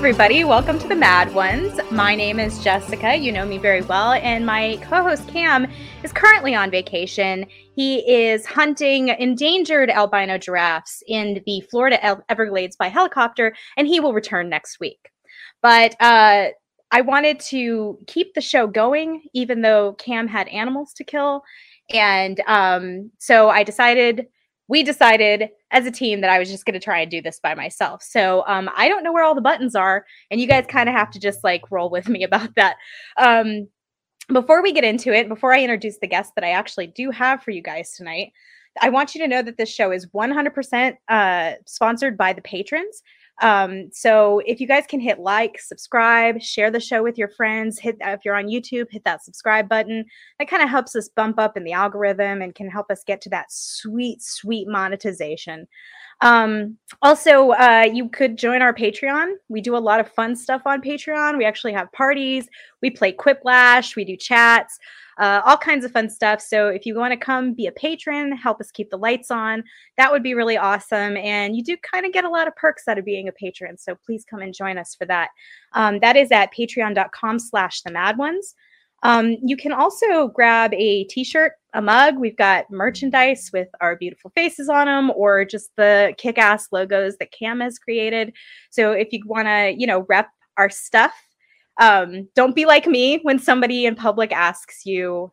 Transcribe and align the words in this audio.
Everybody. 0.00 0.44
Welcome 0.44 0.78
to 0.78 0.88
the 0.88 0.96
Mad 0.96 1.34
Ones. 1.34 1.78
My 1.90 2.14
name 2.14 2.40
is 2.40 2.64
Jessica. 2.64 3.14
You 3.14 3.32
know 3.32 3.44
me 3.44 3.58
very 3.58 3.82
well. 3.82 4.12
And 4.14 4.46
my 4.46 4.78
co 4.80 5.02
host 5.02 5.28
Cam 5.28 5.66
is 6.02 6.10
currently 6.10 6.54
on 6.54 6.70
vacation. 6.70 7.44
He 7.76 7.98
is 8.10 8.46
hunting 8.46 9.08
endangered 9.08 9.90
albino 9.90 10.38
giraffes 10.38 11.02
in 11.06 11.42
the 11.44 11.60
Florida 11.70 12.22
Everglades 12.30 12.76
by 12.76 12.88
helicopter, 12.88 13.54
and 13.76 13.86
he 13.86 14.00
will 14.00 14.14
return 14.14 14.48
next 14.48 14.80
week. 14.80 15.10
But 15.60 15.96
uh, 16.00 16.48
I 16.90 17.00
wanted 17.02 17.38
to 17.50 17.98
keep 18.06 18.32
the 18.32 18.40
show 18.40 18.66
going, 18.66 19.24
even 19.34 19.60
though 19.60 19.92
Cam 19.98 20.26
had 20.26 20.48
animals 20.48 20.94
to 20.94 21.04
kill. 21.04 21.42
And 21.92 22.40
um, 22.46 23.10
so 23.18 23.50
I 23.50 23.64
decided 23.64 24.28
we 24.66 24.82
decided 24.82 25.50
as 25.70 25.86
a 25.86 25.90
team 25.90 26.20
that 26.20 26.30
I 26.30 26.38
was 26.38 26.50
just 26.50 26.64
going 26.64 26.74
to 26.74 26.84
try 26.84 27.00
and 27.00 27.10
do 27.10 27.22
this 27.22 27.40
by 27.40 27.54
myself. 27.54 28.02
So 28.02 28.44
um, 28.46 28.68
I 28.76 28.88
don't 28.88 29.04
know 29.04 29.12
where 29.12 29.24
all 29.24 29.34
the 29.34 29.40
buttons 29.40 29.74
are, 29.74 30.04
and 30.30 30.40
you 30.40 30.46
guys 30.46 30.64
kind 30.68 30.88
of 30.88 30.94
have 30.94 31.10
to 31.12 31.20
just 31.20 31.44
like 31.44 31.70
roll 31.70 31.90
with 31.90 32.08
me 32.08 32.24
about 32.30 32.54
that. 32.56 32.76
Um, 33.16 33.68
before 34.32 34.62
we 34.62 34.72
get 34.72 34.84
into 34.84 35.12
it, 35.12 35.28
before 35.28 35.52
I 35.52 35.60
introduce 35.60 35.98
the 35.98 36.06
guest 36.06 36.32
that 36.36 36.44
I 36.44 36.50
actually 36.50 36.86
do 36.88 37.10
have 37.10 37.42
for 37.42 37.50
you 37.50 37.62
guys 37.62 37.92
tonight, 37.92 38.32
I 38.80 38.88
want 38.88 39.14
you 39.14 39.20
to 39.22 39.28
know 39.28 39.42
that 39.42 39.56
this 39.56 39.68
show 39.68 39.90
is 39.90 40.06
100% 40.06 40.96
uh, 41.08 41.52
sponsored 41.66 42.16
by 42.16 42.32
the 42.32 42.42
patrons. 42.42 43.02
Um, 43.40 43.88
so 43.92 44.40
if 44.44 44.60
you 44.60 44.66
guys 44.66 44.84
can 44.86 45.00
hit 45.00 45.18
like, 45.18 45.58
subscribe, 45.58 46.40
share 46.40 46.70
the 46.70 46.80
show 46.80 47.02
with 47.02 47.16
your 47.16 47.28
friends, 47.28 47.78
hit 47.78 47.96
if 48.00 48.20
you're 48.24 48.36
on 48.36 48.46
YouTube, 48.46 48.86
hit 48.90 49.04
that 49.04 49.24
subscribe 49.24 49.68
button. 49.68 50.04
That 50.38 50.48
kind 50.48 50.62
of 50.62 50.68
helps 50.68 50.94
us 50.94 51.08
bump 51.08 51.38
up 51.38 51.56
in 51.56 51.64
the 51.64 51.72
algorithm 51.72 52.42
and 52.42 52.54
can 52.54 52.68
help 52.68 52.90
us 52.90 53.02
get 53.04 53.20
to 53.22 53.30
that 53.30 53.46
sweet, 53.50 54.22
sweet 54.22 54.68
monetization. 54.68 55.66
Um, 56.22 56.76
also, 57.00 57.50
uh, 57.52 57.88
you 57.90 58.10
could 58.10 58.36
join 58.36 58.60
our 58.60 58.74
Patreon. 58.74 59.36
We 59.48 59.62
do 59.62 59.74
a 59.74 59.78
lot 59.78 60.00
of 60.00 60.12
fun 60.12 60.36
stuff 60.36 60.62
on 60.66 60.82
Patreon. 60.82 61.38
We 61.38 61.46
actually 61.46 61.72
have 61.72 61.90
parties. 61.92 62.46
We 62.82 62.90
play 62.90 63.12
Quiplash. 63.12 63.96
We 63.96 64.04
do 64.04 64.16
chats 64.16 64.78
uh, 65.20 65.42
all 65.44 65.56
kinds 65.56 65.84
of 65.84 65.92
fun 65.92 66.08
stuff. 66.08 66.40
So 66.40 66.68
if 66.68 66.86
you 66.86 66.96
want 66.96 67.12
to 67.12 67.16
come 67.16 67.52
be 67.52 67.66
a 67.66 67.72
patron, 67.72 68.32
help 68.32 68.60
us 68.60 68.70
keep 68.70 68.88
the 68.88 68.96
lights 68.96 69.30
on, 69.30 69.62
that 69.98 70.10
would 70.10 70.22
be 70.22 70.34
really 70.34 70.56
awesome. 70.56 71.16
And 71.18 71.54
you 71.54 71.62
do 71.62 71.76
kind 71.76 72.06
of 72.06 72.12
get 72.12 72.24
a 72.24 72.30
lot 72.30 72.48
of 72.48 72.56
perks 72.56 72.88
out 72.88 72.98
of 72.98 73.04
being 73.04 73.28
a 73.28 73.32
patron. 73.32 73.76
So 73.76 73.94
please 74.06 74.24
come 74.24 74.40
and 74.40 74.54
join 74.54 74.78
us 74.78 74.94
for 74.94 75.04
that. 75.06 75.28
Um, 75.74 76.00
that 76.00 76.16
is 76.16 76.32
at 76.32 76.54
patreon.com 76.54 77.38
slash 77.38 77.82
the 77.82 77.92
mad 77.92 78.16
ones. 78.16 78.54
Um, 79.02 79.36
you 79.42 79.56
can 79.56 79.72
also 79.72 80.28
grab 80.28 80.74
a 80.74 81.04
t-shirt, 81.04 81.52
a 81.72 81.80
mug. 81.80 82.18
We've 82.18 82.36
got 82.36 82.70
merchandise 82.70 83.50
with 83.52 83.68
our 83.80 83.96
beautiful 83.96 84.30
faces 84.34 84.68
on 84.68 84.86
them, 84.86 85.10
or 85.10 85.44
just 85.44 85.70
the 85.76 86.14
kick-ass 86.18 86.68
logos 86.72 87.16
that 87.18 87.32
Cam 87.32 87.60
has 87.60 87.78
created. 87.78 88.32
So 88.70 88.92
if 88.92 89.08
you 89.12 89.22
want 89.24 89.48
to, 89.48 89.74
you 89.76 89.86
know, 89.86 90.04
rep 90.08 90.28
our 90.58 90.68
stuff, 90.68 91.14
um, 91.80 92.28
don't 92.36 92.54
be 92.54 92.66
like 92.66 92.86
me 92.86 93.18
when 93.22 93.38
somebody 93.38 93.86
in 93.86 93.94
public 93.96 94.32
asks 94.32 94.86
you 94.86 95.32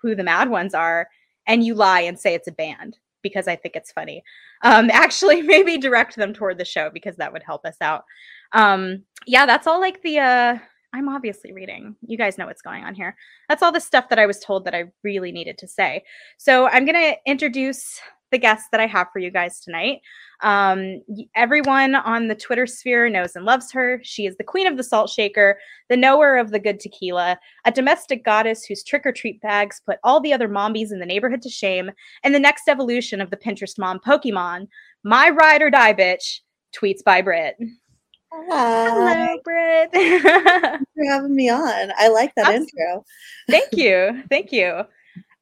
who 0.00 0.14
the 0.14 0.24
mad 0.24 0.48
ones 0.48 0.72
are 0.72 1.08
and 1.46 1.64
you 1.64 1.74
lie 1.74 2.00
and 2.00 2.18
say 2.18 2.32
it's 2.32 2.48
a 2.48 2.52
band 2.52 2.96
because 3.22 3.48
I 3.48 3.56
think 3.56 3.76
it's 3.76 3.92
funny. 3.92 4.22
Um, 4.62 4.88
actually, 4.92 5.42
maybe 5.42 5.76
direct 5.76 6.16
them 6.16 6.32
toward 6.32 6.58
the 6.58 6.64
show 6.64 6.90
because 6.90 7.16
that 7.16 7.32
would 7.32 7.42
help 7.42 7.66
us 7.66 7.76
out. 7.80 8.04
Um, 8.52 9.04
yeah, 9.26 9.44
that's 9.46 9.66
all 9.66 9.80
like 9.80 10.00
the. 10.02 10.20
Uh, 10.20 10.58
I'm 10.92 11.08
obviously 11.08 11.52
reading. 11.52 11.94
You 12.06 12.18
guys 12.18 12.36
know 12.36 12.46
what's 12.46 12.62
going 12.62 12.82
on 12.82 12.94
here. 12.94 13.16
That's 13.48 13.62
all 13.62 13.70
the 13.70 13.80
stuff 13.80 14.08
that 14.08 14.18
I 14.18 14.26
was 14.26 14.40
told 14.40 14.64
that 14.64 14.74
I 14.74 14.84
really 15.04 15.30
needed 15.30 15.56
to 15.58 15.68
say. 15.68 16.02
So 16.36 16.66
I'm 16.66 16.84
going 16.84 16.96
to 16.96 17.16
introduce 17.26 18.00
the 18.30 18.38
guest 18.38 18.70
that 18.70 18.80
I 18.80 18.86
have 18.86 19.08
for 19.12 19.18
you 19.18 19.30
guys 19.30 19.60
tonight. 19.60 20.00
Um, 20.42 21.02
everyone 21.34 21.94
on 21.94 22.28
the 22.28 22.34
Twitter 22.34 22.66
sphere 22.66 23.08
knows 23.08 23.36
and 23.36 23.44
loves 23.44 23.70
her. 23.72 24.00
She 24.02 24.26
is 24.26 24.36
the 24.36 24.44
queen 24.44 24.66
of 24.66 24.76
the 24.76 24.82
salt 24.82 25.10
shaker, 25.10 25.58
the 25.88 25.96
knower 25.96 26.36
of 26.36 26.50
the 26.50 26.58
good 26.58 26.80
tequila, 26.80 27.38
a 27.64 27.72
domestic 27.72 28.24
goddess 28.24 28.64
whose 28.64 28.82
trick 28.82 29.04
or 29.04 29.12
treat 29.12 29.40
bags 29.40 29.80
put 29.84 29.98
all 30.04 30.20
the 30.20 30.32
other 30.32 30.48
mombies 30.48 30.92
in 30.92 31.00
the 31.00 31.06
neighborhood 31.06 31.42
to 31.42 31.50
shame, 31.50 31.90
and 32.24 32.34
the 32.34 32.40
next 32.40 32.68
evolution 32.68 33.20
of 33.20 33.30
the 33.30 33.36
Pinterest 33.36 33.78
mom 33.78 33.98
Pokemon. 34.00 34.68
My 35.02 35.30
ride 35.30 35.62
or 35.62 35.70
die 35.70 35.94
bitch, 35.94 36.40
tweets 36.74 37.02
by 37.04 37.22
Britt. 37.22 37.56
Hi. 38.32 38.90
Hello, 38.90 39.38
Britt. 39.42 39.90
Thanks 39.92 40.84
for 40.94 41.04
having 41.10 41.34
me 41.34 41.50
on. 41.50 41.92
I 41.96 42.08
like 42.08 42.32
that 42.36 42.46
Absolutely. 42.46 42.70
intro. 42.78 43.04
Thank 43.48 43.72
you. 43.72 44.22
Thank 44.30 44.52
you. 44.52 44.82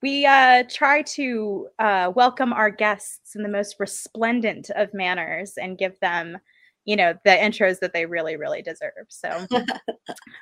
We 0.03 0.27
uh, 0.27 0.65
try 0.69 1.03
to 1.03 1.69
uh, 1.79 2.13
welcome 2.15 2.53
our 2.53 2.71
guests 2.71 3.35
in 3.35 3.43
the 3.43 3.49
most 3.49 3.77
resplendent 3.81 4.71
of 4.71 4.95
manners 4.95 5.55
and 5.57 5.77
give 5.77 5.99
them, 6.01 6.39
you 6.85 6.95
know, 6.95 7.15
the 7.25 7.31
intros 7.31 7.81
that 7.81 7.93
they 7.93 8.07
really, 8.07 8.37
really 8.37 8.63
deserve. 8.63 9.07
So 9.09 9.47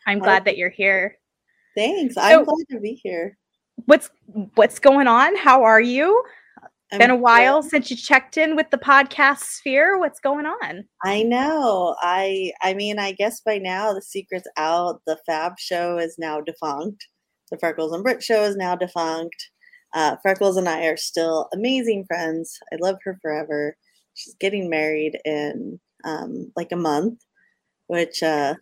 I'm 0.07 0.19
glad 0.19 0.45
that 0.45 0.59
you're 0.59 0.69
here. 0.71 1.17
Thanks. 1.75 2.17
So- 2.17 2.21
I'm 2.21 2.45
glad 2.45 2.65
to 2.71 2.81
be 2.81 3.01
here. 3.03 3.39
What's 3.85 4.09
what's 4.55 4.79
going 4.79 5.07
on? 5.07 5.37
How 5.37 5.63
are 5.63 5.81
you? 5.81 6.23
I'm 6.93 6.99
Been 6.99 7.11
a 7.11 7.17
while 7.17 7.61
good. 7.63 7.71
since 7.71 7.91
you 7.91 7.97
checked 7.97 8.37
in 8.37 8.57
with 8.57 8.71
the 8.71 8.79
podcast 8.79 9.41
sphere. 9.41 9.99
What's 9.99 10.21
going 10.21 10.47
on? 10.47 10.85
I 11.05 11.23
know. 11.25 11.95
I 12.01 12.53
I 12.63 12.75
mean, 12.75 12.99
I 12.99 13.13
guess 13.13 13.41
by 13.41 13.59
now 13.59 13.93
the 13.93 14.01
secret's 14.01 14.49
out. 14.57 15.03
The 15.07 15.19
Fab 15.27 15.59
show 15.59 15.99
is 15.99 16.17
now 16.19 16.41
defunct. 16.41 17.07
The 17.51 17.59
Freckles 17.59 17.93
and 17.93 18.03
Britt 18.03 18.23
show 18.23 18.43
is 18.45 18.57
now 18.57 18.75
defunct. 18.75 19.51
Uh, 19.95 20.17
Freckles 20.23 20.57
and 20.57 20.69
I 20.69 20.87
are 20.87 20.97
still 20.97 21.49
amazing 21.55 22.05
friends. 22.07 22.59
I 22.73 22.77
love 22.81 22.97
her 23.05 23.19
forever. 23.23 23.77
She's 24.15 24.35
getting 24.35 24.69
married 24.69 25.19
in 25.25 25.81
um, 26.05 26.53
like 26.57 26.73
a 26.73 26.77
month, 26.77 27.21
which 27.87 28.23
uh, 28.23 28.55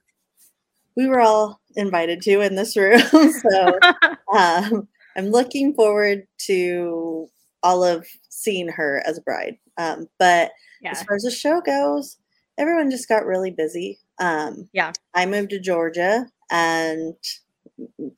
we 0.96 1.06
were 1.06 1.20
all 1.20 1.60
invited 1.76 2.20
to 2.22 2.40
in 2.40 2.54
this 2.54 2.76
room. 2.76 3.00
so 3.10 3.78
um, 4.36 4.88
I'm 5.16 5.26
looking 5.26 5.74
forward 5.74 6.26
to 6.46 7.28
all 7.62 7.82
of 7.82 8.06
seeing 8.28 8.68
her 8.68 9.02
as 9.06 9.18
a 9.18 9.22
bride. 9.22 9.56
Um, 9.78 10.08
but 10.18 10.52
yeah. 10.82 10.90
as 10.90 11.02
far 11.02 11.16
as 11.16 11.22
the 11.22 11.30
show 11.30 11.60
goes, 11.60 12.18
everyone 12.58 12.90
just 12.90 13.08
got 13.08 13.26
really 13.26 13.50
busy. 13.50 13.98
Um, 14.20 14.68
Yeah. 14.72 14.92
I 15.14 15.26
moved 15.26 15.50
to 15.50 15.60
Georgia, 15.60 16.26
and 16.50 17.14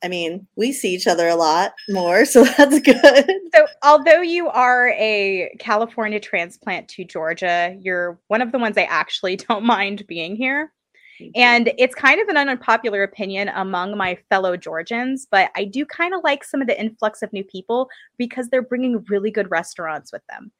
I 0.03 0.07
mean, 0.07 0.47
we 0.55 0.71
see 0.71 0.93
each 0.93 1.07
other 1.07 1.27
a 1.27 1.35
lot 1.35 1.73
more, 1.89 2.25
so 2.25 2.43
that's 2.43 2.79
good. 2.79 3.31
So, 3.53 3.67
although 3.83 4.21
you 4.21 4.49
are 4.49 4.89
a 4.89 5.55
California 5.59 6.19
transplant 6.19 6.87
to 6.89 7.03
Georgia, 7.03 7.75
you're 7.79 8.19
one 8.27 8.41
of 8.41 8.51
the 8.51 8.59
ones 8.59 8.77
I 8.77 8.83
actually 8.83 9.35
don't 9.49 9.63
mind 9.63 10.05
being 10.07 10.35
here. 10.35 10.73
And 11.33 11.73
it's 11.79 11.95
kind 11.95 12.21
of 12.21 12.27
an 12.27 12.37
unpopular 12.37 13.01
opinion 13.01 13.49
among 13.55 13.97
my 13.97 14.19
fellow 14.29 14.55
Georgians, 14.55 15.25
but 15.31 15.49
I 15.55 15.63
do 15.63 15.83
kind 15.83 16.13
of 16.13 16.21
like 16.23 16.43
some 16.43 16.61
of 16.61 16.67
the 16.67 16.79
influx 16.79 17.23
of 17.23 17.33
new 17.33 17.43
people 17.43 17.89
because 18.19 18.49
they're 18.49 18.61
bringing 18.61 19.03
really 19.09 19.31
good 19.31 19.49
restaurants 19.49 20.11
with 20.11 20.21
them. 20.29 20.51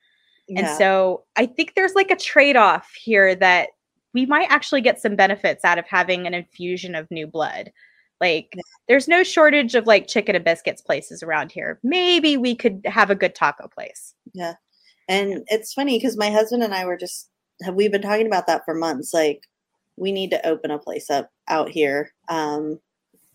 And 0.56 0.68
so 0.78 1.25
I 1.35 1.46
think 1.46 1.75
there's 1.75 1.94
like 1.94 2.09
a 2.09 2.16
trade 2.16 2.56
off 2.56 2.91
here 2.96 3.35
that 3.35 3.69
we 4.14 4.25
might 4.25 4.50
actually 4.50 4.81
get 4.81 5.02
some 5.02 5.16
benefits 5.16 5.66
out 5.66 5.78
of 5.78 5.85
having 5.88 6.25
an 6.25 6.34
infusion 6.34 6.96
of 6.96 7.12
new 7.12 7.28
blood. 7.28 7.72
Like, 8.19 8.53
Yeah. 8.55 8.61
there's 8.88 9.07
no 9.07 9.23
shortage 9.23 9.75
of 9.75 9.85
like 9.88 10.07
chicken 10.07 10.35
and 10.35 10.44
biscuits 10.45 10.81
places 10.81 11.22
around 11.23 11.51
here. 11.51 11.79
Maybe 11.83 12.38
we 12.38 12.55
could 12.55 12.81
have 12.85 13.09
a 13.09 13.16
good 13.16 13.35
taco 13.35 13.67
place. 13.67 14.14
Yeah. 14.34 14.55
And 15.08 15.43
it's 15.47 15.73
funny 15.73 15.97
because 15.97 16.17
my 16.17 16.29
husband 16.29 16.64
and 16.64 16.73
I 16.73 16.85
were 16.85 16.97
just 16.97 17.29
have 17.64 17.75
we've 17.75 17.91
been 17.91 18.02
talking 18.02 18.28
about 18.28 18.47
that 18.47 18.64
for 18.66 18.73
months. 18.73 19.14
Like 19.14 19.43
we 19.96 20.11
need 20.11 20.31
to 20.31 20.47
open 20.47 20.72
a 20.72 20.79
place 20.79 21.09
up 21.09 21.31
out 21.47 21.69
here. 21.69 22.11
Um, 22.29 22.79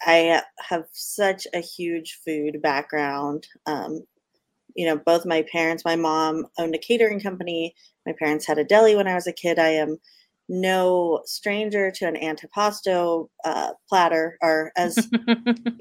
I 0.05 0.43
have 0.59 0.85
such 0.93 1.47
a 1.55 1.61
huge 1.61 2.19
food 2.25 2.61
background. 2.61 3.47
Um, 3.67 4.05
you 4.75 4.87
know, 4.87 4.97
both 4.97 5.27
my 5.27 5.45
parents, 5.53 5.85
my 5.85 5.97
mom 5.97 6.47
owned 6.59 6.75
a 6.75 6.79
catering 6.79 7.21
company. 7.21 7.75
My 8.07 8.13
parents 8.19 8.47
had 8.47 8.59
a 8.59 8.65
deli 8.65 8.97
when 8.97 9.07
I 9.07 9.15
was 9.15 9.27
a 9.27 9.33
kid. 9.33 9.59
I 9.59 9.69
am 9.69 9.99
no 10.49 11.23
stranger 11.25 11.91
to 11.91 12.07
an 12.07 12.17
antipasto 12.17 13.29
uh, 13.45 13.71
platter, 13.89 14.37
or 14.43 14.73
as 14.77 15.09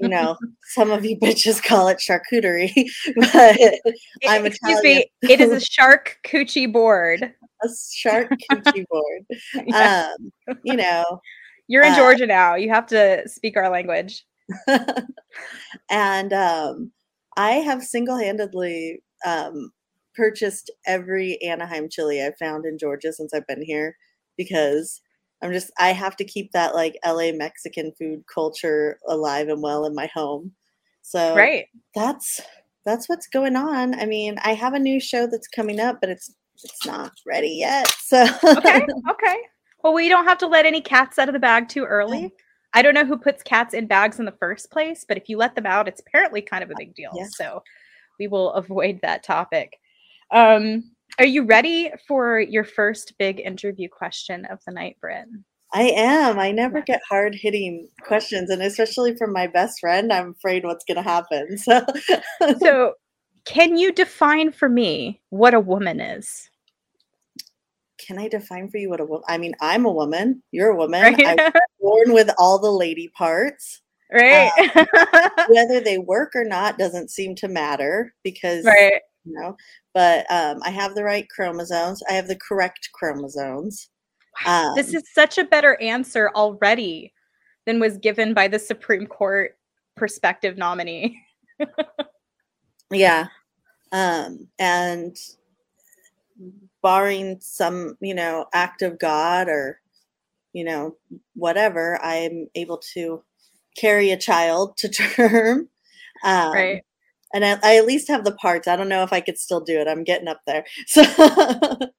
you 0.00 0.08
know, 0.08 0.36
some 0.74 0.90
of 0.90 1.04
you 1.04 1.18
bitches 1.18 1.62
call 1.62 1.88
it 1.88 1.98
charcuterie. 1.98 2.72
but 3.16 3.58
I'm 4.28 4.46
Excuse 4.46 4.78
Italian. 4.78 4.82
me, 4.82 5.30
it 5.30 5.40
is 5.40 5.50
a 5.50 5.60
shark 5.60 6.18
coochie 6.24 6.72
board. 6.72 7.22
a 7.62 7.68
shark 7.92 8.30
coochie 8.50 8.86
board. 8.88 9.22
Yeah. 9.66 10.12
Um, 10.18 10.58
you 10.64 10.76
know, 10.76 11.20
You're 11.68 11.84
in 11.84 11.92
uh, 11.92 11.96
Georgia 11.96 12.26
now. 12.26 12.54
You 12.54 12.70
have 12.70 12.86
to 12.88 13.28
speak 13.28 13.56
our 13.56 13.70
language. 13.70 14.24
and 15.90 16.32
um, 16.32 16.92
I 17.36 17.52
have 17.52 17.82
single-handedly 17.82 19.02
um, 19.26 19.72
purchased 20.14 20.70
every 20.86 21.40
Anaheim 21.42 21.88
chili 21.88 22.22
I've 22.22 22.36
found 22.38 22.64
in 22.66 22.78
Georgia 22.78 23.12
since 23.12 23.32
I've 23.32 23.46
been 23.46 23.62
here 23.62 23.96
because 24.36 25.00
I'm 25.42 25.52
just 25.52 25.70
I 25.78 25.88
have 25.92 26.16
to 26.16 26.24
keep 26.24 26.52
that 26.52 26.74
like 26.74 26.98
LA 27.04 27.32
Mexican 27.32 27.92
food 27.98 28.22
culture 28.32 28.98
alive 29.08 29.48
and 29.48 29.62
well 29.62 29.84
in 29.84 29.94
my 29.94 30.06
home. 30.14 30.52
So 31.02 31.34
Right. 31.36 31.66
that's 31.94 32.40
that's 32.84 33.08
what's 33.08 33.26
going 33.28 33.56
on. 33.56 33.94
I 33.98 34.06
mean, 34.06 34.36
I 34.44 34.54
have 34.54 34.74
a 34.74 34.78
new 34.78 35.00
show 35.00 35.26
that's 35.26 35.48
coming 35.48 35.80
up, 35.80 35.98
but 36.00 36.10
it's 36.10 36.32
it's 36.62 36.86
not 36.86 37.12
ready 37.26 37.48
yet. 37.58 37.88
So 38.00 38.24
Okay. 38.56 38.86
Okay. 39.10 39.36
Well, 39.82 39.94
we 39.94 40.08
don't 40.08 40.26
have 40.26 40.38
to 40.38 40.46
let 40.46 40.64
any 40.64 40.80
cats 40.80 41.18
out 41.18 41.28
of 41.28 41.32
the 41.32 41.40
bag 41.40 41.68
too 41.68 41.84
early. 41.84 42.32
I 42.72 42.82
don't 42.82 42.94
know 42.94 43.04
who 43.04 43.18
puts 43.18 43.42
cats 43.42 43.74
in 43.74 43.86
bags 43.88 44.18
in 44.20 44.24
the 44.24 44.36
first 44.38 44.70
place, 44.70 45.04
but 45.06 45.16
if 45.16 45.28
you 45.28 45.36
let 45.36 45.56
them 45.56 45.66
out, 45.66 45.88
it's 45.88 46.00
apparently 46.00 46.40
kind 46.40 46.62
of 46.62 46.70
a 46.70 46.76
big 46.78 46.94
deal. 46.94 47.10
Yeah. 47.16 47.26
So 47.26 47.62
we 48.20 48.28
will 48.28 48.52
avoid 48.54 49.00
that 49.02 49.24
topic. 49.24 49.76
Um, 50.30 50.84
are 51.18 51.26
you 51.26 51.44
ready 51.44 51.90
for 52.06 52.40
your 52.40 52.64
first 52.64 53.14
big 53.18 53.40
interview 53.40 53.88
question 53.88 54.44
of 54.46 54.60
the 54.66 54.72
night, 54.72 54.96
Britt? 55.00 55.26
I 55.74 55.84
am. 55.84 56.38
I 56.38 56.50
never 56.50 56.82
get 56.82 57.00
hard 57.08 57.34
hitting 57.34 57.88
questions, 58.02 58.50
and 58.50 58.62
especially 58.62 59.16
from 59.16 59.32
my 59.32 59.46
best 59.46 59.80
friend, 59.80 60.12
I'm 60.12 60.30
afraid 60.30 60.64
what's 60.64 60.84
going 60.84 60.96
to 60.96 61.02
happen. 61.02 61.56
So, 61.58 61.84
so 62.60 62.94
can 63.44 63.76
you 63.76 63.92
define 63.92 64.52
for 64.52 64.68
me 64.68 65.20
what 65.30 65.54
a 65.54 65.60
woman 65.60 66.00
is? 66.00 66.48
Can 67.98 68.18
I 68.18 68.28
define 68.28 68.68
for 68.68 68.78
you 68.78 68.90
what 68.90 69.00
a 69.00 69.04
woman? 69.04 69.24
I 69.28 69.38
mean, 69.38 69.54
I'm 69.60 69.84
a 69.84 69.92
woman. 69.92 70.42
You're 70.50 70.70
a 70.70 70.76
woman. 70.76 71.02
Right? 71.02 71.40
I'm 71.40 71.52
born 71.80 72.12
with 72.12 72.30
all 72.38 72.58
the 72.58 72.70
lady 72.70 73.08
parts. 73.16 73.80
Right. 74.12 74.50
Um, 74.76 74.86
whether 75.48 75.80
they 75.80 75.98
work 75.98 76.32
or 76.34 76.44
not 76.44 76.78
doesn't 76.78 77.10
seem 77.10 77.34
to 77.36 77.48
matter 77.48 78.14
because 78.22 78.64
right. 78.64 79.00
You 79.24 79.34
know. 79.34 79.56
But 79.94 80.30
um, 80.30 80.60
I 80.64 80.70
have 80.70 80.94
the 80.94 81.04
right 81.04 81.28
chromosomes. 81.28 82.02
I 82.08 82.12
have 82.12 82.28
the 82.28 82.36
correct 82.36 82.90
chromosomes. 82.92 83.88
Um, 84.46 84.74
this 84.74 84.94
is 84.94 85.02
such 85.12 85.38
a 85.38 85.44
better 85.44 85.80
answer 85.80 86.30
already 86.34 87.12
than 87.66 87.80
was 87.80 87.98
given 87.98 88.34
by 88.34 88.48
the 88.48 88.58
Supreme 88.58 89.06
Court 89.06 89.56
prospective 89.96 90.56
nominee. 90.56 91.20
yeah. 92.90 93.26
Um, 93.92 94.48
and 94.58 95.16
barring 96.82 97.38
some, 97.40 97.96
you 98.00 98.14
know, 98.14 98.46
act 98.52 98.82
of 98.82 98.98
God 98.98 99.48
or, 99.48 99.80
you 100.52 100.64
know, 100.64 100.96
whatever, 101.34 102.02
I'm 102.02 102.48
able 102.54 102.78
to 102.94 103.22
carry 103.76 104.10
a 104.10 104.16
child 104.16 104.76
to 104.78 104.88
term. 104.88 105.68
Um, 106.24 106.52
right. 106.52 106.82
And 107.34 107.44
I, 107.44 107.58
I, 107.62 107.76
at 107.76 107.86
least 107.86 108.08
have 108.08 108.24
the 108.24 108.34
parts. 108.34 108.68
I 108.68 108.76
don't 108.76 108.88
know 108.88 109.02
if 109.02 109.12
I 109.12 109.20
could 109.20 109.38
still 109.38 109.60
do 109.60 109.80
it. 109.80 109.88
I'm 109.88 110.04
getting 110.04 110.28
up 110.28 110.40
there. 110.46 110.64
So, 110.86 111.02
so 111.02 111.16
but, 111.18 111.90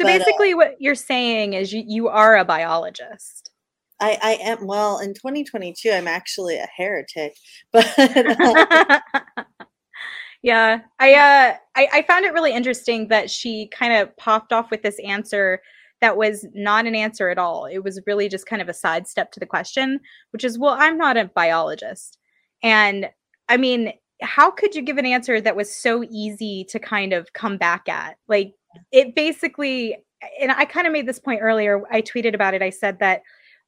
uh 0.00 0.04
basically, 0.04 0.54
uh, 0.54 0.56
what 0.56 0.76
you're 0.80 0.94
saying 0.96 1.52
is 1.52 1.72
you, 1.72 1.84
you 1.86 2.08
are 2.08 2.36
a 2.36 2.44
biologist. 2.44 3.52
I, 4.00 4.18
I 4.20 4.32
am. 4.42 4.66
Well, 4.66 4.98
in 4.98 5.14
2022, 5.14 5.90
I'm 5.90 6.08
actually 6.08 6.56
a 6.56 6.68
heretic. 6.76 7.36
But 7.72 7.94
uh, 7.96 9.00
yeah, 10.42 10.80
I, 10.98 11.14
uh, 11.14 11.56
I 11.76 11.88
I 11.92 12.02
found 12.02 12.24
it 12.24 12.32
really 12.32 12.52
interesting 12.52 13.08
that 13.08 13.30
she 13.30 13.68
kind 13.68 13.92
of 13.92 14.14
popped 14.16 14.52
off 14.52 14.72
with 14.72 14.82
this 14.82 14.98
answer 15.04 15.60
that 16.00 16.16
was 16.16 16.44
not 16.52 16.86
an 16.86 16.96
answer 16.96 17.28
at 17.28 17.38
all. 17.38 17.66
It 17.66 17.78
was 17.78 18.00
really 18.08 18.28
just 18.28 18.46
kind 18.46 18.60
of 18.60 18.68
a 18.68 18.74
sidestep 18.74 19.30
to 19.32 19.40
the 19.40 19.46
question, 19.46 20.00
which 20.32 20.42
is, 20.42 20.58
well, 20.58 20.74
I'm 20.76 20.98
not 20.98 21.16
a 21.16 21.30
biologist. 21.32 22.18
And 22.60 23.08
I 23.48 23.56
mean, 23.56 23.92
how 24.22 24.50
could 24.50 24.74
you 24.74 24.82
give 24.82 24.98
an 24.98 25.06
answer 25.06 25.40
that 25.40 25.56
was 25.56 25.74
so 25.74 26.04
easy 26.10 26.64
to 26.70 26.78
kind 26.78 27.12
of 27.12 27.32
come 27.32 27.56
back 27.56 27.88
at? 27.88 28.16
Like, 28.28 28.54
it 28.90 29.14
basically, 29.14 29.96
and 30.40 30.52
I 30.52 30.64
kind 30.64 30.86
of 30.86 30.92
made 30.92 31.06
this 31.06 31.18
point 31.18 31.40
earlier. 31.42 31.82
I 31.90 32.02
tweeted 32.02 32.34
about 32.34 32.54
it. 32.54 32.62
I 32.62 32.70
said 32.70 32.98
that 33.00 33.22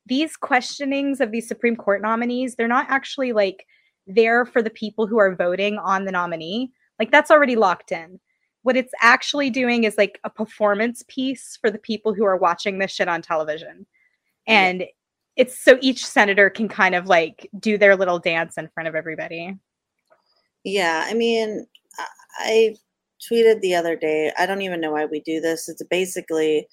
these 0.07 0.37
questionings 0.37 1.21
of 1.21 1.31
these 1.31 1.49
Supreme 1.49 1.77
Court 1.77 2.03
nominees, 2.03 2.55
they're 2.55 2.69
not 2.69 2.87
actually 2.89 3.33
like 3.33 3.67
there 4.07 4.45
for 4.45 4.63
the 4.63 4.71
people 4.71 5.07
who 5.07 5.19
are 5.19 5.35
voting 5.35 5.79
on 5.79 6.05
the 6.05 6.13
nominee. 6.13 6.73
Like, 6.99 7.11
that's 7.11 7.31
already 7.31 7.57
locked 7.57 7.93
in 7.93 8.21
what 8.65 8.79
it's 8.79 8.95
actually 9.03 9.51
doing 9.51 9.85
is 9.85 9.99
like 9.99 10.19
a 10.25 10.31
performance 10.31 11.05
piece 11.07 11.59
for 11.61 11.71
the 11.71 11.79
people 11.79 12.15
who 12.15 12.25
are 12.25 12.37
watching 12.37 12.79
this 12.79 12.91
shit 12.91 13.09
on 13.09 13.21
television. 13.21 13.87
And 14.47 14.81
yeah. 14.81 14.87
it's 15.37 15.63
so 15.63 15.77
each 15.83 16.05
senator 16.05 16.49
can 16.49 16.69
kind 16.69 16.95
of 16.95 17.07
like 17.07 17.49
do 17.61 17.77
their 17.77 17.95
little 17.95 18.19
dance 18.19 18.57
in 18.57 18.69
front 18.69 18.89
of 18.89 18.95
everybody. 18.95 19.55
Yeah, 20.65 21.05
I 21.07 21.15
mean, 21.15 21.67
I 22.39 22.77
tweeted 23.31 23.61
the 23.61 23.75
other 23.75 23.97
day, 23.97 24.33
I 24.39 24.47
don't 24.47 24.63
even 24.63 24.81
know 24.81 24.93
why 24.93 25.05
we 25.05 25.21
do 25.21 25.41
this. 25.41 25.69
It's 25.69 25.83
basically 25.85 26.67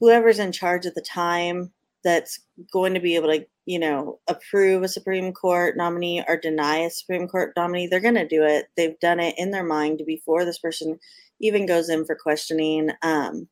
whoever's 0.00 0.38
in 0.38 0.52
charge 0.52 0.86
at 0.86 0.94
the 0.94 1.02
time 1.02 1.72
that's 2.04 2.38
going 2.72 2.94
to 2.94 3.00
be 3.00 3.16
able 3.16 3.28
to, 3.28 3.44
you 3.64 3.78
know, 3.78 4.20
approve 4.28 4.82
a 4.82 4.88
Supreme 4.88 5.32
Court 5.32 5.76
nominee 5.76 6.22
or 6.28 6.36
deny 6.36 6.76
a 6.78 6.90
Supreme 6.90 7.26
Court 7.26 7.52
nominee, 7.56 7.86
they're 7.86 8.00
going 8.00 8.14
to 8.14 8.28
do 8.28 8.44
it. 8.44 8.66
They've 8.76 8.98
done 9.00 9.18
it 9.18 9.34
in 9.38 9.50
their 9.50 9.64
mind 9.64 10.02
before 10.06 10.44
this 10.44 10.58
person 10.58 10.98
even 11.40 11.66
goes 11.66 11.88
in 11.88 12.04
for 12.04 12.14
questioning. 12.14 12.90
Um, 13.02 13.48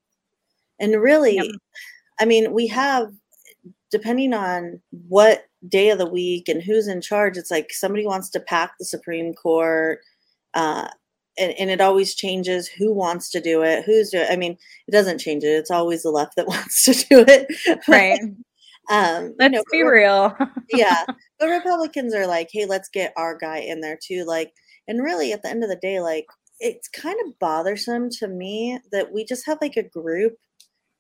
and 0.79 1.01
really, 1.01 1.37
yep. 1.37 1.47
I 2.21 2.27
mean, 2.27 2.53
we 2.53 2.67
have, 2.69 3.13
depending 3.91 4.35
on 4.35 4.81
what 5.09 5.47
day 5.69 5.91
of 5.91 5.99
the 5.99 6.07
week 6.09 6.49
and 6.49 6.63
who's 6.63 6.89
in 6.89 7.01
charge, 7.01 7.37
it's 7.37 7.51
like 7.51 7.73
somebody 7.73 8.07
wants 8.07 8.31
to 8.31 8.41
pack 8.41 8.73
the 8.79 8.85
Supreme 8.85 9.35
Court. 9.35 10.01
Uh, 10.55 10.89
and, 11.37 11.53
and 11.59 11.71
it 11.71 11.81
always 11.81 12.15
changes 12.15 12.69
who 12.69 12.93
wants 12.93 13.31
to 13.31 13.41
do 13.41 13.63
it 13.63 13.85
who's 13.85 14.11
do 14.11 14.19
it. 14.19 14.29
i 14.31 14.37
mean 14.37 14.57
it 14.87 14.93
doesn't 14.93 15.19
change 15.19 15.43
it 15.43 15.49
it's 15.49 15.71
always 15.71 16.03
the 16.03 16.11
left 16.11 16.37
that 16.37 16.47
wants 16.47 16.85
to 16.85 16.93
do 16.93 17.25
it 17.27 17.81
right 17.89 18.21
um 18.91 19.35
let's 19.39 19.43
you 19.43 19.49
know, 19.51 19.65
be 19.73 19.83
real 19.83 20.37
yeah 20.71 21.05
the 21.41 21.49
republicans 21.49 22.15
are 22.15 22.27
like 22.27 22.49
hey 22.53 22.67
let's 22.67 22.89
get 22.89 23.13
our 23.17 23.37
guy 23.37 23.59
in 23.59 23.81
there 23.81 23.99
too 24.01 24.25
like 24.25 24.53
and 24.87 25.03
really 25.03 25.33
at 25.33 25.43
the 25.43 25.49
end 25.49 25.65
of 25.65 25.71
the 25.71 25.77
day 25.77 26.01
like 26.01 26.27
it's 26.61 26.89
kind 26.89 27.19
of 27.27 27.39
bothersome 27.39 28.09
to 28.09 28.29
me 28.29 28.79
that 28.93 29.13
we 29.13 29.25
just 29.25 29.45
have 29.47 29.59
like 29.61 29.77
a 29.77 29.83
group 29.83 30.37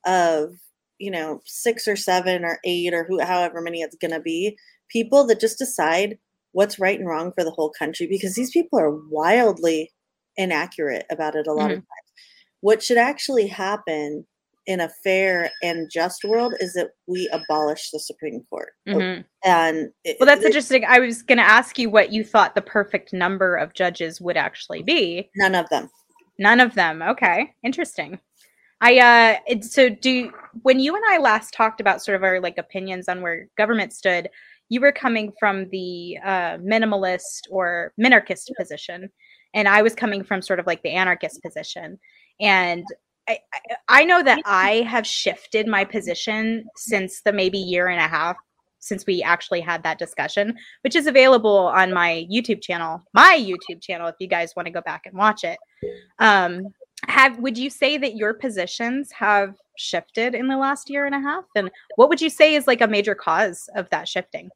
of 0.04 0.54
you 1.04 1.10
know 1.10 1.40
six 1.44 1.86
or 1.86 1.96
seven 1.96 2.44
or 2.44 2.58
eight 2.64 2.94
or 2.94 3.04
who 3.04 3.20
however 3.20 3.60
many 3.60 3.82
it's 3.82 3.96
going 3.96 4.10
to 4.10 4.20
be 4.20 4.56
people 4.88 5.26
that 5.26 5.40
just 5.40 5.58
decide 5.58 6.18
what's 6.52 6.78
right 6.78 6.98
and 6.98 7.08
wrong 7.08 7.32
for 7.32 7.44
the 7.44 7.50
whole 7.50 7.72
country 7.78 8.06
because 8.06 8.34
these 8.34 8.50
people 8.50 8.78
are 8.78 8.96
wildly 9.10 9.90
inaccurate 10.36 11.04
about 11.10 11.34
it 11.34 11.46
a 11.46 11.52
lot 11.52 11.64
mm-hmm. 11.64 11.72
of 11.72 11.78
times. 11.78 12.12
What 12.60 12.82
should 12.82 12.96
actually 12.96 13.46
happen 13.46 14.24
in 14.66 14.80
a 14.80 14.88
fair 15.02 15.50
and 15.62 15.90
just 15.92 16.24
world 16.24 16.54
is 16.58 16.72
that 16.72 16.90
we 17.06 17.28
abolish 17.32 17.90
the 17.90 17.98
Supreme 17.98 18.42
Court. 18.48 18.70
Mm-hmm. 18.88 19.22
And 19.44 19.90
it, 20.04 20.16
well, 20.18 20.26
that's 20.26 20.42
it, 20.42 20.46
interesting. 20.46 20.84
I 20.86 21.00
was 21.00 21.22
going 21.22 21.38
to 21.38 21.44
ask 21.44 21.78
you 21.78 21.90
what 21.90 22.12
you 22.12 22.24
thought 22.24 22.54
the 22.54 22.62
perfect 22.62 23.12
number 23.12 23.56
of 23.56 23.74
judges 23.74 24.20
would 24.20 24.38
actually 24.38 24.82
be. 24.82 25.28
None 25.36 25.54
of 25.54 25.68
them. 25.68 25.90
None 26.38 26.60
of 26.60 26.74
them. 26.74 27.02
Okay, 27.02 27.52
interesting. 27.62 28.18
I 28.84 28.98
uh, 29.48 29.56
so 29.62 29.88
do 29.88 30.30
when 30.60 30.78
you 30.78 30.94
and 30.94 31.02
I 31.08 31.16
last 31.16 31.54
talked 31.54 31.80
about 31.80 32.02
sort 32.02 32.16
of 32.16 32.22
our 32.22 32.38
like 32.38 32.58
opinions 32.58 33.08
on 33.08 33.22
where 33.22 33.48
government 33.56 33.94
stood. 33.94 34.28
You 34.68 34.82
were 34.82 34.92
coming 34.92 35.32
from 35.40 35.70
the 35.70 36.18
uh, 36.22 36.58
minimalist 36.58 37.44
or 37.50 37.94
minarchist 37.98 38.50
position, 38.58 39.10
and 39.54 39.68
I 39.68 39.80
was 39.80 39.94
coming 39.94 40.22
from 40.22 40.42
sort 40.42 40.60
of 40.60 40.66
like 40.66 40.82
the 40.82 40.90
anarchist 40.90 41.42
position. 41.42 41.98
And 42.40 42.84
I, 43.26 43.38
I 43.88 44.04
know 44.04 44.22
that 44.22 44.42
I 44.44 44.82
have 44.86 45.06
shifted 45.06 45.66
my 45.66 45.86
position 45.86 46.66
since 46.76 47.22
the 47.22 47.32
maybe 47.32 47.58
year 47.58 47.88
and 47.88 48.00
a 48.00 48.08
half 48.08 48.36
since 48.80 49.06
we 49.06 49.22
actually 49.22 49.62
had 49.62 49.82
that 49.82 49.98
discussion, 49.98 50.54
which 50.82 50.94
is 50.94 51.06
available 51.06 51.56
on 51.56 51.90
my 51.90 52.26
YouTube 52.30 52.60
channel, 52.60 53.02
my 53.14 53.34
YouTube 53.40 53.80
channel, 53.80 54.08
if 54.08 54.16
you 54.20 54.28
guys 54.28 54.52
want 54.54 54.66
to 54.66 54.72
go 54.72 54.82
back 54.82 55.06
and 55.06 55.16
watch 55.16 55.42
it. 55.42 55.58
Um, 56.18 56.66
have 57.08 57.38
would 57.38 57.58
you 57.58 57.70
say 57.70 57.96
that 57.98 58.16
your 58.16 58.34
positions 58.34 59.12
have 59.12 59.56
shifted 59.76 60.34
in 60.34 60.48
the 60.48 60.56
last 60.56 60.90
year 60.90 61.06
and 61.06 61.14
a 61.14 61.20
half? 61.20 61.44
And 61.56 61.70
what 61.96 62.08
would 62.08 62.20
you 62.20 62.30
say 62.30 62.54
is 62.54 62.66
like 62.66 62.80
a 62.80 62.86
major 62.86 63.14
cause 63.14 63.68
of 63.74 63.88
that 63.90 64.08
shifting? 64.08 64.50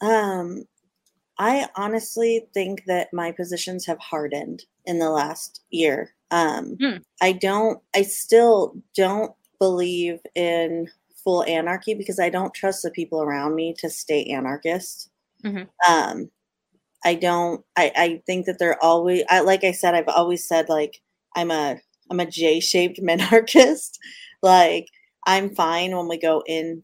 Um, 0.00 0.64
I 1.38 1.68
honestly 1.76 2.46
think 2.54 2.84
that 2.86 3.12
my 3.12 3.32
positions 3.32 3.86
have 3.86 3.98
hardened 3.98 4.64
in 4.84 4.98
the 4.98 5.10
last 5.10 5.62
year. 5.70 6.14
Um, 6.30 6.76
hmm. 6.80 6.96
I 7.20 7.32
don't, 7.32 7.80
I 7.94 8.02
still 8.02 8.74
don't 8.94 9.32
believe 9.58 10.20
in 10.34 10.88
full 11.22 11.44
anarchy 11.44 11.94
because 11.94 12.18
I 12.18 12.30
don't 12.30 12.54
trust 12.54 12.82
the 12.82 12.90
people 12.90 13.22
around 13.22 13.54
me 13.54 13.74
to 13.78 13.90
stay 13.90 14.24
anarchist. 14.24 15.10
Mm-hmm. 15.44 15.92
Um, 15.92 16.30
I 17.04 17.14
don't, 17.14 17.64
I, 17.76 17.92
I 17.96 18.22
think 18.26 18.46
that 18.46 18.58
they're 18.58 18.82
always, 18.82 19.22
I, 19.28 19.40
like 19.40 19.62
I 19.62 19.72
said, 19.72 19.94
I've 19.94 20.08
always 20.08 20.46
said 20.46 20.68
like, 20.68 21.02
I'm 21.36 21.50
a, 21.50 21.76
I'm 22.10 22.20
a 22.20 22.26
J-shaped 22.26 23.00
minarchist. 23.02 23.92
like 24.42 24.86
I'm 25.26 25.54
fine 25.54 25.96
when 25.96 26.08
we 26.08 26.18
go 26.18 26.42
in 26.46 26.82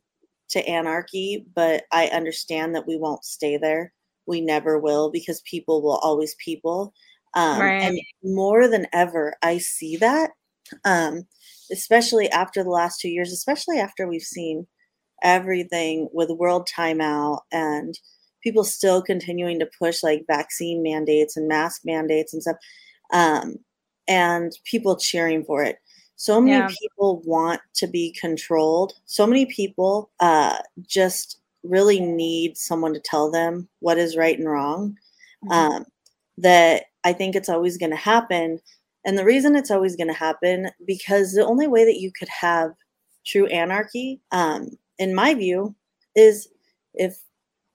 to 0.50 0.66
anarchy, 0.68 1.44
but 1.54 1.84
I 1.92 2.08
understand 2.08 2.74
that 2.74 2.86
we 2.86 2.96
won't 2.96 3.24
stay 3.24 3.56
there 3.56 3.92
we 4.26 4.40
never 4.40 4.78
will 4.78 5.10
because 5.10 5.42
people 5.42 5.82
will 5.82 5.98
always 6.02 6.34
people. 6.36 6.92
Um, 7.34 7.60
right. 7.60 7.82
And 7.82 8.00
more 8.22 8.68
than 8.68 8.86
ever, 8.92 9.34
I 9.42 9.58
see 9.58 9.96
that, 9.96 10.30
um, 10.84 11.26
especially 11.70 12.30
after 12.30 12.62
the 12.62 12.70
last 12.70 13.00
two 13.00 13.08
years, 13.08 13.32
especially 13.32 13.78
after 13.78 14.06
we've 14.06 14.22
seen 14.22 14.66
everything 15.22 16.08
with 16.12 16.30
world 16.30 16.68
timeout 16.76 17.40
and 17.52 17.94
people 18.42 18.64
still 18.64 19.02
continuing 19.02 19.58
to 19.60 19.70
push 19.78 20.02
like 20.02 20.24
vaccine 20.26 20.82
mandates 20.82 21.36
and 21.36 21.48
mask 21.48 21.82
mandates 21.84 22.32
and 22.32 22.42
stuff, 22.42 22.56
um, 23.12 23.56
and 24.08 24.52
people 24.64 24.96
cheering 24.96 25.44
for 25.44 25.62
it. 25.62 25.78
So 26.16 26.40
many 26.40 26.56
Yeah. 26.56 26.68
people 26.80 27.20
want 27.24 27.60
to 27.74 27.86
be 27.86 28.12
controlled. 28.20 28.94
So 29.06 29.26
many 29.26 29.46
people 29.46 30.10
uh, 30.20 30.58
just 30.86 31.38
really 31.64 32.00
need 32.00 32.56
someone 32.56 32.92
to 32.94 33.00
tell 33.00 33.30
them 33.30 33.68
what 33.80 33.98
is 33.98 34.16
right 34.16 34.38
and 34.38 34.48
wrong. 34.48 34.96
Mhm. 35.44 35.52
Um, 35.52 35.86
that 36.38 36.84
I 37.04 37.12
think 37.12 37.34
it's 37.36 37.48
always 37.48 37.76
going 37.76 37.90
to 37.90 37.96
happen. 37.96 38.60
And 39.04 39.18
the 39.18 39.24
reason 39.24 39.56
it's 39.56 39.70
always 39.70 39.96
going 39.96 40.08
to 40.08 40.14
happen 40.14 40.70
because 40.86 41.32
the 41.32 41.44
only 41.44 41.66
way 41.66 41.84
that 41.84 41.98
you 42.00 42.12
could 42.12 42.28
have 42.28 42.72
true 43.24 43.46
anarchy, 43.46 44.20
um, 44.30 44.70
in 44.98 45.14
my 45.14 45.34
view, 45.34 45.74
is 46.14 46.48
if 46.94 47.18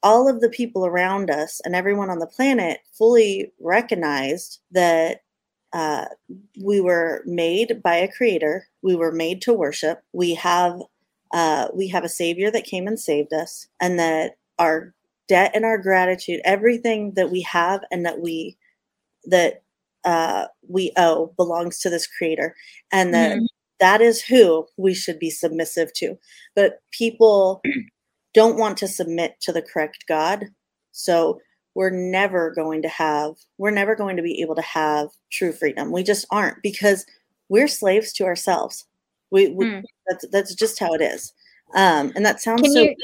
all 0.03 0.29
of 0.29 0.39
the 0.41 0.49
people 0.49 0.85
around 0.85 1.29
us 1.29 1.59
and 1.65 1.75
everyone 1.75 2.09
on 2.09 2.19
the 2.19 2.27
planet 2.27 2.79
fully 2.93 3.51
recognized 3.59 4.59
that 4.71 5.21
uh, 5.77 6.05
we 6.63 6.81
were 6.81 7.23
made 7.25 7.81
by 7.83 7.95
a 7.97 8.11
creator, 8.17 8.67
we 8.83 8.95
were 8.95 9.11
made 9.13 9.41
to 9.43 9.53
worship, 9.53 10.01
we 10.13 10.35
have 10.35 10.81
uh, 11.33 11.67
we 11.75 11.87
have 11.89 12.05
a 12.05 12.09
savior 12.09 12.51
that 12.51 12.65
came 12.65 12.87
and 12.87 12.99
saved 12.99 13.33
us, 13.33 13.67
and 13.81 13.99
that 13.99 14.37
our 14.59 14.93
debt 15.29 15.51
and 15.55 15.65
our 15.65 15.77
gratitude, 15.77 16.41
everything 16.45 17.13
that 17.15 17.31
we 17.31 17.41
have 17.41 17.81
and 17.91 18.05
that 18.05 18.19
we 18.21 18.57
that 19.25 19.63
uh, 20.05 20.47
we 20.67 20.91
owe 20.97 21.33
belongs 21.37 21.79
to 21.79 21.89
this 21.89 22.07
creator, 22.07 22.55
and 22.91 23.13
that 23.13 23.37
Mhm. 23.37 23.47
that 23.79 24.01
is 24.01 24.23
who 24.23 24.67
we 24.77 24.93
should 24.93 25.19
be 25.19 25.29
submissive 25.31 25.93
to. 25.93 26.17
But 26.55 26.81
people 26.91 27.61
don't 28.33 28.57
want 28.57 28.77
to 28.79 28.87
submit 28.87 29.35
to 29.41 29.51
the 29.53 29.61
correct 29.61 30.05
God. 30.07 30.45
So 30.93 31.39
we're 31.77 31.91
never 31.91 32.49
going 32.55 32.81
to 32.81 32.87
have, 32.87 33.35
we're 33.59 33.69
never 33.69 33.95
going 33.95 34.17
to 34.17 34.23
be 34.23 34.41
able 34.41 34.55
to 34.55 34.63
have 34.63 35.09
true 35.29 35.51
freedom. 35.51 35.91
We 35.91 36.01
just 36.01 36.25
aren't 36.31 36.63
because 36.63 37.05
we're 37.49 37.67
slaves 37.67 38.11
to 38.13 38.23
ourselves. 38.23 38.85
We, 39.29 39.49
we 39.49 39.65
Mm. 39.67 39.83
that's 40.07 40.25
that's 40.31 40.55
just 40.55 40.79
how 40.79 40.91
it 40.95 41.01
is. 41.01 41.33
Um, 41.75 42.11
and 42.15 42.25
that 42.25 42.41
sounds 42.41 42.63
Can 42.63 42.71
so 42.71 42.81
you- 42.81 42.95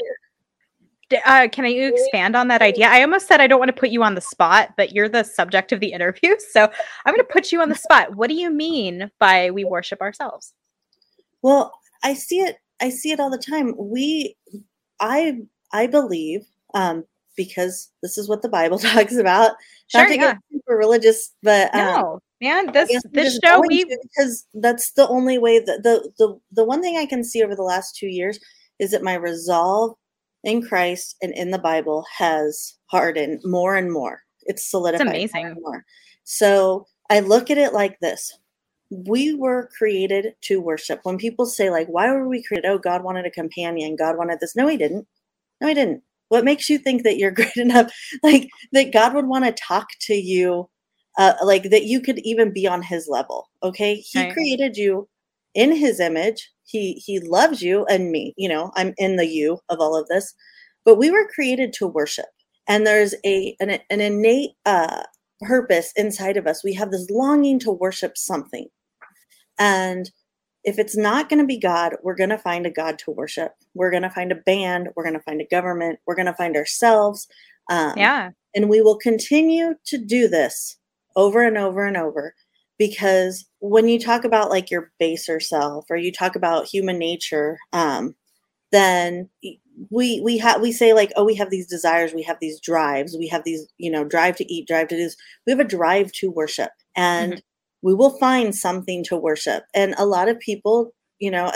Uh, 1.24 1.46
can 1.52 1.64
you 1.66 1.86
expand 1.94 2.34
on 2.34 2.48
that 2.48 2.62
idea? 2.62 2.88
I 2.88 3.02
almost 3.02 3.28
said 3.28 3.40
I 3.40 3.46
don't 3.46 3.60
want 3.60 3.68
to 3.68 3.80
put 3.80 3.90
you 3.90 4.02
on 4.02 4.16
the 4.16 4.20
spot, 4.20 4.70
but 4.76 4.92
you're 4.92 5.08
the 5.08 5.22
subject 5.22 5.70
of 5.70 5.78
the 5.78 5.92
interview. 5.92 6.34
So 6.50 6.64
I'm 7.06 7.14
going 7.14 7.24
to 7.24 7.32
put 7.32 7.52
you 7.52 7.60
on 7.60 7.68
the 7.68 7.76
spot. 7.76 8.16
What 8.16 8.28
do 8.28 8.34
you 8.34 8.50
mean 8.50 9.08
by 9.20 9.52
we 9.52 9.64
worship 9.64 10.00
ourselves? 10.00 10.52
Well, 11.42 11.72
I 12.02 12.14
see 12.14 12.40
it. 12.40 12.56
I 12.80 12.90
see 12.90 13.12
it 13.12 13.20
all 13.20 13.30
the 13.30 13.38
time. 13.38 13.74
We, 13.78 14.36
I, 14.98 15.42
I 15.72 15.86
believe, 15.86 16.40
um, 16.74 17.04
because 17.36 17.90
this 18.02 18.18
is 18.18 18.28
what 18.28 18.42
the 18.42 18.48
Bible 18.48 18.78
talks 18.80 19.16
about. 19.16 19.52
Sure, 19.88 20.02
Not 20.02 20.08
to 20.08 20.14
yeah. 20.14 20.20
get 20.20 20.38
super 20.52 20.76
religious, 20.76 21.32
but 21.42 21.74
um, 21.74 21.80
No, 21.80 22.20
man, 22.40 22.72
this 22.72 23.02
this 23.12 23.38
show 23.44 23.62
we 23.68 23.84
because 23.84 24.46
that's 24.54 24.92
the 24.92 25.08
only 25.08 25.38
way 25.38 25.58
that 25.58 25.82
the 25.82 26.10
the 26.18 26.38
the 26.52 26.64
one 26.64 26.82
thing 26.82 26.96
I 26.96 27.06
can 27.06 27.24
see 27.24 27.42
over 27.42 27.54
the 27.54 27.62
last 27.62 27.96
two 27.96 28.08
years 28.08 28.38
is 28.78 28.90
that 28.90 29.02
my 29.02 29.14
resolve 29.14 29.96
in 30.42 30.62
Christ 30.62 31.16
and 31.22 31.32
in 31.32 31.50
the 31.50 31.58
Bible 31.58 32.04
has 32.16 32.76
hardened 32.86 33.40
more 33.44 33.76
and 33.76 33.92
more. 33.92 34.22
It's 34.42 34.70
solidified 34.70 35.06
more 35.06 35.14
amazing. 35.14 35.46
and 35.46 35.56
more. 35.60 35.84
So 36.24 36.86
I 37.10 37.20
look 37.20 37.50
at 37.50 37.58
it 37.58 37.72
like 37.72 37.98
this. 38.00 38.38
We 38.90 39.34
were 39.34 39.70
created 39.76 40.34
to 40.42 40.60
worship. 40.60 41.00
When 41.02 41.18
people 41.18 41.46
say, 41.46 41.70
like, 41.70 41.88
why 41.88 42.10
were 42.10 42.28
we 42.28 42.42
created? 42.42 42.68
Oh, 42.68 42.78
God 42.78 43.02
wanted 43.02 43.26
a 43.26 43.30
companion. 43.30 43.96
God 43.96 44.16
wanted 44.16 44.40
this. 44.40 44.54
No, 44.54 44.68
he 44.68 44.76
didn't. 44.76 45.06
No, 45.60 45.68
he 45.68 45.74
didn't. 45.74 46.02
What 46.28 46.44
makes 46.44 46.68
you 46.68 46.78
think 46.78 47.02
that 47.04 47.18
you're 47.18 47.30
great 47.40 47.56
enough? 47.56 47.92
Like 48.22 48.48
that 48.72 48.92
God 48.92 49.14
would 49.14 49.26
want 49.26 49.44
to 49.44 49.52
talk 49.52 49.88
to 50.02 50.14
you 50.14 50.68
uh, 51.18 51.34
like 51.44 51.64
that 51.70 51.84
you 51.84 52.00
could 52.00 52.18
even 52.20 52.52
be 52.52 52.66
on 52.66 52.82
his 52.82 53.06
level 53.08 53.48
okay? 53.62 53.96
He 53.96 54.18
Right. 54.24 54.32
created 54.32 54.76
you 54.76 55.08
in 55.54 55.72
his 55.72 56.00
image. 56.00 56.50
He 56.66 56.94
he 56.94 57.20
loves 57.20 57.62
you 57.62 57.84
and 57.86 58.10
me 58.10 58.32
you 58.38 58.48
know 58.48 58.72
i'm 58.76 58.94
in 58.98 59.16
the 59.16 59.26
you 59.26 59.58
of 59.68 59.80
all 59.80 59.96
of 59.96 60.08
this. 60.08 60.34
But 60.84 60.96
we 60.96 61.10
were 61.10 61.28
created 61.34 61.72
to 61.74 61.86
worship 61.86 62.26
and 62.68 62.86
there's 62.86 63.14
a 63.24 63.56
an, 63.60 63.70
an 63.90 64.00
innate 64.00 64.50
uh 64.66 65.02
purpose 65.42 65.92
inside 65.96 66.36
of 66.36 66.46
us. 66.46 66.64
We 66.64 66.74
have 66.74 66.90
this 66.90 67.08
longing 67.10 67.58
to 67.60 67.70
worship 67.72 68.16
something. 68.16 68.66
And 69.58 70.10
if 70.64 70.78
it's 70.78 70.96
not 70.96 71.28
going 71.28 71.38
to 71.38 71.46
be 71.46 71.58
god 71.58 71.94
we're 72.02 72.14
going 72.14 72.30
to 72.30 72.38
find 72.38 72.66
a 72.66 72.70
god 72.70 72.98
to 73.00 73.10
worship. 73.10 73.52
We're 73.74 73.90
going 73.90 74.02
to 74.02 74.10
find 74.10 74.32
a 74.32 74.36
band. 74.36 74.88
We're 74.94 75.04
going 75.04 75.14
to 75.14 75.22
find 75.22 75.40
a 75.40 75.46
government. 75.46 75.98
We're 76.06 76.16
going 76.16 76.26
to 76.26 76.34
find 76.34 76.56
ourselves. 76.56 77.28
Um, 77.70 77.94
yeah, 77.96 78.30
and 78.54 78.68
we 78.68 78.80
will 78.80 78.98
continue 78.98 79.74
to 79.86 79.98
do 79.98 80.28
this 80.28 80.76
over 81.16 81.42
and 81.42 81.56
over 81.56 81.86
and 81.86 81.96
over 81.96 82.34
because 82.78 83.46
when 83.60 83.88
you 83.88 83.98
talk 83.98 84.24
about 84.24 84.50
like 84.50 84.70
your 84.70 84.92
baser 84.98 85.40
self 85.40 85.86
or 85.90 85.96
you 85.96 86.12
talk 86.12 86.36
about 86.36 86.66
human 86.66 86.98
nature, 86.98 87.58
um, 87.72 88.14
then 88.72 89.28
we 89.90 90.20
we 90.20 90.38
have 90.38 90.60
we 90.60 90.72
say 90.72 90.92
like 90.92 91.12
oh 91.16 91.24
we 91.24 91.34
have 91.34 91.50
these 91.50 91.66
desires. 91.66 92.12
We 92.14 92.22
have 92.22 92.38
these 92.40 92.60
drives. 92.60 93.16
We 93.18 93.28
have 93.28 93.44
these 93.44 93.66
you 93.78 93.90
know 93.90 94.04
drive 94.04 94.36
to 94.36 94.52
eat 94.52 94.66
drive 94.66 94.88
to 94.88 94.96
do 94.96 95.02
this. 95.02 95.16
We 95.46 95.52
have 95.52 95.60
a 95.60 95.64
drive 95.64 96.12
to 96.12 96.30
worship. 96.30 96.70
And 96.96 97.42
we 97.84 97.94
will 97.94 98.18
find 98.18 98.56
something 98.56 99.04
to 99.04 99.16
worship 99.16 99.64
and 99.74 99.94
a 99.98 100.06
lot 100.06 100.28
of 100.28 100.40
people 100.40 100.92
you 101.20 101.30
know 101.30 101.52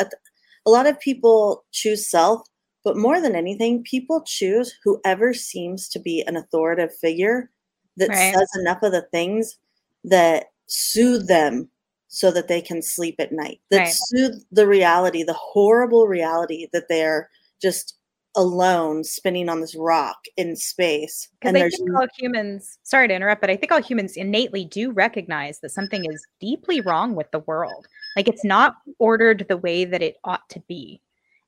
a 0.66 0.70
lot 0.70 0.86
of 0.86 1.00
people 1.00 1.64
choose 1.72 2.08
self 2.10 2.42
but 2.84 2.96
more 2.96 3.20
than 3.20 3.34
anything, 3.36 3.82
people 3.82 4.22
choose 4.26 4.74
whoever 4.82 5.34
seems 5.34 5.90
to 5.90 5.98
be 5.98 6.22
an 6.26 6.36
authoritative 6.36 6.96
figure 6.96 7.50
that 7.98 8.08
Right. 8.08 8.32
says 8.32 8.48
enough 8.58 8.82
of 8.82 8.92
the 8.92 9.06
things 9.12 9.58
that 10.04 10.46
soothe 10.68 11.26
them 11.28 11.68
so 12.06 12.30
that 12.30 12.48
they 12.48 12.62
can 12.62 12.80
sleep 12.80 13.16
at 13.18 13.30
night, 13.30 13.60
that 13.70 13.80
Right. 13.80 13.94
soothe 13.94 14.40
the 14.50 14.66
reality, 14.66 15.22
the 15.22 15.34
horrible 15.34 16.06
reality 16.06 16.68
that 16.72 16.88
they're 16.88 17.28
just 17.60 17.97
alone 18.36 19.04
spinning 19.04 19.48
on 19.48 19.60
this 19.60 19.74
rock 19.74 20.18
in 20.36 20.54
space. 20.56 21.28
because 21.40 21.54
I 21.54 21.68
think 21.68 21.96
all 21.96 22.06
humans. 22.16 22.78
Sorry 22.82 23.08
to 23.08 23.14
interrupt, 23.14 23.40
but 23.40 23.50
I 23.50 23.56
think 23.56 23.72
all 23.72 23.82
humans 23.82 24.16
innately 24.16 24.64
do 24.64 24.92
recognize 24.92 25.60
that 25.60 25.70
something 25.70 26.04
is 26.04 26.26
deeply 26.40 26.80
wrong 26.80 27.14
with 27.14 27.30
the 27.30 27.40
world. 27.40 27.86
Like 28.16 28.28
it's 28.28 28.44
not 28.44 28.76
ordered 28.98 29.46
the 29.48 29.56
way 29.56 29.84
that 29.84 30.02
it 30.02 30.16
ought 30.24 30.48
to 30.50 30.60
be. 30.60 31.00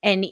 And 0.03 0.25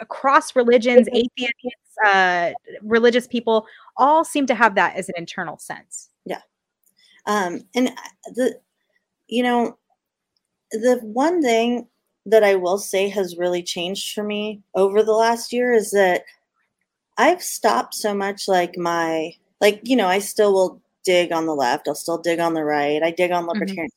across 0.00 0.56
religions, 0.56 1.08
atheists, 1.12 1.96
uh, 2.04 2.52
religious 2.82 3.28
people, 3.28 3.66
all 3.96 4.24
seem 4.24 4.46
to 4.46 4.54
have 4.54 4.74
that 4.74 4.96
as 4.96 5.08
an 5.08 5.14
internal 5.16 5.58
sense. 5.58 6.10
Yeah. 6.26 6.40
Um 7.26 7.62
and 7.74 7.92
the 8.34 8.58
you 9.28 9.42
know 9.42 9.78
the 10.72 10.98
one 11.02 11.42
thing 11.42 11.86
that 12.26 12.44
i 12.44 12.54
will 12.54 12.78
say 12.78 13.08
has 13.08 13.36
really 13.36 13.62
changed 13.62 14.14
for 14.14 14.24
me 14.24 14.60
over 14.74 15.02
the 15.02 15.12
last 15.12 15.52
year 15.52 15.72
is 15.72 15.90
that 15.90 16.22
i've 17.18 17.42
stopped 17.42 17.94
so 17.94 18.14
much 18.14 18.48
like 18.48 18.76
my 18.76 19.32
like 19.60 19.80
you 19.84 19.96
know 19.96 20.08
i 20.08 20.18
still 20.18 20.52
will 20.52 20.80
dig 21.04 21.32
on 21.32 21.46
the 21.46 21.54
left 21.54 21.86
i'll 21.86 21.94
still 21.94 22.18
dig 22.18 22.40
on 22.40 22.54
the 22.54 22.64
right 22.64 23.02
i 23.02 23.10
dig 23.10 23.30
on 23.30 23.46
libertarian 23.46 23.90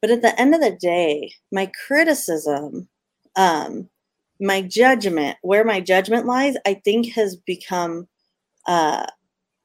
but 0.00 0.10
at 0.10 0.22
the 0.22 0.38
end 0.40 0.54
of 0.54 0.60
the 0.60 0.76
day 0.80 1.32
my 1.50 1.70
criticism 1.86 2.88
um 3.36 3.88
my 4.40 4.60
judgment 4.60 5.36
where 5.42 5.64
my 5.64 5.80
judgment 5.80 6.26
lies 6.26 6.54
i 6.66 6.74
think 6.74 7.12
has 7.12 7.36
become 7.36 8.06
uh 8.66 9.06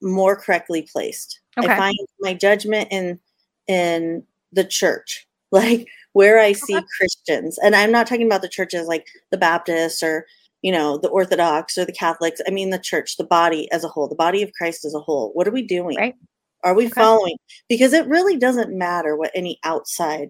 more 0.01 0.35
correctly 0.35 0.87
placed. 0.91 1.39
Okay. 1.57 1.67
I 1.67 1.77
find 1.77 1.97
my 2.19 2.33
judgment 2.33 2.87
in 2.91 3.19
in 3.67 4.23
the 4.51 4.63
church, 4.63 5.27
like 5.51 5.87
where 6.17 6.39
I 6.39 6.53
see 6.53 6.81
Christians, 6.97 7.59
and 7.59 7.75
I'm 7.75 7.91
not 7.91 8.07
talking 8.07 8.25
about 8.25 8.41
the 8.41 8.49
churches 8.49 8.87
like 8.87 9.05
the 9.29 9.37
Baptists 9.37 10.01
or 10.01 10.25
you 10.63 10.71
know 10.71 10.97
the 10.97 11.09
Orthodox 11.09 11.77
or 11.77 11.85
the 11.85 11.91
Catholics. 11.93 12.41
I 12.47 12.49
mean 12.49 12.71
the 12.71 12.79
church, 12.79 13.17
the 13.17 13.23
body 13.23 13.71
as 13.71 13.83
a 13.83 13.87
whole, 13.87 14.07
the 14.07 14.15
body 14.15 14.41
of 14.41 14.51
Christ 14.53 14.83
as 14.83 14.95
a 14.95 14.99
whole. 14.99 15.29
What 15.35 15.47
are 15.47 15.51
we 15.51 15.61
doing? 15.61 15.95
Right. 15.95 16.15
Are 16.63 16.73
we 16.73 16.87
Okay. 16.87 16.93
following? 16.95 17.35
Because 17.69 17.93
it 17.93 18.07
really 18.07 18.35
doesn't 18.35 18.75
matter 18.75 19.15
what 19.15 19.29
any 19.35 19.59
outside 19.63 20.29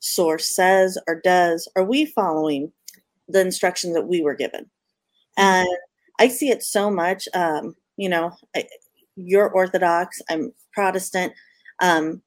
source 0.00 0.54
says 0.56 0.96
or 1.06 1.20
does. 1.22 1.68
Are 1.76 1.84
we 1.84 2.06
following 2.06 2.72
the 3.28 3.42
instructions 3.42 3.94
that 3.94 4.08
we 4.08 4.22
were 4.22 4.34
given? 4.34 4.70
And 5.36 5.68
I 6.18 6.28
see 6.28 6.48
it 6.48 6.62
so 6.62 6.90
much. 6.90 7.28
Um, 7.34 7.74
you 7.98 8.08
know, 8.08 8.32
I, 8.56 8.64
you're 9.16 9.50
Orthodox, 9.50 10.22
I'm 10.30 10.52
Protestant. 10.72 11.34
Um, 11.82 12.22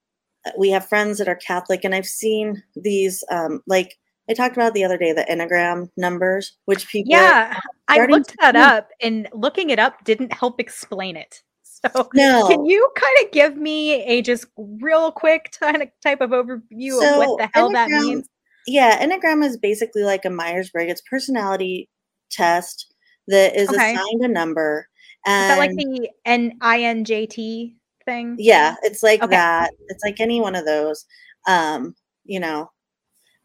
we 0.57 0.69
have 0.69 0.87
friends 0.87 1.17
that 1.17 1.27
are 1.27 1.35
Catholic, 1.35 1.83
and 1.83 1.93
I've 1.93 2.05
seen 2.05 2.63
these, 2.75 3.23
um, 3.31 3.61
like 3.67 3.97
I 4.29 4.33
talked 4.33 4.55
about 4.55 4.73
the 4.73 4.83
other 4.83 4.97
day, 4.97 5.11
the 5.11 5.25
Enneagram 5.29 5.89
numbers, 5.97 6.57
which 6.65 6.87
people, 6.89 7.11
Yeah, 7.11 7.59
I 7.87 8.05
looked 8.05 8.35
that 8.39 8.55
up, 8.55 8.89
and 9.01 9.27
looking 9.33 9.69
it 9.69 9.79
up 9.79 10.03
didn't 10.03 10.33
help 10.33 10.59
explain 10.59 11.17
it. 11.17 11.41
So, 11.81 12.09
no, 12.13 12.45
can 12.49 12.65
you 12.65 12.89
kind 12.97 13.17
of 13.23 13.31
give 13.31 13.55
me 13.55 14.03
a 14.03 14.21
just 14.21 14.45
real 14.57 15.13
quick 15.13 15.55
kind 15.57 15.81
of 15.81 15.87
type 16.03 16.19
of 16.19 16.31
overview 16.31 17.01
of 17.01 17.17
what 17.17 17.37
the 17.37 17.49
hell 17.53 17.71
that 17.71 17.89
means? 17.89 18.27
yeah, 18.67 19.01
Enneagram 19.01 19.45
is 19.45 19.57
basically 19.57 20.03
like 20.03 20.25
a 20.25 20.29
Myers 20.29 20.69
Briggs 20.69 21.01
personality 21.09 21.89
test 22.31 22.93
that 23.29 23.55
is 23.55 23.69
Okay. 23.69 23.93
assigned 23.93 24.21
a 24.23 24.27
number. 24.27 24.87
Is 25.25 25.47
that 25.47 25.57
like 25.57 25.71
the 25.71 26.09
N 26.25 26.57
I 26.59 26.83
N 26.83 27.05
J 27.05 27.25
T 27.27 27.75
thing? 28.09 28.35
yeah 28.39 28.75
it's 28.83 29.03
like 29.03 29.21
Okay. 29.23 29.35
that 29.35 29.71
it's 29.89 30.03
like 30.03 30.19
any 30.19 30.41
one 30.41 30.55
of 30.55 30.65
those 30.65 31.05
um 31.47 31.95
you 32.25 32.39
know 32.39 32.69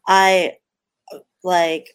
i 0.07 0.53
like 1.43 1.87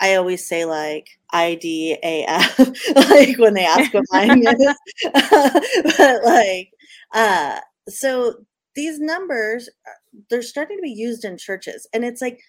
I 0.00 0.16
always 0.16 0.48
say 0.48 0.64
like 0.64 1.06
IDAF, 1.32 2.58
like 3.10 3.38
when 3.38 3.54
they 3.54 3.64
ask 3.64 3.92
what 3.94 4.04
mine 4.12 4.42
is. 4.46 4.76
but 5.98 6.24
like, 6.24 6.70
uh, 7.14 7.60
so 7.88 8.34
these 8.74 8.98
numbers, 9.00 9.68
uh, 9.86 9.92
they're 10.30 10.42
starting 10.42 10.78
to 10.78 10.82
be 10.82 10.90
used 10.90 11.24
in 11.24 11.36
churches. 11.38 11.86
And 11.92 12.04
it's 12.04 12.20
like, 12.22 12.40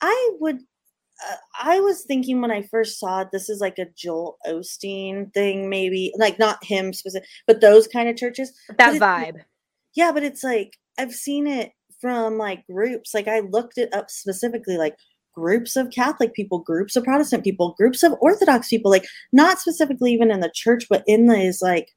I 0.00 0.30
would, 0.40 0.60
Uh, 1.28 1.36
I 1.62 1.80
was 1.80 2.04
thinking 2.04 2.40
when 2.40 2.50
I 2.50 2.62
first 2.62 2.98
saw 2.98 3.22
it, 3.22 3.28
this 3.32 3.48
is 3.48 3.60
like 3.60 3.78
a 3.78 3.86
Joel 3.96 4.38
Osteen 4.46 5.32
thing, 5.34 5.68
maybe 5.68 6.12
like 6.16 6.38
not 6.38 6.64
him 6.64 6.92
specific, 6.92 7.28
but 7.46 7.60
those 7.60 7.86
kind 7.86 8.08
of 8.08 8.16
churches. 8.16 8.52
That 8.78 9.00
vibe. 9.00 9.42
Yeah, 9.94 10.12
but 10.12 10.22
it's 10.22 10.44
like, 10.44 10.78
I've 10.98 11.12
seen 11.12 11.46
it 11.46 11.72
from 12.00 12.38
like 12.38 12.66
groups. 12.66 13.12
Like 13.14 13.28
I 13.28 13.40
looked 13.40 13.78
it 13.78 13.92
up 13.92 14.10
specifically, 14.10 14.76
like 14.76 14.96
groups 15.34 15.76
of 15.76 15.90
Catholic 15.90 16.34
people, 16.34 16.58
groups 16.58 16.96
of 16.96 17.04
Protestant 17.04 17.44
people, 17.44 17.74
groups 17.78 18.02
of 18.02 18.14
Orthodox 18.20 18.68
people, 18.68 18.90
like 18.90 19.06
not 19.32 19.58
specifically 19.58 20.12
even 20.12 20.30
in 20.30 20.40
the 20.40 20.50
church, 20.54 20.86
but 20.88 21.04
in 21.06 21.26
these 21.26 21.62
like 21.62 21.88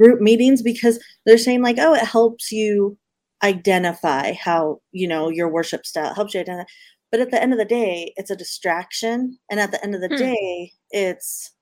group 0.00 0.20
meetings 0.20 0.62
because 0.62 0.98
they're 1.26 1.38
saying 1.38 1.62
like, 1.62 1.76
oh, 1.78 1.94
it 1.94 2.04
helps 2.04 2.52
you 2.52 2.96
identify 3.42 4.32
how, 4.32 4.80
you 4.92 5.06
know, 5.06 5.28
your 5.30 5.48
worship 5.48 5.86
style 5.86 6.14
helps 6.14 6.34
you 6.34 6.40
identify. 6.40 6.68
But 7.10 7.20
at 7.20 7.30
the 7.30 7.42
end 7.42 7.52
of 7.52 7.58
the 7.58 7.64
day, 7.64 8.12
it's 8.16 8.30
a 8.30 8.36
distraction. 8.36 9.38
And 9.50 9.60
at 9.60 9.70
the 9.70 9.82
end 9.82 9.94
of 9.94 10.00
the 10.00 10.08
hmm. 10.08 10.16
day, 10.16 10.72
it's 10.90 11.52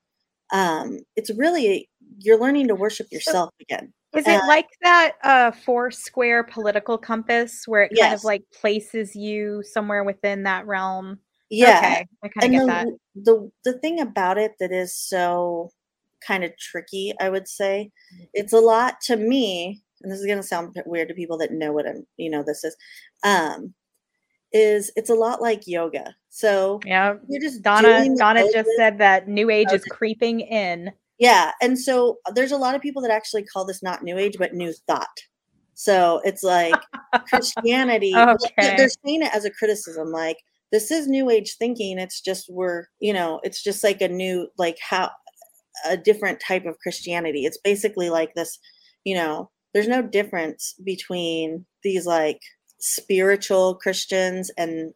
um 0.53 0.99
it's 1.15 1.29
really 1.31 1.89
you're 2.19 2.39
learning 2.39 2.67
to 2.69 2.75
worship 2.75 3.07
yourself 3.11 3.53
again. 3.61 3.93
Is 4.15 4.25
it 4.25 4.41
uh, 4.41 4.47
like 4.47 4.67
that 4.81 5.13
uh 5.23 5.51
four 5.51 5.91
square 5.91 6.43
political 6.43 6.97
compass 6.97 7.67
where 7.67 7.83
it 7.83 7.91
kind 7.99 8.13
of 8.13 8.23
like 8.23 8.43
places 8.53 9.15
you 9.15 9.61
somewhere 9.63 10.03
within 10.03 10.43
that 10.43 10.65
realm? 10.65 11.19
Yeah. 11.49 11.79
Okay. 11.79 12.07
I 12.23 12.27
kind 12.27 12.45
of 12.45 12.51
get 12.51 12.59
the, 12.61 12.65
that. 12.65 12.87
The 13.15 13.51
the 13.65 13.79
thing 13.79 13.99
about 13.99 14.37
it 14.37 14.53
that 14.59 14.71
is 14.71 14.95
so 14.95 15.71
kind 16.25 16.43
of 16.43 16.57
tricky, 16.57 17.13
I 17.19 17.29
would 17.29 17.47
say, 17.47 17.91
it's 18.33 18.53
a 18.53 18.59
lot 18.59 19.01
to 19.01 19.15
me, 19.15 19.81
and 20.01 20.11
this 20.11 20.19
is 20.19 20.25
gonna 20.25 20.43
sound 20.43 20.75
weird 20.85 21.09
to 21.09 21.13
people 21.13 21.37
that 21.37 21.51
know 21.51 21.71
what 21.71 21.87
I'm, 21.87 22.05
you 22.17 22.29
know, 22.29 22.43
this 22.45 22.63
is, 22.63 22.75
um, 23.23 23.73
is 24.53 24.91
it's 24.95 25.09
a 25.09 25.15
lot 25.15 25.41
like 25.41 25.67
yoga. 25.67 26.15
So 26.29 26.79
yeah, 26.85 27.15
you're 27.27 27.41
just 27.41 27.61
Donna. 27.61 28.07
Donna 28.15 28.45
just 28.53 28.69
said 28.77 28.97
that 28.99 29.27
New 29.27 29.49
Age 29.49 29.67
okay. 29.67 29.75
is 29.77 29.85
creeping 29.85 30.41
in. 30.41 30.91
Yeah, 31.19 31.51
and 31.61 31.79
so 31.79 32.17
there's 32.35 32.51
a 32.51 32.57
lot 32.57 32.75
of 32.75 32.81
people 32.81 33.01
that 33.01 33.11
actually 33.11 33.43
call 33.43 33.65
this 33.65 33.81
not 33.81 34.03
New 34.03 34.17
Age, 34.17 34.35
but 34.37 34.53
New 34.53 34.73
Thought. 34.87 35.07
So 35.73 36.21
it's 36.23 36.43
like 36.43 36.75
Christianity. 37.27 38.13
okay. 38.15 38.75
They're 38.77 38.89
saying 38.89 39.23
it 39.23 39.33
as 39.33 39.45
a 39.45 39.51
criticism, 39.51 40.11
like 40.11 40.37
this 40.71 40.91
is 40.91 41.07
new 41.07 41.29
age 41.29 41.55
thinking 41.57 41.97
it's 41.97 42.21
just 42.21 42.49
we're 42.49 42.85
you 42.99 43.13
know 43.13 43.39
it's 43.43 43.63
just 43.63 43.83
like 43.83 44.01
a 44.01 44.07
new 44.07 44.47
like 44.57 44.77
how 44.81 45.09
a 45.85 45.95
different 45.95 46.39
type 46.39 46.65
of 46.65 46.79
christianity 46.79 47.45
it's 47.45 47.59
basically 47.59 48.09
like 48.09 48.33
this 48.33 48.59
you 49.03 49.15
know 49.15 49.49
there's 49.73 49.87
no 49.87 50.01
difference 50.01 50.75
between 50.83 51.65
these 51.83 52.05
like 52.05 52.39
spiritual 52.79 53.75
christians 53.75 54.51
and 54.57 54.93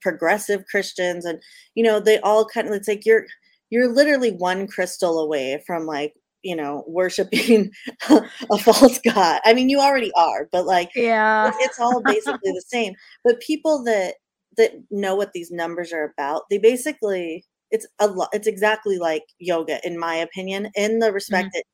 progressive 0.00 0.64
christians 0.70 1.24
and 1.24 1.40
you 1.74 1.82
know 1.82 2.00
they 2.00 2.18
all 2.20 2.44
kind 2.44 2.68
of 2.68 2.74
it's 2.74 2.88
like 2.88 3.06
you're 3.06 3.24
you're 3.72 3.88
literally 3.88 4.30
one 4.30 4.66
crystal 4.66 5.18
away 5.18 5.62
from 5.66 5.86
like 5.86 6.14
you 6.42 6.54
know 6.54 6.84
worshiping 6.88 7.70
a 8.08 8.58
false 8.58 8.98
god. 8.98 9.40
I 9.44 9.54
mean 9.54 9.68
you 9.68 9.80
already 9.80 10.12
are 10.14 10.48
but 10.52 10.66
like 10.66 10.90
yeah. 10.94 11.50
it's 11.58 11.80
all 11.80 12.02
basically 12.02 12.52
the 12.52 12.64
same. 12.68 12.94
But 13.24 13.40
people 13.40 13.82
that 13.84 14.14
that 14.58 14.72
know 14.90 15.16
what 15.16 15.32
these 15.32 15.50
numbers 15.50 15.92
are 15.92 16.12
about 16.16 16.42
they 16.50 16.58
basically 16.58 17.44
it's 17.70 17.86
a 17.98 18.06
lot 18.06 18.28
it's 18.32 18.46
exactly 18.46 18.98
like 18.98 19.22
yoga 19.38 19.80
in 19.82 19.98
my 19.98 20.14
opinion 20.14 20.70
in 20.74 20.98
the 20.98 21.10
respect 21.10 21.46
mm-hmm. 21.46 21.50
that 21.54 21.64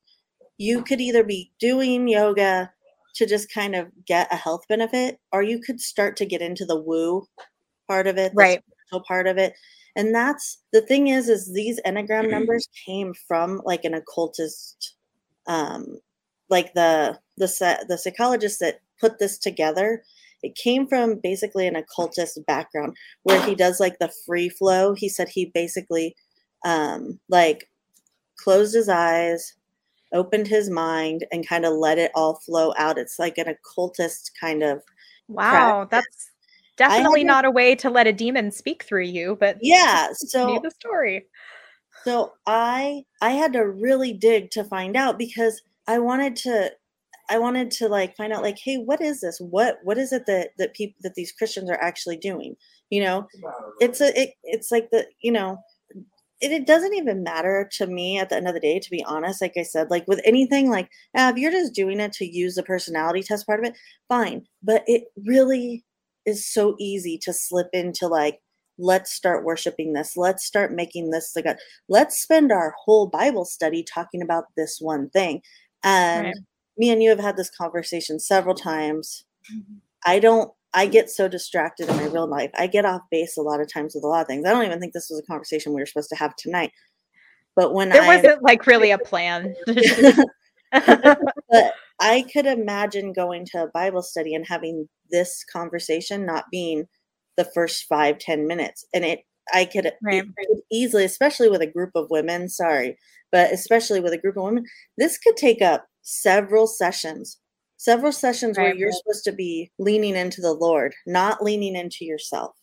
you 0.58 0.84
could 0.84 1.00
either 1.00 1.24
be 1.24 1.50
doing 1.58 2.06
yoga 2.06 2.70
to 3.14 3.26
just 3.26 3.52
kind 3.52 3.74
of 3.74 3.88
get 4.06 4.32
a 4.32 4.36
health 4.36 4.62
benefit 4.68 5.18
or 5.32 5.42
you 5.42 5.60
could 5.60 5.80
start 5.80 6.16
to 6.16 6.26
get 6.26 6.40
into 6.40 6.64
the 6.64 6.80
woo 6.80 7.26
part 7.86 8.06
of 8.06 8.16
it 8.16 8.32
right 8.34 8.62
part 9.06 9.26
of 9.26 9.36
it 9.36 9.52
and 9.96 10.14
that's 10.14 10.62
the 10.72 10.80
thing 10.80 11.08
is 11.08 11.28
is 11.28 11.52
these 11.52 11.80
enneagram 11.86 12.22
mm-hmm. 12.22 12.30
numbers 12.30 12.68
came 12.86 13.12
from 13.26 13.60
like 13.64 13.84
an 13.84 13.94
occultist 13.94 14.96
um 15.46 15.98
like 16.48 16.72
the 16.74 17.18
the 17.36 17.84
the 17.88 17.98
psychologist 17.98 18.60
that 18.60 18.80
put 19.00 19.18
this 19.18 19.38
together 19.38 20.02
it 20.42 20.54
came 20.54 20.86
from 20.86 21.20
basically 21.22 21.66
an 21.66 21.76
occultist 21.76 22.38
background 22.46 22.96
where 23.22 23.44
he 23.44 23.54
does 23.54 23.80
like 23.80 23.98
the 23.98 24.12
free 24.26 24.48
flow. 24.48 24.94
He 24.94 25.08
said 25.08 25.28
he 25.28 25.50
basically 25.52 26.14
um 26.64 27.18
like 27.28 27.68
closed 28.36 28.74
his 28.74 28.88
eyes, 28.88 29.54
opened 30.12 30.46
his 30.46 30.70
mind 30.70 31.26
and 31.32 31.46
kind 31.46 31.64
of 31.64 31.74
let 31.74 31.98
it 31.98 32.10
all 32.14 32.36
flow 32.36 32.72
out. 32.78 32.98
It's 32.98 33.18
like 33.18 33.38
an 33.38 33.48
occultist 33.48 34.32
kind 34.40 34.62
of 34.62 34.82
Wow, 35.28 35.50
practice. 35.50 35.88
that's 35.90 36.30
definitely 36.76 37.24
not 37.24 37.44
a 37.44 37.50
way 37.50 37.74
to 37.76 37.90
let 37.90 38.06
a 38.06 38.12
demon 38.12 38.50
speak 38.50 38.82
through 38.82 39.04
you, 39.04 39.36
but 39.38 39.58
yeah, 39.60 40.08
so 40.14 40.58
the 40.62 40.70
story. 40.70 41.26
So 42.04 42.32
I 42.46 43.04
I 43.20 43.30
had 43.30 43.52
to 43.54 43.68
really 43.68 44.12
dig 44.12 44.50
to 44.52 44.64
find 44.64 44.96
out 44.96 45.18
because 45.18 45.60
I 45.86 45.98
wanted 45.98 46.36
to 46.36 46.72
I 47.30 47.38
wanted 47.38 47.70
to 47.72 47.88
like 47.88 48.16
find 48.16 48.32
out 48.32 48.42
like, 48.42 48.58
hey, 48.62 48.76
what 48.76 49.00
is 49.00 49.20
this? 49.20 49.38
What 49.38 49.78
what 49.82 49.98
is 49.98 50.12
it 50.12 50.24
that 50.26 50.50
that 50.58 50.74
people 50.74 50.96
that 51.02 51.14
these 51.14 51.32
Christians 51.32 51.70
are 51.70 51.80
actually 51.80 52.16
doing? 52.16 52.56
You 52.90 53.02
know, 53.02 53.26
it's 53.80 54.00
a 54.00 54.18
it, 54.18 54.30
it's 54.44 54.70
like 54.70 54.88
the 54.90 55.06
you 55.20 55.32
know, 55.32 55.58
it, 56.40 56.52
it 56.52 56.66
doesn't 56.66 56.94
even 56.94 57.22
matter 57.22 57.68
to 57.72 57.86
me 57.86 58.18
at 58.18 58.28
the 58.28 58.36
end 58.36 58.48
of 58.48 58.54
the 58.54 58.60
day. 58.60 58.78
To 58.78 58.90
be 58.90 59.04
honest, 59.04 59.40
like 59.40 59.54
I 59.56 59.62
said, 59.62 59.90
like 59.90 60.06
with 60.06 60.20
anything, 60.24 60.70
like 60.70 60.88
uh, 61.16 61.32
if 61.34 61.40
you're 61.40 61.52
just 61.52 61.74
doing 61.74 62.00
it 62.00 62.12
to 62.14 62.26
use 62.26 62.54
the 62.54 62.62
personality 62.62 63.22
test 63.22 63.46
part 63.46 63.60
of 63.60 63.66
it, 63.66 63.76
fine. 64.08 64.44
But 64.62 64.84
it 64.86 65.04
really 65.26 65.84
is 66.26 66.46
so 66.46 66.76
easy 66.78 67.18
to 67.22 67.32
slip 67.32 67.68
into 67.72 68.06
like 68.06 68.40
let's 68.80 69.12
start 69.12 69.44
worshiping 69.44 69.92
this 69.92 70.16
let's 70.16 70.44
start 70.44 70.72
making 70.72 71.10
this 71.10 71.32
the 71.32 71.42
god 71.42 71.56
let's 71.88 72.20
spend 72.20 72.52
our 72.52 72.72
whole 72.84 73.08
bible 73.08 73.44
study 73.44 73.82
talking 73.82 74.22
about 74.22 74.44
this 74.56 74.78
one 74.80 75.10
thing 75.10 75.42
and 75.82 76.26
right 76.26 76.34
me 76.78 76.90
and 76.90 77.02
you 77.02 77.10
have 77.10 77.18
had 77.18 77.36
this 77.36 77.50
conversation 77.50 78.18
several 78.20 78.54
times. 78.54 79.24
Mm-hmm. 79.52 79.74
I 80.06 80.20
don't 80.20 80.50
I 80.74 80.86
get 80.86 81.10
so 81.10 81.28
distracted 81.28 81.88
in 81.88 81.96
my 81.96 82.06
real 82.06 82.26
life. 82.26 82.50
I 82.54 82.66
get 82.66 82.84
off 82.84 83.02
base 83.10 83.36
a 83.36 83.42
lot 83.42 83.60
of 83.60 83.72
times 83.72 83.94
with 83.94 84.04
a 84.04 84.06
lot 84.06 84.22
of 84.22 84.26
things. 84.26 84.46
I 84.46 84.50
don't 84.50 84.66
even 84.66 84.80
think 84.80 84.92
this 84.92 85.08
was 85.10 85.18
a 85.18 85.26
conversation 85.26 85.72
we 85.72 85.80
were 85.80 85.86
supposed 85.86 86.10
to 86.10 86.16
have 86.16 86.36
tonight. 86.36 86.72
But 87.56 87.74
when 87.74 87.90
I. 87.90 87.98
there 87.98 88.06
wasn't 88.06 88.42
like 88.42 88.66
really 88.66 88.90
a 88.90 88.98
plan. 88.98 89.54
but 90.72 91.74
I 92.00 92.24
could 92.32 92.46
imagine 92.46 93.12
going 93.12 93.46
to 93.46 93.64
a 93.64 93.70
Bible 93.72 94.02
study 94.02 94.34
and 94.34 94.46
having 94.46 94.88
this 95.10 95.44
conversation 95.50 96.26
not 96.26 96.44
being 96.50 96.86
the 97.36 97.46
first 97.54 97.86
five, 97.88 98.18
ten 98.18 98.46
minutes. 98.46 98.84
And 98.92 99.04
it 99.04 99.20
I 99.52 99.64
could, 99.64 99.90
right. 100.02 100.22
could 100.22 100.60
easily, 100.70 101.04
especially 101.04 101.48
with 101.48 101.62
a 101.62 101.66
group 101.66 101.92
of 101.94 102.10
women, 102.10 102.48
sorry, 102.48 102.98
but 103.32 103.52
especially 103.52 104.00
with 104.00 104.12
a 104.12 104.18
group 104.18 104.36
of 104.36 104.44
women, 104.44 104.64
this 104.98 105.18
could 105.18 105.36
take 105.36 105.62
up 105.62 105.86
several 106.02 106.66
sessions, 106.66 107.38
several 107.78 108.12
sessions 108.12 108.58
right. 108.58 108.64
where 108.64 108.74
you're 108.74 108.92
supposed 108.92 109.24
to 109.24 109.32
be 109.32 109.70
leaning 109.78 110.14
into 110.14 110.40
the 110.40 110.52
Lord, 110.52 110.94
not 111.06 111.42
leaning 111.42 111.74
into 111.74 112.04
yourself. 112.04 112.54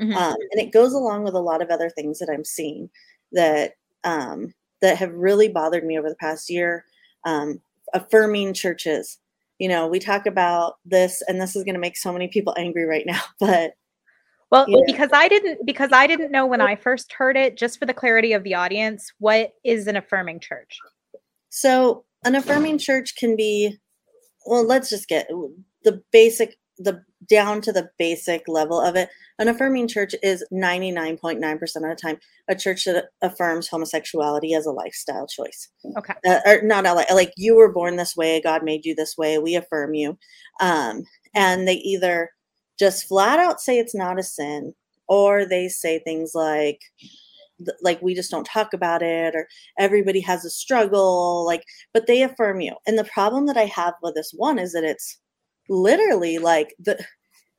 Mm-hmm. 0.00 0.16
Um, 0.16 0.36
and 0.52 0.60
it 0.60 0.72
goes 0.72 0.94
along 0.94 1.24
with 1.24 1.34
a 1.34 1.40
lot 1.40 1.60
of 1.60 1.68
other 1.68 1.90
things 1.90 2.18
that 2.18 2.30
I'm 2.32 2.44
seeing 2.44 2.88
that 3.32 3.74
um, 4.04 4.54
that 4.80 4.96
have 4.96 5.12
really 5.12 5.48
bothered 5.48 5.84
me 5.84 5.98
over 5.98 6.08
the 6.08 6.16
past 6.16 6.48
year. 6.48 6.84
Um, 7.24 7.60
affirming 7.92 8.54
churches. 8.54 9.18
You 9.58 9.68
know, 9.68 9.86
we 9.86 9.98
talk 9.98 10.26
about 10.26 10.76
this, 10.84 11.22
and 11.28 11.40
this 11.40 11.54
is 11.54 11.64
going 11.64 11.74
to 11.74 11.80
make 11.80 11.96
so 11.96 12.12
many 12.12 12.28
people 12.28 12.54
angry 12.56 12.84
right 12.84 13.06
now, 13.06 13.20
but 13.40 13.74
well, 14.50 14.66
yeah. 14.68 14.80
because 14.86 15.10
I 15.14 15.28
didn't 15.28 15.64
because 15.64 15.90
I 15.92 16.06
didn't 16.06 16.30
know 16.30 16.46
when 16.46 16.60
I 16.60 16.76
first 16.76 17.12
heard 17.12 17.36
it, 17.36 17.56
just 17.56 17.78
for 17.78 17.86
the 17.86 17.94
clarity 17.94 18.32
of 18.32 18.44
the 18.44 18.54
audience, 18.54 19.10
what 19.18 19.52
is 19.64 19.86
an 19.86 19.96
affirming 19.96 20.40
church? 20.40 20.78
So 21.48 22.04
an 22.24 22.34
affirming 22.34 22.78
church 22.78 23.16
can 23.16 23.34
be 23.34 23.78
well 24.46 24.64
let's 24.64 24.90
just 24.90 25.08
get 25.08 25.28
the 25.84 26.02
basic 26.12 26.56
the 26.78 27.02
down 27.28 27.60
to 27.62 27.72
the 27.72 27.90
basic 27.98 28.48
level 28.48 28.80
of 28.80 28.96
it. 28.96 29.08
An 29.38 29.48
affirming 29.48 29.88
church 29.88 30.14
is 30.22 30.44
99.9% 30.52 31.42
of 31.62 31.82
the 31.82 31.98
time 32.00 32.18
a 32.48 32.54
church 32.54 32.84
that 32.84 33.06
affirms 33.22 33.68
homosexuality 33.68 34.54
as 34.54 34.66
a 34.66 34.72
lifestyle 34.72 35.26
choice. 35.26 35.68
Okay. 35.98 36.14
Uh, 36.26 36.40
or 36.46 36.62
not 36.62 36.86
a, 36.86 36.92
like 37.14 37.32
you 37.36 37.56
were 37.56 37.72
born 37.72 37.96
this 37.96 38.16
way 38.16 38.40
god 38.40 38.62
made 38.62 38.84
you 38.84 38.94
this 38.94 39.16
way 39.16 39.38
we 39.38 39.54
affirm 39.54 39.94
you. 39.94 40.18
Um, 40.60 41.04
and 41.34 41.66
they 41.66 41.74
either 41.74 42.30
just 42.78 43.06
flat 43.06 43.38
out 43.38 43.60
say 43.60 43.78
it's 43.78 43.94
not 43.94 44.18
a 44.18 44.22
sin 44.22 44.74
or 45.08 45.44
they 45.44 45.68
say 45.68 45.98
things 45.98 46.32
like 46.34 46.80
like 47.82 48.00
we 48.02 48.14
just 48.14 48.30
don't 48.30 48.44
talk 48.44 48.72
about 48.72 49.02
it 49.02 49.34
or 49.34 49.46
everybody 49.78 50.20
has 50.20 50.44
a 50.44 50.50
struggle 50.50 51.44
like 51.46 51.62
but 51.94 52.06
they 52.06 52.22
affirm 52.22 52.60
you 52.60 52.74
and 52.86 52.98
the 52.98 53.04
problem 53.04 53.46
that 53.46 53.56
i 53.56 53.64
have 53.64 53.94
with 54.02 54.14
this 54.14 54.32
one 54.36 54.58
is 54.58 54.72
that 54.72 54.84
it's 54.84 55.18
literally 55.68 56.38
like 56.38 56.74
the 56.78 56.98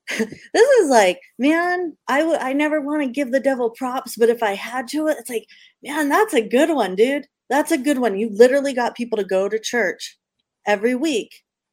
this 0.20 0.70
is 0.82 0.90
like, 0.90 1.20
man, 1.40 1.96
I 2.08 2.24
would 2.24 2.40
I 2.40 2.54
never 2.54 2.82
want 2.82 3.04
to 3.04 3.10
give 3.10 3.32
the 3.32 3.40
devil 3.40 3.70
props, 3.70 4.16
but 4.18 4.30
if 4.30 4.44
I 4.44 4.54
had 4.54 4.88
to, 4.90 5.08
it's 5.08 5.30
like, 5.30 5.46
man, 5.82 6.10
that's 6.10 6.34
a 6.34 6.48
good 6.48 6.72
one, 6.72 6.96
dude. 6.96 7.26
That's 7.50 7.72
a 7.72 7.78
good 7.78 8.00
one. 8.00 8.18
You 8.18 8.30
literally 8.30 8.74
got 8.74 8.96
people 8.96 9.18
to 9.18 9.24
go 9.24 9.48
to 9.48 9.60
church 9.60 10.18
every 10.66 10.96
week 10.96 11.30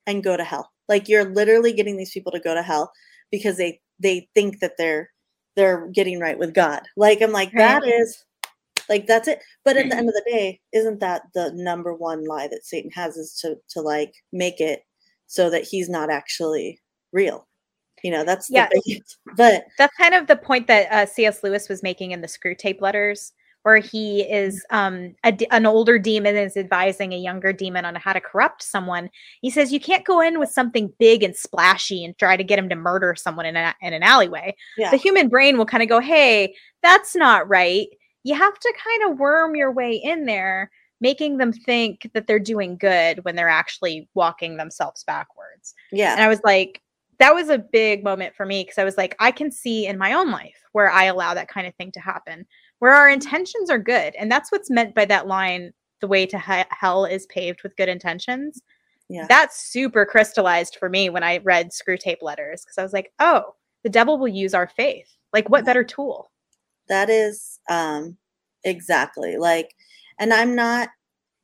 and 0.07 0.23
go 0.23 0.37
to 0.37 0.45
hell. 0.45 0.71
Like 0.89 1.09
you're 1.09 1.25
literally 1.25 1.73
getting 1.73 1.97
these 1.97 2.13
people 2.13 2.33
to 2.33 2.41
go 2.41 2.55
to 2.55 2.63
hell 2.63 2.93
because 3.31 3.57
they 3.57 3.81
they 3.99 4.29
think 4.35 4.61
that 4.61 4.75
they're 4.79 5.11
they're 5.57 5.89
getting 5.89 6.21
right 6.21 6.39
with 6.39 6.55
God. 6.55 6.83
Like 6.97 7.23
I'm 7.23 7.33
like 7.33 7.53
that 7.53 7.85
is 7.85 8.25
like 8.89 9.07
that's 9.07 9.29
it. 9.29 9.41
But 9.65 9.77
at 9.77 9.89
the 9.89 9.97
end 9.97 10.09
of 10.09 10.15
the 10.15 10.25
day, 10.31 10.61
isn't 10.73 11.01
that 11.01 11.23
the 11.35 11.53
number 11.55 11.95
one 11.95 12.25
lie 12.25 12.49
that 12.49 12.65
Satan 12.65 12.91
has 12.93 13.17
is 13.17 13.35
to 13.41 13.57
to 13.71 13.81
like 13.81 14.13
make 14.33 14.61
it 14.61 14.83
so 15.27 15.49
that 15.49 15.65
he's 15.65 15.89
not 15.89 16.11
actually 16.11 16.81
real. 17.13 17.47
You 18.03 18.11
know, 18.11 18.25
that's 18.25 18.51
yeah. 18.51 18.69
Biggest, 18.71 19.19
but 19.37 19.67
that's 19.79 19.97
kind 19.97 20.15
of 20.15 20.27
the 20.27 20.37
point 20.37 20.67
that 20.67 20.91
uh, 20.91 21.07
C.S. 21.07 21.43
Lewis 21.43 21.69
was 21.69 21.83
making 21.83 22.13
in 22.13 22.21
the 22.21 22.27
Screwtape 22.27 22.81
Letters, 22.81 23.33
where 23.63 23.79
he 23.79 24.23
is 24.23 24.65
um, 24.71 25.15
a, 25.25 25.37
an 25.51 25.67
older 25.67 25.99
demon 25.99 26.37
is 26.37 26.57
advising 26.57 27.13
a 27.13 27.19
younger 27.19 27.53
demon 27.53 27.85
on 27.85 27.95
how 27.95 28.13
to 28.13 28.21
corrupt 28.21 28.63
someone. 28.63 29.11
He 29.43 29.51
says 29.51 29.73
you 29.73 29.81
can't 29.81 30.05
go 30.05 30.21
in 30.21 30.39
with 30.39 30.51
something 30.51 30.93
big 30.99 31.23
and 31.23 31.37
splashy 31.37 32.05
and 32.05 32.17
try 32.19 32.37
to 32.37 32.45
get 32.45 32.59
him 32.59 32.69
to 32.69 32.77
murder 32.77 33.15
someone 33.15 33.47
in, 33.47 33.57
a, 33.57 33.75
in 33.83 33.93
an 33.93 34.03
alleyway. 34.03 34.55
Yeah. 34.79 34.91
The 34.91 34.97
human 34.97 35.29
brain 35.29 35.59
will 35.59 35.67
kind 35.67 35.83
of 35.83 35.89
go, 35.89 36.01
"Hey, 36.01 36.55
that's 36.83 37.15
not 37.15 37.49
right." 37.49 37.89
You 38.23 38.35
have 38.35 38.59
to 38.59 38.75
kind 38.85 39.11
of 39.13 39.19
worm 39.19 39.55
your 39.57 39.73
way 39.73 39.95
in 39.95 40.27
there 40.27 40.71
making 41.01 41.39
them 41.39 41.53
think 41.53 42.11
that 42.13 42.27
they're 42.27 42.39
doing 42.39 42.77
good 42.77 43.25
when 43.25 43.35
they're 43.35 43.49
actually 43.49 44.09
walking 44.15 44.57
themselves 44.57 45.03
backwards. 45.05 45.75
Yeah. 45.91 46.13
And 46.13 46.21
I 46.21 46.29
was 46.29 46.41
like, 46.45 46.83
that 47.19 47.35
was 47.35 47.49
a 47.49 47.59
big 47.59 48.05
moment 48.05 48.35
for 48.35 48.47
me 48.47 48.63
because 48.63 48.79
I 48.79 48.85
was 48.85 48.97
like, 48.97 49.17
I 49.19 49.31
can 49.31 49.51
see 49.51 49.87
in 49.87 49.99
my 49.99 50.13
own 50.15 50.31
life 50.31 50.63
where 50.73 50.91
I 50.91 51.05
allow 51.05 51.35
that 51.35 51.49
kind 51.49 51.67
of 51.67 51.75
thing 51.75 51.93
to 51.93 52.01
happen, 52.01 52.47
where 52.81 52.93
our 52.93 53.09
intentions 53.09 53.71
are 53.71 53.79
good. 53.79 54.15
And 54.17 54.31
that's 54.31 54.53
what's 54.53 54.71
meant 54.71 54.95
by 54.95 55.05
that 55.07 55.27
line 55.27 55.73
the 56.01 56.09
way 56.09 56.27
to 56.27 56.39
he- 56.39 56.65
hell 56.71 57.05
is 57.05 57.27
paved 57.27 57.63
with 57.63 57.77
good 57.77 57.89
intentions. 57.89 58.61
Yeah. 59.09 59.27
That's 59.29 59.71
super 59.71 60.05
crystallized 60.05 60.77
for 60.79 60.89
me 60.89 61.09
when 61.11 61.23
I 61.23 61.39
read 61.39 61.71
Screwtape 61.71 62.23
Letters 62.23 62.63
because 62.65 62.79
I 62.79 62.83
was 62.83 62.93
like, 62.93 63.13
oh, 63.19 63.55
the 63.85 63.91
devil 63.91 64.19
will 64.19 64.29
use 64.29 64.55
our 64.55 64.69
faith. 64.69 65.09
Like, 65.33 65.49
what 65.49 65.65
better 65.65 65.85
tool? 65.85 66.31
That 66.89 67.09
is 67.09 67.61
um 67.71 68.17
exactly 68.65 69.37
like 69.37 69.75
and 70.19 70.33
i'm 70.33 70.55
not 70.55 70.89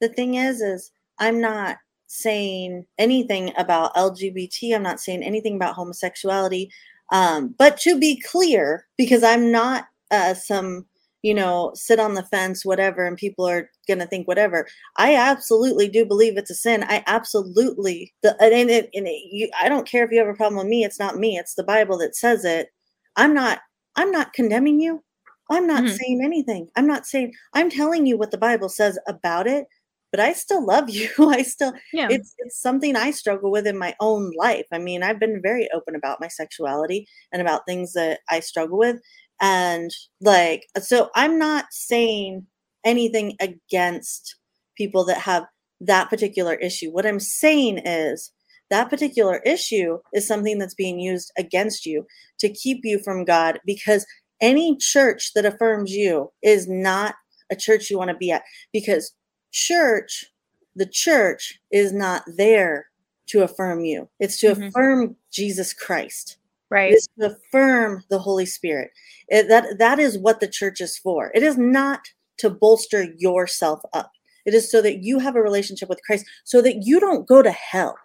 the 0.00 0.08
thing 0.08 0.34
is 0.34 0.60
is 0.60 0.90
i'm 1.18 1.40
not 1.40 1.76
saying 2.06 2.84
anything 2.98 3.52
about 3.56 3.94
lgbt 3.94 4.74
i'm 4.74 4.82
not 4.82 5.00
saying 5.00 5.22
anything 5.22 5.56
about 5.56 5.74
homosexuality 5.74 6.70
um, 7.12 7.54
but 7.56 7.78
to 7.78 7.98
be 7.98 8.20
clear 8.20 8.86
because 8.98 9.22
i'm 9.22 9.50
not 9.50 9.86
uh, 10.10 10.34
some 10.34 10.84
you 11.26 11.34
know 11.34 11.72
sit 11.74 11.98
on 11.98 12.14
the 12.14 12.22
fence 12.24 12.64
whatever 12.64 13.04
and 13.04 13.16
people 13.16 13.46
are 13.48 13.68
going 13.88 13.98
to 13.98 14.06
think 14.06 14.28
whatever 14.28 14.66
i 14.96 15.16
absolutely 15.16 15.88
do 15.88 16.04
believe 16.04 16.36
it's 16.36 16.50
a 16.50 16.54
sin 16.54 16.84
i 16.88 17.02
absolutely 17.06 18.14
the 18.22 18.30
and, 18.40 18.70
it, 18.70 18.88
and 18.94 19.08
it, 19.08 19.20
you, 19.32 19.50
i 19.60 19.68
don't 19.68 19.88
care 19.88 20.04
if 20.04 20.12
you 20.12 20.18
have 20.18 20.28
a 20.28 20.34
problem 20.34 20.58
with 20.58 20.68
me 20.68 20.84
it's 20.84 21.00
not 21.00 21.16
me 21.16 21.36
it's 21.36 21.54
the 21.54 21.64
bible 21.64 21.98
that 21.98 22.14
says 22.14 22.44
it 22.44 22.68
i'm 23.16 23.34
not 23.34 23.58
i'm 23.96 24.12
not 24.12 24.32
condemning 24.32 24.80
you 24.80 25.02
I'm 25.50 25.66
not 25.66 25.84
mm-hmm. 25.84 25.94
saying 25.94 26.20
anything. 26.24 26.68
I'm 26.76 26.86
not 26.86 27.06
saying, 27.06 27.32
I'm 27.54 27.70
telling 27.70 28.06
you 28.06 28.18
what 28.18 28.30
the 28.30 28.38
Bible 28.38 28.68
says 28.68 28.98
about 29.06 29.46
it, 29.46 29.66
but 30.10 30.20
I 30.20 30.32
still 30.32 30.64
love 30.64 30.90
you. 30.90 31.08
I 31.18 31.42
still, 31.42 31.72
yeah. 31.92 32.08
it's, 32.10 32.34
it's 32.38 32.60
something 32.60 32.96
I 32.96 33.10
struggle 33.10 33.50
with 33.50 33.66
in 33.66 33.78
my 33.78 33.94
own 34.00 34.32
life. 34.36 34.66
I 34.72 34.78
mean, 34.78 35.02
I've 35.02 35.20
been 35.20 35.40
very 35.42 35.68
open 35.74 35.94
about 35.94 36.20
my 36.20 36.28
sexuality 36.28 37.06
and 37.32 37.40
about 37.40 37.62
things 37.66 37.92
that 37.92 38.20
I 38.28 38.40
struggle 38.40 38.78
with. 38.78 38.96
And 39.40 39.90
like, 40.20 40.66
so 40.80 41.10
I'm 41.14 41.38
not 41.38 41.66
saying 41.70 42.46
anything 42.84 43.36
against 43.40 44.36
people 44.76 45.04
that 45.06 45.18
have 45.18 45.44
that 45.80 46.08
particular 46.08 46.54
issue. 46.54 46.90
What 46.90 47.06
I'm 47.06 47.20
saying 47.20 47.78
is, 47.84 48.32
that 48.68 48.90
particular 48.90 49.36
issue 49.46 49.98
is 50.12 50.26
something 50.26 50.58
that's 50.58 50.74
being 50.74 50.98
used 50.98 51.30
against 51.38 51.86
you 51.86 52.04
to 52.40 52.48
keep 52.48 52.80
you 52.82 52.98
from 52.98 53.24
God 53.24 53.60
because 53.64 54.04
any 54.40 54.76
church 54.76 55.32
that 55.34 55.46
affirms 55.46 55.92
you 55.92 56.32
is 56.42 56.68
not 56.68 57.14
a 57.50 57.56
church 57.56 57.90
you 57.90 57.98
want 57.98 58.10
to 58.10 58.16
be 58.16 58.30
at 58.30 58.42
because 58.72 59.12
church 59.52 60.26
the 60.74 60.86
church 60.86 61.58
is 61.70 61.92
not 61.92 62.22
there 62.36 62.86
to 63.26 63.42
affirm 63.42 63.84
you 63.84 64.08
it's 64.20 64.38
to 64.40 64.48
mm-hmm. 64.48 64.64
affirm 64.64 65.16
jesus 65.32 65.72
christ 65.72 66.36
right. 66.70 66.92
it's 66.92 67.08
to 67.18 67.36
affirm 67.36 68.04
the 68.10 68.18
holy 68.18 68.46
spirit. 68.46 68.90
It, 69.28 69.48
that 69.48 69.78
that 69.78 69.98
is 69.98 70.18
what 70.18 70.40
the 70.40 70.48
church 70.48 70.80
is 70.80 70.96
for. 70.96 71.30
It 71.34 71.42
is 71.42 71.58
not 71.58 72.00
to 72.38 72.50
bolster 72.50 73.06
yourself 73.18 73.80
up. 73.92 74.10
It 74.44 74.54
is 74.54 74.70
so 74.70 74.80
that 74.82 75.02
you 75.02 75.18
have 75.18 75.36
a 75.36 75.42
relationship 75.42 75.88
with 75.88 76.00
christ 76.06 76.26
so 76.44 76.62
that 76.62 76.82
you 76.84 77.00
don't 77.00 77.26
go 77.26 77.42
to 77.42 77.50
hell. 77.50 77.96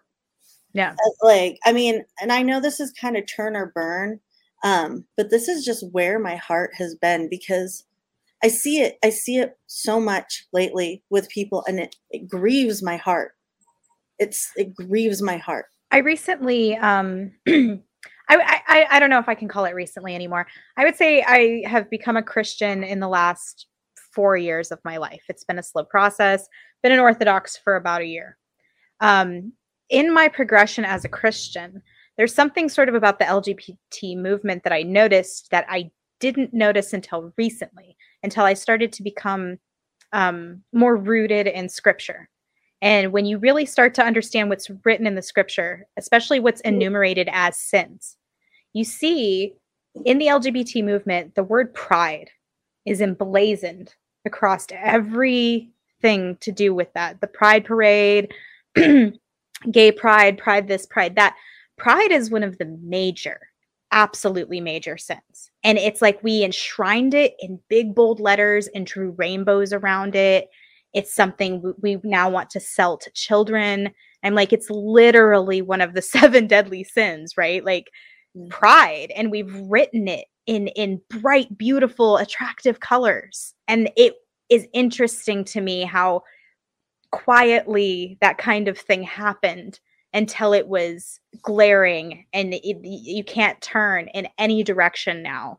Yeah. 0.74 0.96
Like 1.22 1.60
i 1.66 1.74
mean 1.74 2.06
and 2.22 2.32
i 2.32 2.42
know 2.42 2.62
this 2.62 2.80
is 2.80 2.94
kind 2.94 3.18
of 3.18 3.26
turn 3.28 3.58
or 3.58 3.74
burn 3.76 4.22
um, 4.64 5.06
but 5.18 5.30
this 5.30 5.48
is 5.48 5.66
just 5.66 5.92
where 5.92 6.20
my 6.20 6.36
heart 6.36 6.72
has 6.76 6.96
been 6.96 7.30
because 7.30 7.84
I 8.44 8.48
see 8.48 8.82
it, 8.82 8.98
I 9.04 9.10
see 9.10 9.38
it 9.38 9.58
so 9.68 10.00
much 10.00 10.46
lately 10.54 11.04
with 11.10 11.30
people 11.30 11.64
and 11.68 11.80
it, 11.80 11.96
it 12.10 12.28
grieves 12.28 12.84
my 12.84 12.98
heart. 12.98 13.34
It's 14.20 14.52
it 14.56 14.76
grieves 14.76 15.22
my 15.22 15.38
heart. 15.38 15.66
I 15.92 15.98
recently 15.98 16.76
um 16.78 17.32
I, 18.30 18.62
I 18.68 18.86
I 18.92 19.00
don't 19.00 19.10
know 19.10 19.20
if 19.20 19.30
I 19.30 19.36
can 19.36 19.48
call 19.48 19.66
it 19.66 19.76
recently 19.76 20.16
anymore. 20.16 20.48
I 20.78 20.86
would 20.86 20.96
say 20.96 21.24
I 21.24 21.64
have 21.68 21.90
become 21.90 22.18
a 22.18 22.24
Christian 22.24 22.84
in 22.84 23.00
the 23.00 23.08
last 23.08 23.68
four 24.14 24.38
years 24.38 24.72
of 24.72 24.80
my 24.84 24.98
life. 24.98 25.24
It's 25.30 25.44
been 25.44 25.60
a 25.60 25.64
slow 25.64 25.84
process. 25.84 26.48
Been 26.84 26.92
an 26.92 27.00
Orthodox 27.00 27.58
for 27.58 27.76
about 27.76 28.02
a 28.02 28.06
year. 28.06 28.38
Um, 29.00 29.54
in 29.90 30.14
my 30.14 30.28
progression 30.28 30.86
as 30.86 31.06
a 31.06 31.10
Christian, 31.10 31.82
there's 32.18 32.34
something 32.34 32.70
sort 32.70 32.90
of 32.90 32.96
about 32.96 33.20
the 33.20 33.26
LGBT 33.26 34.18
movement 34.18 34.64
that 34.64 34.74
I 34.74 34.84
noticed 34.84 35.50
that 35.52 35.66
I 35.70 35.92
didn't 36.20 36.54
notice 36.54 36.94
until 36.94 37.34
recently, 37.38 37.98
until 38.24 38.46
I 38.46 38.54
started 38.54 38.94
to 38.94 39.04
become 39.04 39.58
um, 40.14 40.62
more 40.72 40.96
rooted 40.96 41.48
in 41.48 41.68
scripture. 41.68 42.30
And 42.82 43.12
when 43.12 43.26
you 43.26 43.38
really 43.38 43.66
start 43.66 43.94
to 43.96 44.04
understand 44.04 44.50
what's 44.50 44.72
written 44.84 45.06
in 45.06 45.16
the 45.16 45.22
scripture, 45.22 45.86
especially 45.98 46.40
what's 46.40 46.62
mm. 46.62 46.70
enumerated 46.70 47.30
as 47.32 47.58
sins, 47.58 48.18
you 48.74 48.84
see 48.84 49.54
in 50.06 50.18
the 50.18 50.28
LGBT 50.28 50.84
movement, 50.84 51.36
the 51.36 51.44
word 51.44 51.74
pride 51.74 52.30
is 52.86 53.02
emblazoned 53.02 53.94
across 54.26 54.66
everything 54.72 56.38
to 56.40 56.52
do 56.52 56.74
with 56.74 56.92
that. 56.94 57.22
The 57.22 57.28
pride 57.28 57.66
parade, 57.66 58.34
gay 58.76 59.92
pride, 59.92 60.38
pride 60.38 60.68
this, 60.68 60.86
pride 60.86 61.16
that. 61.16 61.36
Pride 61.78 62.12
is 62.12 62.32
one 62.32 62.44
of 62.44 62.58
the 62.58 62.78
major 62.82 63.40
absolutely 63.92 64.62
major 64.62 64.98
sins. 64.98 65.52
And 65.64 65.78
it's 65.78 66.02
like 66.02 66.24
we 66.24 66.44
enshrined 66.44 67.14
it 67.14 67.36
in 67.40 67.60
big 67.68 67.94
bold 67.94 68.20
letters 68.20 68.68
and 68.74 68.86
drew 68.86 69.12
rainbows 69.12 69.74
around 69.74 70.16
it 70.16 70.50
it's 70.94 71.14
something 71.14 71.74
we 71.82 72.00
now 72.04 72.30
want 72.30 72.50
to 72.50 72.60
sell 72.60 72.98
to 72.98 73.12
children 73.12 73.92
i'm 74.24 74.36
like 74.36 74.54
it's 74.54 74.70
literally 74.70 75.62
one 75.62 75.82
of 75.82 75.94
the 75.94 76.02
seven 76.18 76.48
deadly 76.48 76.84
sins 76.84 77.38
right 77.38 77.64
like 77.66 77.92
mm. 78.38 78.50
pride 78.50 79.12
and 79.16 79.32
we've 79.32 79.54
written 79.70 80.08
it 80.08 80.26
in 80.48 80.68
in 80.70 81.02
bright 81.10 81.58
beautiful 81.58 82.18
attractive 82.18 82.80
colors 82.80 83.54
and 83.68 83.90
it 83.96 84.16
is 84.50 84.68
interesting 84.74 85.46
to 85.46 85.62
me 85.62 85.84
how 85.84 86.22
quietly 87.12 88.18
that 88.22 88.38
kind 88.38 88.68
of 88.68 88.78
thing 88.78 89.04
happened 89.04 89.80
until 90.14 90.54
it 90.54 90.68
was 90.68 91.20
glaring 91.42 92.26
and 92.34 92.54
it, 92.54 92.78
you 92.84 93.24
can't 93.24 93.62
turn 93.62 94.08
in 94.10 94.28
any 94.38 94.64
direction 94.64 95.24
now 95.24 95.58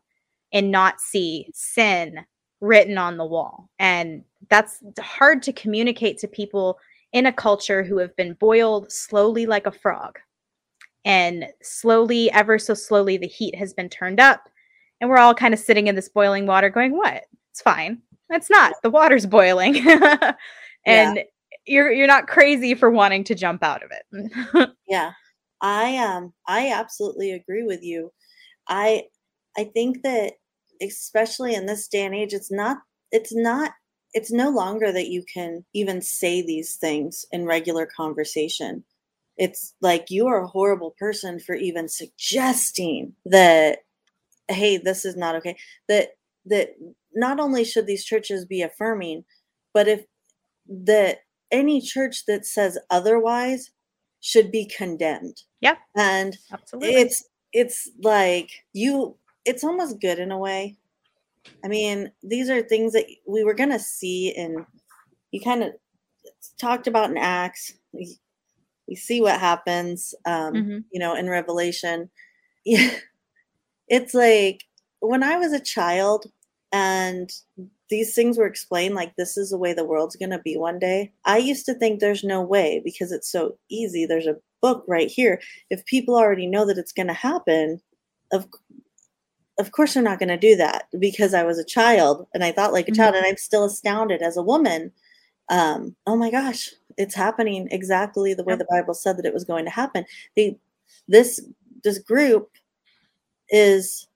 and 0.51 0.71
not 0.71 1.01
see 1.01 1.49
sin 1.53 2.19
written 2.61 2.97
on 2.97 3.17
the 3.17 3.25
wall. 3.25 3.69
And 3.79 4.23
that's 4.49 4.81
hard 4.99 5.41
to 5.43 5.53
communicate 5.53 6.17
to 6.19 6.27
people 6.27 6.77
in 7.11 7.25
a 7.25 7.33
culture 7.33 7.83
who 7.83 7.97
have 7.97 8.15
been 8.15 8.33
boiled 8.33 8.91
slowly 8.91 9.45
like 9.45 9.67
a 9.67 9.71
frog. 9.71 10.19
And 11.05 11.45
slowly, 11.61 12.31
ever 12.31 12.57
so 12.57 12.73
slowly, 12.73 13.17
the 13.17 13.27
heat 13.27 13.55
has 13.55 13.73
been 13.73 13.89
turned 13.89 14.19
up. 14.19 14.49
And 15.01 15.09
we're 15.09 15.17
all 15.17 15.35
kind 15.35 15.53
of 15.53 15.59
sitting 15.59 15.87
in 15.87 15.95
this 15.95 16.07
boiling 16.09 16.45
water 16.45 16.69
going, 16.69 16.95
What? 16.95 17.23
It's 17.51 17.61
fine. 17.61 18.01
It's 18.29 18.49
not. 18.49 18.73
The 18.83 18.89
water's 18.89 19.25
boiling. 19.25 19.75
and 20.85 21.17
yeah 21.17 21.23
you're 21.65 21.91
you're 21.91 22.07
not 22.07 22.27
crazy 22.27 22.73
for 22.73 22.89
wanting 22.89 23.23
to 23.25 23.35
jump 23.35 23.63
out 23.63 23.81
of 23.83 23.91
it. 23.91 24.69
yeah. 24.87 25.11
I 25.61 25.97
um 25.97 26.33
I 26.47 26.71
absolutely 26.71 27.31
agree 27.31 27.63
with 27.63 27.83
you. 27.83 28.11
I 28.67 29.03
I 29.57 29.65
think 29.65 30.03
that 30.03 30.33
especially 30.81 31.55
in 31.55 31.65
this 31.65 31.87
day 31.87 32.05
and 32.05 32.15
age 32.15 32.33
it's 32.33 32.51
not 32.51 32.77
it's 33.11 33.33
not 33.33 33.71
it's 34.13 34.31
no 34.31 34.49
longer 34.49 34.91
that 34.91 35.09
you 35.09 35.23
can 35.23 35.65
even 35.73 36.01
say 36.01 36.41
these 36.41 36.75
things 36.75 37.25
in 37.31 37.45
regular 37.45 37.85
conversation. 37.85 38.83
it's 39.37 39.73
like 39.81 40.11
you 40.11 40.27
are 40.27 40.43
a 40.43 40.47
horrible 40.47 40.91
person 40.99 41.39
for 41.39 41.55
even 41.55 41.87
suggesting 41.89 43.13
that 43.25 43.79
hey 44.47 44.77
this 44.77 45.05
is 45.05 45.15
not 45.15 45.35
okay. 45.35 45.55
That 45.87 46.09
that 46.45 46.75
not 47.15 47.39
only 47.39 47.63
should 47.63 47.87
these 47.87 48.05
churches 48.05 48.45
be 48.45 48.61
affirming 48.61 49.23
but 49.73 49.87
if 49.87 50.05
that 50.67 51.19
any 51.51 51.81
church 51.81 52.25
that 52.27 52.45
says 52.45 52.77
otherwise 52.89 53.71
should 54.21 54.51
be 54.51 54.65
condemned. 54.65 55.41
Yeah 55.61 55.77
and 55.95 56.37
absolutely. 56.51 56.95
it's 56.95 57.23
it's 57.53 57.89
like 58.03 58.49
you 58.73 59.17
it's 59.45 59.63
almost 59.63 59.99
good 59.99 60.19
in 60.19 60.31
a 60.31 60.37
way 60.37 60.77
i 61.63 61.67
mean 61.67 62.11
these 62.23 62.49
are 62.49 62.61
things 62.61 62.93
that 62.93 63.05
we 63.27 63.43
were 63.43 63.53
going 63.53 63.71
to 63.71 63.79
see 63.79 64.33
and 64.35 64.65
you 65.31 65.41
kind 65.41 65.63
of 65.63 65.71
talked 66.59 66.87
about 66.87 67.09
in 67.09 67.17
acts. 67.17 67.73
We, 67.91 68.17
we 68.87 68.95
see 68.95 69.21
what 69.21 69.39
happens 69.39 70.13
um 70.25 70.53
Mm-hmm. 70.53 70.77
you 70.91 70.99
know 70.99 71.15
in 71.15 71.29
revelation. 71.29 72.09
Yeah. 72.65 72.91
It's 73.89 74.13
like 74.13 74.63
when 75.01 75.21
i 75.21 75.35
was 75.37 75.51
a 75.51 75.59
child 75.59 76.27
and 76.71 77.29
these 77.89 78.15
things 78.15 78.37
were 78.37 78.47
explained 78.47 78.95
like 78.95 79.13
this 79.17 79.37
is 79.37 79.49
the 79.49 79.57
way 79.57 79.73
the 79.73 79.83
world's 79.83 80.15
going 80.15 80.29
to 80.31 80.39
be 80.39 80.55
one 80.55 80.79
day 80.79 81.11
i 81.25 81.37
used 81.37 81.65
to 81.65 81.73
think 81.73 81.99
there's 81.99 82.23
no 82.23 82.41
way 82.41 82.81
because 82.85 83.11
it's 83.11 83.29
so 83.29 83.57
easy. 83.69 84.05
There's 84.05 84.27
a 84.27 84.37
book 84.61 84.85
right 84.87 85.09
here. 85.11 85.41
If 85.69 85.85
people 85.85 86.15
already 86.15 86.47
know 86.47 86.65
that 86.65 86.77
it's 86.77 86.93
going 86.93 87.07
to 87.07 87.13
happen 87.13 87.81
of 88.31 88.47
of 89.59 89.71
course 89.71 89.93
they're 89.93 90.03
not 90.03 90.19
going 90.19 90.29
to 90.29 90.37
do 90.37 90.55
that 90.55 90.87
because 90.99 91.33
i 91.33 91.43
was 91.43 91.57
a 91.59 91.63
child 91.65 92.27
and 92.33 92.43
i 92.43 92.51
thought 92.51 92.73
like 92.73 92.87
a 92.87 92.91
child 92.91 93.15
and 93.15 93.25
i'm 93.25 93.37
still 93.37 93.65
astounded 93.65 94.21
as 94.21 94.37
a 94.37 94.41
woman 94.43 94.91
um 95.49 95.95
oh 96.07 96.15
my 96.15 96.31
gosh 96.31 96.71
it's 96.97 97.15
happening 97.15 97.67
exactly 97.71 98.33
the 98.33 98.43
way 98.43 98.53
Yep. 98.53 98.59
the 98.59 98.67
bible 98.69 98.93
said 98.93 99.17
that 99.17 99.25
it 99.25 99.33
was 99.33 99.43
going 99.43 99.65
to 99.65 99.71
happen 99.71 100.05
they 100.35 100.57
this 101.07 101.39
this 101.83 101.97
group 101.99 102.49
is 103.49 104.07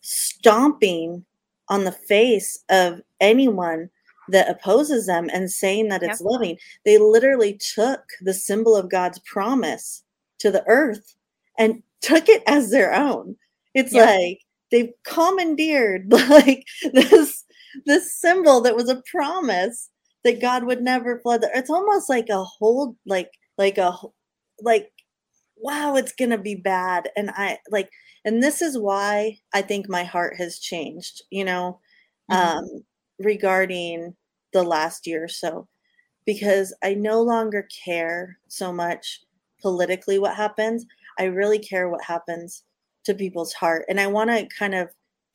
stomping 0.00 1.24
on 1.68 1.84
the 1.84 1.92
face 1.92 2.62
of 2.68 3.00
anyone 3.20 3.90
that 4.28 4.48
opposes 4.48 5.06
them 5.06 5.28
and 5.32 5.50
saying 5.50 5.88
that 5.88 6.02
it's 6.02 6.20
Yep. 6.20 6.30
loving. 6.30 6.58
They 6.84 6.98
literally 6.98 7.54
took 7.54 8.02
the 8.20 8.34
symbol 8.34 8.76
of 8.76 8.90
God's 8.90 9.18
promise 9.20 10.02
to 10.38 10.50
the 10.50 10.64
earth 10.66 11.14
and 11.58 11.82
took 12.00 12.28
it 12.28 12.42
as 12.46 12.70
their 12.70 12.92
own. 12.94 13.36
It's 13.74 13.92
Yep. 13.92 14.06
like 14.06 14.40
they've 14.70 14.92
commandeered 15.04 16.10
like 16.30 16.64
this 16.92 17.44
this 17.86 18.14
symbol 18.20 18.60
that 18.62 18.76
was 18.76 18.88
a 18.88 19.02
promise 19.10 19.90
that 20.24 20.40
God 20.40 20.64
would 20.64 20.82
never 20.82 21.20
flood 21.20 21.42
the 21.42 21.50
It's 21.54 21.70
almost 21.70 22.08
like 22.08 22.28
a 22.30 22.44
whole 22.44 22.96
like 23.06 23.30
like 23.58 23.78
a 23.78 23.96
like 24.60 24.90
wow, 25.56 25.96
it's 25.96 26.12
gonna 26.12 26.38
be 26.38 26.54
bad. 26.54 27.08
And 27.16 27.30
I 27.34 27.58
like 27.70 27.90
and 28.24 28.42
this 28.42 28.62
is 28.62 28.78
why 28.78 29.38
I 29.54 29.62
think 29.62 29.88
my 29.88 30.04
heart 30.04 30.36
has 30.38 30.58
changed, 30.58 31.22
you 31.30 31.44
know, 31.44 31.80
Mhm. 32.30 32.36
um, 32.58 32.84
regarding 33.18 34.16
the 34.52 34.62
last 34.64 35.06
year 35.06 35.24
or 35.24 35.28
so, 35.28 35.68
because 36.26 36.74
I 36.84 36.94
no 36.94 37.22
longer 37.22 37.68
care 37.84 38.38
so 38.48 38.72
much 38.72 39.22
politically 39.62 40.18
what 40.18 40.36
happens. 40.36 40.86
I 41.18 41.24
really 41.24 41.58
care 41.60 41.88
what 41.88 42.04
happens 42.04 42.64
to 43.06 43.14
people's 43.14 43.52
heart. 43.54 43.84
And 43.88 44.00
I 44.00 44.06
want 44.08 44.30
to 44.30 44.46
kind 44.58 44.74
of 44.74 44.90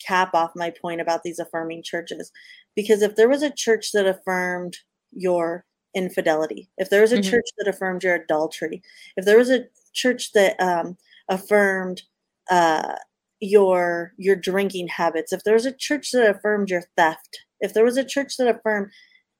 cap 0.05 0.33
off 0.33 0.51
my 0.55 0.71
point 0.81 1.01
about 1.01 1.23
these 1.23 1.39
affirming 1.39 1.83
churches, 1.83 2.31
because 2.75 3.01
if 3.01 3.15
there 3.15 3.29
was 3.29 3.43
a 3.43 3.51
church 3.51 3.91
that 3.93 4.07
affirmed 4.07 4.77
your 5.11 5.65
infidelity, 5.95 6.69
if 6.77 6.89
there 6.89 7.01
was 7.01 7.11
a 7.13 7.17
Mhm. 7.17 7.29
church 7.29 7.45
that 7.57 7.67
affirmed 7.67 8.03
your 8.03 8.15
adultery, 8.15 8.81
if 9.17 9.25
there 9.25 9.37
was 9.37 9.49
a 9.49 9.65
church 9.93 10.31
that 10.33 10.59
um, 10.61 10.97
affirmed 11.29 12.03
uh, 12.49 12.95
your 13.39 14.13
your 14.17 14.35
drinking 14.35 14.87
habits, 14.87 15.33
if 15.33 15.43
there 15.43 15.53
was 15.55 15.65
a 15.65 15.71
church 15.73 16.11
that 16.11 16.29
affirmed 16.29 16.69
your 16.69 16.83
theft, 16.97 17.39
if 17.61 17.73
there 17.73 17.83
was 17.85 17.97
a 17.97 18.05
church 18.05 18.37
that 18.37 18.47
affirmed 18.55 18.91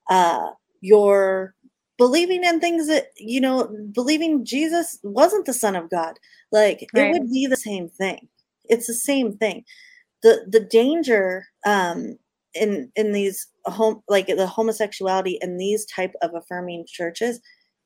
uh, 0.09 0.51
your 0.81 1.55
believing 2.01 2.43
in 2.43 2.59
things 2.59 2.87
that 2.87 3.09
you 3.17 3.39
know, 3.39 3.69
believing 3.93 4.43
Jesus 4.43 4.97
wasn't 5.03 5.45
the 5.45 5.53
Son 5.53 5.75
of 5.75 5.91
God, 5.91 6.17
like 6.51 6.87
it 6.95 7.11
would 7.11 7.29
be 7.29 7.45
the 7.45 7.55
same 7.55 7.89
thing. 7.89 8.27
It's 8.65 8.87
the 8.87 8.95
same 8.95 9.37
thing. 9.37 9.65
the 10.23 10.33
The 10.49 10.61
danger 10.61 11.45
um, 11.63 12.17
in 12.55 12.91
in 12.95 13.11
these 13.11 13.47
home 13.65 14.01
like 14.09 14.25
the 14.25 14.47
homosexuality 14.47 15.37
in 15.41 15.57
these 15.57 15.85
type 15.85 16.13
of 16.23 16.31
affirming 16.33 16.85
churches 16.87 17.39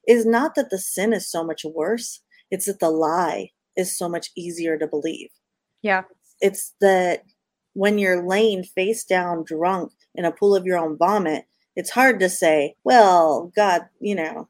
is 0.07 0.25
not 0.25 0.55
that 0.55 0.69
the 0.69 0.79
sin 0.79 1.11
is 1.11 1.29
so 1.29 1.43
much 1.43 1.65
worse; 1.65 2.21
it's 2.51 2.67
that 2.67 2.79
the 2.79 2.91
lie 2.91 3.49
is 3.75 3.97
so 3.97 4.07
much 4.07 4.29
easier 4.37 4.77
to 4.77 4.87
believe 4.87 5.29
yeah 5.81 6.03
it's 6.39 6.73
that 6.79 7.23
when 7.73 7.97
you're 7.97 8.25
laying 8.25 8.63
face 8.63 9.03
down 9.03 9.43
drunk 9.43 9.91
in 10.13 10.23
a 10.23 10.31
pool 10.31 10.55
of 10.55 10.65
your 10.65 10.77
own 10.77 10.97
vomit 10.97 11.43
it's 11.75 11.89
hard 11.91 12.19
to 12.19 12.29
say 12.29 12.75
well 12.83 13.51
god 13.55 13.87
you 13.99 14.15
know 14.15 14.47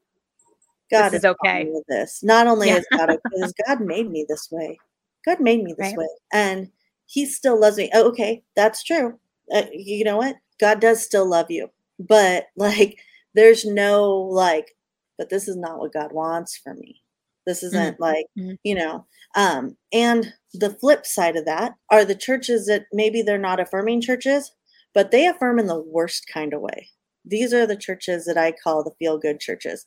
god 0.92 1.12
This 1.12 1.20
is 1.20 1.26
okay. 1.26 1.66
with 1.72 1.86
this 1.88 2.24
not 2.24 2.48
only 2.48 2.68
Yeah. 2.70 2.78
is 2.78 2.88
god 2.96 3.10
okay 3.34 3.52
god 3.68 3.82
made 3.82 4.10
me 4.10 4.26
this 4.28 4.50
way 4.52 4.78
god 5.26 5.40
made 5.40 5.64
me 5.64 5.74
this 5.78 5.88
Right. 5.90 5.98
way 5.98 6.08
and 6.34 6.72
he 7.08 7.26
still 7.26 7.60
loves 7.60 7.78
me 7.78 7.90
oh, 7.94 8.08
okay 8.10 8.44
that's 8.56 8.84
true 8.84 9.20
uh, 9.54 9.64
you 9.74 10.04
know 10.04 10.18
what 10.18 10.36
god 10.60 10.80
does 10.80 11.04
still 11.04 11.28
love 11.28 11.50
you 11.50 11.70
but 12.00 12.48
like 12.56 12.98
there's 13.34 13.66
no 13.66 14.14
like 14.14 14.76
but 15.18 15.30
this 15.30 15.48
is 15.48 15.56
not 15.58 15.80
what 15.80 15.94
god 15.94 16.12
wants 16.14 16.58
for 16.58 16.74
me 16.76 17.02
this 17.46 17.64
isn't 17.64 18.00
like 18.00 18.26
Mhm. 18.38 18.58
you 18.64 18.76
know 18.76 19.06
um 19.36 19.78
and 19.94 20.34
the 20.54 20.72
flip 20.72 21.06
side 21.06 21.36
of 21.36 21.46
that 21.46 21.74
are 21.90 22.06
the 22.06 22.16
churches 22.16 22.66
that 22.68 22.86
maybe 22.94 23.22
they're 23.22 23.38
not 23.38 23.60
affirming 23.60 24.02
churches 24.02 24.52
but 24.94 25.12
they 25.12 25.28
affirm 25.28 25.60
in 25.60 25.68
the 25.68 25.80
worst 25.82 26.26
kind 26.34 26.54
of 26.54 26.62
way 26.62 26.90
these 27.26 27.54
are 27.54 27.68
the 27.68 27.78
churches 27.78 28.26
that 28.26 28.38
i 28.38 28.52
call 28.52 28.84
the 28.84 28.92
feel 29.00 29.18
good 29.18 29.40
churches. 29.40 29.86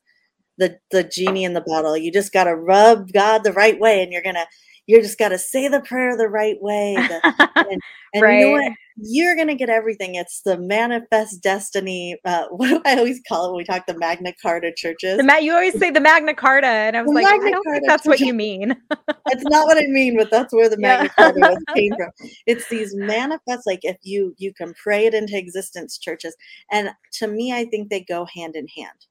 The 0.59 0.79
the 0.90 1.05
genie 1.05 1.44
in 1.44 1.55
the 1.55 1.61
bottle. 1.61 1.96
You 1.96 2.12
just 2.12 2.33
got 2.33 2.44
to 2.44 2.55
rub 2.57 3.12
god 3.12 3.44
the 3.44 3.53
right 3.53 3.79
way 3.79 4.03
and 4.03 4.12
you're 4.12 4.22
gonna 4.22 4.46
you're 4.88 5.03
just 5.03 5.18
got 5.18 5.29
to 5.29 5.38
say 5.38 5.68
the 5.68 5.81
prayer 5.81 6.16
the 6.16 6.29
right 6.29 6.61
way 6.61 6.96
the, 6.96 7.20
and 8.14 8.40
you 8.40 8.46
know 8.46 8.51
what? 8.51 8.72
You're 9.01 9.37
gonna 9.37 9.55
get 9.55 9.70
everything 9.70 10.16
it's 10.16 10.40
the 10.42 10.59
manifest 10.59 11.40
destiny 11.40 12.18
uh 12.24 12.46
what 12.51 12.68
do 12.68 12.83
i 12.85 12.96
always 12.96 13.20
call 13.29 13.46
it 13.46 13.48
when 13.51 13.59
we 13.59 13.64
talk 13.64 13.87
the 13.87 13.96
magna 13.96 14.33
carta 14.42 14.72
churches 14.77 15.18
The 15.18 15.22
Ma- 15.22 15.37
you 15.37 15.53
always 15.53 15.79
say 15.79 15.90
the 15.92 16.01
Magna 16.01 16.35
Carta, 16.35 16.66
and 16.66 16.96
I 16.96 17.03
was 17.03 17.11
The 17.11 17.14
like, 17.14 17.27
I 17.27 17.51
don't 17.51 17.62
Carta 17.64 17.81
think 17.81 17.87
that's 17.87 18.07
what 18.07 18.18
you 18.18 18.35
mean. 18.35 18.74
that's 18.90 19.44
not 19.44 19.66
what 19.66 19.77
I 19.77 19.87
mean, 19.87 20.16
but 20.16 20.31
that's 20.33 20.53
where 20.53 20.68
the 20.68 20.77
Yeah. 20.81 20.96
Magna 20.96 21.11
Carta 21.11 21.38
was 21.40 21.64
came 21.77 21.94
from. 21.94 22.11
It's 22.46 22.68
these 22.68 22.96
manifest, 22.96 23.66
like 23.66 23.81
if 23.83 23.98
you 24.03 24.35
you 24.38 24.53
can 24.53 24.74
pray 24.83 25.07
it 25.07 25.14
into 25.14 25.38
existence, 25.38 25.96
churches, 25.98 26.35
and 26.72 26.90
to 27.12 27.29
me, 27.29 27.53
I 27.53 27.66
think 27.66 27.88
they 27.90 28.01
go 28.01 28.27
hand 28.35 28.57
in 28.57 28.66
hand. 28.68 29.07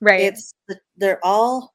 Right. 0.00 0.20
It's 0.20 0.54
they're 0.96 1.20
all 1.24 1.74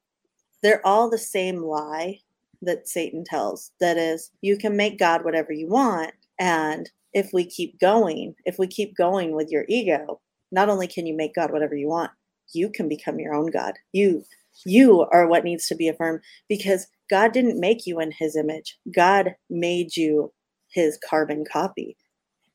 they're 0.62 0.84
all 0.86 1.10
the 1.10 1.18
same 1.18 1.62
lie 1.62 2.20
that 2.62 2.88
Satan 2.88 3.24
tells. 3.24 3.72
That 3.80 3.96
is, 3.96 4.30
you 4.40 4.56
can 4.56 4.76
make 4.76 4.98
God 4.98 5.24
whatever 5.24 5.52
you 5.52 5.68
want, 5.68 6.12
and 6.38 6.90
if 7.12 7.30
we 7.32 7.44
keep 7.44 7.78
going, 7.78 8.34
if 8.44 8.58
we 8.58 8.66
keep 8.66 8.96
going 8.96 9.34
with 9.34 9.50
your 9.50 9.64
ego, 9.68 10.20
not 10.50 10.68
only 10.68 10.86
can 10.86 11.06
you 11.06 11.14
make 11.16 11.34
God 11.34 11.52
whatever 11.52 11.74
you 11.74 11.88
want, 11.88 12.10
you 12.52 12.70
can 12.70 12.88
become 12.88 13.18
your 13.18 13.34
own 13.34 13.50
God. 13.50 13.74
You 13.92 14.24
you 14.66 15.06
are 15.12 15.26
what 15.26 15.44
needs 15.44 15.66
to 15.68 15.74
be 15.74 15.88
affirmed 15.88 16.20
because 16.48 16.86
God 17.08 17.32
didn't 17.32 17.60
make 17.60 17.86
you 17.86 18.00
in 18.00 18.12
his 18.12 18.36
image. 18.36 18.78
God 18.94 19.34
made 19.48 19.96
you 19.96 20.32
his 20.70 20.98
carbon 21.08 21.44
copy. 21.50 21.96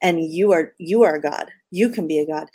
And 0.02 0.24
you 0.24 0.52
are 0.52 0.74
you 0.78 1.04
are 1.04 1.20
God. 1.20 1.50
You 1.72 1.90
can 1.90 2.08
be 2.08 2.20
a 2.20 2.28
God. 2.28 2.50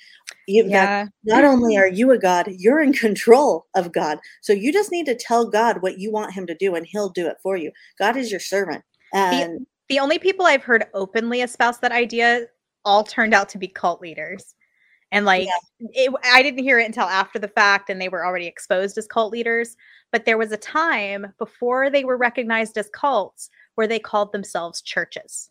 You, 0.48 0.64
yeah. 0.66 1.06
not 1.24 1.44
only 1.44 1.76
are 1.76 1.88
you 1.88 2.10
a 2.10 2.18
God, 2.18 2.48
you're 2.58 2.80
in 2.80 2.92
control 2.92 3.66
of 3.74 3.92
God. 3.92 4.18
So 4.40 4.52
you 4.52 4.72
just 4.72 4.90
need 4.90 5.06
to 5.06 5.14
tell 5.14 5.48
God 5.48 5.82
what 5.82 5.98
you 5.98 6.10
want 6.10 6.32
him 6.32 6.46
to 6.46 6.54
do 6.54 6.74
and 6.74 6.86
he'll 6.86 7.10
do 7.10 7.26
it 7.26 7.36
for 7.42 7.56
you. 7.56 7.70
God 7.98 8.16
is 8.16 8.30
your 8.30 8.40
servant. 8.40 8.82
And 9.14 9.66
The 9.88 9.98
only 9.98 10.18
people 10.18 10.46
I've 10.46 10.64
heard 10.64 10.86
openly 10.94 11.42
espouse 11.42 11.78
that 11.78 11.92
idea 11.92 12.46
all 12.84 13.04
turned 13.04 13.34
out 13.34 13.48
to 13.50 13.58
be 13.58 13.68
cult 13.68 14.00
leaders. 14.00 14.54
And 15.12 15.26
like, 15.26 15.46
it, 15.78 16.12
I 16.24 16.42
didn't 16.42 16.64
hear 16.64 16.78
it 16.78 16.86
until 16.86 17.04
after 17.04 17.38
the 17.38 17.48
fact, 17.48 17.90
and 17.90 18.00
they 18.00 18.08
were 18.08 18.24
already 18.24 18.46
exposed 18.46 18.96
as 18.96 19.06
cult 19.06 19.30
leaders. 19.30 19.76
But 20.10 20.24
there 20.24 20.38
was 20.38 20.52
a 20.52 20.56
time 20.56 21.26
before 21.38 21.90
they 21.90 22.04
were 22.04 22.16
recognized 22.16 22.78
as 22.78 22.88
cults 22.94 23.50
where 23.74 23.86
they 23.86 23.98
called 23.98 24.32
themselves 24.32 24.80
churches. 24.80 25.50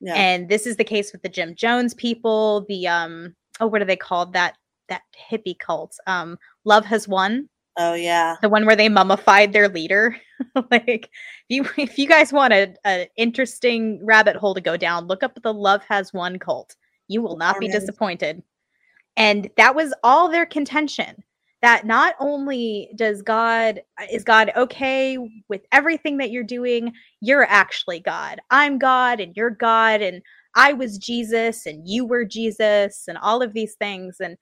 yeah. 0.00 0.14
And 0.14 0.48
this 0.48 0.66
is 0.66 0.76
the 0.76 0.84
case 0.84 1.12
with 1.12 1.22
the 1.22 1.28
Jim 1.30 1.54
Jones 1.54 1.94
people, 1.94 2.66
the 2.68 2.86
um, 2.86 3.34
oh, 3.60 3.66
what 3.66 3.82
are 3.82 3.86
they 3.86 3.96
called? 3.96 4.32
That 4.32 4.56
that 4.88 5.02
hippie 5.30 5.58
cult. 5.58 5.96
Um, 6.06 6.38
Love 6.64 6.84
has 6.86 7.06
won 7.06 7.48
oh 7.78 7.94
yeah. 7.94 8.36
the 8.42 8.48
one 8.48 8.66
where 8.66 8.76
they 8.76 8.88
mummified 8.88 9.52
their 9.52 9.68
leader. 9.68 10.16
like 10.70 11.08
if 11.08 11.10
you 11.48 11.64
if 11.76 11.98
you 11.98 12.08
guys 12.08 12.32
want 12.32 12.52
a, 12.52 12.74
a 12.86 13.08
interesting 13.16 14.04
rabbit 14.04 14.36
hole 14.36 14.54
to 14.54 14.60
go 14.60 14.76
down, 14.76 15.06
look 15.06 15.22
up 15.22 15.40
the 15.42 15.54
Love 15.54 15.82
Has 15.88 16.12
Won 16.12 16.38
cult. 16.38 16.76
You 17.08 17.22
will 17.22 17.36
not 17.36 17.58
be 17.58 17.68
disappointed. 17.68 18.42
And 19.16 19.50
that 19.56 19.74
was 19.74 19.92
all 20.02 20.28
their 20.30 20.46
contention. 20.46 21.24
that 21.62 21.84
not 21.84 22.14
only 22.20 22.90
does 22.94 23.22
God 23.22 23.82
is 24.10 24.24
God 24.24 24.50
okay 24.56 25.18
with 25.48 25.62
everything 25.72 26.16
that 26.18 26.30
you're 26.30 26.42
doing, 26.42 26.92
you're 27.20 27.44
actually 27.44 28.00
God. 28.00 28.40
I'm 28.50 28.78
God 28.78 29.20
and 29.20 29.36
you're 29.36 29.50
God 29.50 30.00
and 30.00 30.22
I 30.56 30.72
was 30.72 30.98
Jesus 30.98 31.66
and 31.66 31.88
you 31.88 32.04
were 32.04 32.24
Jesus 32.24 33.04
and 33.08 33.18
all 33.18 33.42
of 33.42 33.52
these 33.52 33.74
things 33.74 34.16
and 34.20 34.36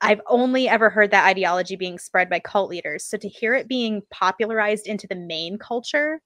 I've 0.00 0.20
only 0.28 0.68
ever 0.68 0.90
heard 0.90 1.10
that 1.10 1.26
ideology 1.26 1.76
being 1.76 1.98
spread 1.98 2.30
by 2.30 2.38
cult 2.38 2.70
leaders. 2.70 3.04
So 3.04 3.16
to 3.16 3.28
hear 3.28 3.54
it 3.54 3.68
being 3.68 4.02
popularized 4.10 4.86
into 4.86 5.06
the 5.08 5.16
main 5.16 5.58
culture 5.58 6.20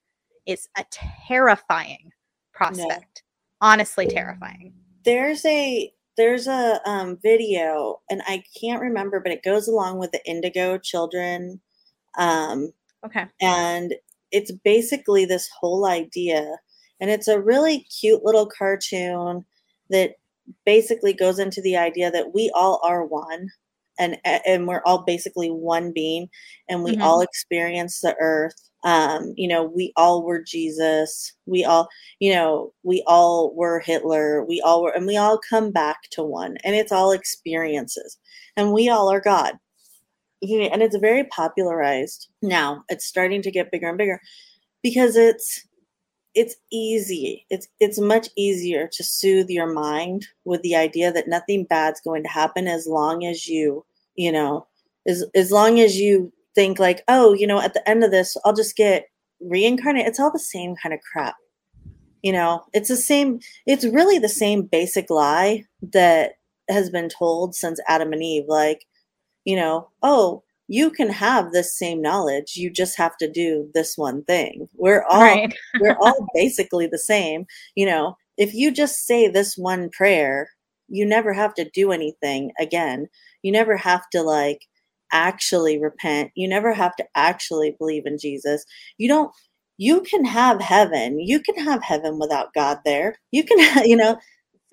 is 0.46 0.68
a 0.76 0.84
terrifying 1.26 2.10
prospect. 2.52 3.22
Honestly 3.60 4.06
terrifying. 4.06 4.74
There's 5.04 5.44
a 5.46 5.92
there's 6.16 6.46
a 6.46 6.80
um, 6.84 7.18
video 7.22 8.00
and 8.10 8.22
I 8.26 8.44
can't 8.60 8.82
remember, 8.82 9.20
but 9.20 9.32
it 9.32 9.42
goes 9.42 9.66
along 9.66 9.98
with 9.98 10.12
the 10.12 10.20
Indigo 10.28 10.76
Children. 10.76 11.60
Um, 12.18 12.72
okay. 13.06 13.24
And 13.40 13.94
it's 14.30 14.50
basically 14.50 15.24
this 15.24 15.48
whole 15.58 15.86
idea, 15.86 16.58
and 17.02 17.10
it's 17.10 17.28
a 17.28 17.40
really 17.40 17.80
cute 18.00 18.24
little 18.24 18.46
cartoon 18.46 19.44
that 19.90 20.12
basically 20.64 21.12
goes 21.12 21.38
into 21.38 21.60
the 21.60 21.76
idea 21.76 22.10
that 22.10 22.32
we 22.32 22.50
all 22.54 22.80
are 22.82 23.04
one 23.04 23.48
and 23.98 24.16
and 24.24 24.66
we're 24.66 24.82
all 24.86 25.02
basically 25.02 25.50
one 25.50 25.92
being 25.92 26.28
and 26.70 26.82
we 26.82 26.92
mm-hmm. 26.92 27.02
all 27.02 27.20
experience 27.20 28.00
the 28.00 28.16
earth 28.18 28.54
um, 28.84 29.32
you 29.36 29.46
know, 29.46 29.62
we 29.62 29.92
all 29.96 30.24
were 30.24 30.42
Jesus. 30.42 31.32
We 31.46 31.64
all, 31.64 31.88
you 32.18 32.32
know, 32.32 32.72
we 32.82 33.02
all 33.06 33.54
were 33.54 33.80
Hitler. 33.80 34.44
We 34.44 34.60
all 34.60 34.82
were, 34.82 34.90
and 34.90 35.06
we 35.06 35.16
all 35.16 35.38
come 35.38 35.70
back 35.70 35.98
to 36.12 36.22
one, 36.22 36.56
and 36.64 36.74
it's 36.74 36.92
all 36.92 37.12
experiences, 37.12 38.18
and 38.56 38.72
we 38.72 38.88
all 38.88 39.10
are 39.10 39.20
God. 39.20 39.54
And 40.42 40.82
it's 40.82 40.96
very 40.96 41.22
popularized 41.24 42.28
now. 42.42 42.82
It's 42.88 43.06
starting 43.06 43.42
to 43.42 43.52
get 43.52 43.70
bigger 43.70 43.88
and 43.88 43.96
bigger 43.96 44.20
because 44.82 45.14
it's 45.14 45.64
it's 46.34 46.56
easy. 46.70 47.46
It's 47.50 47.68
it's 47.80 47.98
much 47.98 48.28
easier 48.36 48.88
to 48.92 49.04
soothe 49.04 49.50
your 49.50 49.72
mind 49.72 50.26
with 50.44 50.62
the 50.62 50.76
idea 50.76 51.12
that 51.12 51.28
nothing 51.28 51.64
bad's 51.64 52.00
going 52.00 52.22
to 52.22 52.28
happen 52.28 52.66
as 52.66 52.86
long 52.86 53.24
as 53.24 53.48
you, 53.48 53.84
you 54.14 54.32
know, 54.32 54.66
as 55.06 55.24
as 55.34 55.50
long 55.50 55.80
as 55.80 55.96
you 55.96 56.32
think 56.54 56.78
like, 56.78 57.02
oh, 57.08 57.32
you 57.34 57.46
know, 57.46 57.60
at 57.60 57.74
the 57.74 57.88
end 57.88 58.04
of 58.04 58.10
this, 58.10 58.36
I'll 58.44 58.52
just 58.54 58.76
get 58.76 59.06
reincarnated. 59.40 60.08
It's 60.08 60.20
all 60.20 60.32
the 60.32 60.38
same 60.38 60.74
kind 60.76 60.94
of 60.94 61.00
crap. 61.00 61.36
You 62.22 62.32
know, 62.32 62.64
it's 62.72 62.88
the 62.88 62.96
same, 62.96 63.40
it's 63.66 63.84
really 63.84 64.18
the 64.18 64.28
same 64.28 64.62
basic 64.62 65.10
lie 65.10 65.64
that 65.92 66.34
has 66.68 66.88
been 66.88 67.08
told 67.08 67.54
since 67.54 67.80
Adam 67.88 68.12
and 68.12 68.22
Eve. 68.22 68.44
Like, 68.46 68.86
you 69.44 69.56
know, 69.56 69.88
oh, 70.02 70.44
you 70.68 70.90
can 70.90 71.10
have 71.10 71.52
this 71.52 71.76
same 71.76 72.00
knowledge. 72.00 72.56
You 72.56 72.70
just 72.70 72.96
have 72.96 73.16
to 73.18 73.30
do 73.30 73.68
this 73.74 73.96
one 73.96 74.24
thing. 74.24 74.68
We're 74.74 75.04
all 75.04 75.20
right. 75.20 75.54
we're 75.80 75.96
all 76.00 76.26
basically 76.34 76.86
the 76.86 76.98
same. 76.98 77.46
You 77.74 77.86
know, 77.86 78.16
if 78.36 78.54
you 78.54 78.70
just 78.70 79.06
say 79.06 79.28
this 79.28 79.56
one 79.56 79.90
prayer, 79.90 80.48
you 80.88 81.04
never 81.06 81.32
have 81.32 81.54
to 81.54 81.68
do 81.72 81.92
anything 81.92 82.52
again. 82.60 83.08
You 83.42 83.52
never 83.52 83.76
have 83.76 84.08
to 84.10 84.22
like 84.22 84.66
actually 85.12 85.78
repent. 85.78 86.30
You 86.34 86.48
never 86.48 86.72
have 86.72 86.96
to 86.96 87.04
actually 87.14 87.76
believe 87.78 88.06
in 88.06 88.18
Jesus. 88.18 88.64
You 88.98 89.08
don't 89.08 89.32
you 89.78 90.02
can 90.02 90.24
have 90.24 90.60
heaven. 90.60 91.18
You 91.18 91.40
can 91.40 91.56
have 91.56 91.82
heaven 91.82 92.18
without 92.18 92.54
God 92.54 92.78
there. 92.84 93.16
You 93.30 93.44
can 93.44 93.84
you 93.86 93.96
know 93.96 94.18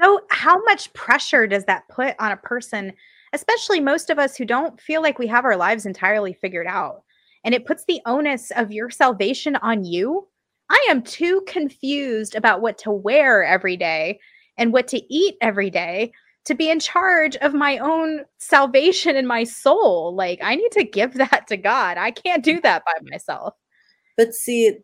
so 0.01 0.21
how 0.29 0.61
much 0.63 0.91
pressure 0.93 1.45
does 1.45 1.65
that 1.65 1.87
put 1.89 2.15
on 2.19 2.31
a 2.31 2.37
person, 2.37 2.93
especially 3.33 3.79
most 3.79 4.09
of 4.09 4.19
us 4.19 4.35
who 4.35 4.45
don't 4.45 4.79
feel 4.79 5.01
like 5.01 5.19
we 5.19 5.27
have 5.27 5.45
our 5.45 5.57
lives 5.57 5.85
entirely 5.85 6.33
figured 6.33 6.67
out? 6.67 7.03
And 7.43 7.55
it 7.55 7.65
puts 7.65 7.85
the 7.85 8.01
onus 8.05 8.51
of 8.51 8.71
your 8.71 8.89
salvation 8.89 9.55
on 9.57 9.83
you. 9.83 10.27
I 10.69 10.87
am 10.89 11.01
too 11.01 11.43
confused 11.47 12.35
about 12.35 12.61
what 12.61 12.77
to 12.79 12.91
wear 12.91 13.43
every 13.43 13.77
day 13.77 14.19
and 14.57 14.73
what 14.73 14.87
to 14.89 15.01
eat 15.13 15.35
every 15.41 15.69
day 15.69 16.11
to 16.45 16.55
be 16.55 16.69
in 16.69 16.79
charge 16.79 17.35
of 17.37 17.53
my 17.53 17.77
own 17.77 18.25
salvation 18.39 19.15
and 19.15 19.27
my 19.27 19.43
soul. 19.43 20.15
Like 20.15 20.39
I 20.43 20.55
need 20.55 20.71
to 20.73 20.83
give 20.83 21.13
that 21.15 21.47
to 21.47 21.57
God. 21.57 21.97
I 21.97 22.11
can't 22.11 22.43
do 22.43 22.59
that 22.61 22.83
by 22.85 22.93
mm-hmm. 22.93 23.11
myself. 23.11 23.53
But 24.17 24.33
see, 24.33 24.77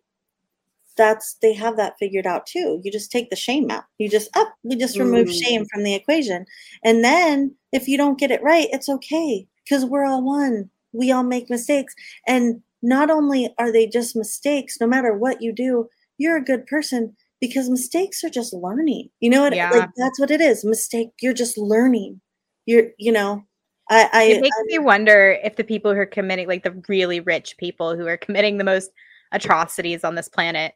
that's 0.98 1.36
they 1.42 1.54
have 1.54 1.78
that 1.78 1.96
figured 2.00 2.26
out 2.26 2.46
too. 2.46 2.82
You 2.84 2.92
just 2.92 3.12
take 3.12 3.30
the 3.30 3.36
shame 3.36 3.70
out. 3.70 3.84
You 3.98 4.10
just 4.10 4.36
up, 4.36 4.48
oh, 4.50 4.54
we 4.64 4.76
just 4.76 4.98
remove 4.98 5.28
mm. 5.28 5.44
shame 5.44 5.66
from 5.72 5.84
the 5.84 5.94
equation. 5.94 6.46
And 6.84 7.04
then 7.04 7.56
if 7.72 7.88
you 7.88 7.98
don't 7.98 8.20
get 8.20 8.32
it 8.32 8.44
right, 8.44 8.68
it's 8.72 8.90
okay 8.90 9.48
because 9.64 9.86
we're 9.86 10.06
all 10.06 10.24
one. 10.24 10.70
We 10.94 11.12
all 11.12 11.24
make 11.24 11.50
mistakes. 11.50 11.94
And 12.28 12.62
not 12.82 13.10
only 13.10 13.54
are 13.58 13.72
they 13.72 13.88
just 13.88 14.16
mistakes, 14.16 14.78
no 14.80 14.88
matter 14.88 15.14
what 15.14 15.42
you 15.42 15.52
do, 15.52 15.90
you're 16.18 16.38
a 16.38 16.44
good 16.44 16.66
person 16.68 17.16
because 17.42 17.70
mistakes 17.70 18.24
are 18.24 18.30
just 18.30 18.54
learning. 18.54 19.10
You 19.20 19.30
know 19.30 19.42
what? 19.42 19.56
Yeah. 19.56 19.70
Like 19.72 19.90
that's 19.98 20.20
what 20.20 20.32
it 20.32 20.42
is. 20.42 20.64
Mistake. 20.64 21.10
You're 21.22 21.34
just 21.34 21.58
learning. 21.58 22.22
You're, 22.66 22.88
you 22.98 23.12
know, 23.12 23.44
I, 23.90 24.10
I 24.12 24.24
it 24.24 24.42
makes 24.42 24.58
I, 24.58 24.64
me 24.66 24.80
wonder 24.80 25.38
if 25.44 25.58
the 25.58 25.64
people 25.64 25.94
who 25.94 26.00
are 26.00 26.06
committing, 26.06 26.48
like 26.48 26.64
the 26.64 26.82
really 26.88 27.20
rich 27.20 27.58
people 27.58 27.96
who 27.96 28.08
are 28.08 28.18
committing 28.18 28.58
the 28.58 28.64
most 28.64 28.92
atrocities 29.32 30.04
on 30.04 30.16
this 30.16 30.30
planet, 30.30 30.74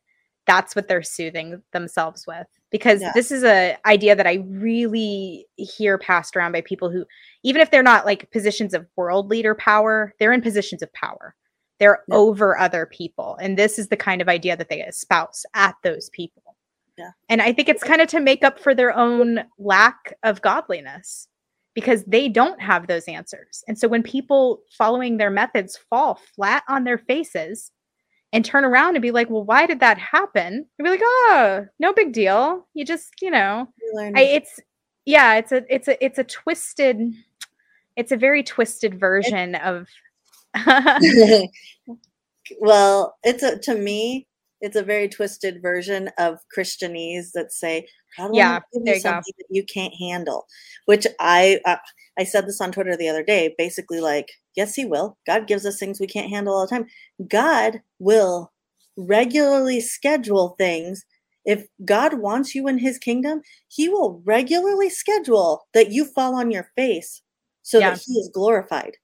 that's 0.50 0.76
what 0.76 0.88
they're 0.88 1.04
soothing 1.04 1.62
themselves 1.74 2.26
with. 2.28 2.48
Because 2.72 3.02
yeah. 3.02 3.12
this 3.14 3.32
is 3.32 3.44
a 3.44 3.78
idea 3.86 4.16
that 4.16 4.26
I 4.26 4.44
really 4.48 5.46
hear 5.56 6.00
passed 6.00 6.36
around 6.36 6.54
by 6.54 6.62
people 6.62 6.90
who, 6.90 7.06
even 7.44 7.62
if 7.62 7.70
they're 7.70 7.84
not 7.84 8.06
like 8.06 8.32
positions 8.32 8.74
of 8.74 8.88
world 8.96 9.30
leader 9.30 9.54
power, 9.54 10.14
they're 10.20 10.34
in 10.34 10.42
positions 10.42 10.82
of 10.82 10.92
power. 10.94 11.36
They're 11.80 12.04
yeah. 12.08 12.16
over 12.16 12.58
other 12.58 12.88
people. 12.88 13.38
And 13.40 13.58
this 13.58 13.78
is 13.78 13.90
the 13.90 13.98
kind 13.98 14.22
of 14.22 14.28
idea 14.28 14.58
that 14.58 14.70
they 14.70 14.82
espouse 14.82 15.46
at 15.54 15.76
those 15.84 16.10
people. 16.10 16.56
Yeah. 16.98 17.12
And 17.30 17.42
I 17.42 17.54
think 17.54 17.70
it's 17.70 17.84
kind 17.84 18.02
of 18.02 18.08
to 18.10 18.20
make 18.20 18.44
up 18.44 18.60
for 18.60 18.74
their 18.74 18.96
own 18.96 19.42
lack 19.60 20.16
of 20.24 20.42
godliness 20.42 21.28
because 21.76 22.04
they 22.06 22.28
don't 22.28 22.60
have 22.60 22.88
those 22.88 23.06
answers. 23.06 23.64
And 23.68 23.78
so 23.78 23.88
when 23.88 24.04
people 24.04 24.62
following 24.78 25.18
their 25.18 25.30
methods 25.30 25.80
fall 25.90 26.20
flat 26.36 26.64
on 26.68 26.84
their 26.84 26.98
faces 26.98 27.72
and 28.32 28.46
turn 28.46 28.64
around 28.64 28.96
and 28.96 29.02
be 29.02 29.12
like, 29.12 29.30
well, 29.30 29.44
why 29.44 29.66
did 29.66 29.80
that 29.80 29.98
happen? 29.98 30.54
And 30.78 30.84
be 30.84 30.90
like, 30.90 31.02
oh, 31.04 31.66
no 31.80 31.94
big 31.94 32.14
deal. 32.14 32.68
You 32.74 32.86
just, 32.86 33.22
you 33.22 33.32
know, 33.32 33.68
I, 34.00 34.22
it's, 34.22 34.60
yeah, 35.06 35.36
it's 35.36 35.52
a, 35.52 35.64
it's 35.74 35.88
a, 35.88 36.04
it's 36.04 36.20
a 36.20 36.24
twisted, 36.24 37.14
it's 37.96 38.12
a 38.12 38.18
very 38.18 38.44
twisted 38.44 39.00
version 39.00 39.56
of. 39.56 39.88
well, 42.60 43.18
it's 43.24 43.44
a, 43.44 43.58
to 43.60 43.76
me, 43.76 44.28
it's 44.62 44.76
a 44.76 44.84
very 44.84 45.08
twisted 45.08 45.62
version 45.62 46.10
of 46.18 46.40
Christianese 46.56 47.32
that 47.34 47.52
say 47.52 47.88
God 48.18 48.32
will 48.32 48.38
yeah, 48.38 48.60
give 48.74 48.84
you 48.86 49.00
something 49.00 49.34
that 49.38 49.48
you 49.50 49.64
can't 49.64 49.94
handle. 50.00 50.46
Which 50.86 51.06
I 51.20 51.60
uh, 51.66 51.78
I 52.18 52.24
said 52.24 52.48
this 52.48 52.62
on 52.62 52.72
Twitter 52.72 52.98
the 52.98 53.10
other 53.10 53.24
day. 53.24 53.56
Basically, 53.58 54.02
like 54.02 54.32
yes, 54.56 54.76
He 54.76 54.86
will. 54.86 55.18
God 55.26 55.48
gives 55.48 55.66
us 55.66 55.80
things 55.80 56.00
we 56.00 56.08
can't 56.08 56.30
handle 56.30 56.54
all 56.54 56.68
the 56.68 56.76
time. 56.76 56.88
God 57.28 57.82
will 58.00 58.52
regularly 58.98 59.80
schedule 59.80 60.56
things. 60.58 61.06
If 61.46 61.66
God 61.86 62.16
wants 62.16 62.54
you 62.54 62.68
in 62.68 62.78
His 62.78 62.98
kingdom, 62.98 63.42
He 63.68 63.88
will 63.90 64.22
regularly 64.26 64.90
schedule 64.90 65.68
that 65.74 65.92
you 65.92 66.06
fall 66.06 66.36
on 66.36 66.52
your 66.52 66.70
face 66.76 67.22
so 67.62 67.80
yeah. 67.80 67.92
that 67.92 68.02
He 68.06 68.14
is 68.14 68.30
glorified. 68.34 68.98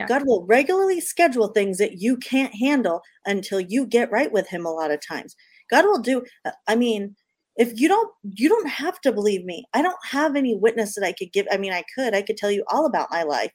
Yeah. 0.00 0.06
God 0.06 0.26
will 0.26 0.46
regularly 0.46 0.98
schedule 0.98 1.48
things 1.48 1.76
that 1.76 2.00
you 2.00 2.16
can't 2.16 2.54
handle 2.54 3.02
until 3.26 3.60
you 3.60 3.84
get 3.86 4.10
right 4.10 4.32
with 4.32 4.48
him 4.48 4.64
a 4.64 4.72
lot 4.72 4.90
of 4.90 5.06
times. 5.06 5.36
God 5.70 5.84
will 5.84 6.00
do 6.00 6.24
uh, 6.46 6.52
I 6.66 6.74
mean, 6.74 7.14
if 7.56 7.78
you 7.78 7.86
don't 7.86 8.10
you 8.22 8.48
don't 8.48 8.68
have 8.68 9.00
to 9.02 9.12
believe 9.12 9.44
me. 9.44 9.66
I 9.74 9.82
don't 9.82 9.98
have 10.10 10.36
any 10.36 10.56
witness 10.56 10.94
that 10.94 11.04
I 11.04 11.12
could 11.12 11.32
give. 11.32 11.46
I 11.52 11.58
mean, 11.58 11.72
I 11.72 11.84
could. 11.94 12.14
I 12.14 12.22
could 12.22 12.38
tell 12.38 12.50
you 12.50 12.64
all 12.68 12.86
about 12.86 13.10
my 13.10 13.24
life. 13.24 13.52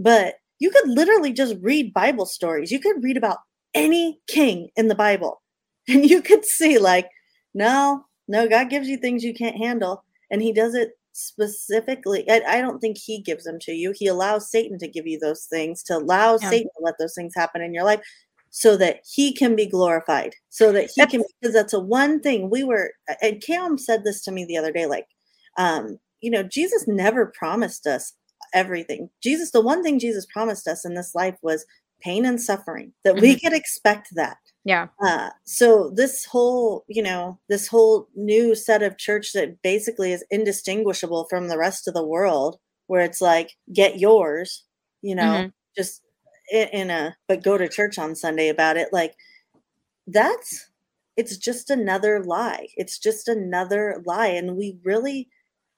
But 0.00 0.34
you 0.58 0.70
could 0.70 0.88
literally 0.88 1.32
just 1.32 1.54
read 1.60 1.94
Bible 1.94 2.26
stories. 2.26 2.72
You 2.72 2.80
could 2.80 3.04
read 3.04 3.16
about 3.16 3.38
any 3.74 4.18
king 4.26 4.70
in 4.74 4.88
the 4.88 4.94
Bible 4.94 5.40
and 5.88 6.08
you 6.08 6.20
could 6.20 6.44
see 6.44 6.78
like 6.78 7.08
no, 7.54 8.04
no, 8.28 8.48
God 8.48 8.70
gives 8.70 8.88
you 8.88 8.96
things 8.96 9.22
you 9.22 9.34
can't 9.34 9.56
handle 9.56 10.02
and 10.32 10.42
he 10.42 10.52
does 10.52 10.74
it 10.74 10.90
specifically 11.16 12.28
I, 12.30 12.42
I, 12.46 12.60
don't 12.60 12.78
think 12.78 12.98
he 12.98 13.22
gives 13.22 13.44
them 13.44 13.58
to 13.60 13.72
you 13.72 13.94
he 13.96 14.06
allows 14.06 14.50
satan 14.50 14.78
to 14.80 14.86
give 14.86 15.06
you 15.06 15.18
those 15.18 15.46
things 15.46 15.82
to 15.84 15.96
allow 15.96 16.36
yeah. 16.42 16.50
satan 16.50 16.68
to 16.76 16.84
let 16.84 16.96
those 16.98 17.14
things 17.14 17.32
happen 17.34 17.62
in 17.62 17.72
your 17.72 17.84
life 17.84 18.02
so 18.50 18.76
that 18.76 19.00
he 19.10 19.32
can 19.32 19.56
be 19.56 19.64
glorified 19.64 20.34
so 20.50 20.72
that 20.72 20.90
he 20.94 21.00
that's, 21.00 21.10
can 21.10 21.24
because 21.40 21.54
that's 21.54 21.72
a 21.72 21.80
one 21.80 22.20
thing 22.20 22.50
we 22.50 22.62
were 22.64 22.92
and 23.22 23.42
cam 23.42 23.78
said 23.78 24.04
this 24.04 24.22
to 24.22 24.30
me 24.30 24.44
the 24.44 24.58
other 24.58 24.70
day 24.70 24.84
like 24.84 25.06
um 25.56 25.98
you 26.20 26.30
know 26.30 26.42
jesus 26.42 26.86
never 26.86 27.32
promised 27.34 27.86
us 27.86 28.12
everything 28.52 29.08
jesus 29.22 29.52
the 29.52 29.60
one 29.60 29.82
thing 29.82 29.98
jesus 29.98 30.26
promised 30.26 30.68
us 30.68 30.84
in 30.84 30.92
this 30.92 31.14
life 31.14 31.36
was 31.40 31.64
pain 32.06 32.24
and 32.24 32.40
suffering 32.40 32.92
that 33.04 33.14
mm-hmm. 33.14 33.22
we 33.22 33.40
could 33.40 33.52
expect 33.52 34.08
that 34.14 34.38
yeah. 34.66 34.88
Uh, 35.00 35.30
so 35.44 35.92
this 35.94 36.24
whole, 36.24 36.84
you 36.88 37.00
know, 37.00 37.38
this 37.48 37.68
whole 37.68 38.08
new 38.16 38.56
set 38.56 38.82
of 38.82 38.98
church 38.98 39.32
that 39.32 39.62
basically 39.62 40.12
is 40.12 40.24
indistinguishable 40.28 41.28
from 41.30 41.46
the 41.46 41.56
rest 41.56 41.86
of 41.86 41.94
the 41.94 42.04
world, 42.04 42.58
where 42.88 43.04
it's 43.04 43.20
like, 43.20 43.52
get 43.72 44.00
yours, 44.00 44.64
you 45.02 45.14
know, 45.14 45.22
mm-hmm. 45.22 45.48
just 45.78 46.02
in, 46.50 46.66
in 46.72 46.90
a 46.90 47.16
but 47.28 47.44
go 47.44 47.56
to 47.56 47.68
church 47.68 47.96
on 47.96 48.16
Sunday 48.16 48.48
about 48.48 48.76
it. 48.76 48.88
Like 48.92 49.14
that's 50.08 50.68
it's 51.16 51.36
just 51.36 51.70
another 51.70 52.24
lie. 52.24 52.66
It's 52.76 52.98
just 52.98 53.28
another 53.28 54.02
lie. 54.04 54.26
And 54.26 54.56
we 54.56 54.78
really, 54.82 55.28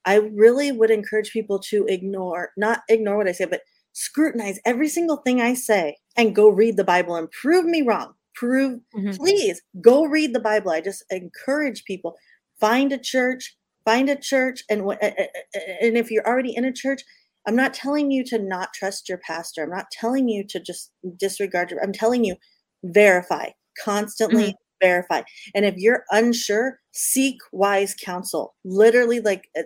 I 0.05 0.15
really 0.15 0.71
would 0.71 0.89
encourage 0.89 1.31
people 1.31 1.59
to 1.59 1.85
ignore, 1.87 2.53
not 2.57 2.81
ignore 2.89 3.17
what 3.17 3.27
I 3.27 3.33
say, 3.33 3.45
but 3.45 3.61
scrutinize 3.99 4.59
every 4.65 4.87
single 4.87 5.17
thing 5.17 5.41
I 5.41 5.53
say 5.53 5.97
and 6.15 6.33
go 6.33 6.47
read 6.47 6.77
the 6.77 6.85
Bible 6.85 7.15
and 7.15 7.29
prove 7.31 7.65
me 7.65 7.81
wrong. 7.81 8.13
Prove, 8.33 8.79
mm-hmm. 8.95 9.11
please 9.11 9.61
go 9.81 10.05
read 10.05 10.33
the 10.33 10.39
Bible. 10.39 10.71
I 10.71 10.79
just 10.79 11.03
encourage 11.09 11.83
people 11.83 12.15
find 12.61 12.93
a 12.93 12.97
church, 12.97 13.57
find 13.83 14.09
a 14.09 14.15
church, 14.15 14.63
and 14.69 14.81
and 14.81 15.97
if 15.97 16.09
you're 16.09 16.25
already 16.25 16.55
in 16.55 16.63
a 16.63 16.71
church, 16.71 17.01
I'm 17.45 17.57
not 17.57 17.73
telling 17.73 18.09
you 18.09 18.23
to 18.27 18.39
not 18.39 18.73
trust 18.73 19.09
your 19.09 19.17
pastor. 19.17 19.63
I'm 19.63 19.69
not 19.69 19.91
telling 19.91 20.29
you 20.29 20.45
to 20.47 20.61
just 20.61 20.91
disregard 21.17 21.69
your. 21.69 21.83
I'm 21.83 21.91
telling 21.91 22.23
you, 22.23 22.35
verify 22.83 23.49
constantly. 23.83 24.43
Mm-hmm 24.43 24.63
verify. 24.81 25.21
And 25.53 25.65
if 25.65 25.75
you're 25.75 26.05
unsure, 26.09 26.79
seek 26.93 27.41
wise 27.51 27.93
counsel. 27.93 28.55
Literally, 28.63 29.19
like 29.19 29.49
uh, 29.57 29.63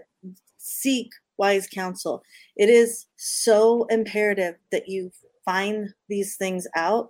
seek 0.58 1.12
wise 1.38 1.68
counsel. 1.68 2.24
It 2.56 2.70
is 2.70 3.06
so 3.18 3.86
imperative 3.90 4.56
that 4.72 4.88
you 4.88 5.12
find 5.46 5.90
these 6.10 6.36
things 6.36 6.68
out. 6.76 7.10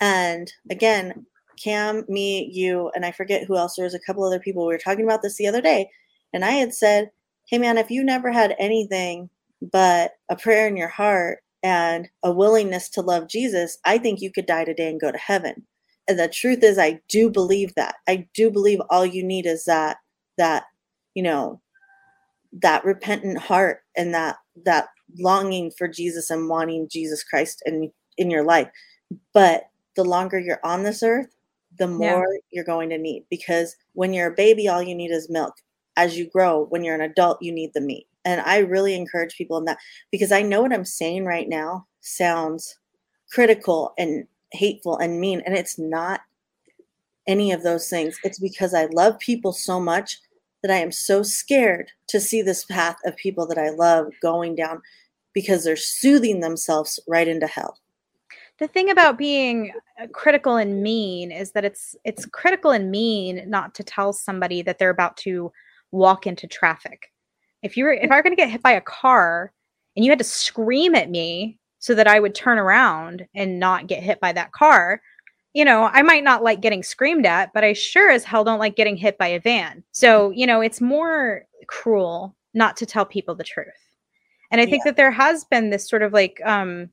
And 0.00 0.52
again, 0.70 1.26
Cam, 1.62 2.04
me, 2.08 2.48
you, 2.52 2.90
and 2.94 3.04
I 3.04 3.10
forget 3.10 3.44
who 3.44 3.56
else. 3.56 3.76
There 3.76 3.84
was 3.84 3.94
a 3.94 4.00
couple 4.00 4.24
other 4.24 4.38
people. 4.38 4.66
We 4.66 4.74
were 4.74 4.78
talking 4.78 5.04
about 5.04 5.22
this 5.22 5.36
the 5.36 5.48
other 5.48 5.60
day, 5.60 5.90
and 6.32 6.44
I 6.44 6.52
had 6.52 6.72
said, 6.72 7.10
"Hey, 7.48 7.58
man, 7.58 7.78
if 7.78 7.90
you 7.90 8.04
never 8.04 8.30
had 8.30 8.54
anything 8.60 9.28
but 9.60 10.12
a 10.28 10.36
prayer 10.36 10.68
in 10.68 10.76
your 10.76 10.88
heart 10.88 11.40
and 11.64 12.08
a 12.22 12.30
willingness 12.32 12.88
to 12.90 13.02
love 13.02 13.28
Jesus, 13.28 13.78
I 13.84 13.98
think 13.98 14.20
you 14.20 14.30
could 14.30 14.46
die 14.46 14.64
today 14.64 14.88
and 14.88 15.00
go 15.00 15.10
to 15.10 15.18
heaven." 15.18 15.66
and 16.08 16.18
the 16.18 16.28
truth 16.28 16.64
is 16.64 16.78
i 16.78 16.98
do 17.08 17.30
believe 17.30 17.74
that 17.74 17.96
i 18.08 18.26
do 18.34 18.50
believe 18.50 18.80
all 18.90 19.06
you 19.06 19.22
need 19.22 19.46
is 19.46 19.64
that 19.64 19.98
that 20.36 20.64
you 21.14 21.22
know 21.22 21.60
that 22.52 22.84
repentant 22.84 23.38
heart 23.38 23.82
and 23.96 24.14
that 24.14 24.36
that 24.64 24.88
longing 25.18 25.70
for 25.76 25.88
jesus 25.88 26.30
and 26.30 26.48
wanting 26.48 26.88
jesus 26.90 27.22
christ 27.22 27.62
in 27.66 27.90
in 28.16 28.30
your 28.30 28.44
life 28.44 28.68
but 29.32 29.68
the 29.96 30.04
longer 30.04 30.38
you're 30.38 30.60
on 30.64 30.82
this 30.82 31.02
earth 31.02 31.34
the 31.78 31.86
more 31.86 32.26
yeah. 32.32 32.40
you're 32.50 32.64
going 32.64 32.88
to 32.88 32.98
need 32.98 33.24
because 33.30 33.76
when 33.92 34.12
you're 34.12 34.32
a 34.32 34.34
baby 34.34 34.68
all 34.68 34.82
you 34.82 34.94
need 34.94 35.10
is 35.10 35.30
milk 35.30 35.54
as 35.96 36.16
you 36.16 36.28
grow 36.30 36.64
when 36.66 36.84
you're 36.84 36.94
an 36.94 37.00
adult 37.00 37.40
you 37.42 37.52
need 37.52 37.70
the 37.74 37.80
meat 37.80 38.06
and 38.24 38.40
i 38.42 38.58
really 38.58 38.94
encourage 38.94 39.36
people 39.36 39.58
in 39.58 39.64
that 39.64 39.78
because 40.10 40.32
i 40.32 40.42
know 40.42 40.62
what 40.62 40.72
i'm 40.72 40.84
saying 40.84 41.24
right 41.24 41.48
now 41.48 41.86
sounds 42.00 42.78
critical 43.30 43.92
and 43.98 44.26
hateful 44.52 44.96
and 44.98 45.20
mean. 45.20 45.42
And 45.44 45.56
it's 45.56 45.78
not 45.78 46.20
any 47.26 47.52
of 47.52 47.62
those 47.62 47.88
things. 47.88 48.18
It's 48.24 48.38
because 48.38 48.74
I 48.74 48.86
love 48.86 49.18
people 49.18 49.52
so 49.52 49.80
much 49.80 50.18
that 50.62 50.72
I 50.72 50.78
am 50.78 50.92
so 50.92 51.22
scared 51.22 51.90
to 52.08 52.20
see 52.20 52.42
this 52.42 52.64
path 52.64 52.96
of 53.04 53.16
people 53.16 53.46
that 53.46 53.58
I 53.58 53.70
love 53.70 54.12
going 54.20 54.54
down 54.54 54.82
because 55.34 55.64
they're 55.64 55.76
soothing 55.76 56.40
themselves 56.40 56.98
right 57.06 57.28
into 57.28 57.46
hell. 57.46 57.78
The 58.58 58.66
thing 58.66 58.90
about 58.90 59.18
being 59.18 59.72
uh, 60.02 60.08
critical 60.12 60.56
and 60.56 60.82
mean 60.82 61.30
is 61.30 61.52
that 61.52 61.64
it's 61.64 61.94
it's 62.04 62.26
critical 62.26 62.72
and 62.72 62.90
mean 62.90 63.48
not 63.48 63.74
to 63.76 63.84
tell 63.84 64.12
somebody 64.12 64.62
that 64.62 64.78
they're 64.78 64.90
about 64.90 65.16
to 65.18 65.52
walk 65.92 66.26
into 66.26 66.48
traffic. 66.48 67.12
If 67.62 67.76
you 67.76 67.84
were 67.84 67.92
if 67.92 68.10
I 68.10 68.16
were 68.16 68.22
going 68.22 68.34
to 68.34 68.40
get 68.40 68.50
hit 68.50 68.62
by 68.62 68.72
a 68.72 68.80
car 68.80 69.52
and 69.94 70.04
you 70.04 70.10
had 70.10 70.18
to 70.18 70.24
scream 70.24 70.96
at 70.96 71.10
me 71.10 71.58
so 71.78 71.94
that 71.94 72.08
I 72.08 72.18
would 72.18 72.34
turn 72.34 72.58
around 72.58 73.26
and 73.34 73.60
not 73.60 73.86
get 73.86 74.02
hit 74.02 74.20
by 74.20 74.32
that 74.32 74.52
car. 74.52 75.00
You 75.58 75.64
know, 75.64 75.90
I 75.92 76.02
might 76.02 76.22
not 76.22 76.44
like 76.44 76.60
getting 76.60 76.84
screamed 76.84 77.26
at, 77.26 77.52
but 77.52 77.64
I 77.64 77.72
sure 77.72 78.10
as 78.12 78.22
hell 78.22 78.44
don't 78.44 78.60
like 78.60 78.76
getting 78.76 78.96
hit 78.96 79.18
by 79.18 79.26
a 79.26 79.40
van. 79.40 79.82
So, 79.90 80.30
you 80.30 80.46
know, 80.46 80.60
it's 80.60 80.80
more 80.80 81.46
cruel 81.66 82.36
not 82.54 82.76
to 82.76 82.86
tell 82.86 83.04
people 83.04 83.34
the 83.34 83.42
truth. 83.42 83.66
And 84.52 84.60
I 84.60 84.66
think 84.66 84.84
yeah. 84.84 84.90
that 84.92 84.96
there 84.96 85.10
has 85.10 85.44
been 85.46 85.70
this 85.70 85.88
sort 85.88 86.02
of 86.02 86.12
like 86.12 86.40
um 86.44 86.90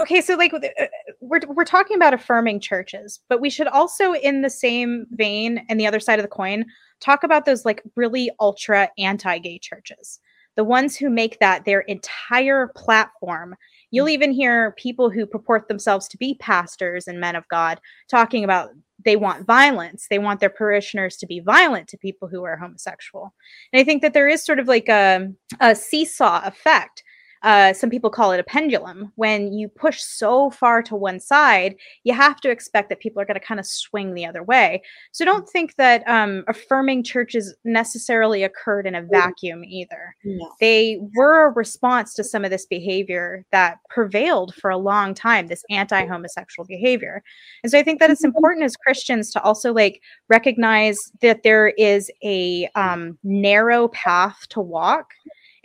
okay, 0.00 0.22
so 0.22 0.36
like 0.36 0.54
uh, 0.54 0.86
we're 1.20 1.40
we're 1.48 1.64
talking 1.66 1.98
about 1.98 2.14
affirming 2.14 2.60
churches, 2.60 3.20
but 3.28 3.42
we 3.42 3.50
should 3.50 3.68
also 3.68 4.14
in 4.14 4.40
the 4.40 4.48
same 4.48 5.04
vein 5.10 5.64
and 5.68 5.78
the 5.78 5.86
other 5.86 6.00
side 6.00 6.18
of 6.18 6.24
the 6.24 6.28
coin 6.28 6.64
talk 7.00 7.24
about 7.24 7.44
those 7.44 7.66
like 7.66 7.82
really 7.94 8.30
ultra 8.40 8.88
anti-gay 8.96 9.58
churches. 9.58 10.18
The 10.54 10.64
ones 10.64 10.96
who 10.96 11.10
make 11.10 11.38
that 11.40 11.66
their 11.66 11.80
entire 11.80 12.72
platform 12.74 13.54
You'll 13.90 14.06
mm. 14.06 14.12
even 14.12 14.32
hear 14.32 14.72
people 14.72 15.10
who 15.10 15.26
purport 15.26 15.68
themselves 15.68 16.08
to 16.08 16.18
be 16.18 16.36
pastors 16.40 17.06
and 17.06 17.20
men 17.20 17.36
of 17.36 17.48
God 17.48 17.80
talking 18.10 18.44
about 18.44 18.70
they 19.04 19.16
want 19.16 19.46
violence. 19.46 20.06
They 20.08 20.18
want 20.18 20.40
their 20.40 20.50
parishioners 20.50 21.16
to 21.18 21.26
be 21.26 21.40
violent 21.40 21.88
to 21.88 21.98
people 21.98 22.28
who 22.28 22.44
are 22.44 22.56
homosexual. 22.56 23.34
And 23.72 23.80
I 23.80 23.84
think 23.84 24.02
that 24.02 24.14
there 24.14 24.28
is 24.28 24.44
sort 24.44 24.58
of 24.58 24.68
like 24.68 24.88
a, 24.88 25.28
a 25.60 25.74
seesaw 25.74 26.42
effect 26.44 27.02
uh, 27.42 27.72
some 27.72 27.90
people 27.90 28.10
call 28.10 28.32
it 28.32 28.40
a 28.40 28.44
pendulum. 28.44 29.12
When 29.16 29.52
you 29.52 29.68
push 29.68 30.00
so 30.02 30.50
far 30.50 30.82
to 30.82 30.96
one 30.96 31.20
side, 31.20 31.76
you 32.04 32.14
have 32.14 32.40
to 32.40 32.50
expect 32.50 32.88
that 32.88 33.00
people 33.00 33.20
are 33.20 33.24
going 33.24 33.38
to 33.38 33.46
kind 33.46 33.60
of 33.60 33.66
swing 33.66 34.14
the 34.14 34.26
other 34.26 34.42
way. 34.42 34.82
So 35.12 35.24
don't 35.24 35.48
think 35.48 35.76
that 35.76 36.06
um, 36.08 36.44
affirming 36.48 37.04
churches 37.04 37.54
necessarily 37.64 38.42
occurred 38.42 38.86
in 38.86 38.94
a 38.94 39.02
vacuum 39.02 39.64
either. 39.64 40.16
No. 40.24 40.50
They 40.60 41.00
were 41.14 41.46
a 41.46 41.52
response 41.52 42.14
to 42.14 42.24
some 42.24 42.44
of 42.44 42.50
this 42.50 42.66
behavior 42.66 43.44
that 43.52 43.78
prevailed 43.90 44.54
for 44.54 44.70
a 44.70 44.78
long 44.78 45.14
time, 45.14 45.46
this 45.46 45.64
anti 45.70 46.06
homosexual 46.06 46.66
behavior. 46.66 47.22
And 47.62 47.70
so 47.70 47.78
I 47.78 47.82
think 47.82 48.00
that 48.00 48.10
it's 48.10 48.22
mm-hmm. 48.22 48.36
important 48.36 48.64
as 48.64 48.76
Christians 48.76 49.30
to 49.32 49.42
also 49.42 49.72
like 49.72 50.00
recognize 50.28 50.98
that 51.20 51.42
there 51.42 51.68
is 51.68 52.10
a 52.24 52.68
um, 52.74 53.18
narrow 53.22 53.88
path 53.88 54.46
to 54.50 54.60
walk 54.60 55.10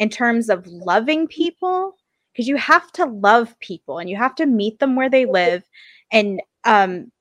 in 0.01 0.09
terms 0.09 0.49
of 0.49 0.65
loving 0.65 1.27
people 1.27 1.95
because 2.33 2.47
you 2.47 2.57
have 2.57 2.91
to 2.91 3.05
love 3.05 3.57
people 3.59 3.99
and 3.99 4.09
you 4.09 4.17
have 4.17 4.33
to 4.33 4.47
meet 4.47 4.79
them 4.79 4.95
where 4.95 5.09
they 5.09 5.25
live. 5.25 5.63
And 6.11 6.41
um 6.65 7.11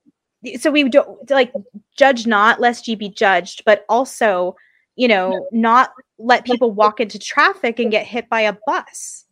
so 0.59 0.71
we 0.71 0.89
don't 0.89 1.29
like 1.29 1.53
judge 1.95 2.25
not 2.25 2.59
lest 2.59 2.87
ye 2.87 2.95
be 2.95 3.09
judged 3.09 3.63
but 3.63 3.85
also 3.87 4.55
you 4.95 5.07
know 5.07 5.47
not 5.51 5.91
let 6.17 6.43
people 6.43 6.71
walk 6.71 6.99
into 6.99 7.19
traffic 7.19 7.79
and 7.79 7.91
get 7.91 8.05
hit 8.05 8.27
by 8.29 8.41
a 8.41 8.57
bus. 8.65 9.25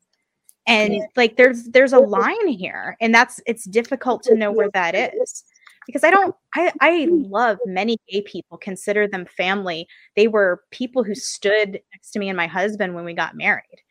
And 0.68 1.02
like 1.16 1.36
there's 1.36 1.64
there's 1.66 1.93
a 1.93 2.00
line 2.00 2.47
here 2.47 2.95
and 3.02 3.14
that's 3.14 3.41
it's 3.47 3.66
difficult 3.66 4.22
to 4.24 4.36
know 4.36 4.52
where 4.52 4.70
that 4.76 4.93
is 4.93 5.43
because 5.90 6.04
I 6.04 6.12
don't 6.12 6.36
I 6.54 6.72
I 6.82 7.08
love 7.10 7.58
many 7.66 7.98
gay 8.08 8.22
people, 8.22 8.60
consider 8.60 9.08
them 9.08 9.26
family. 9.26 9.88
They 10.16 10.28
were 10.28 10.62
people 10.70 11.04
who 11.04 11.16
stood 11.16 11.80
next 11.92 12.12
to 12.12 12.20
me 12.20 12.30
and 12.30 12.38
my 12.38 12.46
husband 12.46 12.94
when 12.94 13.06
we 13.06 13.14
got 13.16 13.36
married. 13.36 13.82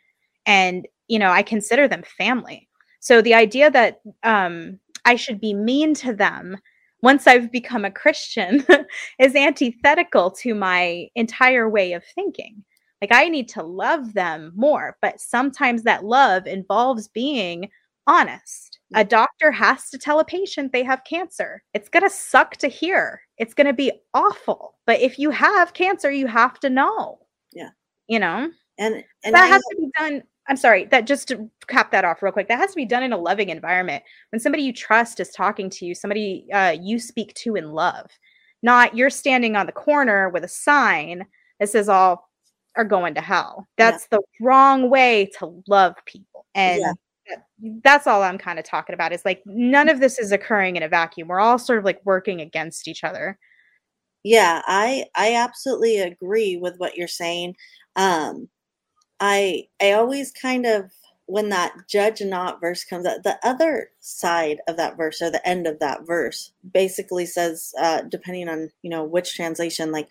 And 0.47 0.87
you 1.09 1.19
know, 1.19 1.31
I 1.31 1.43
consider 1.43 1.89
them 1.89 2.05
family. 2.17 2.69
So 3.01 3.21
the 3.21 3.35
idea 3.35 3.71
that 3.73 4.01
um 4.23 4.79
I 5.05 5.17
should 5.17 5.41
be 5.41 5.55
mean 5.55 5.95
to 5.95 6.15
them 6.15 6.59
once 7.03 7.27
I've 7.27 7.51
become 7.51 7.85
a 7.85 7.91
Christian 7.91 8.65
is 9.19 9.35
antithetical 9.35 10.31
to 10.43 10.55
my 10.55 11.09
entire 11.17 11.69
way 11.69 11.95
of 11.95 12.05
thinking. 12.15 12.65
Like 13.03 13.13
I 13.13 13.29
need 13.29 13.49
to 13.51 13.63
love 13.65 14.15
them 14.15 14.53
more, 14.55 14.97
but 15.03 15.21
sometimes 15.21 15.83
that 15.83 16.05
love 16.05 16.47
involves 16.47 17.09
being 17.09 17.71
honest 18.07 18.78
a 18.95 19.05
doctor 19.05 19.51
has 19.51 19.91
to 19.91 19.99
tell 19.99 20.19
a 20.19 20.25
patient 20.25 20.73
they 20.73 20.83
have 20.83 21.05
cancer. 21.05 21.63
It's 21.75 21.89
going 21.89 22.03
to 22.03 22.11
suck 22.11 22.57
to 22.59 22.69
hear. 22.69 23.21
It's 23.37 23.55
going 23.55 23.67
to 23.67 23.73
be 23.73 23.93
awful. 24.15 24.77
But 24.87 25.01
if 25.01 25.19
you 25.19 25.31
have 25.31 25.75
cancer, 25.75 26.11
you 26.11 26.27
have 26.27 26.59
to 26.61 26.71
know. 26.71 27.19
Yeah. 27.53 27.71
You 28.07 28.19
know? 28.19 28.51
And, 28.79 29.05
and 29.25 29.35
that 29.35 29.45
I, 29.45 29.47
has 29.49 29.63
to 29.63 29.77
be 29.77 29.91
done. 29.99 30.23
I'm 30.49 30.57
sorry, 30.57 30.87
that 30.87 31.07
just 31.07 31.29
to 31.29 31.51
cap 31.67 31.91
that 31.91 32.07
off 32.07 32.23
real 32.23 32.33
quick, 32.33 32.49
that 32.49 32.59
has 32.59 32.71
to 32.71 32.77
be 32.77 32.87
done 32.87 33.03
in 33.03 33.13
a 33.13 33.19
loving 33.19 33.51
environment. 33.51 34.03
When 34.31 34.41
somebody 34.41 34.63
you 34.63 34.73
trust 34.73 35.21
is 35.21 35.31
talking 35.31 35.69
to 35.71 35.85
you, 35.85 35.95
somebody 35.95 36.47
uh, 36.53 36.75
you 36.81 36.99
speak 36.99 37.35
to 37.35 37.57
in 37.57 37.73
love, 37.73 38.07
not 38.63 38.97
you're 38.97 39.11
standing 39.11 39.57
on 39.57 39.67
the 39.67 39.73
corner 39.73 40.31
with 40.31 40.45
a 40.45 40.49
sign 40.49 41.27
that 41.61 41.69
says 41.69 41.91
all 41.91 42.31
are 42.77 42.85
going 42.85 43.15
to 43.15 43.21
hell. 43.21 43.67
That's 43.77 44.07
yeah. 44.11 44.19
the 44.19 44.45
wrong 44.45 44.89
way 44.89 45.31
to 45.39 45.63
love 45.67 45.97
people. 46.07 46.47
And 46.55 46.81
yeah 46.81 46.93
that's 47.83 48.07
all 48.07 48.23
I'm 48.23 48.39
kind 48.39 48.59
of 48.59 48.65
talking 48.65 48.95
about 48.95 49.13
is 49.13 49.25
like 49.25 49.43
none 49.47 49.89
of 49.89 50.01
this 50.01 50.19
is 50.19 50.33
occurring 50.33 50.77
in 50.77 50.83
a 50.83 50.89
vacuum. 50.89 51.29
We're 51.29 51.41
all 51.41 51.59
sort 51.59 51.79
of 51.79 51.85
like 51.85 52.01
working 52.05 52.41
against 52.41 52.89
each 52.89 53.05
other. 53.05 53.39
Yeah, 54.25 54.63
I 54.67 55.07
I 55.17 55.35
absolutely 55.35 55.99
agree 55.99 56.57
with 56.57 56.77
what 56.79 56.97
you're 56.97 57.09
saying. 57.09 57.57
Um 57.97 58.49
I 59.21 59.69
I 59.81 59.93
always 59.93 60.33
kind 60.33 60.67
of 60.67 60.91
when 61.27 61.51
that 61.51 61.75
judge 61.89 62.23
not 62.23 62.59
verse 62.59 62.85
comes 62.85 63.05
out, 63.05 63.23
the 63.23 63.39
other 63.43 63.91
side 64.01 64.61
of 64.67 64.79
that 64.79 64.97
verse 64.97 65.21
or 65.21 65.31
the 65.31 65.47
end 65.47 65.67
of 65.67 65.79
that 65.79 66.07
verse 66.07 66.53
basically 66.73 67.27
says, 67.27 67.75
uh, 67.79 68.01
depending 68.03 68.49
on 68.49 68.71
you 68.83 68.91
know 68.91 69.05
which 69.05 69.35
translation, 69.35 69.93
like 69.93 70.09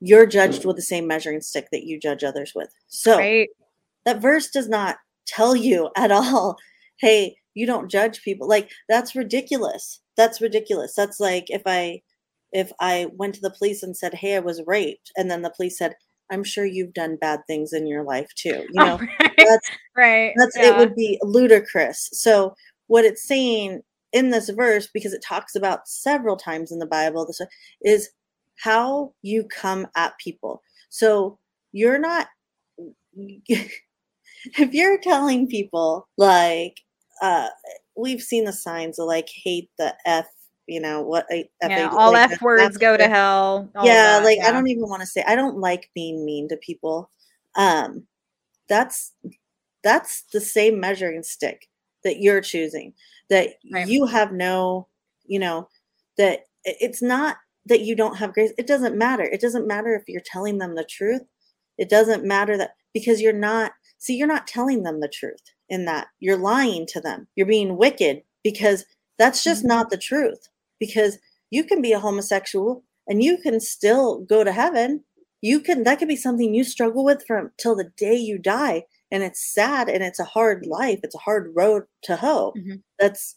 you're 0.00 0.26
judged 0.26 0.64
with 0.64 0.76
the 0.76 0.82
same 0.82 1.06
measuring 1.06 1.40
stick 1.40 1.68
that 1.72 1.84
you 1.84 1.98
judge 1.98 2.24
others 2.24 2.52
with. 2.54 2.72
So 2.88 3.18
right. 3.18 3.48
that 4.04 4.22
verse 4.22 4.50
does 4.50 4.68
not 4.68 4.98
tell 5.26 5.54
you 5.56 5.90
at 5.96 6.10
all 6.10 6.56
hey, 7.00 7.36
you 7.54 7.66
don't 7.66 7.90
judge 7.90 8.22
people 8.22 8.48
like 8.48 8.70
that's 8.88 9.14
ridiculous 9.14 10.00
that's 10.16 10.40
ridiculous 10.40 10.94
that's 10.94 11.20
like 11.20 11.44
if 11.48 11.62
i 11.66 12.00
if 12.52 12.72
i 12.80 13.06
went 13.16 13.34
to 13.34 13.40
the 13.40 13.54
police 13.58 13.82
and 13.82 13.96
said 13.96 14.14
hey 14.14 14.36
i 14.36 14.40
was 14.40 14.62
raped 14.66 15.10
and 15.16 15.30
then 15.30 15.42
the 15.42 15.52
police 15.54 15.78
said 15.78 15.94
i'm 16.30 16.44
sure 16.44 16.64
you've 16.64 16.94
done 16.94 17.16
bad 17.20 17.40
things 17.46 17.72
in 17.72 17.86
your 17.86 18.04
life 18.04 18.28
too 18.34 18.64
you 18.70 18.82
oh, 18.82 18.84
know 18.84 18.98
Oh, 19.00 19.06
right. 19.20 19.32
that's 19.36 19.70
right. 19.96 20.32
that's 20.36 20.56
yeah. 20.56 20.70
it 20.70 20.78
would 20.78 20.94
be 20.94 21.18
ludicrous 21.22 22.08
so 22.12 22.54
what 22.86 23.04
it's 23.04 23.26
saying 23.26 23.82
in 24.12 24.30
this 24.30 24.50
verse 24.50 24.88
because 24.92 25.12
it 25.12 25.22
talks 25.22 25.54
about 25.54 25.88
several 25.88 26.36
times 26.36 26.70
in 26.72 26.78
the 26.78 26.86
bible 26.86 27.26
this 27.26 27.40
is 27.82 28.10
how 28.58 29.12
you 29.22 29.44
come 29.44 29.86
at 29.96 30.16
people 30.18 30.62
so 30.90 31.38
you're 31.72 31.98
not 31.98 32.28
if 34.58 34.72
you're 34.74 34.98
telling 34.98 35.46
people 35.48 36.08
like 36.16 36.80
uh 37.22 37.48
we've 37.96 38.22
seen 38.22 38.44
the 38.44 38.52
signs 38.52 38.98
of 38.98 39.06
like 39.06 39.28
hate 39.44 39.70
the 39.78 39.94
f 40.06 40.26
you 40.66 40.80
know 40.80 41.02
what 41.02 41.26
I- 41.30 41.48
yeah, 41.62 41.86
F- 41.86 41.92
all 41.98 42.12
like, 42.12 42.30
F 42.32 42.42
words 42.42 42.76
go 42.78 42.96
to 42.96 43.08
hell. 43.08 43.68
yeah 43.84 44.18
that, 44.20 44.24
like 44.24 44.38
i 44.44 44.50
don't 44.50 44.68
even 44.68 44.88
want 44.88 45.00
to 45.00 45.06
say 45.06 45.22
i 45.26 45.34
don't 45.36 45.58
like 45.58 45.90
being 45.94 46.24
mean 46.24 46.48
to 46.48 46.56
people 46.58 47.10
um 47.56 48.06
that's 48.68 49.12
that's 49.82 50.22
the 50.32 50.40
same 50.40 50.78
measuring 50.80 51.22
stick 51.22 51.68
that 52.04 52.18
you're 52.20 52.40
choosing 52.40 52.92
that 53.30 53.50
Right. 53.72 53.86
you 53.88 54.06
have 54.06 54.32
no 54.32 54.88
you 55.26 55.38
know 55.38 55.68
that 56.16 56.46
it's 56.64 57.02
not 57.02 57.36
that 57.66 57.80
you 57.82 57.94
don't 57.94 58.16
have 58.16 58.32
grace 58.34 58.52
it 58.58 58.66
doesn't 58.66 58.96
matter 58.96 59.24
it 59.24 59.40
doesn't 59.40 59.66
matter 59.66 59.94
if 59.94 60.04
you're 60.08 60.22
telling 60.24 60.58
them 60.58 60.74
the 60.74 60.84
truth 60.84 61.22
it 61.78 61.88
doesn't 61.88 62.24
matter 62.24 62.56
that 62.56 62.74
because 62.94 63.20
you're 63.20 63.32
not 63.32 63.72
see 64.02 64.16
you're 64.16 64.26
not 64.28 64.46
telling 64.46 64.82
them 64.82 65.00
the 65.00 65.08
truth 65.08 65.42
in 65.68 65.84
that. 65.86 66.08
You're 66.20 66.36
lying 66.38 66.86
to 66.88 67.00
them. 67.00 67.28
You're 67.36 67.46
being 67.46 67.76
wicked 67.76 68.22
because 68.44 68.84
that's 69.18 69.44
just 69.44 69.64
Mhm. 69.64 69.68
not 69.68 69.90
the 69.90 69.96
truth. 69.98 70.48
Because 70.80 71.18
you 71.50 71.64
can 71.64 71.80
be 71.82 71.92
a 71.92 72.00
homosexual 72.00 72.84
and 73.08 73.22
you 73.22 73.38
can 73.38 73.60
still 73.60 74.20
go 74.20 74.44
to 74.44 74.52
heaven. 74.52 75.04
You 75.42 75.60
can 75.60 75.84
that 75.84 75.98
could 75.98 76.08
be 76.08 76.16
something 76.16 76.54
you 76.54 76.64
struggle 76.64 77.04
with 77.04 77.24
from 77.26 77.52
till 77.58 77.76
the 77.76 77.90
day 77.96 78.16
you 78.16 78.38
die. 78.38 78.84
And 79.12 79.22
it's 79.22 79.44
sad 79.54 79.88
and 79.88 80.02
it's 80.02 80.20
a 80.20 80.24
hard 80.24 80.66
life. 80.66 81.00
It's 81.02 81.14
a 81.14 81.18
hard 81.18 81.52
road 81.54 81.84
to 82.04 82.16
hoe. 82.16 82.54
Mhm. 82.58 82.82
that's 82.98 83.36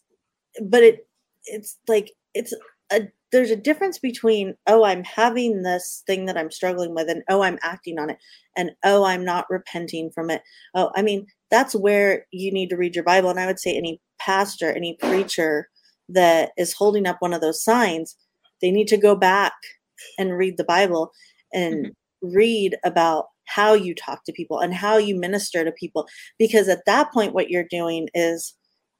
but 0.64 0.84
it 0.84 1.08
it's 1.46 1.78
like 1.88 2.12
it's 2.36 2.54
a 2.92 3.10
there's 3.32 3.52
a 3.52 3.56
difference 3.56 4.00
between 4.00 4.56
oh 4.68 4.84
i'm 4.84 5.04
having 5.04 5.64
this 5.64 6.04
thing 6.08 6.26
that 6.26 6.38
i'm 6.38 6.52
struggling 6.52 6.94
with 6.94 7.10
and 7.10 7.24
oh 7.30 7.42
i'm 7.42 7.60
acting 7.62 8.00
on 8.00 8.10
it 8.10 8.18
and 8.56 8.72
oh 8.84 9.04
i'm 9.04 9.26
not 9.26 9.46
repenting 9.50 10.10
from 10.14 10.30
it. 10.30 10.42
Oh 10.74 10.92
i 10.96 11.02
mean 11.02 11.28
that's 11.52 11.76
where 11.76 12.26
you 12.32 12.52
need 12.52 12.70
to 12.70 12.78
read 12.78 12.96
your 12.96 13.04
bible 13.04 13.30
and 13.30 13.40
i 13.40 13.46
would 13.46 13.60
say 13.60 13.76
any 13.76 14.02
pastor 14.20 14.72
any 14.72 14.98
preacher 15.00 15.68
that 16.08 16.52
is 16.58 16.74
holding 16.74 17.08
up 17.08 17.18
one 17.20 17.34
of 17.34 17.42
those 17.42 17.64
signs 17.64 18.16
they 18.62 18.72
need 18.72 18.88
to 18.88 18.98
go 18.98 19.16
back 19.16 19.54
and 20.18 20.38
read 20.38 20.58
the 20.58 20.64
bible 20.64 21.12
and 21.54 21.88
mm-hmm. 21.88 22.36
read 22.36 22.76
about 22.84 23.26
how 23.48 23.74
you 23.74 23.94
talk 23.94 24.24
to 24.24 24.34
people 24.34 24.60
and 24.60 24.74
how 24.74 24.98
you 24.98 25.16
minister 25.16 25.64
to 25.64 25.72
people 25.72 26.08
because 26.40 26.68
at 26.68 26.86
that 26.86 27.12
point 27.12 27.34
what 27.34 27.50
you're 27.50 27.68
doing 27.70 28.08
is 28.14 28.56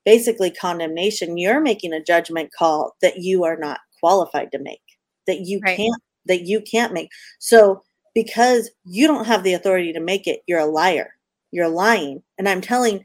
basically 0.06 0.52
condemnation. 0.52 1.38
You're 1.38 1.60
making 1.60 1.92
a 1.92 2.04
judgment 2.04 2.52
call 2.58 2.96
that 3.02 3.18
you 3.18 3.44
are 3.44 3.58
not 3.58 3.80
qualified 4.06 4.52
to 4.52 4.60
make 4.60 4.82
that 5.28 5.40
you 5.42 5.60
Right. 5.64 5.78
can't 5.78 6.02
that 6.28 6.42
you 6.46 6.62
can't 6.62 6.94
make. 6.94 7.10
So 7.40 7.82
because 8.14 8.70
you 8.86 9.08
don't 9.08 9.26
have 9.26 9.44
the 9.44 9.54
authority 9.54 9.92
to 9.94 10.00
make 10.00 10.28
it 10.28 10.42
you're 10.48 10.60
a 10.60 10.66
liar. 10.82 11.10
You're 11.52 11.70
lying. 11.70 12.22
And 12.38 12.48
i'm 12.48 12.62
telling 12.62 13.04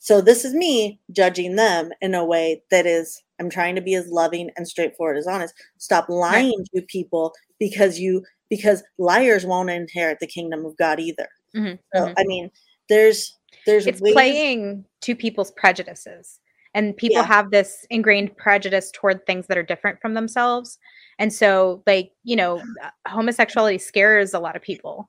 so 0.00 0.20
this 0.22 0.44
is 0.46 0.54
me 0.54 1.00
judging 1.12 1.56
them 1.56 1.90
in 2.00 2.14
a 2.14 2.24
way 2.24 2.62
that 2.70 2.86
is 2.86 3.22
i'm 3.40 3.50
trying 3.50 3.74
to 3.74 3.82
be 3.82 3.94
as 3.94 4.08
loving 4.08 4.50
and 4.56 4.66
straightforward 4.66 5.18
as 5.18 5.26
honest. 5.26 5.54
Stop 5.78 6.08
lying 6.08 6.64
to 6.74 6.82
people 6.82 7.32
because 7.58 7.98
you 7.98 8.22
because 8.48 8.82
liars 8.98 9.44
won't 9.44 9.68
inherit 9.70 10.18
the 10.20 10.26
kingdom 10.26 10.64
of 10.64 10.76
god 10.78 10.98
either. 11.00 11.28
Mhm, 11.54 11.78
so 11.94 12.00
mhm. 12.06 12.14
i 12.16 12.24
mean 12.24 12.50
there's 12.88 13.36
there's 13.66 13.86
it's 13.86 14.00
ways 14.00 14.14
playing 14.14 14.84
to 15.02 15.14
people's 15.14 15.52
prejudices 15.62 16.40
and 16.74 16.96
people 16.96 17.16
Yeah. 17.18 17.26
have 17.26 17.50
this 17.50 17.86
ingrained 17.90 18.36
prejudice 18.36 18.90
toward 18.92 19.24
things 19.26 19.46
that 19.46 19.58
are 19.58 19.62
different 19.62 20.00
from 20.00 20.14
themselves. 20.14 20.78
And 21.18 21.32
so 21.32 21.82
like 21.86 22.12
you 22.24 22.36
know 22.36 22.58
uh, 22.82 22.90
homosexuality 23.08 23.78
scares 23.78 24.34
a 24.34 24.38
lot 24.40 24.56
of 24.56 24.62
people. 24.62 25.08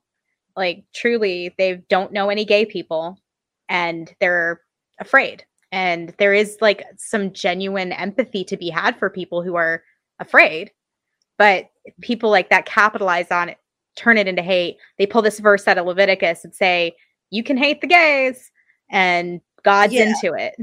Like 0.56 0.84
truly 0.94 1.54
they 1.58 1.84
don't 1.90 2.12
know 2.14 2.30
any 2.30 2.46
gay 2.46 2.66
people 2.66 3.18
and 3.70 4.14
they're 4.20 4.62
afraid. 5.00 5.46
And 5.72 6.14
there 6.18 6.34
is 6.34 6.58
like 6.62 6.84
some 6.98 7.32
genuine 7.32 7.92
empathy 7.94 8.44
to 8.46 8.58
be 8.58 8.70
had 8.70 8.98
for 8.98 9.10
people 9.10 9.42
who 9.44 9.56
are 9.56 9.84
afraid 10.20 10.72
but 11.38 11.70
people 12.02 12.30
like 12.30 12.50
that 12.50 12.66
capitalize 12.66 13.32
on 13.32 13.48
it 13.48 13.58
turn 13.96 14.18
it 14.18 14.28
into 14.28 14.42
hate. 14.42 14.76
They 14.98 15.06
pull 15.06 15.22
this 15.22 15.40
verse 15.40 15.68
out 15.70 15.78
of 15.78 15.86
leviticus 15.86 16.44
and 16.44 16.54
say 16.54 16.94
you 17.30 17.44
can 17.44 17.56
hate 17.58 17.80
the 17.82 17.88
gays 17.88 18.52
and 18.92 19.40
god's 19.64 19.94
Yeah. 19.94 20.10
into 20.10 20.34
it 20.34 20.56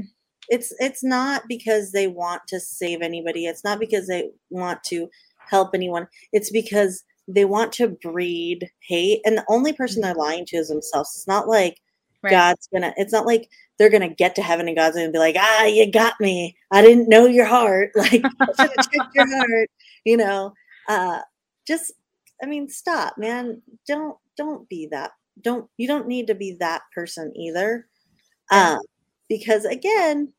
it's 0.49 0.73
it's 0.79 1.03
not 1.03 1.43
because 1.47 1.91
they 1.91 2.07
want 2.07 2.41
to 2.47 2.59
save 2.59 3.01
anybody 3.01 3.45
it's 3.45 3.63
not 3.63 3.79
because 3.79 4.07
they 4.07 4.29
want 4.49 4.83
to 4.83 5.09
help 5.49 5.71
anyone 5.73 6.07
it's 6.33 6.51
because 6.51 7.03
they 7.27 7.45
want 7.45 7.71
to 7.73 7.87
breed 7.89 8.69
hate 8.87 9.21
and 9.25 9.37
the 9.37 9.45
only 9.49 9.73
person 9.73 10.01
they're 10.01 10.13
lying 10.13 10.45
to 10.45 10.57
is 10.57 10.69
themselves 10.69 11.11
it's 11.15 11.27
not 11.27 11.47
like 11.47 11.79
Right. 12.23 12.31
god's 12.31 12.67
gonna 12.73 12.93
it's 12.97 13.13
not 13.13 13.27
like 13.27 13.47
they're 13.77 13.91
gonna 13.91 14.09
get 14.09 14.33
to 14.35 14.41
heaven 14.41 14.67
and 14.67 14.75
god's 14.75 14.95
gonna 14.95 15.11
be 15.11 15.19
like 15.19 15.35
ah 15.37 15.65
you 15.65 15.89
got 15.91 16.13
me 16.19 16.57
i 16.71 16.81
didn't 16.81 17.09
know 17.09 17.27
your 17.27 17.45
heart 17.45 17.91
like 17.95 18.31
i 18.41 18.53
should 18.59 18.71
have 18.71 18.81
checked 18.91 19.13
your 19.13 19.27
heart 19.37 19.69
you 20.03 20.17
know? 20.17 20.53
Uh 20.89 21.19
just 21.67 21.93
i 22.41 22.45
mean 22.47 22.67
stop 22.69 23.17
man 23.17 23.61
don't 23.87 24.17
don't 24.35 24.67
be 24.69 24.87
that 24.91 25.11
don't 25.41 25.69
you 25.77 25.87
don't 25.87 26.07
need 26.07 26.27
to 26.27 26.35
be 26.35 26.53
that 26.59 26.81
person 26.93 27.31
either. 27.35 27.87
Um 28.51 28.79
because 29.29 29.65
again 29.65 30.33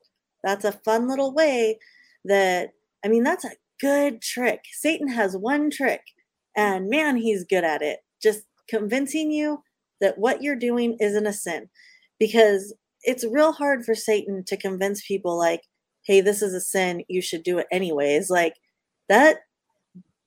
that's 0.48 0.64
a 0.64 0.80
fun 0.84 1.08
little 1.08 1.32
way 1.32 1.78
that 2.24 2.70
i 3.04 3.08
mean 3.08 3.22
that's 3.22 3.44
a 3.44 3.50
good 3.80 4.20
trick. 4.20 4.60
Satan 4.72 5.08
has 5.08 5.36
one 5.36 5.70
trick 5.70 6.02
and 6.56 6.88
man 6.88 7.16
he's 7.16 7.44
good 7.44 7.64
at 7.64 7.82
it. 7.82 8.00
Just 8.22 8.42
convincing 8.68 9.30
you 9.30 9.62
that 10.00 10.18
what 10.18 10.42
you're 10.42 10.56
doing 10.56 10.96
isn't 11.00 11.26
a 11.26 11.32
sin. 11.32 11.68
Because 12.18 12.74
it's 13.04 13.24
real 13.24 13.52
hard 13.52 13.84
for 13.84 13.94
satan 13.94 14.42
to 14.44 14.56
convince 14.56 15.06
people 15.06 15.38
like 15.38 15.62
hey 16.04 16.20
this 16.20 16.42
is 16.42 16.52
a 16.52 16.60
sin 16.60 17.04
you 17.08 17.22
should 17.22 17.42
do 17.42 17.58
it 17.58 17.66
anyways. 17.70 18.30
Like 18.30 18.54
that 19.08 19.38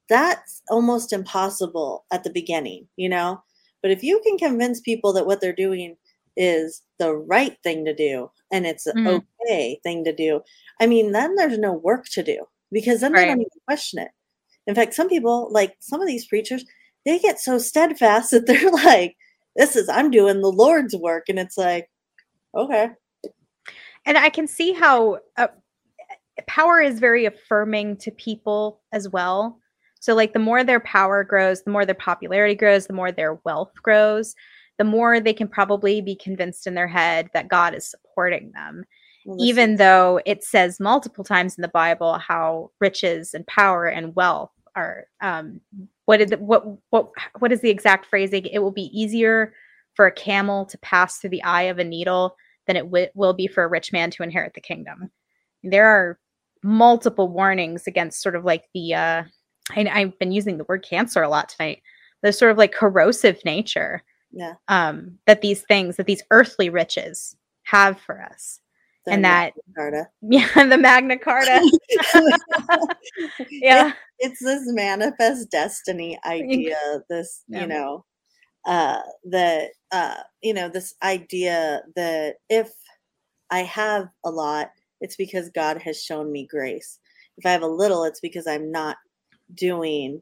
that's 0.09 0.61
almost 0.69 1.13
impossible 1.13 2.05
at 2.11 2.24
the 2.24 2.30
beginning 2.30 2.88
you 2.95 3.09
know? 3.09 3.41
But 3.82 3.91
if 3.91 4.03
you 4.03 4.22
can 4.24 4.38
convince 4.38 4.80
people 4.80 5.11
that 5.13 5.26
what 5.26 5.41
they're 5.41 5.53
doing 5.53 5.97
is 6.38 6.84
the 6.99 7.13
right 7.13 7.57
thing 7.63 7.84
to 7.86 7.95
do 7.95 8.30
and 8.51 8.65
it's 8.65 8.86
an 8.88 9.22
Thing 9.84 10.04
to 10.06 10.14
do 10.14 10.42
i 10.80 10.88
mean 10.88 11.12
then 11.12 11.36
there's 11.36 11.58
no 11.58 11.74
work 11.74 12.06
to 12.14 12.24
do 12.24 12.46
because 12.72 13.02
then 13.02 13.14
they 13.14 13.26
don't 13.26 13.42
even 13.42 13.48
question 13.68 14.00
it. 14.00 14.10
In 14.68 14.76
fact 14.76 14.94
some 14.94 15.10
people 15.10 15.50
like 15.52 15.76
some 15.80 16.02
of 16.02 16.08
these 16.08 16.28
preachers 16.28 16.64
they 17.06 17.20
get 17.20 17.39
so 17.39 17.58
steadfast 17.58 18.32
that 18.32 18.46
they're 18.48 18.72
like 18.72 19.16
this 19.56 19.76
is 19.76 19.89
i'm 19.89 20.12
doing 20.12 20.42
the 20.42 20.52
lord's 20.52 20.96
work 20.96 21.26
and 21.30 21.39
it's 21.39 21.58
like 21.58 21.89
okay. 22.56 22.89
And 24.06 24.18
i 24.18 24.30
can 24.30 24.48
see 24.48 24.74
how 24.74 25.20
uh, 25.38 25.48
power 26.48 26.82
is 26.82 27.00
very 27.00 27.26
affirming 27.26 27.98
to 27.98 28.12
people 28.12 28.82
as 28.92 29.08
well. 29.10 29.60
So 30.00 30.16
like 30.16 30.34
the 30.34 30.39
more 30.39 30.64
their 30.64 30.80
power 30.80 31.24
grows 31.24 31.62
the 31.62 31.72
more 31.72 31.86
their 31.86 31.96
popularity 31.96 32.56
grows 32.56 32.88
the 32.88 32.94
more 32.94 33.12
their 33.12 33.36
wealth 33.46 33.74
grows 33.84 34.36
the 34.78 34.84
more 34.84 35.20
they 35.20 35.34
can 35.34 35.48
probably 35.48 36.02
be 36.02 36.16
convinced 36.16 36.66
in 36.66 36.74
their 36.74 36.88
head 36.88 37.30
that 37.36 37.50
god 37.50 37.76
is 37.76 37.88
supporting 37.88 38.52
them 38.52 38.84
Well, 39.26 39.38
even 39.39 39.76
though 39.76 40.19
it 40.26 40.43
says 40.43 40.80
multiple 40.80 41.24
times 41.24 41.55
in 41.55 41.61
the 41.61 41.67
bible 41.67 42.17
how 42.17 42.72
riches 42.80 43.34
and 43.34 43.45
power 43.45 43.86
and 43.86 44.15
wealth 44.15 44.51
are 44.76 45.05
um 45.22 45.61
what 46.11 46.19
is 46.19 46.32
the, 46.32 46.38
what 46.39 46.65
what 46.89 47.09
what 47.39 47.53
is 47.53 47.61
the 47.61 47.69
exact 47.69 48.05
phrasing? 48.05 48.45
It 48.45 48.59
will 48.59 48.72
be 48.72 48.91
easier 48.91 49.53
for 49.93 50.07
a 50.07 50.11
camel 50.11 50.65
to 50.65 50.78
pass 50.80 51.17
through 51.17 51.30
the 51.30 51.43
eye 51.43 51.63
of 51.63 51.80
a 51.80 51.86
needle 51.86 52.36
than 52.67 52.76
it 52.76 52.82
wi- 52.82 53.11
will 53.13 53.32
be 53.32 53.47
for 53.47 53.63
a 53.63 53.69
rich 53.69 53.93
man 53.93 54.11
to 54.11 54.24
inherit 54.24 54.53
the 54.53 54.59
kingdom. 54.59 55.09
There 55.63 55.88
are 55.88 56.19
multiple 56.63 57.30
warnings 57.30 57.88
against 57.88 58.22
sort 58.22 58.36
of 58.36 58.43
like 58.43 58.65
the 58.74 58.93
uh 58.93 59.24
I, 59.72 59.89
i've 59.93 60.19
been 60.19 60.32
using 60.32 60.57
the 60.57 60.65
word 60.65 60.86
cancer 60.88 61.24
a 61.24 61.30
lot 61.30 61.49
tonight 61.49 61.82
the 62.22 62.34
sort 62.34 62.51
of 62.51 62.57
like 62.57 62.72
corrosive 62.72 63.43
nature 63.45 64.03
yeah. 64.32 64.53
um 64.67 65.17
that 65.26 65.41
these 65.41 65.63
things 65.63 65.95
that 65.95 66.05
these 66.05 66.22
earthly 66.30 66.69
riches 66.69 67.36
have 67.63 67.99
for 67.99 68.22
us 68.22 68.59
they're 69.06 69.16
and 69.16 69.26
that 69.26 69.54
Carta. 69.76 70.08
yeah 70.22 70.47
the 70.56 70.78
magna 70.78 71.18
carta 71.18 71.62
yeah 73.49 73.93
it's 74.20 74.39
this 74.39 74.62
manifest 74.66 75.49
destiny 75.52 76.20
idea 76.26 76.78
this 77.10 77.43
Yeah. 77.47 77.62
you 77.62 77.68
know 77.68 78.06
uh 78.66 79.02
that 79.26 79.70
uh 79.91 80.16
you 80.41 80.54
know 80.54 80.70
this 80.70 80.93
idea 81.04 81.82
that 81.95 82.36
if 82.49 82.72
i 83.49 83.60
have 83.60 84.10
a 84.24 84.30
lot 84.30 84.72
it's 85.02 85.16
because 85.16 85.49
God 85.49 85.82
has 85.82 86.02
shown 86.02 86.32
me 86.32 86.45
grace. 86.45 86.99
If 87.38 87.45
I 87.45 87.52
have 87.52 87.64
a 87.64 87.68
little, 87.68 88.04
it's 88.06 88.20
because 88.20 88.47
I'm 88.47 88.72
not 88.72 88.97
doing 89.56 90.22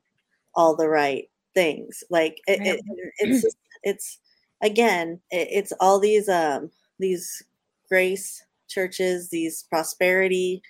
all 0.55 0.75
the 0.75 0.87
right 0.87 1.29
things. 1.53 2.03
Like 2.09 2.39
it, 2.47 2.59
it, 2.63 2.81
it's 3.19 3.45
it's 3.83 4.19
again, 4.61 5.19
it, 5.31 5.49
it's 5.51 5.73
all 5.79 5.99
these 5.99 6.29
um 6.29 6.71
these 6.97 7.43
grace 7.89 8.43
churches, 8.69 9.29
these 9.29 9.63
prosperity 9.63 10.61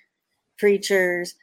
preachers. 0.58 1.34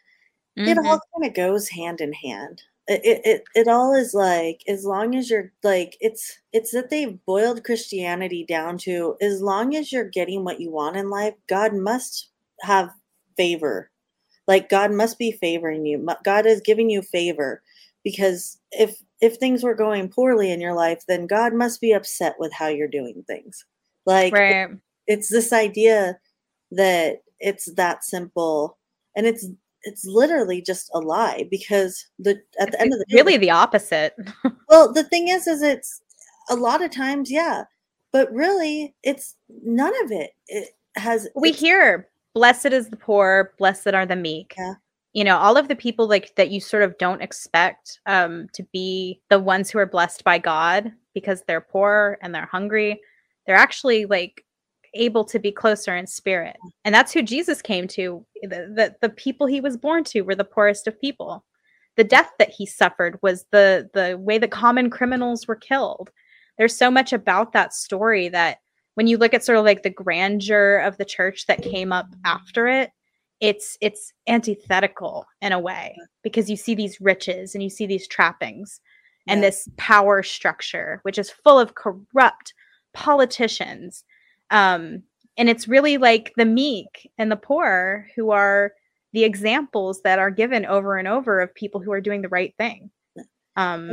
Mm-hmm. 0.58 0.70
It 0.70 0.78
all 0.80 1.00
kind 1.16 1.30
of 1.30 1.34
goes 1.34 1.70
hand 1.70 2.02
in 2.02 2.14
hand 2.14 2.62
it, 2.88 3.22
it 3.26 3.44
it 3.54 3.68
all 3.68 3.94
is 3.94 4.14
like 4.14 4.64
as 4.68 4.86
long 4.86 5.16
as 5.16 5.30
you're 5.30 5.52
like 5.64 5.98
it's 6.00 6.40
it's 6.54 6.72
that 6.72 6.90
they've 6.90 7.24
boiled 7.26 7.64
christianity 7.64 8.46
down 8.46 8.78
to 8.78 9.16
as 9.22 9.42
long 9.42 9.76
as 9.76 9.92
you're 9.92 10.10
getting 10.10 10.44
what 10.44 10.62
you 10.62 10.72
want 10.72 10.96
in 10.96 11.10
life 11.10 11.34
god 11.48 11.74
must 11.74 12.30
have 12.62 12.90
favor 13.36 13.92
like 14.48 14.70
god 14.70 14.92
must 14.92 15.20
be 15.20 15.32
favoring 15.32 15.86
you 15.86 16.06
god 16.24 16.46
is 16.46 16.62
giving 16.62 16.90
you 16.90 17.02
favor 17.02 17.62
because 18.04 18.58
if 18.72 19.02
if 19.20 19.36
things 19.36 19.64
were 19.64 19.76
going 19.76 20.08
poorly 20.08 20.50
in 20.50 20.62
your 20.62 20.74
life 20.74 21.04
then 21.08 21.28
god 21.28 21.54
must 21.54 21.82
be 21.82 21.92
upset 21.92 22.36
with 22.40 22.54
how 22.54 22.68
you're 22.68 22.88
doing 22.88 23.24
things 23.28 23.66
like 24.06 24.34
right. 24.34 24.70
it, 24.72 24.78
it's 25.08 25.30
this 25.30 25.52
idea 25.52 26.18
that 26.72 27.22
it's 27.40 27.72
that 27.76 28.04
simple 28.04 28.78
and 29.16 29.26
it's 29.26 29.48
it's 29.84 30.06
literally 30.06 30.62
just 30.62 30.90
a 30.94 31.00
lie 31.00 31.48
because 31.50 32.06
the 32.20 32.42
at 32.60 32.72
the 32.72 32.82
end 32.82 32.94
of 32.94 33.00
the 33.00 33.06
day, 33.06 33.16
really 33.16 33.38
the 33.38 33.52
opposite. 33.52 34.16
well, 34.70 34.92
the 34.92 35.04
thing 35.04 35.30
is, 35.30 35.48
is 35.48 35.62
it's 35.62 36.02
a 36.50 36.56
lot 36.56 36.84
of 36.84 36.92
times, 36.92 37.32
yeah, 37.32 37.64
but 38.12 38.32
really, 38.32 38.96
it's 39.04 39.36
none 39.64 39.94
of 40.04 40.12
it. 40.12 40.32
It 40.48 40.70
has. 40.96 41.28
We 41.36 41.52
hear, 41.52 42.10
"Blessed 42.34 42.68
is 42.68 42.90
the 42.90 42.98
poor, 42.98 43.54
blessed 43.58 43.88
are 43.88 44.06
the 44.06 44.16
meek." 44.16 44.54
Yeah. 44.58 44.76
You 45.14 45.24
know, 45.24 45.38
all 45.38 45.58
of 45.58 45.68
the 45.68 45.76
people 45.76 46.08
like 46.08 46.36
that 46.36 46.52
you 46.52 46.60
sort 46.60 46.84
of 46.84 46.98
don't 46.98 47.24
expect 47.24 48.00
um, 48.06 48.50
to 48.54 48.64
be 48.72 49.20
the 49.30 49.40
ones 49.40 49.70
who 49.70 49.80
are 49.80 49.86
blessed 49.86 50.24
by 50.24 50.38
God 50.38 50.92
because 51.14 51.44
they're 51.48 51.62
poor 51.62 52.20
and 52.22 52.36
they're 52.36 52.46
hungry. 52.46 53.02
They're 53.46 53.56
actually 53.56 54.06
like 54.06 54.44
able 54.94 55.26
to 55.26 55.40
be 55.40 55.52
closer 55.52 55.96
in 55.96 56.08
spirit. 56.08 56.58
And 56.86 56.94
that's 56.94 57.14
who 57.14 57.22
Jesus 57.22 57.62
came 57.62 57.88
to. 57.90 58.26
The, 58.44 58.48
the, 58.50 58.96
the 59.02 59.10
people 59.10 59.48
he 59.48 59.62
was 59.62 59.78
born 59.78 60.04
to 60.06 60.22
were 60.22 60.36
the 60.36 60.44
poorest 60.44 60.88
of 60.88 61.00
people. 61.00 61.44
The 61.96 62.04
death 62.04 62.32
that 62.40 62.50
he 62.50 62.66
suffered 62.66 63.18
was 63.22 63.46
the 63.52 63.90
the 63.94 64.18
way 64.18 64.38
the 64.38 64.48
common 64.48 64.90
criminals 64.90 65.48
were 65.48 65.56
killed. 65.56 66.12
There's 66.58 66.78
so 66.78 66.92
much 66.92 67.12
about 67.12 67.54
that 67.54 67.74
story 67.74 68.30
that 68.30 68.60
when 68.94 69.08
you 69.08 69.18
look 69.18 69.34
at 69.34 69.44
sort 69.44 69.58
of 69.58 69.66
like 69.66 69.84
the 69.84 69.90
grandeur 69.90 70.78
of 70.80 70.98
the 70.98 71.06
church 71.06 71.46
that 71.48 71.62
came 71.62 71.92
up 71.92 72.08
after 72.24 72.68
it, 72.68 72.92
it's 73.40 73.78
it's 73.82 74.14
antithetical 74.28 75.26
in 75.42 75.52
a 75.52 75.60
way 75.60 75.96
because 76.24 76.50
you 76.50 76.58
see 76.58 76.76
these 76.76 77.00
riches 77.00 77.54
and 77.54 77.64
you 77.64 77.70
see 77.70 77.86
these 77.86 78.08
trappings 78.08 78.80
and 79.28 79.42
yeah. 79.42 79.48
this 79.48 79.70
power 79.78 80.24
structure 80.24 81.00
which 81.04 81.18
is 81.18 81.30
full 81.30 81.60
of 81.60 81.76
corrupt 81.76 82.54
politicians 82.94 84.04
um, 84.52 85.04
and 85.38 85.50
it's 85.50 85.68
really 85.68 85.98
like 85.98 86.34
the 86.38 86.46
meek 86.46 87.10
and 87.18 87.32
the 87.32 87.36
poor 87.36 88.08
who 88.16 88.32
are 88.32 88.74
the 89.14 89.24
examples 89.24 90.02
that 90.02 90.20
are 90.20 90.32
given 90.32 90.66
over 90.66 90.98
and 90.98 91.08
over 91.08 91.40
of 91.40 91.54
people 91.56 91.82
who 91.82 91.92
are 91.92 92.02
doing 92.02 92.22
the 92.22 92.30
right 92.30 92.54
thing. 92.58 92.90
Um, 93.56 93.92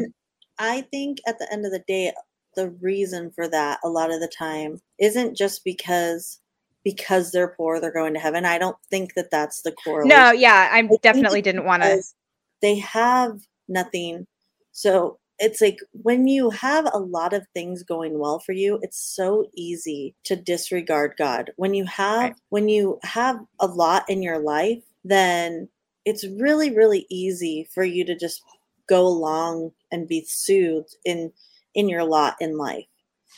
I 0.59 0.83
think 0.83 1.19
at 1.27 1.39
the 1.39 1.51
end 1.53 1.65
of 1.67 1.73
the 1.73 1.83
day, 1.87 2.13
the 2.55 2.71
reason 2.71 3.31
for 3.31 3.49
that 3.49 3.81
a 3.83 3.89
lot 3.89 4.13
of 4.13 4.21
the 4.21 4.29
time 4.29 4.81
isn't 4.99 5.37
just 5.37 5.65
because 5.65 6.39
because 6.85 7.33
they're 7.33 7.55
poor 7.57 7.81
they're 7.81 7.91
going 7.91 8.15
to 8.15 8.21
heaven. 8.21 8.45
I 8.45 8.59
don't 8.59 8.77
think 8.91 9.15
that 9.15 9.31
that's 9.31 9.63
the 9.63 9.73
core. 9.73 10.05
No, 10.05 10.31
yeah, 10.31 10.69
I, 10.71 10.79
I 10.79 10.89
definitely 11.03 11.43
didn't 11.43 11.65
want 11.65 11.83
to. 11.83 12.03
They 12.61 12.77
have 12.77 13.41
nothing. 13.69 14.27
So 14.73 15.19
it's 15.39 15.61
like 15.61 15.79
when 15.93 16.27
you 16.27 16.51
have 16.51 16.89
a 16.93 16.99
lot 16.99 17.33
of 17.33 17.47
things 17.53 17.83
going 17.83 18.19
well 18.19 18.39
for 18.39 18.53
you 18.53 18.79
it's 18.83 18.99
so 18.99 19.47
easy 19.55 20.15
to 20.25 20.37
disregard 20.37 21.15
god 21.19 21.51
when 21.57 21.75
you 21.75 21.85
have 21.85 22.31
right. 22.31 22.37
when 22.51 22.69
you 22.69 22.99
have 23.03 23.39
a 23.61 23.67
lot 23.67 24.05
in 24.09 24.23
your 24.23 24.39
life 24.39 24.83
then 25.05 25.69
it's 26.05 26.25
really 26.39 26.75
really 26.75 27.07
easy 27.11 27.69
for 27.73 27.85
you 27.85 28.05
to 28.05 28.17
just 28.17 28.43
go 28.89 29.07
along 29.07 29.71
and 29.91 30.09
be 30.09 30.25
soothed 30.27 30.97
in 31.05 31.33
in 31.75 31.89
your 31.89 32.05
lot 32.05 32.37
in 32.41 32.57
life 32.57 32.87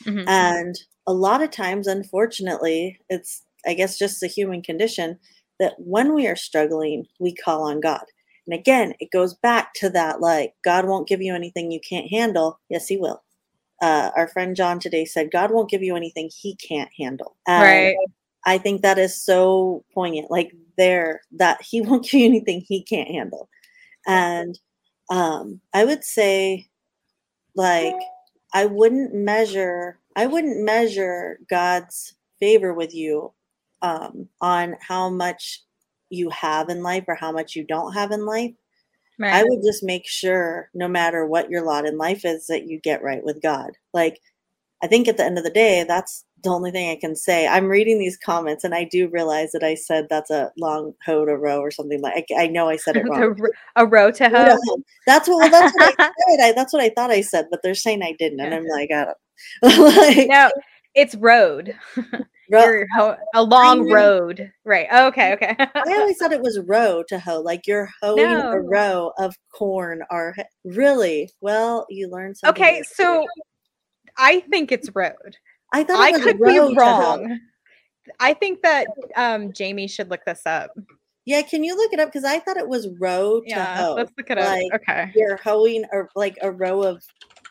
mm-hmm. 0.04 0.28
and 0.28 0.76
a 1.06 1.12
lot 1.12 1.42
of 1.42 1.50
times 1.50 1.86
unfortunately 1.86 2.98
it's 3.08 3.42
i 3.66 3.72
guess 3.72 3.98
just 3.98 4.20
the 4.20 4.26
human 4.26 4.60
condition 4.60 5.18
that 5.58 5.74
when 5.78 6.12
we 6.12 6.26
are 6.26 6.36
struggling 6.36 7.06
we 7.18 7.34
call 7.34 7.62
on 7.62 7.80
god 7.80 8.04
and 8.46 8.54
again, 8.54 8.94
it 9.00 9.10
goes 9.10 9.34
back 9.34 9.74
to 9.74 9.90
that 9.90 10.20
like, 10.20 10.54
God 10.64 10.86
won't 10.86 11.08
give 11.08 11.20
you 11.20 11.34
anything 11.34 11.70
you 11.70 11.80
can't 11.80 12.08
handle. 12.08 12.60
Yes, 12.68 12.86
He 12.86 12.96
will. 12.96 13.22
Uh, 13.82 14.10
our 14.16 14.28
friend 14.28 14.56
John 14.56 14.78
today 14.78 15.04
said, 15.04 15.30
God 15.30 15.50
won't 15.50 15.70
give 15.70 15.82
you 15.82 15.96
anything 15.96 16.30
He 16.34 16.54
can't 16.56 16.90
handle. 16.96 17.36
And 17.46 17.86
right. 17.86 17.96
I 18.44 18.58
think 18.58 18.82
that 18.82 18.98
is 18.98 19.20
so 19.20 19.84
poignant. 19.92 20.30
Like, 20.30 20.52
there, 20.78 21.22
that 21.32 21.60
He 21.62 21.80
won't 21.82 22.04
give 22.04 22.20
you 22.20 22.26
anything 22.26 22.64
He 22.66 22.82
can't 22.82 23.08
handle. 23.08 23.48
And 24.06 24.58
um, 25.10 25.60
I 25.74 25.84
would 25.84 26.04
say, 26.04 26.68
like, 27.56 27.96
I 28.54 28.66
wouldn't 28.66 29.12
measure, 29.12 29.98
I 30.14 30.26
wouldn't 30.26 30.62
measure 30.62 31.40
God's 31.50 32.14
favor 32.38 32.72
with 32.72 32.94
you 32.94 33.32
um, 33.82 34.28
on 34.40 34.76
how 34.80 35.10
much 35.10 35.62
you 36.16 36.30
have 36.30 36.68
in 36.68 36.82
life 36.82 37.04
or 37.08 37.14
how 37.14 37.32
much 37.32 37.54
you 37.54 37.64
don't 37.64 37.92
have 37.92 38.10
in 38.10 38.26
life. 38.26 38.52
Right. 39.18 39.34
I 39.34 39.44
would 39.44 39.62
just 39.64 39.82
make 39.82 40.06
sure, 40.06 40.68
no 40.74 40.88
matter 40.88 41.26
what 41.26 41.50
your 41.50 41.64
lot 41.64 41.86
in 41.86 41.96
life 41.96 42.24
is, 42.24 42.46
that 42.48 42.66
you 42.66 42.78
get 42.80 43.02
right 43.02 43.24
with 43.24 43.42
God. 43.42 43.70
Like, 43.94 44.20
I 44.82 44.86
think 44.86 45.08
at 45.08 45.16
the 45.16 45.24
end 45.24 45.38
of 45.38 45.44
the 45.44 45.50
day, 45.50 45.84
that's 45.88 46.24
the 46.42 46.50
only 46.50 46.70
thing 46.70 46.90
I 46.90 46.96
can 46.96 47.16
say. 47.16 47.46
I'm 47.46 47.66
reading 47.66 47.98
these 47.98 48.18
comments, 48.18 48.62
and 48.62 48.74
I 48.74 48.84
do 48.84 49.08
realize 49.08 49.52
that 49.52 49.62
I 49.62 49.74
said 49.74 50.06
that's 50.10 50.30
a 50.30 50.52
long 50.58 50.92
hoe 51.04 51.24
to 51.24 51.36
row 51.36 51.60
or 51.60 51.70
something 51.70 52.00
like. 52.02 52.26
I, 52.30 52.44
I 52.44 52.46
know 52.48 52.68
I 52.68 52.76
said 52.76 52.96
it 52.96 53.04
wrong. 53.08 53.36
a 53.76 53.86
row 53.86 54.10
to 54.10 54.28
hoe. 54.28 54.58
That's 55.06 55.28
what. 55.28 55.38
Well, 55.38 55.50
that's 55.50 55.74
what 55.74 55.94
I 55.98 56.10
said. 56.28 56.40
I, 56.40 56.52
that's 56.52 56.72
what 56.72 56.82
I 56.82 56.90
thought 56.90 57.10
I 57.10 57.22
said, 57.22 57.46
but 57.50 57.60
they're 57.62 57.74
saying 57.74 58.02
I 58.02 58.14
didn't, 58.18 58.40
and 58.40 58.54
I'm 58.54 58.66
like, 58.66 58.90
I 58.92 59.06
don't. 59.06 59.16
like, 59.96 60.28
no, 60.28 60.50
it's 60.94 61.14
road. 61.14 61.74
Ho- 62.52 63.16
a 63.34 63.42
long 63.42 63.90
road, 63.90 64.52
right? 64.64 64.86
Okay, 64.92 65.32
okay. 65.32 65.56
I 65.58 65.98
always 65.98 66.16
thought 66.18 66.32
it 66.32 66.42
was 66.42 66.60
row 66.60 67.02
to 67.08 67.18
hoe, 67.18 67.40
like 67.40 67.66
you're 67.66 67.88
hoeing 68.02 68.38
no. 68.38 68.50
a 68.52 68.60
row 68.60 69.12
of 69.18 69.34
corn. 69.52 70.02
Or 70.10 70.34
really, 70.64 71.30
well, 71.40 71.86
you 71.88 72.08
learned 72.08 72.36
something. 72.36 72.62
Okay, 72.62 72.82
so 72.82 73.26
I 74.16 74.40
think 74.40 74.72
it's 74.72 74.94
road. 74.94 75.36
I 75.72 75.84
thought 75.84 75.98
I 75.98 76.12
could 76.12 76.40
be 76.40 76.58
wrong. 76.58 77.40
I 78.20 78.34
think 78.34 78.62
that 78.62 78.86
um, 79.16 79.52
Jamie 79.52 79.88
should 79.88 80.10
look 80.10 80.24
this 80.24 80.42
up. 80.46 80.70
Yeah, 81.24 81.42
can 81.42 81.64
you 81.64 81.76
look 81.76 81.92
it 81.92 81.98
up? 81.98 82.08
Because 82.08 82.24
I 82.24 82.38
thought 82.38 82.56
it 82.56 82.68
was 82.68 82.88
row 83.00 83.40
to 83.40 83.48
yeah, 83.48 83.76
hoe. 83.76 83.94
Let's 83.94 84.12
look 84.16 84.30
it 84.30 84.38
up. 84.38 84.58
Okay, 84.74 85.10
you're 85.14 85.38
hoeing 85.38 85.84
or 85.90 86.08
like 86.14 86.38
a 86.40 86.50
row 86.52 86.84
of 86.84 87.02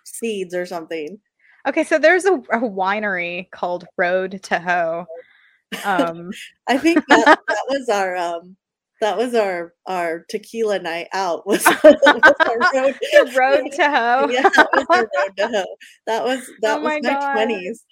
seeds 0.06 0.56
or 0.56 0.66
something. 0.66 1.20
Okay, 1.68 1.84
so 1.84 1.98
there's 1.98 2.26
a, 2.26 2.34
a 2.34 2.60
winery 2.60 3.50
called 3.52 3.86
Road 3.98 4.42
to 4.44 4.60
Hoe. 4.60 5.06
Um, 5.84 6.32
I 6.68 6.78
think 6.78 7.04
that, 7.08 7.40
that 7.48 7.66
was 7.68 7.90
our 7.90 8.16
um, 8.16 8.56
that 9.02 9.18
was 9.18 9.34
our 9.36 9.74
our 9.88 10.26
tequila 10.30 10.80
night 10.80 11.08
out. 11.14 11.46
Was, 11.48 11.66
was 11.84 11.84
road, 11.84 12.96
the 13.02 13.34
road 13.38 13.72
to 13.74 13.90
hoe. 13.90 14.30
Yeah, 14.30 14.44
that 14.44 14.70
was 14.74 14.86
the 14.90 15.10
road 15.18 15.38
to 15.38 15.48
hoe. 15.48 15.76
That 16.08 16.24
was 16.24 16.50
that 16.62 16.80
oh 16.80 16.82
was 16.82 17.00
my 17.02 17.34
twenties. 17.34 17.84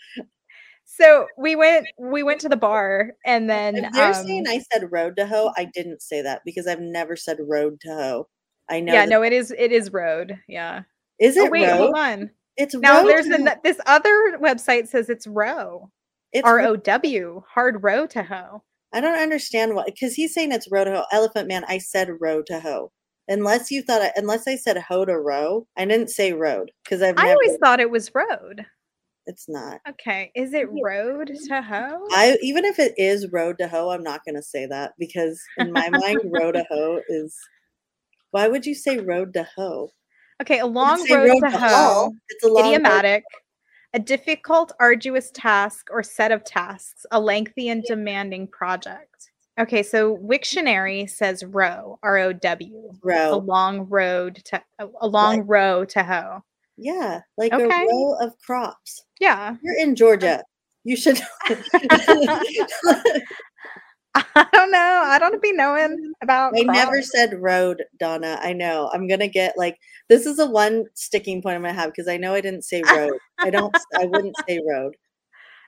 So 0.86 1.28
we 1.38 1.56
went 1.56 1.88
we 1.98 2.22
went 2.22 2.40
to 2.42 2.50
the 2.50 2.56
bar 2.56 3.14
and 3.26 3.50
then 3.50 3.78
if 3.78 3.92
they're 3.94 4.14
um, 4.14 4.26
saying 4.26 4.46
I 4.48 4.62
said 4.72 4.92
road 4.92 5.16
to 5.18 5.26
hoe. 5.26 5.52
I 5.58 5.66
didn't 5.74 6.02
say 6.02 6.22
that 6.22 6.42
because 6.46 6.68
I've 6.68 6.80
never 6.80 7.16
said 7.16 7.38
road 7.42 7.80
to 7.82 7.90
hoe. 7.90 8.28
I 8.70 8.80
know. 8.80 8.94
Yeah, 8.94 9.06
no, 9.06 9.24
it 9.24 9.34
is 9.34 9.52
it 9.58 9.72
is 9.72 9.92
road. 9.92 10.38
Yeah. 10.48 10.84
Is 11.20 11.38
oh, 11.38 11.46
it? 11.46 11.48
Oh, 11.48 11.52
wait, 11.52 11.68
road? 11.68 11.78
hold 11.78 11.96
on. 11.96 12.30
It's 12.58 12.76
now 12.76 13.02
row 13.02 13.08
there's 13.08 13.26
an, 13.28 13.50
this 13.64 13.80
other 13.86 14.38
website 14.40 14.88
says 14.88 15.10
it's 15.10 15.28
row. 15.28 15.90
It's 16.32 16.48
R 16.48 16.62
O 16.62 16.76
W, 16.76 17.44
hard 17.48 17.84
row 17.84 18.06
to 18.08 18.24
hoe. 18.24 18.64
I 18.94 19.02
don't 19.02 19.20
understand 19.20 19.76
why, 19.76 19.86
because 19.86 20.14
he's 20.14 20.34
saying 20.34 20.52
it's 20.52 20.72
row 20.72 20.84
to 20.84 20.92
hoe. 20.92 21.06
Elephant 21.12 21.48
Man, 21.48 21.64
I 21.68 21.80
said 21.80 22.10
row 22.20 22.42
to 22.44 22.60
hoe. 22.60 22.92
Unless 23.28 23.72
you 23.72 23.82
thought, 23.82 24.12
unless 24.16 24.48
I 24.48 24.56
said 24.56 24.78
hoe 24.78 25.06
to 25.06 25.18
row, 25.18 25.66
I 25.78 25.86
didn't 25.86 26.10
say 26.10 26.34
road 26.34 26.72
because 26.84 27.02
I've. 27.02 27.18
I 27.18 27.30
always 27.30 27.58
thought 27.58 27.80
it 27.80 27.90
was 27.90 28.14
road. 28.14 28.66
It's 29.26 29.48
not. 29.48 29.80
Okay, 29.88 30.32
is 30.36 30.54
it 30.54 30.68
road 30.70 31.32
to 31.48 31.62
hoe? 31.62 32.06
I 32.12 32.38
even 32.42 32.66
if 32.66 32.80
it 32.80 32.94
is 32.98 33.32
road 33.32 33.58
to 33.60 33.68
hoe, 33.68 33.90
I'm 33.90 34.04
not 34.04 34.26
going 34.26 34.36
to 34.36 34.44
say 34.44 34.66
that 34.66 34.94
because 35.00 35.42
in 35.58 35.72
my 35.72 35.90
mind, 35.90 36.20
road 36.26 36.54
to 36.54 36.66
hoe 36.70 37.00
is. 37.08 37.36
Why 38.32 38.48
would 38.48 38.66
you 38.66 38.76
say 38.76 38.98
road 38.98 39.34
to 39.36 39.48
hoe? 39.56 39.92
Okay, 40.42 40.60
a 40.60 40.66
long 40.66 41.00
road, 41.10 41.30
road, 41.30 41.40
to, 41.52 41.58
hoe. 41.58 42.14
It's 42.30 42.44
a 42.44 42.48
long 42.48 42.66
idiomatic. 42.66 43.24
A 43.94 44.00
difficult, 44.00 44.72
arduous 44.80 45.30
task 45.32 45.88
or 45.92 46.02
set 46.02 46.32
of 46.32 46.44
tasks, 46.44 47.06
a 47.12 47.20
lengthy 47.20 47.70
and 47.70 47.84
demanding 47.84 48.48
project. 48.48 49.30
Okay, 49.60 49.84
so 49.84 50.18
Wiktionary 50.18 51.08
says 51.08 51.44
row, 51.44 52.00
R 52.02 52.18
O 52.18 52.34
W, 52.34 52.90
a 52.92 52.96
Row. 53.04 53.38
long 53.38 53.82
road 53.88 54.42
to 54.46 54.60
a 54.80 54.88
a 55.02 55.08
long 55.08 55.38
Like- 55.38 55.46
row 55.48 55.86
to 55.86 56.04
hoe. 56.04 56.44
Yeah, 56.76 57.22
like 57.38 57.54
Okay. 57.54 57.66
a 57.66 57.86
row 57.88 58.16
of 58.20 58.34
crops. 58.40 59.06
Yeah, 59.20 59.56
You're 59.62 59.78
in 59.78 59.96
Georgia. 59.96 60.38
Um, 60.40 60.44
you 60.84 60.96
should. 60.98 61.22
I 64.36 64.48
don't 64.54 64.72
know. 64.72 65.04
I 65.06 65.18
don't 65.20 65.42
be 65.42 65.54
knowing 65.54 65.90
mm. 65.90 66.12
about. 66.22 66.54
I 66.56 66.62
never 66.64 67.02
said 67.02 67.42
road, 67.42 67.84
Donna. 68.00 68.40
I 68.42 68.54
know. 68.54 68.90
I'm 68.94 69.08
gonna 69.08 69.28
get 69.28 69.58
like 69.58 69.78
this 70.10 70.26
is 70.26 70.38
the 70.38 70.50
one 70.50 70.86
sticking 70.94 71.42
point 71.42 71.56
I'm 71.56 71.62
gonna 71.64 71.74
have 71.74 71.92
because 71.92 72.08
I 72.08 72.18
know 72.18 72.34
I 72.34 72.42
didn't 72.42 72.64
say 72.64 72.84
road. 72.84 73.18
I 73.42 73.50
don't. 73.50 73.76
I 74.00 74.06
wouldn't 74.06 74.36
say 74.48 74.60
road 74.68 74.96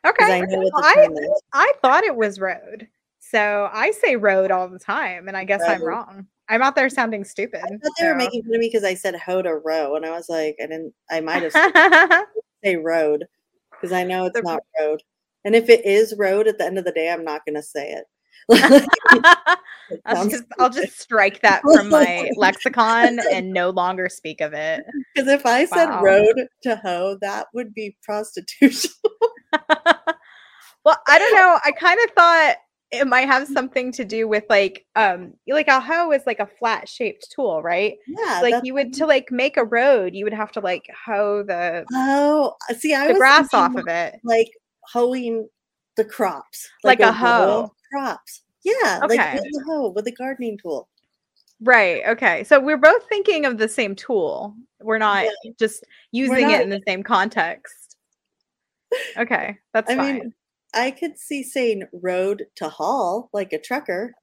Okay, 0.06 0.34
I 0.34 0.42
know 0.42 0.60
well, 0.60 0.72
I. 0.76 1.08
I 1.54 1.74
thought 1.82 2.04
it 2.04 2.16
was 2.16 2.40
road, 2.40 2.88
so 3.20 3.70
I 3.74 3.90
say 3.92 4.16
road 4.16 4.52
all 4.52 4.70
the 4.70 4.78
time, 4.78 5.28
and 5.28 5.36
I 5.36 5.46
guess 5.46 5.62
I'm 5.68 5.84
wrong. 5.84 6.28
I'm 6.48 6.62
out 6.62 6.76
there 6.76 6.90
sounding 6.90 7.24
stupid. 7.24 7.62
I 7.64 7.68
thought 7.68 7.94
they 8.00 8.08
were 8.08 8.16
making 8.16 8.44
fun 8.44 8.54
of 8.54 8.60
me 8.60 8.68
because 8.68 8.84
I 8.84 8.94
said 8.94 9.16
hoe 9.16 9.42
to 9.42 9.56
row, 9.56 9.96
and 9.96 10.06
I 10.06 10.12
was 10.12 10.30
like, 10.30 10.58
I 10.62 10.68
didn't. 10.68 10.94
I 11.10 11.22
might 11.22 11.42
have 11.42 11.54
said 11.54 11.72
say 12.64 12.76
road 12.76 13.26
because 13.72 13.92
I 13.92 14.04
know 14.04 14.26
it's 14.26 14.36
The- 14.36 14.44
not 14.44 14.62
road. 14.80 15.02
And 15.44 15.56
if 15.56 15.70
it 15.70 15.86
is 15.86 16.16
road 16.18 16.48
at 16.48 16.58
the 16.58 16.66
end 16.66 16.80
of 16.80 16.86
the 16.86 16.92
day, 16.92 17.10
I'm 17.12 17.24
not 17.24 17.42
gonna 17.46 17.64
say 17.64 17.92
it. 17.92 18.06
I'll 20.06 20.30
just, 20.30 20.44
I'll 20.60 20.70
just 20.70 21.00
strike 21.00 21.42
that 21.42 21.62
from 21.74 21.90
my 21.90 22.30
lexicon 22.38 23.20
and 23.32 23.52
no 23.52 23.70
longer 23.70 24.10
speak 24.10 24.42
of 24.42 24.54
it. 24.54 24.84
Because 25.14 25.30
if 25.30 25.46
I 25.46 25.66
said 25.66 25.90
Wow. 25.90 26.02
road 26.04 26.48
to 26.64 26.76
hoe, 26.78 27.18
that 27.22 27.48
would 27.54 27.74
be 27.74 27.98
prostitution. 28.04 28.92
well, 29.52 30.98
I 31.08 31.20
don't 31.20 31.36
know. 31.36 31.60
I 31.64 31.72
kind 31.72 32.00
of 32.04 32.12
thought 32.12 32.56
it 32.92 33.08
might 33.08 33.28
have 33.28 33.48
something 33.48 33.92
to 33.92 34.06
do 34.06 34.28
with 34.28 34.44
like 34.50 34.86
um 34.96 35.34
like 35.48 35.68
a 35.68 35.80
hoe 35.80 36.12
is 36.12 36.22
like 36.26 36.40
a 36.40 36.50
flat 36.60 36.88
shaped 36.88 37.28
tool, 37.36 37.62
right? 37.62 37.96
yeah. 38.08 38.40
like 38.42 38.64
you 38.64 38.74
would 38.74 38.94
to 38.94 39.06
like 39.06 39.32
make 39.32 39.58
a 39.58 39.64
road, 39.66 40.14
you 40.14 40.24
would 40.24 40.34
have 40.34 40.52
to 40.54 40.60
like 40.60 40.88
hoe 41.06 41.44
the 41.44 41.86
oh, 41.94 42.54
see, 42.78 42.94
I 42.94 43.08
the 43.08 43.16
grass 43.16 43.54
off 43.54 43.76
of 43.76 43.88
it. 43.88 44.20
like 44.24 44.50
hoeing 44.94 45.48
the 45.98 46.06
crops, 46.06 46.70
Like 46.84 47.00
a 47.00 47.06
row 47.08 47.12
hoe. 47.12 47.72
crops. 47.92 48.42
Yeah, 48.64 49.00
like 49.08 49.20
Okay. 49.20 49.34
with 49.36 49.44
the 49.44 49.64
hoe 49.68 49.90
with 49.90 50.08
a 50.08 50.12
gardening 50.12 50.58
tool. 50.58 50.88
Right. 51.62 52.04
Okay. 52.08 52.44
So 52.44 52.60
we're 52.60 52.78
both 52.78 53.08
thinking 53.08 53.46
of 53.46 53.58
the 53.58 53.68
same 53.70 53.96
tool. 53.96 54.56
We're 54.82 54.98
not 54.98 55.26
just 55.60 55.84
using 56.12 56.42
not- 56.48 56.52
it 56.60 56.62
in 56.64 56.70
the 56.70 56.82
same 56.88 57.02
context. 57.04 57.98
Okay, 59.18 59.58
that's 59.74 59.90
I 59.92 59.96
fine. 59.96 60.16
mean, 60.16 60.34
I 60.74 60.92
could 60.92 61.18
see 61.20 61.44
saying 61.44 61.84
road 61.94 62.46
to 62.56 62.70
haul 62.70 63.30
like 63.34 63.52
a 63.54 63.60
trucker. 63.60 64.14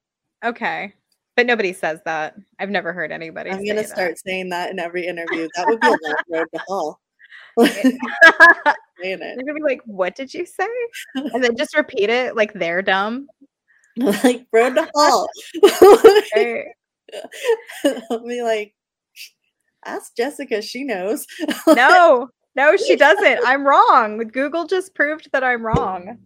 okay. 0.43 0.93
But 1.35 1.47
nobody 1.47 1.73
says 1.73 1.99
that. 2.05 2.35
I've 2.59 2.69
never 2.69 2.93
heard 2.93 3.11
anybody 3.11 3.49
I'm 3.49 3.65
gonna 3.65 3.81
that. 3.81 3.89
start 3.89 4.19
saying 4.19 4.49
that 4.49 4.69
in 4.69 4.77
every 4.77 5.07
interview. 5.07 5.47
That 5.55 5.67
would 5.67 5.81
be 5.81 5.87
a 5.87 5.97
road 6.37 6.47
to 6.53 6.59
haul. 6.67 6.99
Saying 9.03 9.19
They're 9.19 9.31
it. 9.33 9.39
gonna 9.45 9.53
be 9.53 9.61
like, 9.61 9.81
"What 9.85 10.15
did 10.15 10.33
you 10.33 10.45
say?" 10.45 10.67
And 11.15 11.43
then 11.43 11.55
just 11.57 11.75
repeat 11.75 12.09
it 12.09 12.35
like 12.35 12.53
they're 12.53 12.81
dumb. 12.81 13.27
like 13.97 14.47
road 14.53 14.75
to. 14.75 15.27
Right? 16.35 16.65
I'll 18.09 18.25
be 18.25 18.41
like, 18.41 18.73
ask 19.85 20.15
Jessica, 20.15 20.61
she 20.61 20.83
knows. 20.83 21.27
No, 21.67 22.29
no, 22.55 22.77
she 22.77 22.95
doesn't. 22.95 23.39
I'm 23.45 23.67
wrong. 23.67 24.17
Google 24.31 24.65
just 24.65 24.95
proved 24.95 25.29
that 25.33 25.43
I'm 25.43 25.65
wrong. 25.65 26.17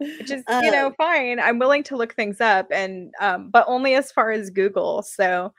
Which 0.00 0.30
is, 0.30 0.44
you 0.62 0.70
know, 0.70 0.86
Um, 0.88 0.94
fine. 0.96 1.40
I'm 1.40 1.58
willing 1.58 1.82
to 1.84 1.96
look 1.96 2.14
things 2.14 2.40
up, 2.40 2.66
and 2.70 3.12
um, 3.20 3.50
but 3.50 3.64
only 3.66 3.94
as 3.94 4.12
far 4.12 4.30
as 4.30 4.50
Google. 4.50 5.02
So 5.02 5.52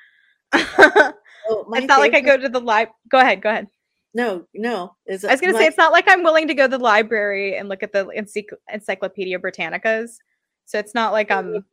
it's 0.53 1.13
Oh, 1.51 1.65
my 1.67 1.79
not 1.79 1.99
like 1.99 2.13
I 2.13 2.21
go 2.21 2.37
to 2.37 2.47
the 2.47 2.59
live. 2.61 2.89
Go 3.09 3.17
ahead. 3.19 3.41
Go 3.41 3.49
ahead. 3.49 3.67
No, 4.13 4.45
no. 4.53 4.95
Is 5.05 5.23
I 5.23 5.31
was 5.31 5.41
gonna 5.41 5.57
say 5.57 5.65
it's 5.65 5.77
not 5.77 5.91
like 5.91 6.05
I'm 6.07 6.23
willing 6.23 6.47
to 6.47 6.53
go 6.53 6.67
to 6.67 6.77
the 6.77 6.83
library 6.83 7.55
and 7.57 7.69
look 7.69 7.83
at 7.83 7.93
the 7.93 8.05
encycl- 8.05 8.57
Encyclopedia 8.71 9.37
Britannicas. 9.39 10.17
So 10.65 10.79
it's 10.79 10.95
not 10.95 11.11
like 11.13 11.31
I'm 11.31 11.65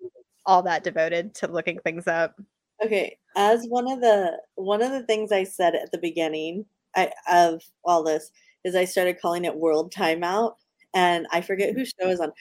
all 0.44 0.62
that 0.62 0.84
devoted 0.84 1.34
to 1.36 1.48
looking 1.48 1.78
things 1.80 2.06
up. 2.06 2.40
Okay, 2.84 3.18
as 3.36 3.64
one 3.68 3.90
of 3.90 4.00
the 4.00 4.38
one 4.56 4.82
of 4.82 4.92
the 4.92 5.02
things 5.04 5.32
I 5.32 5.44
said 5.44 5.74
at 5.74 5.90
the 5.92 5.98
beginning 5.98 6.66
I, 6.94 7.10
of 7.30 7.62
all 7.84 8.02
this 8.02 8.30
is 8.64 8.74
I 8.74 8.84
started 8.84 9.20
calling 9.20 9.44
it 9.44 9.56
World 9.56 9.92
Timeout, 9.92 10.54
and 10.94 11.26
I 11.32 11.40
forget 11.40 11.70
mm-hmm. 11.70 11.80
who 11.80 11.84
show 11.84 12.08
is 12.08 12.20
on, 12.20 12.32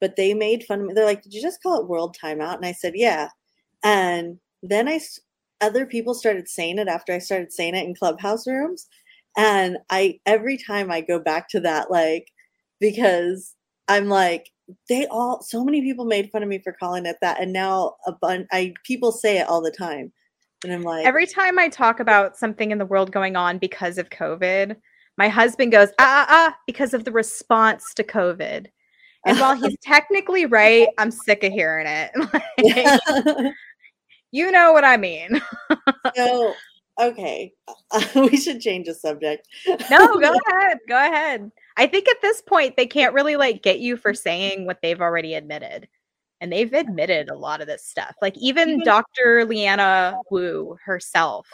but 0.00 0.16
they 0.16 0.32
made 0.32 0.64
fun 0.64 0.80
of 0.80 0.86
me. 0.86 0.94
They're 0.94 1.04
like, 1.04 1.22
"Did 1.22 1.34
you 1.34 1.42
just 1.42 1.62
call 1.62 1.80
it 1.80 1.88
World 1.88 2.16
Timeout?" 2.22 2.56
And 2.56 2.66
I 2.66 2.72
said, 2.72 2.92
"Yeah." 2.94 3.28
And 3.82 4.38
then 4.62 4.88
I 4.88 5.00
other 5.60 5.86
people 5.86 6.14
started 6.14 6.48
saying 6.48 6.78
it 6.78 6.88
after 6.88 7.12
I 7.12 7.18
started 7.18 7.52
saying 7.52 7.74
it 7.74 7.86
in 7.86 7.94
clubhouse 7.94 8.46
rooms, 8.46 8.88
and 9.36 9.78
I 9.90 10.20
every 10.26 10.58
time 10.58 10.90
I 10.90 11.00
go 11.00 11.18
back 11.18 11.48
to 11.50 11.60
that 11.60 11.90
like 11.90 12.28
because 12.80 13.54
I'm 13.88 14.08
like 14.08 14.50
they 14.88 15.06
all 15.06 15.42
so 15.42 15.64
many 15.64 15.82
people 15.82 16.04
made 16.04 16.30
fun 16.30 16.42
of 16.42 16.48
me 16.48 16.58
for 16.58 16.72
calling 16.72 17.06
it 17.06 17.16
that 17.20 17.40
and 17.40 17.52
now 17.52 17.94
a 18.06 18.12
bunch 18.12 18.46
i 18.52 18.72
people 18.84 19.12
say 19.12 19.38
it 19.38 19.48
all 19.48 19.60
the 19.60 19.70
time 19.70 20.12
and 20.64 20.72
i'm 20.72 20.82
like 20.82 21.04
Every 21.04 21.26
time 21.26 21.58
I 21.58 21.68
talk 21.68 22.00
about 22.00 22.36
something 22.36 22.70
in 22.70 22.78
the 22.78 22.86
world 22.86 23.10
going 23.10 23.36
on 23.36 23.58
because 23.58 23.98
of 23.98 24.10
COVID, 24.10 24.76
my 25.18 25.28
husband 25.28 25.72
goes, 25.72 25.88
ah, 25.98 26.26
ah, 26.26 26.26
ah, 26.28 26.56
because 26.66 26.94
of 26.94 27.04
the 27.04 27.12
response 27.12 27.92
to 27.94 28.04
COVID. 28.04 28.66
And 29.26 29.38
while 29.38 29.54
he's 29.54 29.76
technically 29.82 30.46
right, 30.46 30.88
I'm 30.98 31.10
sick 31.10 31.44
of 31.44 31.52
hearing 31.52 31.86
it. 31.86 32.12
Like, 32.62 33.54
you 34.30 34.50
know 34.50 34.72
what 34.72 34.84
I 34.84 34.96
mean. 34.96 35.40
so 36.14 36.54
okay 37.00 37.52
we 38.14 38.36
should 38.36 38.60
change 38.60 38.86
the 38.86 38.94
subject 38.94 39.48
No, 39.90 40.18
go 40.18 40.34
ahead. 40.48 40.78
Go 40.88 40.96
ahead. 40.96 41.50
I 41.76 41.86
think 41.86 42.08
at 42.08 42.20
this 42.22 42.42
point, 42.42 42.76
they 42.76 42.86
can't 42.86 43.14
really 43.14 43.36
like 43.36 43.62
get 43.62 43.80
you 43.80 43.96
for 43.96 44.14
saying 44.14 44.66
what 44.66 44.80
they've 44.82 45.00
already 45.00 45.34
admitted. 45.34 45.88
And 46.40 46.52
they've 46.52 46.72
admitted 46.72 47.28
a 47.28 47.36
lot 47.36 47.60
of 47.60 47.68
this 47.68 47.84
stuff. 47.84 48.16
Like 48.20 48.36
even 48.36 48.82
Dr. 48.82 49.44
Leanna 49.44 50.18
Wu 50.30 50.76
herself 50.84 51.48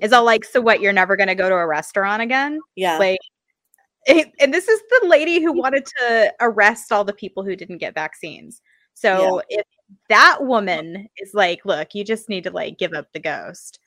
is 0.00 0.12
all 0.12 0.24
like, 0.24 0.44
so 0.44 0.60
what, 0.60 0.80
you're 0.80 0.92
never 0.92 1.16
going 1.16 1.28
to 1.28 1.34
go 1.34 1.48
to 1.48 1.54
a 1.56 1.66
restaurant 1.66 2.22
again? 2.22 2.60
yeah 2.76 2.98
Like, 2.98 3.18
it, 4.06 4.30
and 4.38 4.54
this 4.54 4.68
is 4.68 4.80
the 5.00 5.08
lady 5.08 5.42
who 5.42 5.52
wanted 5.52 5.84
to 5.98 6.32
arrest 6.40 6.92
all 6.92 7.04
the 7.04 7.12
people 7.12 7.44
who 7.44 7.56
didn't 7.56 7.78
get 7.78 7.94
vaccines. 7.94 8.62
So 8.94 9.42
if 9.48 9.66
that 10.08 10.38
woman 10.40 11.08
is 11.18 11.34
like, 11.34 11.64
look, 11.64 11.94
you 11.94 12.04
just 12.04 12.28
need 12.28 12.44
to 12.44 12.50
like 12.50 12.78
give 12.78 12.94
up 12.94 13.08
the 13.12 13.20
ghost. 13.20 13.80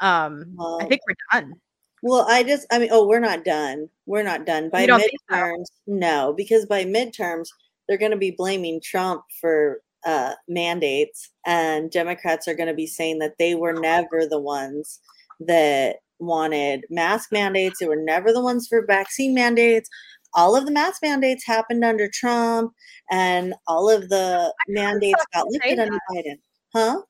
Um, 0.00 0.54
well, 0.56 0.78
I 0.80 0.86
think 0.86 1.00
we're 1.06 1.40
done. 1.40 1.54
well 2.02 2.24
i 2.28 2.42
just 2.44 2.66
i 2.70 2.78
mean 2.78 2.88
oh 2.92 3.06
we're 3.06 3.18
not 3.20 3.44
done. 3.44 3.88
We're 4.06 4.22
not 4.22 4.46
done. 4.46 4.70
By 4.70 4.86
don't 4.86 5.00
so? 5.00 5.06
midterms 5.34 5.66
no 5.86 6.34
because 6.36 6.66
by 6.66 6.84
midterms 6.84 7.48
they're 7.88 7.98
going 7.98 8.12
to 8.12 8.16
be 8.16 8.30
blaming 8.30 8.80
trump 8.82 9.22
for 9.40 9.82
uh 10.06 10.34
mandates 10.46 11.30
and 11.46 11.90
democrats 11.90 12.46
are 12.46 12.54
going 12.54 12.68
to 12.68 12.74
be 12.74 12.86
saying 12.86 13.18
that 13.18 13.34
they 13.38 13.54
were 13.54 13.72
never 13.72 14.26
the 14.26 14.40
ones 14.40 15.00
that 15.40 15.96
wanted 16.18 16.84
mask 16.90 17.30
mandates. 17.32 17.78
They 17.78 17.86
were 17.86 17.96
never 17.96 18.32
the 18.32 18.42
ones 18.42 18.66
for 18.68 18.84
vaccine 18.84 19.34
mandates. 19.34 19.88
All 20.34 20.56
of 20.56 20.66
the 20.66 20.72
mask 20.72 21.02
mandates 21.02 21.46
happened 21.46 21.84
under 21.84 22.08
trump 22.12 22.72
and 23.10 23.54
all 23.66 23.88
of 23.90 24.08
the 24.08 24.52
mandates 24.68 25.24
got 25.32 25.46
lifted 25.48 25.78
under 25.78 25.98
biden. 26.10 26.38
Huh? 26.74 27.02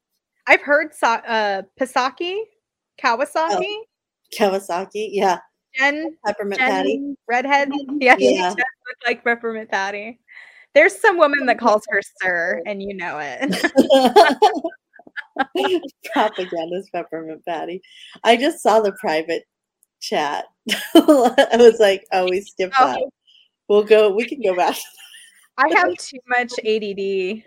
I've 0.47 0.63
heard 0.63 0.95
Sa- 0.95 1.23
uh, 1.27 1.63
Psaki, 1.81 2.39
Kawasaki, 3.03 3.65
oh, 3.65 3.85
kawasaki 4.37 5.09
yeah 5.13 5.39
Jen, 5.77 6.17
peppermint 6.25 6.61
patty 6.61 7.15
redhead. 7.29 7.71
Yeah, 8.01 8.17
yeah. 8.19 8.55
Like 9.07 9.23
peppermint 9.23 9.71
patty. 9.71 10.19
There's 10.75 10.99
some 10.99 11.19
woman 11.19 11.47
that 11.47 11.59
calls 11.59 11.83
her 11.91 12.01
sir, 12.23 12.63
and 12.67 12.83
you 12.83 12.95
know 12.95 13.19
it. 13.21 13.55
Propagandist 16.13 16.93
peppermint 16.93 17.45
patty. 17.47 17.81
I 18.25 18.37
just 18.37 18.63
saw 18.63 18.81
the 18.81 18.93
private 18.93 19.45
chat. 20.01 20.47
I 20.95 21.57
was 21.59 21.79
like, 21.79 22.05
oh, 22.13 22.29
we 22.29 22.41
skipped 22.41 22.75
Oh. 22.79 22.87
that. 22.87 23.03
We'll 23.69 23.85
go. 23.85 24.11
We 24.11 24.25
can 24.25 24.41
go 24.43 24.57
back. 24.57 24.77
I 25.59 25.69
have 25.75 25.95
too 25.97 26.19
much 26.27 26.53
ADD 26.65 27.43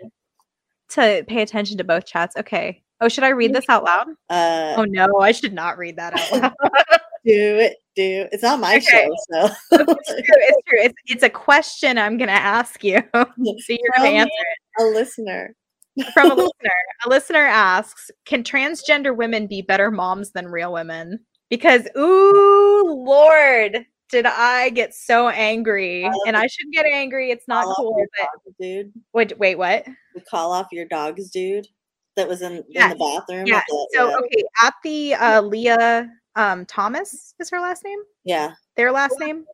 to 0.90 1.24
pay 1.26 1.42
attention 1.42 1.78
to 1.78 1.84
both 1.84 2.06
chats. 2.06 2.36
Okay. 2.36 2.82
Oh, 3.02 3.08
should 3.08 3.24
I 3.24 3.30
read 3.30 3.52
this 3.52 3.64
out 3.68 3.82
loud? 3.84 4.08
Uh, 4.30 4.74
Oh 4.78 4.84
no, 4.84 5.18
I 5.20 5.32
should 5.32 5.52
not 5.52 5.76
read 5.76 5.96
that 5.96 6.14
out 6.18 6.32
loud. 6.32 6.52
do 7.24 7.56
it. 7.58 7.76
Do 7.96 8.26
it's 8.32 8.42
not 8.42 8.60
my 8.60 8.76
Okay. 8.76 8.86
show, 8.86 9.14
so 9.30 9.44
it's 9.72 10.06
true. 10.06 10.38
It's 10.38 10.62
true. 10.68 10.78
It's, 10.80 10.94
it's 11.06 11.22
a 11.22 11.28
question 11.30 11.98
I'm 11.98 12.16
gonna 12.16 12.32
ask 12.32 12.82
you. 12.84 12.98
so 13.14 13.24
you're 13.68 13.90
gonna 13.96 14.08
From 14.08 14.14
answer 14.14 14.30
a 14.78 14.84
listener. 14.84 15.54
from 16.14 16.30
a 16.30 16.34
listener. 16.34 16.70
A 17.04 17.08
listener 17.08 17.44
asks, 17.46 18.10
"Can 18.24 18.42
transgender 18.44 19.14
women 19.14 19.46
be 19.46 19.60
better 19.62 19.90
moms 19.90 20.30
than 20.30 20.46
real 20.46 20.72
women?" 20.72 21.20
Because, 21.50 21.86
ooh, 21.98 23.04
Lord, 23.06 23.84
did 24.10 24.24
I 24.24 24.70
get 24.70 24.94
so 24.94 25.28
angry? 25.28 26.04
love 26.04 26.14
And. 26.28 26.36
I 26.36 26.46
should 26.46 26.70
get 26.72 26.86
angry. 26.86 27.30
It's 27.30 27.46
not 27.46 27.66
cool. 27.76 27.94
dogs, 28.18 28.56
dude. 28.58 28.92
wait, 29.12 29.38
wait, 29.38 29.56
what? 29.58 29.84
We 30.14 30.22
call 30.22 30.52
off 30.52 30.68
your 30.72 30.86
dogs, 30.86 31.28
dude. 31.30 31.66
That 32.16 32.28
was 32.28 32.42
in, 32.42 32.62
in 32.70 32.88
the 32.90 32.96
bathroom. 32.96 33.46
Yeah. 33.46 33.62
the- 33.68 33.88
So 33.94 34.08
yeah. 34.10 34.16
okay, 34.18 34.44
at 34.62 34.74
the 34.84 35.14
uh, 35.14 35.40
Lia 35.42 36.10
um, 36.36 36.66
Thomas 36.66 37.34
is 37.40 37.50
her 37.50 37.60
last 37.60 37.84
name. 37.84 37.98
yeah. 38.24 38.52
Their 38.76 38.90
last 38.92 39.18
name. 39.20 39.44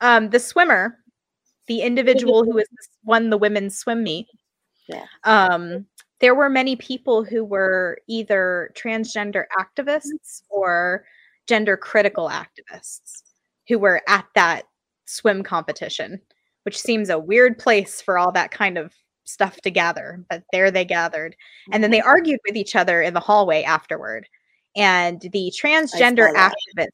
Um, 0.00 0.28
the 0.30 0.40
swimmer, 0.40 0.98
the 1.68 1.82
individual 1.82 2.44
who 2.44 2.58
has 2.58 2.66
won 3.04 3.30
the 3.30 3.38
women's 3.38 3.78
swim 3.78 4.02
meet. 4.02 4.26
Yeah. 4.88 5.04
Um, 5.22 5.86
there 6.20 6.34
were 6.34 6.48
many 6.50 6.74
people 6.76 7.22
who 7.24 7.44
were 7.44 7.98
either 8.08 8.70
transgender 8.74 9.44
activists 9.58 10.42
or 10.50 11.04
gender 11.46 11.76
critical 11.76 12.28
activists 12.28 13.22
who 13.68 13.78
were 13.78 14.02
at 14.08 14.26
that 14.34 14.64
swim 15.06 15.42
competition, 15.42 16.20
which 16.64 16.78
seems 16.78 17.08
a 17.08 17.18
weird 17.18 17.58
place 17.58 18.00
for 18.00 18.18
all 18.18 18.32
that 18.32 18.50
kind 18.50 18.78
of 18.78 18.92
stuff 19.24 19.60
to 19.62 19.70
gather. 19.70 20.24
But 20.28 20.44
there 20.52 20.70
they 20.70 20.84
gathered. 20.84 21.36
And 21.72 21.82
then 21.82 21.90
they 21.90 22.00
argued 22.00 22.40
with 22.46 22.56
each 22.56 22.76
other 22.76 23.02
in 23.02 23.14
the 23.14 23.20
hallway 23.20 23.62
afterward. 23.62 24.28
And 24.76 25.20
the 25.20 25.52
transgender 25.58 26.32
activist, 26.34 26.88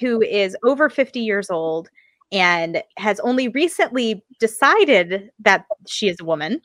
who 0.00 0.22
is 0.22 0.56
over 0.64 0.88
50 0.90 1.20
years 1.20 1.50
old 1.50 1.88
and 2.32 2.82
has 2.98 3.20
only 3.20 3.48
recently 3.48 4.24
decided 4.40 5.30
that 5.40 5.64
she 5.86 6.08
is 6.08 6.16
a 6.20 6.24
woman, 6.24 6.60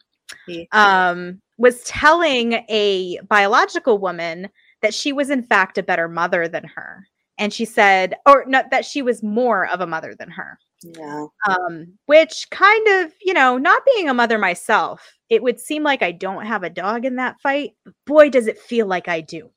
um, 0.72 1.42
was 1.58 1.84
telling 1.84 2.54
a 2.70 3.20
biological 3.28 3.98
woman 4.00 4.50
that 4.82 4.94
she 4.94 5.12
was, 5.12 5.30
in 5.30 5.44
fact, 5.44 5.78
a 5.78 5.84
better 5.84 6.08
mother 6.08 6.48
than 6.48 6.64
her. 6.64 7.08
And 7.40 7.54
she 7.54 7.66
said, 7.66 8.16
or 8.28 8.44
not 8.48 8.70
that 8.70 8.86
she 8.86 9.02
was 9.02 9.24
more 9.24 9.68
of 9.70 9.82
a 9.82 9.88
mother 9.88 10.14
than 10.14 10.30
her 10.30 10.60
Yeah. 10.84 11.26
um, 11.48 11.98
which 12.06 12.48
kind 12.52 12.88
of, 12.88 13.14
you 13.22 13.34
know, 13.34 13.58
not 13.58 13.82
being 13.96 14.10
a 14.10 14.14
mother 14.14 14.38
myself, 14.38 15.14
it 15.30 15.42
would 15.42 15.60
seem 15.60 15.82
like 15.82 16.04
I 16.04 16.12
don't 16.12 16.46
have 16.46 16.64
a 16.64 16.70
dog 16.70 17.06
in 17.06 17.16
that 17.16 17.40
fight. 17.42 17.72
But 17.86 17.94
boy, 18.06 18.30
does 18.30 18.48
it 18.48 18.60
feel 18.60 18.86
like 18.88 19.08
I 19.08 19.22
do. 19.22 19.50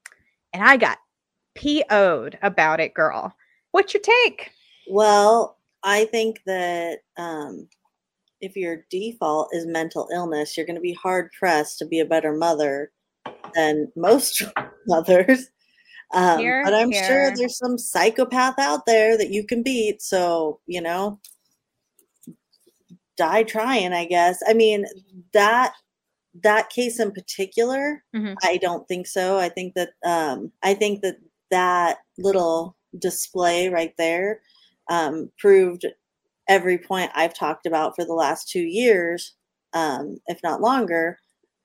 And 0.52 0.62
I 0.62 0.76
got 0.76 0.98
PO'd 1.54 2.38
about 2.42 2.80
it, 2.80 2.94
girl. 2.94 3.34
What's 3.72 3.92
your 3.94 4.02
take? 4.02 4.52
Well, 4.88 5.58
I 5.82 6.04
think 6.06 6.40
that 6.46 6.98
um, 7.16 7.68
if 8.40 8.56
your 8.56 8.84
default 8.90 9.48
is 9.52 9.66
mental 9.66 10.08
illness, 10.12 10.56
you're 10.56 10.66
going 10.66 10.76
to 10.76 10.80
be 10.82 10.92
hard 10.94 11.30
pressed 11.38 11.78
to 11.78 11.86
be 11.86 12.00
a 12.00 12.04
better 12.04 12.32
mother 12.32 12.92
than 13.54 13.90
most 13.96 14.42
mothers. 14.86 15.50
Um, 16.12 16.38
Here, 16.40 16.62
but 16.64 16.74
I'm 16.74 16.92
sure 16.92 17.34
there's 17.34 17.56
some 17.56 17.78
psychopath 17.78 18.58
out 18.58 18.84
there 18.86 19.16
that 19.16 19.30
you 19.30 19.46
can 19.46 19.62
beat. 19.62 20.02
So, 20.02 20.60
you 20.66 20.80
know, 20.80 21.18
die 23.16 23.42
trying, 23.42 23.92
I 23.92 24.04
guess. 24.04 24.40
I 24.46 24.54
mean, 24.54 24.86
that 25.32 25.74
that 26.42 26.70
case 26.70 26.98
in 26.98 27.12
particular, 27.12 28.02
Mhm. 28.14 28.36
I 28.42 28.56
don't 28.56 28.88
think 28.88 29.06
so. 29.06 29.38
I 29.38 29.48
think 29.50 29.74
that 29.74 29.90
um, 30.04 30.50
I 30.62 30.74
think 30.74 31.02
that 31.02 31.18
that 31.50 31.98
little 32.18 32.76
display 32.98 33.68
right 33.68 33.94
there 33.98 34.40
um, 34.88 35.30
proved 35.38 35.86
every 36.48 36.78
point 36.78 37.10
I've 37.14 37.34
talked 37.34 37.66
about 37.66 37.94
for 37.94 38.04
the 38.04 38.14
last 38.14 38.48
two 38.48 38.62
years, 38.62 39.34
um, 39.74 40.18
if 40.26 40.42
not 40.42 40.60
longer, 40.60 41.18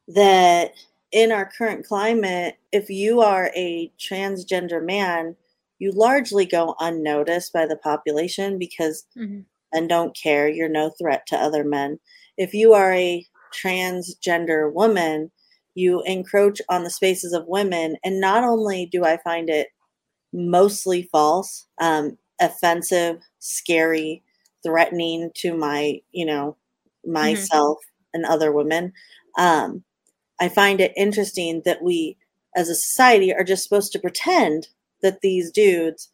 that 0.09 0.73
in 1.11 1.31
our 1.31 1.49
current 1.57 1.85
climate, 1.85 2.57
if 2.71 2.89
you 2.89 3.21
are 3.21 3.51
a 3.55 3.91
transgender 3.99 4.83
man, 4.83 5.35
you 5.79 5.91
largely 5.91 6.45
go 6.45 6.75
unnoticed 6.79 7.53
by 7.53 7.65
the 7.65 7.77
population 7.77 8.57
because 8.59 9.05
Mhm. 9.17 9.45
and 9.73 9.89
don't 9.89 10.15
care. 10.15 10.47
You're 10.49 10.69
no 10.69 10.91
threat 10.91 11.25
to 11.27 11.37
other 11.37 11.63
men. 11.63 11.99
If 12.37 12.53
you 12.53 12.73
are 12.73 12.93
a 12.93 13.25
transgender 13.53 14.71
woman, 14.73 15.31
you 15.75 16.01
encroach 16.03 16.61
on 16.69 16.83
the 16.83 16.89
spaces 16.89 17.33
of 17.33 17.47
women. 17.47 17.97
And 18.03 18.19
not 18.21 18.43
only 18.43 18.85
do 18.87 19.03
I 19.05 19.17
find 19.23 19.49
it 19.49 19.69
mostly 20.33 21.03
false, 21.11 21.67
um, 21.79 22.17
offensive, 22.41 23.21
scary, 23.39 24.23
threatening 24.63 25.31
to 25.35 25.55
my, 25.55 26.01
you 26.11 26.25
know, 26.25 26.57
myself 27.05 27.77
and 28.13 28.25
other 28.25 28.51
women, 28.51 28.93
um, 29.37 29.83
I 30.39 30.49
find 30.49 30.79
it 30.81 30.93
interesting 30.95 31.61
that 31.65 31.81
we 31.81 32.17
as 32.55 32.69
a 32.69 32.75
society 32.75 33.33
are 33.33 33.43
just 33.43 33.63
supposed 33.63 33.91
to 33.93 33.99
pretend 33.99 34.67
that 35.01 35.21
these 35.21 35.51
dudes 35.51 36.09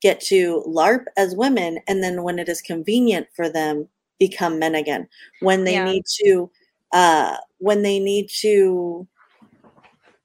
get 0.00 0.20
to 0.20 0.64
LARP 0.66 1.04
as 1.16 1.36
women, 1.36 1.78
and 1.86 2.02
then 2.02 2.22
when 2.22 2.38
it 2.38 2.48
is 2.48 2.60
convenient 2.60 3.28
for 3.34 3.48
them, 3.48 3.88
become 4.18 4.58
men 4.58 4.74
again. 4.74 5.08
When 5.40 5.64
they 5.64 5.74
Yeah. 5.74 5.84
need 5.84 6.04
to, 6.24 6.50
uh, 6.92 7.36
when 7.58 7.82
they 7.82 7.98
need 7.98 8.28
to 8.40 9.06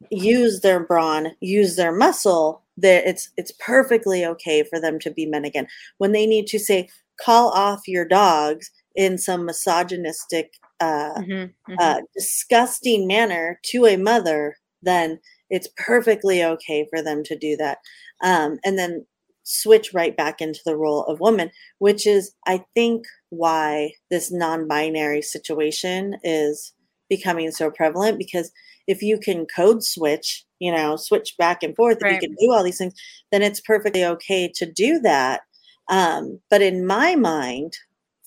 use 0.10 0.62
their 0.62 0.80
brawn, 0.80 1.36
use 1.42 1.76
their 1.76 1.92
muscle, 1.92 2.64
that 2.78 3.08
it's 3.08 3.30
it's 3.38 3.52
perfectly 3.60 4.26
okay 4.26 4.64
for 4.64 4.80
them 4.80 5.00
to 5.00 5.12
be 5.12 5.26
men 5.26 5.46
again. 5.46 5.68
When 5.98 6.12
they 6.12 6.26
need 6.26 6.48
to 6.48 6.60
say, 6.60 6.90
call 7.20 7.50
off 7.50 7.88
your 7.88 8.06
dogs 8.06 8.72
in 8.96 9.18
some 9.18 9.46
misogynistic, 9.46 10.54
uh, 10.80 11.22
Mhm, 11.22 11.54
mhm. 11.70 11.76
uh, 11.80 12.02
disgusting 12.16 13.08
manner 13.08 13.60
to 13.66 13.86
a 13.86 13.98
mother, 13.98 14.56
then 14.82 15.20
it's 15.50 15.70
perfectly 15.78 16.44
okay 16.44 16.86
for 16.90 17.02
them 17.02 17.24
to 17.24 17.38
do 17.38 17.56
that. 17.58 17.80
Um, 18.22 18.60
and 18.64 18.78
then 18.78 19.06
switch 19.44 19.94
right 19.94 20.16
back 20.16 20.42
into 20.42 20.60
the 20.66 20.76
role 20.76 21.04
of 21.06 21.20
woman, 21.20 21.52
which 21.80 22.06
is, 22.06 22.34
I 22.46 22.64
think, 22.76 23.06
why 23.30 23.94
this 24.12 24.32
non 24.32 24.68
binary 24.68 25.22
situation 25.22 26.18
is 26.24 26.74
becoming 27.10 27.52
so 27.52 27.72
prevalent. 27.72 28.18
Because 28.18 28.52
if 28.88 29.02
you 29.02 29.18
can 29.20 29.46
code 29.46 29.84
switch, 29.84 30.46
you 30.60 30.72
know, 30.72 30.96
switch 30.98 31.36
back 31.38 31.64
and 31.64 31.76
forth, 31.76 31.98
if 32.02 32.12
you 32.12 32.18
can 32.18 32.36
do 32.40 32.52
all 32.52 32.64
these 32.64 32.78
things, 32.78 32.94
then 33.32 33.42
it's 33.42 33.62
perfectly 33.62 34.04
okay 34.06 34.52
to 34.56 34.72
do 34.72 35.00
that. 35.00 35.42
Um, 35.90 36.42
but 36.50 36.62
in 36.62 36.86
my 36.86 37.16
mind, 37.16 37.74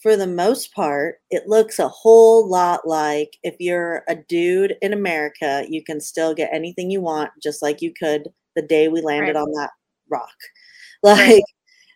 for 0.03 0.17
the 0.17 0.27
most 0.27 0.73
part, 0.75 1.17
it 1.31 1.47
looks 1.49 1.79
a 1.79 1.89
whole 1.89 2.49
lot 2.49 2.87
like 2.87 3.37
if 3.43 3.55
you're 3.61 4.03
a 4.09 4.15
dude 4.17 4.77
in 4.83 4.93
America, 4.95 5.65
you 5.69 5.85
can 5.85 6.01
still 6.01 6.35
get 6.35 6.51
anything 6.53 6.91
you 6.91 7.01
want, 7.03 7.31
just 7.43 7.63
like 7.63 7.83
you 7.83 7.93
could 7.93 8.29
the 8.57 8.63
day 8.63 8.89
we 8.89 9.01
landed 9.03 9.35
Right. 9.37 9.43
on 9.43 9.51
that 9.53 9.71
rock. 10.11 10.35
Like, 11.03 11.45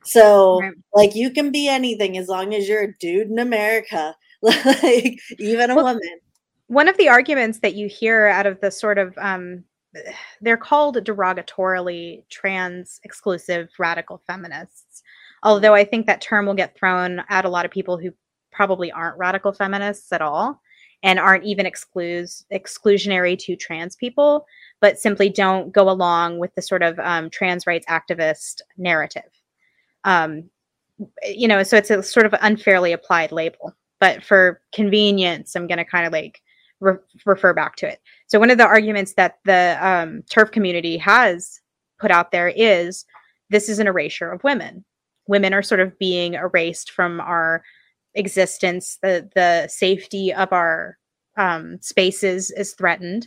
so, 0.05 0.61
Right. 0.61 0.73
like, 0.95 1.15
you 1.15 1.31
can 1.31 1.51
be 1.53 1.69
anything 1.69 2.17
as 2.19 2.29
long 2.29 2.55
as 2.55 2.69
you're 2.69 2.85
a 2.85 2.95
dude 3.01 3.31
in 3.31 3.39
America, 3.39 4.17
like, 4.43 5.19
even 5.39 5.71
a 5.71 5.75
Well, 5.77 5.85
woman. 5.87 6.21
one 6.69 6.89
of 6.89 6.97
the 6.97 7.09
arguments 7.11 7.59
that 7.61 7.75
you 7.75 7.89
hear 7.89 8.27
out 8.29 8.47
of 8.47 8.61
the 8.61 8.71
sort 8.71 8.99
of 8.99 9.15
um, 9.19 9.65
they're 10.41 10.57
called 10.57 10.97
derogatorily 10.97 12.25
trans 12.31 13.01
exclusive 13.05 13.69
radical 13.79 14.23
feminists 14.27 14.84
although 15.45 15.74
i 15.74 15.84
think 15.84 16.07
that 16.07 16.20
term 16.20 16.47
will 16.47 16.55
get 16.55 16.76
thrown 16.76 17.22
at 17.28 17.45
a 17.45 17.49
lot 17.49 17.64
of 17.64 17.70
people 17.70 17.97
who 17.97 18.11
probably 18.51 18.90
aren't 18.92 19.18
radical 19.18 19.53
feminists 19.53 20.12
at 20.12 20.22
all 20.22 20.61
and 21.03 21.18
aren't 21.18 21.45
even 21.45 21.66
exclus- 21.66 22.45
exclusionary 22.53 23.38
to 23.38 23.57
trans 23.57 23.97
people 23.97 24.45
but 24.80 24.99
simply 24.99 25.28
don't 25.28 25.72
go 25.72 25.88
along 25.88 26.38
with 26.38 26.55
the 26.55 26.62
sort 26.62 26.82
of 26.82 26.99
um, 26.99 27.30
trans 27.30 27.66
rights 27.66 27.86
activist 27.86 28.61
narrative 28.76 29.30
um, 30.05 30.45
you 31.24 31.49
know 31.49 31.62
so 31.62 31.76
it's 31.76 31.90
a 31.90 32.03
sort 32.03 32.26
of 32.26 32.34
unfairly 32.42 32.92
applied 32.92 33.32
label 33.32 33.72
but 34.01 34.24
for 34.24 34.61
convenience 34.72 35.55
i'm 35.55 35.66
going 35.66 35.78
to 35.78 35.84
kind 35.84 36.07
of 36.07 36.12
like 36.12 36.40
re- 36.84 36.97
refer 37.24 37.53
back 37.53 37.76
to 37.76 37.88
it. 37.88 38.01
So 38.26 38.38
one 38.38 38.51
of 38.51 38.59
the 38.59 38.66
arguments 38.66 39.14
that 39.14 39.38
the 39.45 39.78
um, 39.80 40.22
TERF 40.30 40.53
community 40.53 40.97
has 40.99 41.61
put 41.99 42.11
out 42.11 42.30
there 42.30 42.49
is 42.49 43.05
this 43.51 43.68
is 43.68 43.78
an 43.78 43.86
erasure 43.86 44.30
of 44.30 44.45
women. 44.45 44.84
Women 45.27 45.55
are 45.55 45.62
sort 45.62 45.81
of 45.81 45.99
being 45.99 46.35
erased 46.35 46.91
from 46.91 47.20
our 47.20 47.62
existence. 48.14 48.99
The 49.03 49.29
the 49.35 49.68
safety 49.68 50.33
of 50.33 50.53
our 50.53 50.99
um, 51.37 51.79
spaces 51.81 52.51
is 52.51 52.75
threatened, 52.75 53.27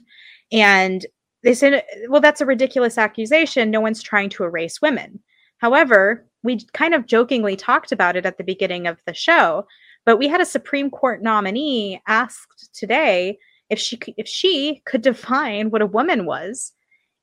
and 0.52 1.06
they 1.44 1.54
said, 1.54 1.84
"Well, 2.10 2.22
that's 2.22 2.42
a 2.42 2.46
ridiculous 2.46 2.98
accusation. 2.98 3.72
No 3.72 3.82
one's 3.82 4.04
trying 4.04 4.30
to 4.32 4.44
erase 4.44 4.82
women." 4.82 5.20
However, 5.60 6.26
we 6.44 6.60
kind 6.74 6.94
of 6.94 7.08
jokingly 7.08 7.56
talked 7.56 7.92
about 7.92 8.16
it 8.16 8.26
at 8.26 8.38
the 8.38 8.44
beginning 8.44 8.88
of 8.88 9.02
the 9.06 9.14
show, 9.14 9.66
but 10.06 10.18
we 10.18 10.28
had 10.28 10.42
a 10.42 10.46
Supreme 10.46 10.90
Court 10.90 11.22
nominee 11.22 12.02
asked 12.08 12.70
today 12.74 13.38
if 13.70 13.80
she 13.80 14.00
if 14.18 14.28
she 14.28 14.82
could 14.86 15.02
define 15.02 15.70
what 15.70 15.82
a 15.82 15.88
woman 15.88 16.26
was, 16.26 16.74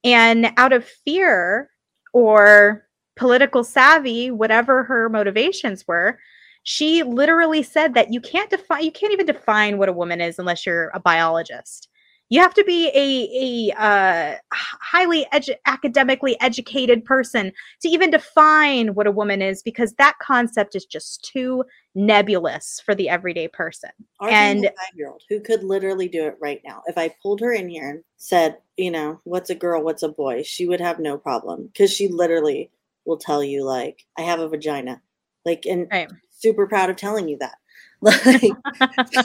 and 0.02 0.52
out 0.56 0.72
of 0.72 0.84
fear 0.84 1.70
or 2.12 2.86
political 3.16 3.64
savvy, 3.64 4.30
whatever 4.30 4.84
her 4.84 5.08
motivations 5.08 5.86
were, 5.86 6.18
she 6.64 7.02
literally 7.02 7.62
said 7.62 7.94
that 7.94 8.12
you 8.12 8.20
can't 8.20 8.50
define 8.50 8.84
you 8.84 8.90
can't 8.90 9.12
even 9.12 9.26
define 9.26 9.78
what 9.78 9.88
a 9.88 9.92
woman 9.92 10.20
is 10.20 10.38
unless 10.38 10.66
you're 10.66 10.90
a 10.94 11.00
biologist. 11.00 11.88
You 12.30 12.40
have 12.40 12.54
to 12.54 12.64
be 12.64 12.88
a, 12.88 13.70
a 13.70 13.80
uh, 13.80 14.36
highly 14.50 15.26
edu- 15.32 15.56
academically 15.66 16.40
educated 16.40 17.04
person 17.04 17.52
to 17.82 17.88
even 17.88 18.10
define 18.10 18.94
what 18.94 19.06
a 19.06 19.12
woman 19.12 19.42
is 19.42 19.62
because 19.62 19.92
that 19.94 20.16
concept 20.22 20.74
is 20.74 20.86
just 20.86 21.22
too 21.22 21.64
nebulous 21.94 22.80
for 22.84 22.94
the 22.94 23.10
everyday 23.10 23.46
person. 23.46 23.90
Our 24.20 24.30
and 24.30 24.62
five 24.64 24.96
year 24.96 25.10
old 25.10 25.22
who 25.28 25.38
could 25.38 25.62
literally 25.62 26.08
do 26.08 26.26
it 26.26 26.38
right 26.40 26.62
now. 26.64 26.82
If 26.86 26.96
I 26.96 27.14
pulled 27.22 27.40
her 27.40 27.52
in 27.52 27.68
here 27.68 27.90
and 27.90 28.04
said, 28.16 28.56
you 28.78 28.90
know, 28.90 29.20
what's 29.24 29.50
a 29.50 29.54
girl, 29.54 29.82
what's 29.82 30.02
a 30.02 30.08
boy, 30.08 30.42
she 30.42 30.66
would 30.66 30.80
have 30.80 30.98
no 30.98 31.18
problem 31.18 31.66
because 31.66 31.92
she 31.92 32.08
literally 32.08 32.70
will 33.04 33.18
tell 33.18 33.42
you, 33.42 33.64
like, 33.64 34.04
I 34.18 34.22
have 34.22 34.40
a 34.40 34.48
vagina. 34.48 35.00
Like, 35.44 35.64
and 35.66 35.86
right. 35.90 36.10
super 36.30 36.66
proud 36.66 36.90
of 36.90 36.96
telling 36.96 37.28
you 37.28 37.38
that. 37.38 37.56
Like, 38.04 38.52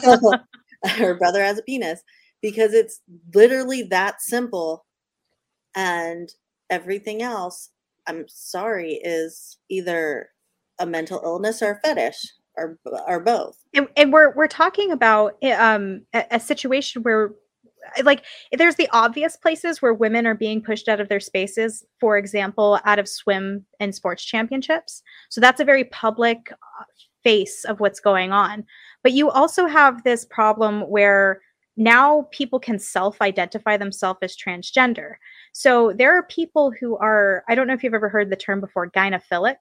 so, 0.00 0.18
her 0.86 1.14
brother 1.14 1.42
has 1.42 1.58
a 1.58 1.62
penis 1.62 2.02
because 2.40 2.72
it's 2.72 3.00
literally 3.34 3.82
that 3.84 4.22
simple. 4.22 4.86
And 5.74 6.30
everything 6.70 7.20
else, 7.20 7.70
I'm 8.06 8.24
sorry, 8.26 8.94
is 9.04 9.58
either 9.68 10.30
a 10.78 10.86
mental 10.86 11.20
illness 11.22 11.60
or 11.60 11.72
a 11.72 11.80
fetish 11.86 12.24
or, 12.56 12.78
or 13.06 13.20
both. 13.20 13.58
And, 13.74 13.88
and 13.98 14.12
we're, 14.14 14.34
we're 14.34 14.48
talking 14.48 14.92
about 14.92 15.36
eh, 15.42 15.52
um, 15.52 16.06
a, 16.14 16.24
a 16.30 16.40
situation 16.40 17.02
where 17.02 17.32
like 18.02 18.24
there's 18.52 18.76
the 18.76 18.88
obvious 18.92 19.36
places 19.36 19.80
where 19.80 19.94
women 19.94 20.26
are 20.26 20.34
being 20.34 20.62
pushed 20.62 20.88
out 20.88 21.00
of 21.00 21.08
their 21.08 21.20
spaces 21.20 21.84
for 21.98 22.16
example 22.16 22.78
out 22.84 22.98
of 22.98 23.08
swim 23.08 23.64
and 23.78 23.94
sports 23.94 24.24
championships. 24.24 25.02
So 25.28 25.40
that's 25.40 25.60
a 25.60 25.64
very 25.64 25.84
public 25.84 26.52
uh, 26.52 26.84
face 27.22 27.64
of 27.64 27.80
what's 27.80 28.00
going 28.00 28.32
on. 28.32 28.64
But 29.02 29.12
you 29.12 29.30
also 29.30 29.66
have 29.66 30.02
this 30.04 30.24
problem 30.24 30.82
where 30.82 31.40
now 31.76 32.28
people 32.30 32.60
can 32.60 32.78
self-identify 32.78 33.76
themselves 33.76 34.18
as 34.22 34.36
transgender. 34.36 35.14
So 35.52 35.92
there 35.96 36.16
are 36.16 36.24
people 36.24 36.72
who 36.78 36.96
are 36.98 37.44
i 37.48 37.54
don't 37.54 37.66
know 37.66 37.74
if 37.74 37.82
you've 37.82 37.94
ever 37.94 38.08
heard 38.08 38.30
the 38.30 38.36
term 38.36 38.60
before 38.60 38.90
gynophilic. 38.90 39.56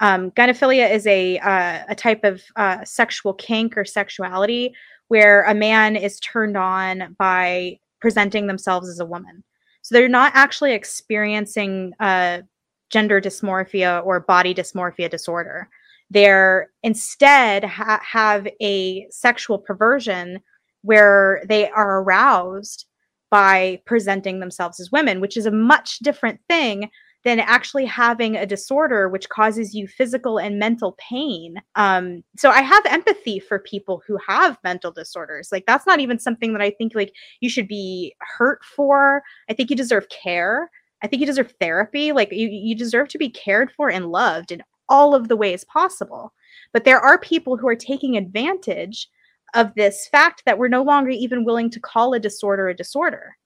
Um, 0.00 0.30
gynophilia 0.30 0.90
is 0.90 1.06
a 1.06 1.38
uh, 1.38 1.84
a 1.88 1.94
type 1.94 2.24
of 2.24 2.42
uh, 2.56 2.84
sexual 2.84 3.34
kink 3.34 3.76
or 3.76 3.84
sexuality 3.84 4.74
where 5.10 5.42
a 5.42 5.54
man 5.54 5.96
is 5.96 6.20
turned 6.20 6.56
on 6.56 7.16
by 7.18 7.76
presenting 8.00 8.46
themselves 8.46 8.88
as 8.88 9.00
a 9.00 9.04
woman. 9.04 9.42
So 9.82 9.92
they're 9.92 10.08
not 10.08 10.30
actually 10.36 10.72
experiencing 10.72 11.94
uh, 11.98 12.42
gender 12.90 13.20
dysmorphia 13.20 14.06
or 14.06 14.20
body 14.20 14.54
dysmorphia 14.54 15.10
disorder. 15.10 15.68
They're 16.10 16.70
instead 16.84 17.64
ha- 17.64 18.00
have 18.08 18.46
a 18.62 19.08
sexual 19.10 19.58
perversion 19.58 20.38
where 20.82 21.42
they 21.48 21.68
are 21.70 22.02
aroused 22.02 22.86
by 23.32 23.82
presenting 23.86 24.38
themselves 24.38 24.78
as 24.78 24.92
women, 24.92 25.20
which 25.20 25.36
is 25.36 25.46
a 25.46 25.50
much 25.50 25.98
different 25.98 26.38
thing 26.48 26.88
than 27.24 27.38
actually 27.38 27.84
having 27.84 28.36
a 28.36 28.46
disorder 28.46 29.08
which 29.08 29.28
causes 29.28 29.74
you 29.74 29.86
physical 29.86 30.38
and 30.38 30.58
mental 30.58 30.96
pain. 30.98 31.56
Um, 31.74 32.24
so 32.36 32.50
I 32.50 32.62
have 32.62 32.84
empathy 32.86 33.38
for 33.38 33.58
people 33.58 34.02
who 34.06 34.16
have 34.26 34.58
mental 34.64 34.90
disorders. 34.90 35.50
Like 35.52 35.66
that's 35.66 35.86
not 35.86 36.00
even 36.00 36.18
something 36.18 36.52
that 36.52 36.62
I 36.62 36.70
think 36.70 36.94
like 36.94 37.12
you 37.40 37.50
should 37.50 37.68
be 37.68 38.14
hurt 38.20 38.64
for. 38.64 39.22
I 39.48 39.54
think 39.54 39.70
you 39.70 39.76
deserve 39.76 40.08
care. 40.08 40.70
I 41.02 41.06
think 41.06 41.20
you 41.20 41.26
deserve 41.26 41.54
therapy. 41.60 42.12
Like 42.12 42.32
you, 42.32 42.48
you 42.48 42.74
deserve 42.74 43.08
to 43.08 43.18
be 43.18 43.28
cared 43.28 43.70
for 43.72 43.90
and 43.90 44.06
loved 44.06 44.52
in 44.52 44.62
all 44.88 45.14
of 45.14 45.28
the 45.28 45.36
ways 45.36 45.64
possible. 45.64 46.32
But 46.72 46.84
there 46.84 47.00
are 47.00 47.18
people 47.18 47.56
who 47.56 47.68
are 47.68 47.76
taking 47.76 48.16
advantage 48.16 49.08
of 49.54 49.74
this 49.74 50.08
fact 50.08 50.42
that 50.46 50.58
we're 50.58 50.68
no 50.68 50.82
longer 50.82 51.10
even 51.10 51.44
willing 51.44 51.70
to 51.70 51.80
call 51.80 52.14
a 52.14 52.20
disorder 52.20 52.68
a 52.68 52.76
disorder. 52.76 53.36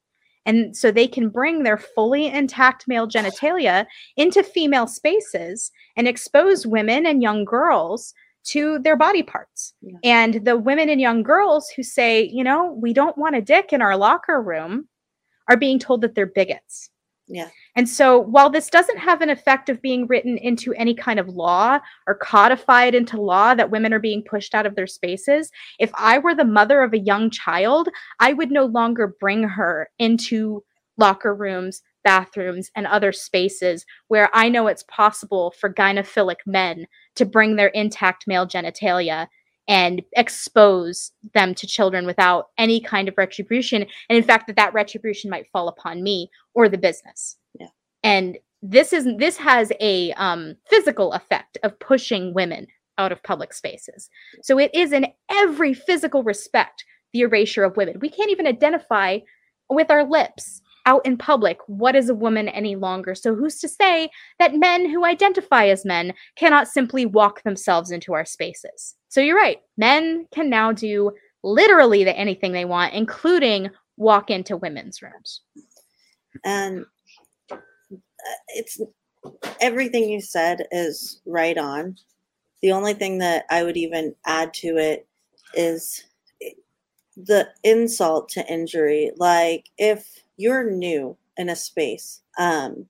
And 0.47 0.77
so 0.77 0.91
they 0.91 1.07
can 1.07 1.29
bring 1.29 1.63
their 1.63 1.79
fully 1.79 2.27
intact 2.27 2.87
male 2.87 3.09
genitalia 3.09 3.87
into 4.17 4.43
female 4.43 4.87
spaces 4.87 5.71
and 5.97 6.07
expose 6.07 6.67
women 6.67 7.07
and 7.07 7.23
young 7.23 7.45
girls 7.45 8.15
to 8.45 8.79
their 8.81 8.97
body 8.97 9.23
parts. 9.23 9.73
Yeah. 9.81 9.97
And 10.05 10.45
the 10.45 10.59
women 10.59 10.89
and 10.89 11.01
young 11.01 11.23
girls 11.23 11.71
who 11.75 11.83
say, 11.83 12.29
you 12.31 12.45
know, 12.45 12.79
we 12.81 12.93
don't 12.93 13.17
want 13.17 13.37
a 13.37 13.43
dick 13.43 13.73
in 13.73 13.81
our 13.81 13.97
locker 13.97 14.41
room 14.43 14.89
are 15.49 15.57
being 15.57 15.79
told 15.79 16.03
that 16.03 16.15
they're 16.15 16.27
bigots. 16.27 16.91
Yeah. 17.27 17.49
And 17.75 17.89
so 17.89 18.19
while 18.19 18.51
this 18.51 18.69
doesn't 18.69 18.99
have 18.99 19.23
an 19.23 19.31
effect 19.31 19.69
of 19.71 19.81
being 19.81 20.07
written 20.07 20.37
into 20.37 20.75
any 20.75 20.95
kind 20.95 21.19
of 21.19 21.29
law 21.29 21.79
or 22.07 22.17
codified 22.17 22.95
into 22.95 23.21
law 23.21 23.55
that 23.55 23.71
women 23.71 23.95
are 23.95 24.01
being 24.01 24.23
pushed 24.23 24.55
out 24.55 24.67
of 24.67 24.75
their 24.75 24.87
spaces, 24.87 25.51
if 25.79 25.91
I 25.97 26.19
were 26.19 26.35
the 26.35 26.45
mother 26.45 26.83
of 26.83 26.93
a 26.93 26.99
young 26.99 27.31
child, 27.31 27.89
I 28.21 28.35
would 28.35 28.51
no 28.51 28.67
longer 28.67 29.15
bring 29.19 29.45
her 29.45 29.89
into 29.99 30.63
locker 30.99 31.35
rooms, 31.35 31.83
bathrooms, 32.05 32.71
and 32.77 32.87
other 32.87 33.11
spaces 33.11 33.87
where 34.09 34.29
I 34.35 34.49
know 34.51 34.67
it's 34.67 34.85
possible 34.85 35.55
for 35.59 35.73
gynophilic 35.73 36.47
men 36.47 36.87
to 37.17 37.25
bring 37.25 37.57
their 37.57 37.69
intact 37.69 38.27
male 38.27 38.47
genitalia 38.47 39.29
and 39.67 40.03
expose 40.13 41.13
them 41.33 41.55
to 41.55 41.67
children 41.67 42.07
without 42.07 42.49
any 42.59 42.81
kind 42.81 43.09
of 43.09 43.15
retribution. 43.17 43.87
And 44.09 44.17
in 44.17 44.23
fact 44.23 44.47
that 44.47 44.57
that 44.57 44.75
retribution 44.75 45.31
might 45.31 45.51
fall 45.53 45.69
upon 45.69 46.03
me 46.03 46.31
or 46.55 46.69
the 46.69 46.79
business. 46.79 47.37
Yeah. 47.59 47.69
And 48.03 48.39
this 48.63 48.93
is 48.93 49.07
this 49.19 49.37
has 49.37 49.73
a 49.81 50.13
um, 50.13 50.57
physical 50.67 51.13
effect 51.13 51.59
of 51.63 51.79
pushing 51.79 52.35
women 52.35 52.67
out 52.99 53.13
of 53.13 53.23
public 53.23 53.53
spaces. 53.53 54.09
So 54.43 54.59
it 54.59 54.75
is 54.75 54.93
in 54.93 55.07
every 55.31 55.75
physical 55.75 56.23
respect 56.23 56.85
the 57.13 57.21
erasure 57.21 57.65
of 57.65 57.77
women. 57.77 57.99
We 58.01 58.09
can't 58.09 58.31
even 58.31 58.47
identify 58.47 59.19
with 59.71 59.91
our 59.91 60.05
lips 60.05 60.61
out 60.87 61.05
in 61.07 61.17
public 61.17 61.59
what 61.67 61.97
is 61.97 62.09
a 62.09 62.15
woman 62.15 62.49
any 62.49 62.77
longer. 62.77 63.15
So 63.15 63.35
who's 63.35 63.59
to 63.61 63.69
say 63.69 64.11
that 64.39 64.55
men 64.55 64.89
who 64.89 65.05
identify 65.05 65.67
as 65.67 65.85
men 65.85 66.13
cannot 66.37 66.69
simply 66.69 67.07
walk 67.07 67.43
themselves 67.43 67.91
into 67.91 68.13
our 68.13 68.25
spaces? 68.25 68.95
So 69.09 69.21
you're 69.21 69.37
right. 69.37 69.59
Men 69.77 70.27
can 70.33 70.51
now 70.51 70.73
do 70.73 71.13
literally 71.43 72.05
the, 72.05 72.17
anything 72.17 72.53
they 72.53 72.65
want, 72.65 72.95
including 72.95 73.71
walk 73.97 74.31
into 74.31 74.57
women's 74.57 75.03
rooms. 75.03 75.43
And 76.45 76.85
uh, 77.51 77.57
it's 78.49 78.81
everything 79.61 80.09
you 80.09 80.21
said 80.21 80.67
is 80.71 81.21
right 81.27 81.57
on. 81.57 81.97
The 82.63 82.73
only 82.73 82.95
thing 82.95 83.19
that 83.19 83.45
I 83.51 83.63
would 83.63 83.77
even 83.77 84.15
add 84.27 84.55
to 84.55 84.77
it 84.79 85.07
is 85.55 86.03
the 87.17 87.49
insult 87.63 88.29
to 88.31 88.53
injury. 88.53 89.13
Like 89.17 89.67
if 89.79 90.24
you're 90.37 90.71
new 90.71 91.17
in 91.37 91.49
a 91.49 91.57
space, 91.57 92.23
um, 92.39 92.87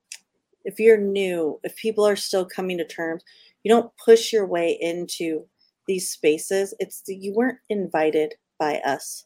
if 0.63 0.79
you're 0.79 0.97
new, 0.97 1.59
if 1.63 1.75
people 1.75 2.05
are 2.05 2.15
still 2.15 2.45
coming 2.45 2.77
to 2.77 2.85
terms, 2.85 3.23
you 3.63 3.69
don't 3.69 3.91
push 4.03 4.33
your 4.33 4.45
way 4.45 4.77
into 4.81 5.45
these 5.87 6.09
spaces. 6.09 6.73
It's 6.79 7.03
you 7.07 7.33
weren't 7.33 7.59
invited 7.69 8.33
by 8.59 8.77
us. 8.85 9.25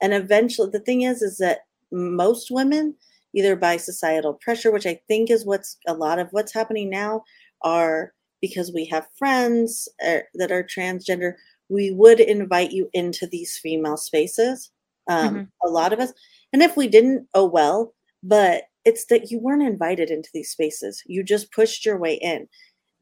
And 0.00 0.14
eventually 0.14 0.70
the 0.70 0.80
thing 0.80 1.02
is 1.02 1.22
is 1.22 1.38
that 1.38 1.60
most 1.92 2.50
women 2.50 2.94
either 3.34 3.56
by 3.56 3.76
societal 3.76 4.34
pressure, 4.34 4.70
which 4.70 4.86
I 4.86 5.00
think 5.06 5.30
is 5.30 5.46
what's 5.46 5.76
a 5.86 5.94
lot 5.94 6.18
of 6.18 6.28
what's 6.30 6.52
happening 6.52 6.90
now 6.90 7.24
are 7.62 8.12
because 8.40 8.72
we 8.72 8.86
have 8.86 9.06
friends 9.16 9.88
er, 10.04 10.24
that 10.34 10.50
are 10.50 10.64
transgender, 10.64 11.34
we 11.68 11.90
would 11.90 12.20
invite 12.20 12.72
you 12.72 12.88
into 12.92 13.26
these 13.26 13.58
female 13.58 13.96
spaces. 13.96 14.70
Um, 15.08 15.34
mm-hmm. 15.34 15.68
A 15.68 15.70
lot 15.70 15.92
of 15.92 16.00
us, 16.00 16.12
and 16.52 16.62
if 16.62 16.76
we 16.76 16.88
didn't, 16.88 17.28
oh 17.34 17.46
well, 17.46 17.94
but 18.22 18.64
it's 18.84 19.06
that 19.06 19.30
you 19.30 19.38
weren't 19.38 19.62
invited 19.62 20.10
into 20.10 20.30
these 20.32 20.50
spaces. 20.50 21.02
You 21.06 21.22
just 21.22 21.52
pushed 21.52 21.84
your 21.84 21.98
way 21.98 22.14
in. 22.14 22.48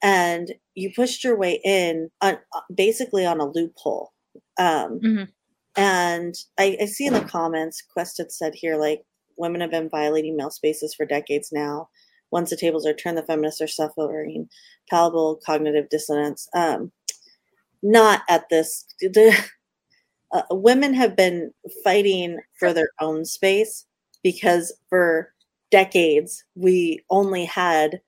And 0.02 0.52
you 0.74 0.92
pushed 0.94 1.24
your 1.24 1.36
way 1.36 1.60
in 1.64 2.10
on, 2.20 2.38
uh, 2.54 2.60
basically 2.74 3.26
on 3.26 3.40
a 3.40 3.46
loophole. 3.46 4.12
Um, 4.58 5.00
mm-hmm. 5.00 5.24
And 5.76 6.34
I, 6.58 6.76
I 6.80 6.86
see 6.86 7.06
in 7.06 7.14
the 7.14 7.20
comments, 7.20 7.82
Quest 7.82 8.18
had 8.18 8.32
said 8.32 8.54
here, 8.54 8.76
like, 8.76 9.02
women 9.36 9.60
have 9.60 9.70
been 9.70 9.88
violating 9.88 10.36
male 10.36 10.50
spaces 10.50 10.94
for 10.94 11.06
decades 11.06 11.50
now. 11.52 11.88
Once 12.30 12.50
the 12.50 12.56
tables 12.56 12.86
are 12.86 12.92
turned, 12.92 13.16
the 13.16 13.22
feminists 13.22 13.60
are 13.60 13.68
suffering 13.68 14.48
palpable 14.90 15.40
cognitive 15.44 15.88
dissonance. 15.88 16.48
Um, 16.54 16.92
not 17.82 18.22
at 18.28 18.48
this. 18.50 18.86
Uh, 20.32 20.42
women 20.50 20.92
have 20.94 21.16
been 21.16 21.52
fighting 21.82 22.38
for 22.58 22.72
their 22.72 22.90
own 23.00 23.24
space 23.24 23.86
because 24.22 24.72
for 24.88 25.32
decades 25.70 26.44
we 26.54 27.02
only 27.10 27.44
had 27.44 28.00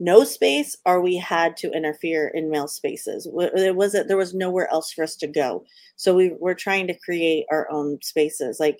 no 0.00 0.24
space 0.24 0.76
or 0.86 1.00
we 1.00 1.16
had 1.16 1.56
to 1.58 1.70
interfere 1.72 2.28
in 2.28 2.50
male 2.50 2.66
spaces. 2.66 3.28
It 3.54 3.76
wasn't 3.76 4.08
there 4.08 4.16
was 4.16 4.34
nowhere 4.34 4.70
else 4.72 4.92
for 4.92 5.04
us 5.04 5.14
to 5.16 5.26
go. 5.26 5.64
So 5.96 6.14
we 6.14 6.32
were 6.40 6.54
trying 6.54 6.86
to 6.86 6.98
create 7.04 7.44
our 7.50 7.70
own 7.70 7.98
spaces. 8.02 8.58
Like 8.58 8.78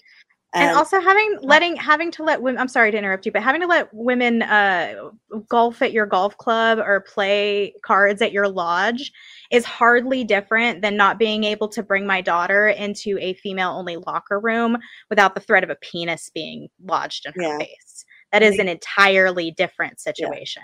and, 0.53 0.71
and, 0.71 0.77
also 0.77 1.01
having 1.01 1.39
letting 1.43 1.77
having 1.77 2.11
to 2.11 2.23
let 2.23 2.43
women 2.43 2.61
i'm 2.61 2.69
sorry 2.69 2.91
to 2.91 2.99
interrupt 2.99 3.25
you 3.25 3.33
but 3.33 3.43
having 3.43 3.61
to 3.61 3.67
let 3.67 3.93
women 3.93 4.43
uh 4.43 5.11
golf 5.49 5.81
at 5.83 5.93
your 5.93 6.07
golf 6.07 6.37
club 6.39 6.79
or 6.79 7.01
play 7.01 7.73
cards 7.83 8.21
at 8.21 8.33
your 8.33 8.49
lodge 8.49 9.13
is 9.51 9.65
hardly 9.65 10.25
different 10.25 10.83
than 10.83 10.97
not 10.97 11.19
being 11.19 11.45
able 11.45 11.69
to 11.69 11.83
bring 11.83 12.07
my 12.07 12.21
daughter 12.21 12.69
into 12.69 13.17
a 13.21 13.35
female 13.35 13.71
only 13.71 13.97
locker 13.97 14.41
room 14.41 14.77
without 15.09 15.35
the 15.35 15.41
threat 15.41 15.65
of 15.65 15.71
a 15.71 15.77
penis 15.77 16.31
being 16.35 16.69
lodged 16.85 17.27
in 17.27 17.33
her 17.33 17.43
yeah. 17.43 17.59
face. 17.59 18.05
That 18.33 18.43
is 18.43 18.61
an 18.61 18.69
entirely 18.69 19.51
different 19.51 20.01
situation. 20.01 20.63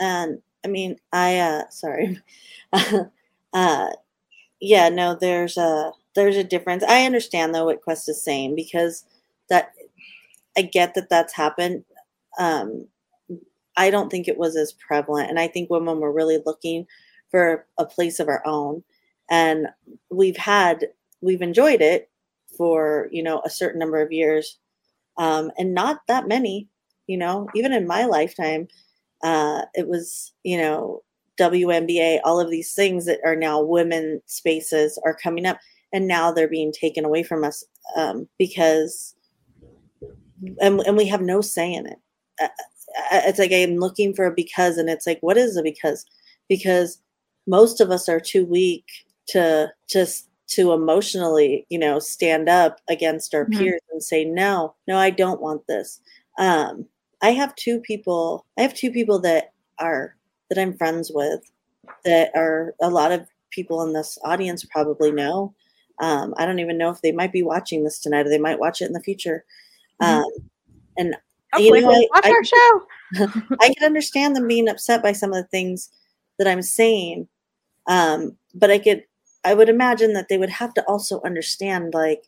Yeah. 0.00 0.24
and 0.24 0.38
i 0.64 0.68
mean 0.68 0.96
i 1.12 1.38
uh 1.38 1.68
sorry. 1.70 2.18
Uh 3.52 3.90
yeah 4.60 4.88
no 4.88 5.14
there's 5.14 5.56
a 5.56 5.92
there's 6.14 6.36
a 6.36 6.44
difference. 6.44 6.82
I 6.84 7.04
understand 7.04 7.54
though 7.54 7.66
what 7.66 7.82
quest 7.82 8.08
is 8.08 8.22
saying 8.22 8.54
because 8.54 9.04
that 9.48 9.72
I 10.56 10.62
get 10.62 10.94
that 10.94 11.08
that's 11.10 11.34
happened. 11.34 11.84
Um, 12.38 12.88
I 13.76 13.90
don't 13.90 14.10
think 14.10 14.28
it 14.28 14.38
was 14.38 14.56
as 14.56 14.72
prevalent, 14.72 15.30
and 15.30 15.38
I 15.38 15.48
think 15.48 15.70
women 15.70 15.98
were 16.00 16.12
really 16.12 16.38
looking 16.44 16.86
for 17.30 17.66
a 17.78 17.84
place 17.84 18.20
of 18.20 18.28
our 18.28 18.42
own, 18.46 18.84
and 19.30 19.66
we've 20.10 20.36
had 20.36 20.86
we've 21.20 21.42
enjoyed 21.42 21.80
it 21.80 22.10
for 22.56 23.08
you 23.10 23.22
know 23.22 23.42
a 23.44 23.50
certain 23.50 23.80
number 23.80 24.00
of 24.00 24.12
years, 24.12 24.58
um, 25.16 25.50
and 25.58 25.74
not 25.74 26.00
that 26.08 26.28
many. 26.28 26.68
You 27.06 27.18
know, 27.18 27.48
even 27.54 27.72
in 27.72 27.86
my 27.86 28.06
lifetime, 28.06 28.68
uh, 29.22 29.62
it 29.74 29.88
was 29.88 30.32
you 30.44 30.56
know 30.56 31.02
WNBA, 31.38 32.20
all 32.24 32.40
of 32.40 32.50
these 32.50 32.74
things 32.74 33.06
that 33.06 33.20
are 33.24 33.36
now 33.36 33.60
women 33.60 34.20
spaces 34.26 34.98
are 35.04 35.16
coming 35.16 35.46
up, 35.46 35.58
and 35.92 36.06
now 36.06 36.30
they're 36.30 36.48
being 36.48 36.72
taken 36.72 37.04
away 37.04 37.22
from 37.22 37.44
us 37.44 37.64
um, 37.96 38.28
because 38.38 39.13
and, 40.60 40.80
and 40.80 40.96
we 40.96 41.06
have 41.08 41.22
no 41.22 41.40
say 41.40 41.72
in 41.72 41.86
it. 41.86 41.98
Uh, 42.40 42.48
uh, 43.12 43.20
it's 43.24 43.38
like 43.38 43.52
I'm 43.52 43.76
looking 43.76 44.14
for 44.14 44.26
a 44.26 44.34
because, 44.34 44.76
and 44.78 44.88
it's 44.88 45.06
like, 45.06 45.18
what 45.20 45.36
is 45.36 45.56
a 45.56 45.62
because? 45.62 46.04
Because 46.48 47.00
most 47.46 47.80
of 47.80 47.90
us 47.90 48.08
are 48.08 48.20
too 48.20 48.44
weak 48.44 48.84
to 49.28 49.72
just 49.88 50.28
to 50.48 50.72
emotionally, 50.72 51.66
you 51.70 51.78
know, 51.78 51.98
stand 51.98 52.48
up 52.48 52.80
against 52.88 53.34
our 53.34 53.46
mm-hmm. 53.46 53.58
peers 53.58 53.80
and 53.90 54.02
say, 54.02 54.24
no, 54.24 54.74
no, 54.86 54.98
I 54.98 55.10
don't 55.10 55.40
want 55.40 55.66
this. 55.66 56.00
Um, 56.38 56.86
I 57.22 57.30
have 57.30 57.54
two 57.56 57.80
people. 57.80 58.44
I 58.58 58.62
have 58.62 58.74
two 58.74 58.90
people 58.90 59.18
that 59.20 59.52
are 59.78 60.16
that 60.50 60.58
I'm 60.58 60.76
friends 60.76 61.10
with 61.12 61.50
that 62.04 62.30
are 62.34 62.74
a 62.80 62.90
lot 62.90 63.12
of 63.12 63.26
people 63.50 63.82
in 63.82 63.92
this 63.92 64.18
audience 64.24 64.64
probably 64.64 65.10
know. 65.10 65.54
Um, 66.00 66.34
I 66.36 66.44
don't 66.44 66.58
even 66.58 66.76
know 66.76 66.90
if 66.90 67.00
they 67.00 67.12
might 67.12 67.32
be 67.32 67.42
watching 67.42 67.84
this 67.84 67.98
tonight 67.98 68.26
or 68.26 68.28
they 68.28 68.38
might 68.38 68.58
watch 68.58 68.82
it 68.82 68.86
in 68.86 68.92
the 68.92 69.00
future. 69.00 69.44
Mm-hmm. 70.02 70.18
Um, 70.18 70.50
and 70.96 71.16
you 71.58 71.80
know, 71.80 71.90
I, 71.90 72.06
watch 72.14 72.26
I, 72.26 72.30
our 72.30 72.44
show. 72.44 72.86
I 73.60 73.74
can 73.74 73.84
understand 73.84 74.34
them 74.34 74.48
being 74.48 74.68
upset 74.68 75.02
by 75.02 75.12
some 75.12 75.30
of 75.32 75.36
the 75.36 75.48
things 75.48 75.90
that 76.38 76.48
I'm 76.48 76.62
saying, 76.62 77.28
um, 77.86 78.36
but 78.54 78.70
I 78.70 78.78
could, 78.78 79.04
I 79.44 79.54
would 79.54 79.68
imagine 79.68 80.14
that 80.14 80.28
they 80.28 80.38
would 80.38 80.50
have 80.50 80.74
to 80.74 80.84
also 80.84 81.20
understand 81.22 81.94
like 81.94 82.24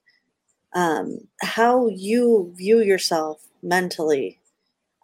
um, 0.74 1.18
how 1.42 1.88
you 1.88 2.52
view 2.56 2.80
yourself 2.80 3.42
mentally. 3.62 4.38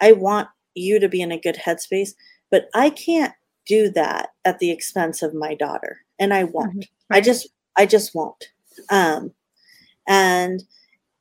I 0.00 0.12
want 0.12 0.48
you 0.74 1.00
to 1.00 1.08
be 1.08 1.20
in 1.20 1.32
a 1.32 1.40
good 1.40 1.56
headspace, 1.56 2.10
but 2.50 2.68
I 2.74 2.90
can't 2.90 3.32
do 3.66 3.90
that 3.90 4.30
at 4.44 4.58
the 4.58 4.70
expense 4.70 5.22
of 5.22 5.34
my 5.34 5.54
daughter, 5.54 6.00
and 6.18 6.34
I 6.34 6.44
won't. 6.44 6.80
Mm-hmm. 6.80 7.14
I 7.14 7.20
just, 7.20 7.48
I 7.76 7.86
just 7.86 8.14
won't. 8.14 8.50
Um, 8.90 9.32
and 10.08 10.62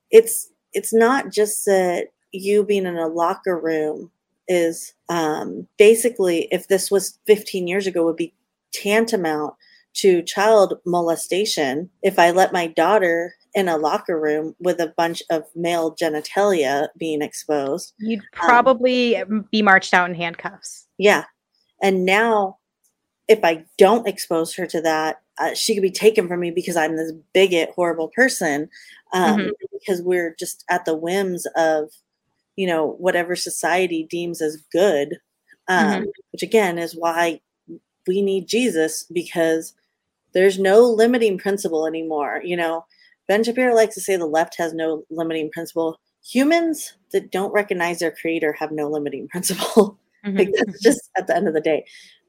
it's 0.09 0.50
it's 0.73 0.93
not 0.93 1.31
just 1.31 1.65
that 1.65 2.07
you 2.31 2.63
being 2.63 2.85
in 2.85 2.97
a 2.97 3.07
locker 3.07 3.59
room 3.59 4.11
is 4.47 4.93
um, 5.09 5.67
basically, 5.77 6.47
if 6.51 6.67
this 6.67 6.89
was 6.89 7.19
15 7.27 7.67
years 7.67 7.87
ago, 7.87 8.05
would 8.05 8.15
be 8.15 8.33
tantamount 8.73 9.53
to 9.93 10.21
child 10.23 10.79
molestation 10.85 11.89
if 12.01 12.17
I 12.17 12.31
let 12.31 12.53
my 12.53 12.67
daughter 12.67 13.35
in 13.53 13.67
a 13.67 13.77
locker 13.77 14.19
room 14.19 14.55
with 14.59 14.79
a 14.79 14.93
bunch 14.95 15.21
of 15.29 15.43
male 15.55 15.95
genitalia 15.95 16.87
being 16.97 17.21
exposed. 17.21 17.93
You'd 17.99 18.19
um, 18.19 18.25
probably 18.31 19.17
um, 19.17 19.47
be 19.51 19.61
marched 19.61 19.93
out 19.93 20.09
in 20.09 20.15
handcuffs. 20.15 20.87
Yeah. 20.97 21.25
And 21.81 22.05
now, 22.05 22.57
if 23.27 23.43
I 23.43 23.65
don't 23.77 24.07
expose 24.07 24.55
her 24.55 24.65
to 24.67 24.81
that, 24.81 25.20
uh, 25.37 25.53
she 25.53 25.73
could 25.73 25.81
be 25.81 25.91
taken 25.91 26.27
from 26.27 26.39
me 26.39 26.51
because 26.51 26.75
I'm 26.75 26.97
this 26.97 27.13
bigot, 27.33 27.71
horrible 27.75 28.09
person 28.09 28.69
um, 29.13 29.39
mm-hmm. 29.39 29.49
because 29.71 30.01
we're 30.01 30.35
just 30.37 30.63
at 30.69 30.85
the 30.85 30.95
whims 30.95 31.45
of 31.55 31.89
you 32.55 32.67
know 32.67 32.95
whatever 32.99 33.35
society 33.35 34.05
deems 34.09 34.41
as 34.41 34.57
good 34.71 35.17
um, 35.67 35.87
mm-hmm. 35.87 36.03
which 36.31 36.43
again 36.43 36.77
is 36.77 36.95
why 36.95 37.39
we 38.07 38.21
need 38.21 38.47
jesus 38.47 39.05
because 39.11 39.73
there's 40.33 40.59
no 40.59 40.81
limiting 40.81 41.37
principle 41.37 41.87
anymore 41.87 42.41
you 42.43 42.55
know 42.55 42.85
ben 43.27 43.43
shapiro 43.43 43.73
likes 43.73 43.95
to 43.95 44.01
say 44.01 44.15
the 44.15 44.25
left 44.25 44.57
has 44.57 44.73
no 44.73 45.03
limiting 45.09 45.49
principle 45.51 45.99
humans 46.23 46.93
that 47.11 47.31
don't 47.31 47.53
recognize 47.53 47.99
their 47.99 48.11
creator 48.11 48.53
have 48.53 48.71
no 48.71 48.89
limiting 48.89 49.27
principle 49.31 49.97
mm-hmm. 50.25 50.37
like 50.37 50.51
that's 50.53 50.81
just 50.81 51.09
at 51.17 51.27
the 51.27 51.35
end 51.35 51.47
of 51.47 51.53
the 51.53 51.61
day 51.61 51.85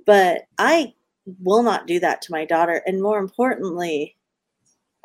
but 0.06 0.42
i 0.58 0.92
will 1.42 1.62
not 1.62 1.86
do 1.86 2.00
that 2.00 2.20
to 2.22 2.32
my 2.32 2.44
daughter 2.44 2.82
and 2.86 3.02
more 3.02 3.18
importantly 3.18 4.16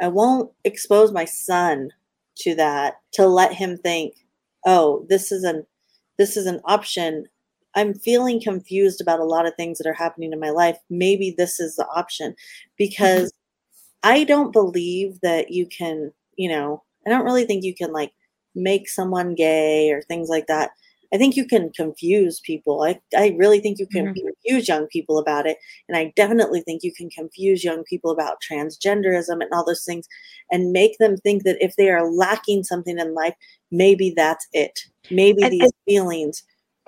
I 0.01 0.07
won't 0.07 0.51
expose 0.63 1.11
my 1.11 1.25
son 1.25 1.89
to 2.39 2.55
that 2.55 2.95
to 3.13 3.27
let 3.27 3.53
him 3.53 3.77
think, 3.77 4.13
oh, 4.65 5.05
this 5.09 5.31
is 5.31 5.43
an 5.43 5.65
this 6.17 6.37
is 6.37 6.45
an 6.45 6.61
option. 6.65 7.25
I'm 7.75 7.93
feeling 7.95 8.41
confused 8.41 9.01
about 9.01 9.19
a 9.19 9.25
lot 9.25 9.45
of 9.45 9.55
things 9.55 9.77
that 9.77 9.87
are 9.87 9.93
happening 9.93 10.33
in 10.33 10.39
my 10.39 10.49
life. 10.51 10.77
Maybe 10.89 11.33
this 11.37 11.59
is 11.59 11.75
the 11.75 11.87
option 11.95 12.35
because. 12.77 13.31
I 14.03 14.23
don't 14.23 14.53
believe 14.53 15.19
that 15.21 15.51
you 15.51 15.65
can, 15.67 16.13
you 16.37 16.49
know, 16.49 16.83
I 17.05 17.09
don't 17.09 17.25
really 17.25 17.45
think 17.45 17.63
you 17.63 17.75
can 17.75 17.91
like 17.91 18.13
make 18.55 18.89
someone 18.89 19.35
gay 19.35 19.91
or 19.91 20.01
things 20.03 20.29
like 20.29 20.47
that. 20.47 20.71
I 21.13 21.17
think 21.17 21.35
you 21.35 21.45
can 21.45 21.71
confuse 21.71 22.39
people. 22.39 22.83
I, 22.83 22.99
I 23.15 23.35
really 23.37 23.59
think 23.59 23.79
you 23.79 23.87
can 23.87 24.07
mm-hmm. 24.07 24.27
confuse 24.27 24.67
young 24.67 24.87
people 24.87 25.17
about 25.17 25.45
it. 25.45 25.57
And 25.87 25.97
I 25.97 26.13
definitely 26.15 26.61
think 26.61 26.83
you 26.83 26.93
can 26.93 27.09
confuse 27.09 27.63
young 27.63 27.83
people 27.83 28.11
about 28.11 28.37
transgenderism 28.49 29.41
and 29.41 29.51
all 29.53 29.65
those 29.65 29.85
things 29.85 30.07
and 30.51 30.71
make 30.71 30.97
them 30.97 31.17
think 31.17 31.43
that 31.43 31.63
if 31.63 31.75
they 31.75 31.89
are 31.89 32.09
lacking 32.09 32.63
something 32.63 32.97
in 32.97 33.13
life, 33.13 33.35
maybe 33.71 34.13
that's 34.15 34.47
it. 34.53 34.79
Maybe 35.09 35.47
these 35.47 35.71
feelings 35.85 36.43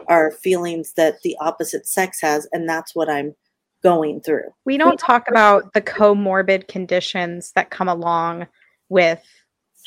are 0.08 0.32
feelings 0.32 0.94
that 0.94 1.22
the 1.24 1.38
opposite 1.40 1.88
sex 1.88 2.22
has. 2.22 2.48
And 2.52 2.68
that's 2.68 2.96
what 2.96 3.10
I'm 3.10 3.36
going 3.82 4.22
through. 4.22 4.54
We 4.66 4.78
don't 4.78 5.00
talk 5.00 5.30
about 5.30 5.74
the 5.74 5.82
comorbid 5.82 6.68
conditions 6.68 7.54
that 7.54 7.70
come 7.70 7.88
along 7.88 8.48
with 8.90 9.24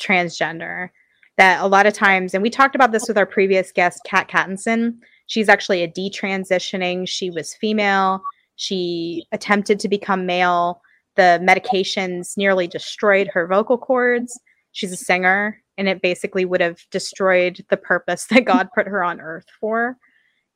transgender 0.01 0.89
that 1.37 1.61
a 1.61 1.67
lot 1.67 1.85
of 1.85 1.93
times, 1.93 2.33
and 2.33 2.43
we 2.43 2.49
talked 2.49 2.75
about 2.75 2.91
this 2.91 3.07
with 3.07 3.17
our 3.17 3.25
previous 3.25 3.71
guest, 3.71 4.01
Kat 4.05 4.27
Cattinson. 4.29 4.97
She's 5.27 5.49
actually 5.49 5.83
a 5.83 5.87
detransitioning. 5.91 7.07
She 7.07 7.29
was 7.29 7.55
female. 7.55 8.21
She 8.55 9.25
attempted 9.31 9.79
to 9.79 9.89
become 9.89 10.25
male. 10.25 10.81
The 11.15 11.39
medications 11.41 12.37
nearly 12.37 12.67
destroyed 12.67 13.29
her 13.33 13.47
vocal 13.47 13.77
cords. 13.77 14.39
She's 14.73 14.91
a 14.91 14.97
singer, 14.97 15.61
and 15.77 15.87
it 15.87 16.01
basically 16.01 16.45
would 16.45 16.61
have 16.61 16.79
destroyed 16.91 17.63
the 17.69 17.77
purpose 17.77 18.25
that 18.25 18.45
God 18.45 18.69
put 18.75 18.87
her 18.87 19.03
on 19.03 19.21
earth 19.21 19.45
for. 19.59 19.97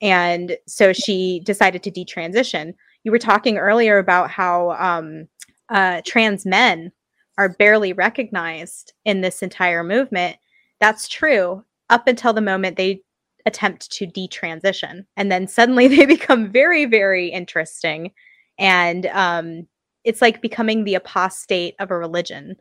And 0.01 0.57
so 0.67 0.93
she 0.93 1.41
decided 1.43 1.81
to 1.83 1.91
detransition. 1.91 2.73
You 3.03 3.11
were 3.11 3.19
talking 3.19 3.57
earlier 3.57 3.97
about 3.97 4.29
how 4.29 4.71
um, 4.71 5.27
uh, 5.69 6.01
trans 6.05 6.45
men 6.45 6.91
are 7.37 7.49
barely 7.49 7.93
recognized 7.93 8.93
in 9.05 9.21
this 9.21 9.41
entire 9.41 9.83
movement. 9.83 10.37
That's 10.79 11.07
true 11.07 11.63
up 11.89 12.07
until 12.07 12.33
the 12.33 12.41
moment 12.41 12.77
they 12.77 13.01
attempt 13.45 13.89
to 13.91 14.05
detransition. 14.05 15.05
And 15.15 15.31
then 15.31 15.47
suddenly 15.47 15.87
they 15.95 16.05
become 16.05 16.51
very, 16.51 16.85
very 16.85 17.29
interesting. 17.29 18.11
And 18.59 19.05
um, 19.07 19.67
it's 20.03 20.21
like 20.21 20.41
becoming 20.41 20.83
the 20.83 20.95
apostate 20.95 21.75
of 21.79 21.91
a 21.91 21.97
religion. 21.97 22.55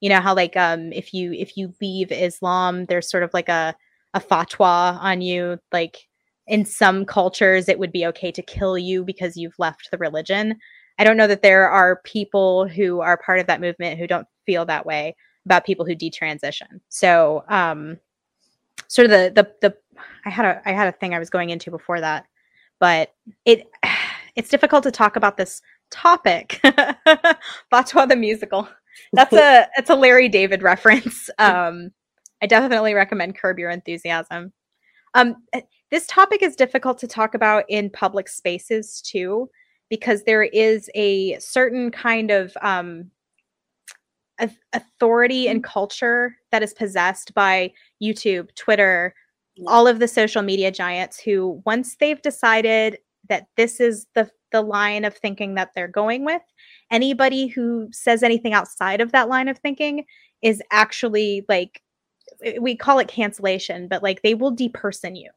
You 0.00 0.08
know 0.08 0.20
how 0.20 0.34
like 0.34 0.56
um 0.56 0.92
if 0.92 1.12
you 1.12 1.32
if 1.32 1.56
you 1.56 1.74
leave 1.80 2.10
Islam, 2.10 2.86
there's 2.86 3.10
sort 3.10 3.22
of 3.22 3.30
like 3.34 3.48
a 3.50 3.74
a 4.14 4.20
fatwa 4.20 4.98
on 4.98 5.20
you. 5.20 5.58
Like 5.72 6.08
in 6.46 6.64
some 6.64 7.04
cultures, 7.04 7.68
it 7.68 7.78
would 7.78 7.92
be 7.92 8.06
okay 8.06 8.32
to 8.32 8.42
kill 8.42 8.78
you 8.78 9.04
because 9.04 9.36
you've 9.36 9.58
left 9.58 9.90
the 9.90 9.98
religion. 9.98 10.56
I 10.98 11.04
don't 11.04 11.16
know 11.16 11.26
that 11.26 11.42
there 11.42 11.68
are 11.68 12.00
people 12.04 12.66
who 12.66 13.00
are 13.00 13.18
part 13.18 13.40
of 13.40 13.46
that 13.46 13.60
movement 13.60 13.98
who 13.98 14.06
don't 14.06 14.26
feel 14.46 14.64
that 14.66 14.86
way 14.86 15.14
about 15.46 15.64
people 15.64 15.84
who 15.84 15.94
detransition. 15.94 16.80
So, 16.88 17.44
um, 17.48 17.98
sort 18.88 19.06
of 19.06 19.10
the 19.10 19.32
the 19.34 19.68
the 19.68 19.76
I 20.24 20.30
had 20.30 20.44
a 20.44 20.62
I 20.68 20.72
had 20.72 20.88
a 20.88 20.92
thing 20.92 21.14
I 21.14 21.18
was 21.18 21.30
going 21.30 21.50
into 21.50 21.70
before 21.70 22.00
that, 22.00 22.26
but 22.78 23.14
it 23.44 23.66
it's 24.36 24.48
difficult 24.48 24.82
to 24.84 24.90
talk 24.90 25.16
about 25.16 25.36
this 25.36 25.62
topic. 25.90 26.60
Fatwa 27.72 28.08
the 28.08 28.16
musical. 28.16 28.68
That's 29.12 29.32
a 29.32 29.68
it's 29.76 29.90
a 29.90 29.94
Larry 29.94 30.28
David 30.28 30.62
reference. 30.62 31.30
Um, 31.38 31.90
I 32.42 32.46
definitely 32.46 32.94
recommend 32.94 33.36
Curb 33.36 33.58
Your 33.58 33.70
Enthusiasm. 33.70 34.52
Um, 35.14 35.36
this 35.90 36.06
topic 36.06 36.42
is 36.42 36.54
difficult 36.56 36.98
to 36.98 37.08
talk 37.08 37.34
about 37.34 37.64
in 37.68 37.90
public 37.90 38.28
spaces 38.28 39.02
too, 39.02 39.50
because 39.88 40.22
there 40.22 40.44
is 40.44 40.88
a 40.94 41.38
certain 41.38 41.90
kind 41.90 42.30
of 42.30 42.56
um, 42.62 43.10
authority 44.72 45.48
and 45.48 45.62
mm-hmm. 45.62 45.70
culture 45.70 46.36
that 46.52 46.62
is 46.62 46.74
possessed 46.74 47.34
by 47.34 47.72
YouTube, 48.02 48.54
Twitter, 48.54 49.14
all 49.66 49.86
of 49.86 49.98
the 49.98 50.08
social 50.08 50.42
media 50.42 50.70
giants 50.70 51.20
who 51.20 51.60
once 51.66 51.96
they've 51.96 52.22
decided 52.22 52.98
that 53.28 53.46
this 53.56 53.80
is 53.80 54.06
the 54.14 54.30
the 54.52 54.62
line 54.62 55.04
of 55.04 55.16
thinking 55.16 55.54
that 55.54 55.70
they're 55.74 55.86
going 55.86 56.24
with 56.24 56.42
anybody 56.90 57.46
who 57.46 57.88
says 57.92 58.22
anything 58.22 58.52
outside 58.52 59.00
of 59.00 59.12
that 59.12 59.28
line 59.28 59.48
of 59.48 59.58
thinking 59.58 60.04
is 60.42 60.62
actually 60.72 61.44
like 61.48 61.82
eh, 62.44 62.58
we 62.60 62.74
call 62.74 62.98
it 62.98 63.08
cancellation 63.08 63.86
but 63.86 64.02
like 64.02 64.22
they 64.22 64.34
will 64.34 64.54
deperson 64.54 65.16
you. 65.16 65.30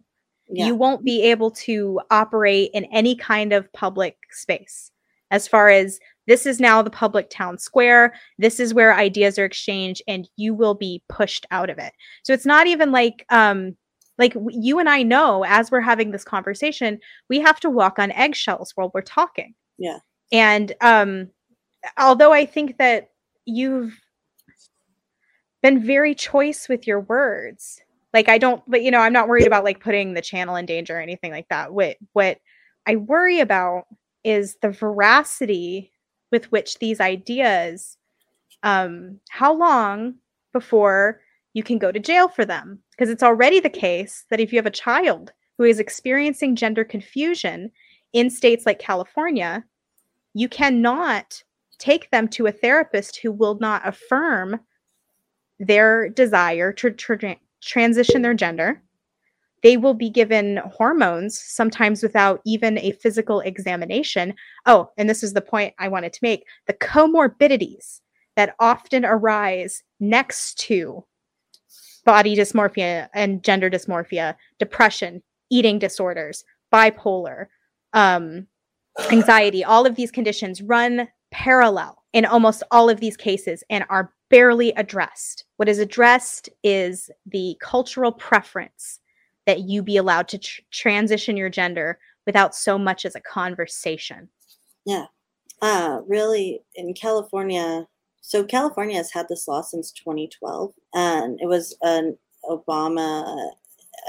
Yeah. 0.49 0.67
you 0.67 0.75
won't 0.75 1.05
be 1.05 1.21
able 1.23 1.51
to 1.51 2.01
operate 2.11 2.71
in 2.73 2.85
any 2.85 3.15
kind 3.15 3.53
of 3.53 3.71
public 3.71 4.17
space 4.31 4.91
as 5.31 5.47
far 5.47 5.69
as 5.69 5.99
this 6.27 6.45
is 6.45 6.59
now 6.59 6.81
the 6.81 6.89
public 6.89 7.29
town 7.29 7.57
square 7.57 8.13
this 8.37 8.59
is 8.59 8.73
where 8.73 8.95
ideas 8.95 9.37
are 9.37 9.45
exchanged 9.45 10.01
and 10.07 10.29
you 10.35 10.53
will 10.53 10.75
be 10.75 11.01
pushed 11.09 11.45
out 11.51 11.69
of 11.69 11.77
it 11.77 11.93
so 12.23 12.33
it's 12.33 12.45
not 12.45 12.67
even 12.67 12.91
like 12.91 13.25
um 13.29 13.75
like 14.17 14.35
you 14.49 14.79
and 14.79 14.89
I 14.89 15.03
know 15.03 15.43
as 15.45 15.71
we're 15.71 15.81
having 15.81 16.11
this 16.11 16.23
conversation, 16.23 16.99
we 17.29 17.39
have 17.39 17.59
to 17.61 17.69
walk 17.69 17.97
on 17.99 18.11
eggshells 18.11 18.71
while 18.75 18.91
we're 18.93 19.01
talking. 19.01 19.55
Yeah. 19.77 19.99
And 20.31 20.73
um 20.81 21.29
although 21.97 22.33
I 22.33 22.45
think 22.45 22.77
that 22.77 23.09
you've 23.45 23.99
been 25.61 25.83
very 25.83 26.13
choice 26.13 26.67
with 26.69 26.85
your 26.85 27.01
words. 27.01 27.81
Like 28.13 28.29
I 28.29 28.37
don't 28.37 28.61
but 28.67 28.83
you 28.83 28.91
know, 28.91 28.99
I'm 28.99 29.13
not 29.13 29.27
worried 29.27 29.47
about 29.47 29.63
like 29.63 29.79
putting 29.79 30.13
the 30.13 30.21
channel 30.21 30.55
in 30.55 30.65
danger 30.65 30.97
or 30.97 31.01
anything 31.01 31.31
like 31.31 31.47
that. 31.49 31.73
What 31.73 31.97
what 32.13 32.39
I 32.85 32.97
worry 32.97 33.39
about 33.39 33.85
is 34.23 34.57
the 34.61 34.69
veracity 34.69 35.91
with 36.33 36.51
which 36.51 36.79
these 36.79 36.99
ideas 36.99 37.97
um 38.63 39.17
how 39.29 39.53
long 39.53 40.15
before 40.51 41.21
you 41.53 41.63
can 41.63 41.77
go 41.77 41.91
to 41.91 41.99
jail 41.99 42.27
for 42.27 42.43
them 42.43 42.79
because 42.91 43.09
it's 43.09 43.23
already 43.23 43.61
the 43.61 43.69
case 43.69 44.25
that 44.29 44.41
if 44.41 44.51
you 44.51 44.57
have 44.57 44.65
a 44.65 44.71
child 44.71 45.31
who 45.57 45.63
is 45.63 45.79
experiencing 45.79 46.55
gender 46.55 46.83
confusion 46.83 47.71
in 48.11 48.29
states 48.29 48.65
like 48.65 48.79
California, 48.79 49.63
you 50.33 50.47
cannot 50.47 51.43
take 51.79 52.09
them 52.11 52.27
to 52.27 52.47
a 52.47 52.51
therapist 52.51 53.17
who 53.17 53.31
will 53.31 53.55
not 53.59 53.87
affirm 53.87 54.59
their 55.59 56.09
desire 56.09 56.71
to 56.73 56.91
tra- 56.91 57.37
transition 57.61 58.21
their 58.21 58.33
gender. 58.33 58.81
They 59.63 59.77
will 59.77 59.93
be 59.93 60.09
given 60.09 60.57
hormones, 60.71 61.39
sometimes 61.39 62.03
without 62.03 62.41
even 62.45 62.77
a 62.77 62.91
physical 62.91 63.39
examination. 63.39 64.33
Oh, 64.65 64.91
and 64.97 65.09
this 65.09 65.23
is 65.23 65.33
the 65.33 65.41
point 65.41 65.73
I 65.79 65.87
wanted 65.87 66.13
to 66.13 66.19
make 66.21 66.45
the 66.67 66.73
comorbidities 66.73 68.01
that 68.35 68.55
often 68.59 69.05
arise 69.05 69.81
next 69.99 70.59
to 70.59 71.05
body 72.05 72.35
dysmorphia 72.35 73.07
and 73.13 73.43
gender 73.43 73.69
dysmorphia, 73.69 74.35
depression, 74.59 75.23
eating 75.49 75.79
disorders, 75.79 76.43
bipolar, 76.71 77.45
um, 77.93 78.47
anxiety, 79.11 79.63
all 79.63 79.85
of 79.85 79.95
these 79.95 80.11
conditions 80.11 80.61
run 80.61 81.07
parallel 81.31 82.03
in 82.11 82.25
almost 82.25 82.63
all 82.71 82.89
of 82.89 82.99
these 82.99 83.17
cases 83.17 83.63
and 83.69 83.85
are 83.89 84.13
barely 84.29 84.71
addressed. 84.73 85.45
What 85.57 85.69
is 85.69 85.79
addressed 85.79 86.49
is 86.63 87.09
the 87.25 87.55
cultural 87.61 88.11
preference 88.11 88.99
that 89.45 89.61
you 89.61 89.83
be 89.83 89.97
allowed 89.97 90.27
to 90.29 90.37
tr- 90.37 90.61
transition 90.71 91.37
your 91.37 91.49
gender 91.49 91.99
without 92.25 92.55
so 92.55 92.77
much 92.77 93.05
as 93.05 93.15
a 93.15 93.21
conversation. 93.21 94.29
Yeah. 94.85 95.05
Uh, 95.61 96.01
really, 96.07 96.61
in 96.75 96.93
California, 96.93 97.87
so 98.21 98.43
California 98.43 98.97
has 98.97 99.11
had 99.11 99.27
this 99.29 99.47
law 99.47 99.61
since 99.61 99.91
2012, 99.91 100.73
and 100.93 101.39
it 101.41 101.47
was 101.47 101.77
an 101.81 102.17
Obama 102.45 103.51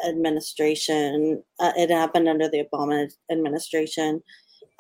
administration. 0.07 1.43
Uh, 1.61 1.73
it 1.77 1.91
happened 1.91 2.29
under 2.29 2.49
the 2.49 2.65
Obama 2.65 3.09
administration. 3.31 4.23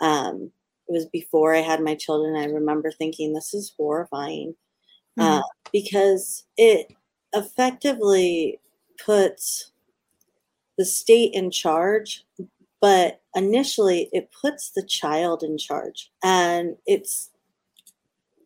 Um, 0.00 0.50
it 0.88 0.92
was 0.92 1.06
before 1.06 1.54
I 1.54 1.60
had 1.60 1.80
my 1.80 1.94
children. 1.94 2.36
I 2.36 2.46
remember 2.46 2.90
thinking 2.90 3.32
this 3.32 3.54
is 3.54 3.74
horrifying 3.76 4.54
uh, 5.18 5.22
mm-hmm. 5.22 5.38
uh, 5.38 5.42
because 5.72 6.44
it 6.56 6.92
effectively 7.32 8.60
puts 9.04 9.72
the 10.76 10.84
state 10.84 11.32
in 11.34 11.50
charge, 11.50 12.24
but 12.80 13.20
initially 13.34 14.08
it 14.12 14.30
puts 14.40 14.70
the 14.70 14.82
child 14.82 15.42
in 15.42 15.58
charge, 15.58 16.10
and 16.22 16.76
it's 16.86 17.30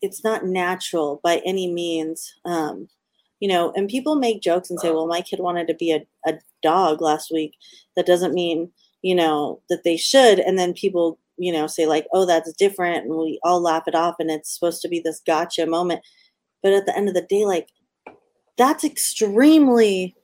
it's 0.01 0.23
not 0.23 0.47
natural 0.47 1.21
by 1.23 1.43
any 1.45 1.73
means. 1.73 2.35
Um, 2.45 2.89
you 3.41 3.49
know, 3.49 3.73
and 3.77 3.89
people 3.89 4.17
make 4.17 4.43
jokes 4.43 4.71
and 4.71 4.81
say, 4.81 4.91
well, 4.91 5.07
my 5.07 5.21
kid 5.21 5.41
wanted 5.41 5.69
to 5.69 5.75
be 5.75 5.93
a, 5.93 6.07
a 6.27 6.39
dog 6.63 7.01
last 7.01 7.31
week. 7.33 7.55
That 7.97 8.07
doesn't 8.07 8.35
mean, 8.35 8.71
you 9.03 9.15
know, 9.15 9.61
that 9.69 9.85
they 9.85 9.97
should. 9.97 10.41
And 10.41 10.59
then 10.59 10.73
people, 10.73 11.19
you 11.37 11.53
know, 11.53 11.67
say, 11.67 11.87
like, 11.87 12.07
oh, 12.13 12.27
that's 12.27 12.53
different. 12.53 13.05
And 13.05 13.15
we 13.17 13.39
all 13.45 13.61
laugh 13.61 13.85
it 13.87 13.95
off. 13.95 14.17
And 14.19 14.31
it's 14.31 14.53
supposed 14.53 14.83
to 14.83 14.89
be 14.89 15.01
this 15.01 15.21
gotcha 15.25 15.67
moment. 15.67 16.01
But 16.63 16.73
at 16.73 16.87
the 16.87 16.97
end 16.97 17.09
of 17.09 17.15
the 17.15 17.23
day, 17.23 17.45
like, 17.45 17.69
that's 18.57 18.83
extremely 18.83 20.17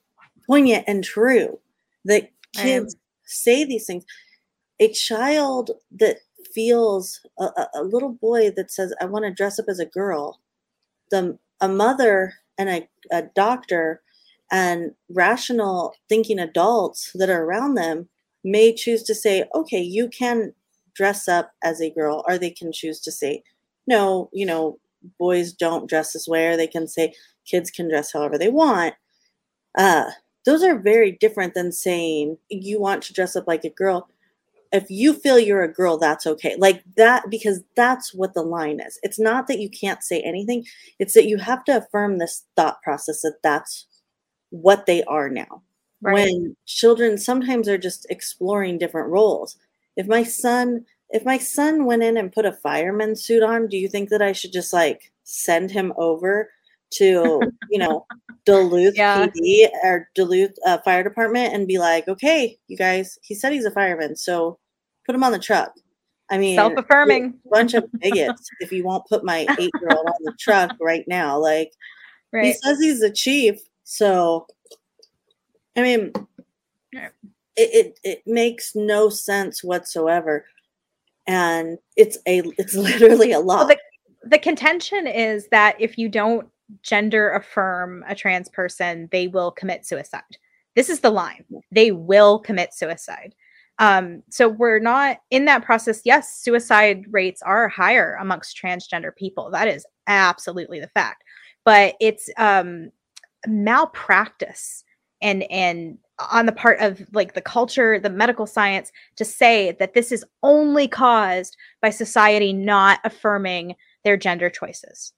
poignant 0.45 0.83
and 0.87 1.03
true 1.03 1.57
that 2.05 2.29
kids 2.55 2.95
say 3.25 3.65
these 3.65 3.85
things. 3.85 4.05
A 4.79 4.91
child 4.91 5.71
that 5.91 6.17
feels 6.53 7.19
a, 7.39 7.49
a 7.73 7.83
little 7.83 8.13
boy 8.13 8.51
that 8.51 8.71
says, 8.71 8.93
I 9.01 9.05
want 9.05 9.25
to 9.25 9.33
dress 9.33 9.59
up 9.59 9.65
as 9.67 9.79
a 9.79 9.85
girl, 9.85 10.39
the 11.11 11.37
a 11.61 11.67
mother 11.67 12.33
and 12.57 12.69
a, 12.69 12.89
a 13.11 13.23
doctor 13.35 14.01
and 14.51 14.91
rational 15.09 15.93
thinking 16.09 16.39
adults 16.39 17.11
that 17.15 17.29
are 17.29 17.43
around 17.43 17.75
them 17.75 18.07
may 18.43 18.73
choose 18.73 19.03
to 19.03 19.15
say, 19.15 19.45
okay, 19.55 19.81
you 19.81 20.07
can 20.09 20.53
dress 20.95 21.27
up 21.27 21.51
as 21.63 21.81
a 21.81 21.89
girl, 21.89 22.23
or 22.27 22.37
they 22.37 22.51
can 22.51 22.71
choose 22.71 22.99
to 23.01 23.11
say, 23.11 23.43
no, 23.87 24.29
you 24.31 24.45
know, 24.45 24.79
boys 25.19 25.51
don't 25.51 25.89
dress 25.89 26.13
this 26.13 26.27
way, 26.27 26.47
or 26.47 26.57
they 26.57 26.67
can 26.67 26.87
say 26.87 27.13
kids 27.45 27.71
can 27.71 27.89
dress 27.89 28.13
however 28.13 28.37
they 28.37 28.49
want. 28.49 28.93
Uh, 29.77 30.09
those 30.45 30.63
are 30.63 30.77
very 30.77 31.11
different 31.11 31.53
than 31.53 31.71
saying 31.71 32.37
you 32.49 32.79
want 32.79 33.03
to 33.03 33.13
dress 33.13 33.35
up 33.35 33.47
like 33.47 33.63
a 33.63 33.69
girl. 33.69 34.09
If 34.71 34.89
you 34.89 35.13
feel 35.13 35.39
you're 35.39 35.63
a 35.63 35.71
girl 35.71 35.97
that's 35.97 36.27
okay. 36.27 36.55
Like 36.57 36.83
that 36.97 37.29
because 37.29 37.61
that's 37.75 38.13
what 38.13 38.33
the 38.33 38.41
line 38.41 38.79
is. 38.79 38.99
It's 39.03 39.19
not 39.19 39.47
that 39.47 39.59
you 39.59 39.69
can't 39.69 40.03
say 40.03 40.21
anything. 40.21 40.65
It's 40.99 41.13
that 41.13 41.27
you 41.27 41.37
have 41.37 41.63
to 41.65 41.77
affirm 41.77 42.17
this 42.17 42.43
thought 42.55 42.81
process 42.81 43.21
that 43.21 43.37
that's 43.43 43.85
what 44.49 44.85
they 44.85 45.03
are 45.03 45.29
now. 45.29 45.63
Right. 46.01 46.13
when 46.13 46.55
children 46.65 47.17
sometimes 47.17 47.67
are 47.67 47.77
just 47.77 48.05
exploring 48.09 48.77
different 48.77 49.09
roles. 49.09 49.57
If 49.95 50.07
my 50.07 50.23
son 50.23 50.85
if 51.09 51.23
my 51.23 51.37
son 51.37 51.85
went 51.85 52.03
in 52.03 52.17
and 52.17 52.31
put 52.33 52.45
a 52.45 52.51
fireman 52.51 53.15
suit 53.15 53.43
on 53.43 53.67
do 53.67 53.77
you 53.77 53.87
think 53.87 54.09
that 54.09 54.21
i 54.21 54.31
should 54.31 54.51
just 54.51 54.73
like 54.73 55.11
send 55.23 55.71
him 55.71 55.93
over 55.97 56.49
to 56.91 57.41
you 57.69 57.79
know 57.79 58.05
Duluth 58.45 58.95
yeah. 58.95 59.25
PD 59.25 59.67
or 59.83 60.07
Duluth 60.15 60.55
uh, 60.65 60.77
Fire 60.79 61.03
Department 61.03 61.53
and 61.53 61.67
be 61.67 61.79
like, 61.79 62.07
okay, 62.07 62.57
you 62.67 62.77
guys, 62.77 63.17
he 63.23 63.33
said 63.33 63.51
he's 63.51 63.65
a 63.65 63.71
fireman, 63.71 64.15
so 64.15 64.59
put 65.05 65.15
him 65.15 65.23
on 65.23 65.31
the 65.31 65.39
truck. 65.39 65.73
I 66.29 66.37
mean, 66.37 66.55
self 66.55 66.73
affirming. 66.77 67.35
Bunch 67.51 67.73
of 67.73 67.85
bigots. 67.99 68.49
if 68.59 68.71
you 68.71 68.83
won't 68.83 69.05
put 69.07 69.23
my 69.23 69.45
eight 69.59 69.71
year 69.81 69.89
old 69.91 70.07
on 70.07 70.23
the 70.23 70.33
truck 70.39 70.71
right 70.79 71.05
now, 71.07 71.37
like 71.37 71.71
right. 72.31 72.45
he 72.45 72.53
says 72.53 72.79
he's 72.79 73.01
a 73.01 73.11
chief, 73.11 73.59
so 73.83 74.47
I 75.75 75.81
mean, 75.81 76.11
it, 76.93 77.09
it 77.57 77.99
it 78.03 78.21
makes 78.25 78.75
no 78.75 79.09
sense 79.09 79.63
whatsoever, 79.63 80.45
and 81.27 81.77
it's 81.95 82.17
a 82.27 82.41
it's 82.57 82.73
literally 82.75 83.31
a 83.31 83.39
lot. 83.39 83.67
Well, 83.67 83.75
the, 84.23 84.29
the 84.29 84.39
contention 84.39 85.05
is 85.07 85.47
that 85.49 85.75
if 85.79 85.97
you 85.97 86.09
don't 86.09 86.47
gender 86.81 87.31
affirm 87.31 88.03
a 88.07 88.15
trans 88.15 88.49
person, 88.49 89.09
they 89.11 89.27
will 89.27 89.51
commit 89.51 89.85
suicide. 89.85 90.23
This 90.75 90.89
is 90.89 90.99
the 90.99 91.09
line. 91.09 91.45
They 91.71 91.91
will 91.91 92.39
commit 92.39 92.73
suicide. 92.73 93.33
Um, 93.79 94.23
so 94.29 94.47
we're 94.47 94.79
not 94.79 95.17
in 95.31 95.45
that 95.45 95.63
process. 95.63 96.01
Yes, 96.05 96.33
suicide 96.41 97.05
rates 97.11 97.41
are 97.41 97.67
higher 97.67 98.17
amongst 98.19 98.57
transgender 98.57 99.15
people. 99.15 99.49
That 99.51 99.67
is 99.67 99.85
absolutely 100.07 100.79
the 100.79 100.87
fact. 100.89 101.23
But 101.65 101.95
it's 101.99 102.29
um, 102.37 102.91
malpractice 103.47 104.83
and 105.21 105.43
and 105.51 105.97
on 106.31 106.45
the 106.45 106.51
part 106.53 106.79
of 106.79 107.05
like 107.11 107.33
the 107.33 107.41
culture, 107.41 107.99
the 107.99 108.09
medical 108.09 108.45
science, 108.45 108.91
to 109.17 109.25
say 109.25 109.75
that 109.79 109.93
this 109.93 110.11
is 110.11 110.23
only 110.43 110.87
caused 110.87 111.57
by 111.81 111.89
society 111.89 112.53
not 112.53 112.99
affirming 113.03 113.75
their 114.03 114.15
gender 114.15 114.49
choices. 114.49 115.11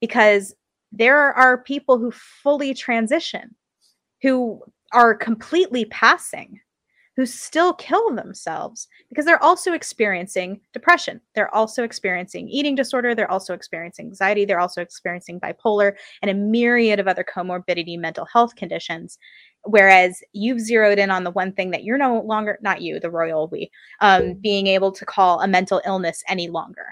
Because 0.00 0.54
there 0.92 1.32
are 1.32 1.62
people 1.62 1.98
who 1.98 2.10
fully 2.10 2.74
transition 2.74 3.54
who 4.22 4.60
are 4.92 5.14
completely 5.14 5.84
passing 5.86 6.60
who 7.20 7.26
still 7.26 7.74
kill 7.74 8.14
themselves 8.14 8.88
because 9.10 9.26
they're 9.26 9.42
also 9.42 9.74
experiencing 9.74 10.58
depression. 10.72 11.20
They're 11.34 11.54
also 11.54 11.84
experiencing 11.84 12.48
eating 12.48 12.74
disorder. 12.74 13.14
They're 13.14 13.30
also 13.30 13.52
experiencing 13.52 14.06
anxiety. 14.06 14.46
They're 14.46 14.58
also 14.58 14.80
experiencing 14.80 15.38
bipolar 15.38 15.96
and 16.22 16.30
a 16.30 16.34
myriad 16.34 16.98
of 16.98 17.08
other 17.08 17.22
comorbidity 17.22 17.98
mental 17.98 18.26
health 18.32 18.56
conditions. 18.56 19.18
Whereas 19.64 20.22
you've 20.32 20.60
zeroed 20.60 20.98
in 20.98 21.10
on 21.10 21.24
the 21.24 21.30
one 21.30 21.52
thing 21.52 21.72
that 21.72 21.84
you're 21.84 21.98
no 21.98 22.22
longer, 22.22 22.58
not 22.62 22.80
you, 22.80 22.98
the 22.98 23.10
royal 23.10 23.48
we, 23.48 23.70
um, 24.00 24.34
being 24.40 24.66
able 24.66 24.92
to 24.92 25.04
call 25.04 25.42
a 25.42 25.48
mental 25.48 25.82
illness 25.84 26.22
any 26.26 26.48
longer. 26.48 26.86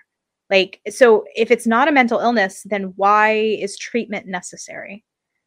Like, 0.51 0.81
so 0.89 1.25
if 1.35 1.51
it's 1.51 1.67
not 1.67 1.89
a 1.89 1.93
mental 1.93 2.21
illness, 2.21 2.63
then 2.65 2.95
why 2.97 3.33
is 3.33 3.77
treatment 3.77 4.27
necessary? 4.27 5.05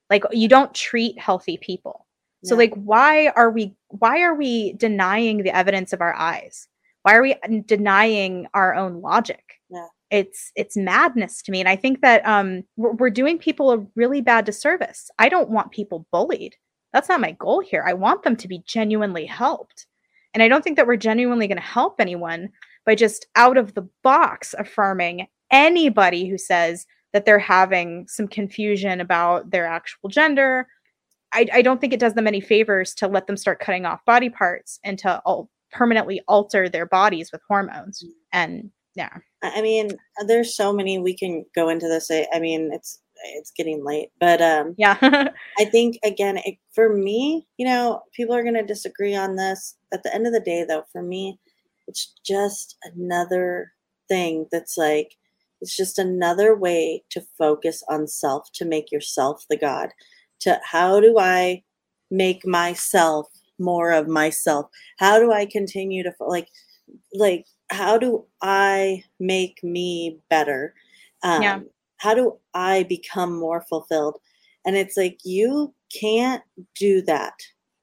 Like, 0.09 0.23
you 0.31 0.47
don't 0.47 0.73
treat 0.73 1.17
healthy 1.19 1.57
people 1.57 2.05
so 2.43 2.55
yeah. 2.55 2.59
like 2.59 2.73
why 2.75 3.27
are 3.35 3.51
we 3.51 3.75
why 3.89 4.21
are 4.21 4.35
we 4.35 4.73
denying 4.73 5.43
the 5.43 5.55
evidence 5.55 5.93
of 5.93 6.01
our 6.01 6.13
eyes? 6.13 6.67
Why 7.03 7.15
are 7.15 7.21
we 7.21 7.35
denying 7.65 8.47
our 8.53 8.73
own 8.73 9.01
logic? 9.01 9.43
Yeah. 9.69 9.87
It's 10.09 10.51
it's 10.55 10.75
madness 10.75 11.41
to 11.43 11.51
me 11.51 11.59
and 11.59 11.69
I 11.69 11.75
think 11.75 12.01
that 12.01 12.25
um 12.25 12.63
we're, 12.77 12.93
we're 12.93 13.09
doing 13.09 13.37
people 13.37 13.71
a 13.71 13.85
really 13.95 14.21
bad 14.21 14.45
disservice. 14.45 15.09
I 15.19 15.29
don't 15.29 15.49
want 15.49 15.71
people 15.71 16.07
bullied. 16.11 16.55
That's 16.93 17.09
not 17.09 17.21
my 17.21 17.31
goal 17.33 17.61
here. 17.61 17.83
I 17.87 17.93
want 17.93 18.23
them 18.23 18.35
to 18.37 18.47
be 18.47 18.63
genuinely 18.65 19.25
helped. 19.25 19.85
And 20.33 20.41
I 20.41 20.47
don't 20.47 20.63
think 20.63 20.77
that 20.77 20.87
we're 20.87 20.97
genuinely 20.97 21.47
going 21.47 21.57
to 21.57 21.63
help 21.63 21.99
anyone 21.99 22.49
by 22.85 22.95
just 22.95 23.27
out 23.35 23.57
of 23.57 23.73
the 23.73 23.87
box 24.03 24.55
affirming 24.57 25.27
anybody 25.51 26.27
who 26.27 26.37
says 26.37 26.85
that 27.13 27.25
they're 27.25 27.39
having 27.39 28.05
some 28.07 28.27
confusion 28.27 29.01
about 29.01 29.51
their 29.51 29.65
actual 29.65 30.09
gender 30.09 30.67
I, 31.33 31.47
I 31.53 31.61
don't 31.61 31.79
think 31.79 31.93
it 31.93 31.99
does 31.99 32.13
them 32.13 32.27
any 32.27 32.41
favors 32.41 32.93
to 32.95 33.07
let 33.07 33.27
them 33.27 33.37
start 33.37 33.59
cutting 33.59 33.85
off 33.85 34.03
body 34.05 34.29
parts 34.29 34.79
and 34.83 34.97
to 34.99 35.21
al- 35.25 35.49
permanently 35.71 36.21
alter 36.27 36.67
their 36.67 36.85
bodies 36.85 37.31
with 37.31 37.41
hormones. 37.47 38.03
Mm. 38.03 38.09
And 38.33 38.71
yeah, 38.95 39.17
I 39.41 39.61
mean, 39.61 39.91
there's 40.27 40.55
so 40.55 40.73
many 40.73 40.99
we 40.99 41.15
can 41.15 41.45
go 41.55 41.69
into 41.69 41.87
this. 41.87 42.11
I, 42.11 42.27
I 42.33 42.39
mean, 42.39 42.71
it's 42.73 43.01
it's 43.23 43.51
getting 43.51 43.85
late, 43.85 44.09
but 44.19 44.41
um, 44.41 44.75
yeah, 44.77 44.97
I 45.59 45.65
think 45.65 45.97
again, 46.03 46.39
it, 46.43 46.55
for 46.73 46.93
me, 46.93 47.47
you 47.57 47.65
know, 47.65 48.01
people 48.13 48.35
are 48.35 48.43
going 48.43 48.55
to 48.55 48.63
disagree 48.63 49.15
on 49.15 49.35
this. 49.35 49.77
At 49.93 50.03
the 50.03 50.13
end 50.13 50.27
of 50.27 50.33
the 50.33 50.41
day, 50.41 50.65
though, 50.67 50.83
for 50.91 51.01
me, 51.01 51.39
it's 51.87 52.13
just 52.25 52.77
another 52.83 53.71
thing 54.07 54.47
that's 54.51 54.77
like 54.77 55.17
it's 55.61 55.75
just 55.75 55.99
another 55.99 56.55
way 56.55 57.03
to 57.11 57.21
focus 57.37 57.83
on 57.87 58.07
self 58.07 58.51
to 58.53 58.65
make 58.65 58.91
yourself 58.91 59.45
the 59.49 59.57
god 59.57 59.89
to 60.41 60.59
how 60.63 60.99
do 60.99 61.17
I 61.17 61.63
make 62.09 62.45
myself 62.45 63.27
more 63.57 63.91
of 63.91 64.07
myself? 64.07 64.69
How 64.97 65.19
do 65.19 65.31
I 65.31 65.45
continue 65.45 66.03
to 66.03 66.13
like 66.19 66.49
like 67.13 67.45
how 67.69 67.97
do 67.97 68.25
I 68.41 69.03
make 69.19 69.63
me 69.63 70.19
better? 70.29 70.73
Um, 71.23 71.41
yeah. 71.41 71.59
How 71.97 72.13
do 72.13 72.37
I 72.53 72.83
become 72.83 73.39
more 73.39 73.61
fulfilled? 73.69 74.17
And 74.65 74.75
it's 74.75 74.97
like 74.97 75.19
you 75.23 75.73
can't 75.93 76.43
do 76.75 77.01
that 77.03 77.33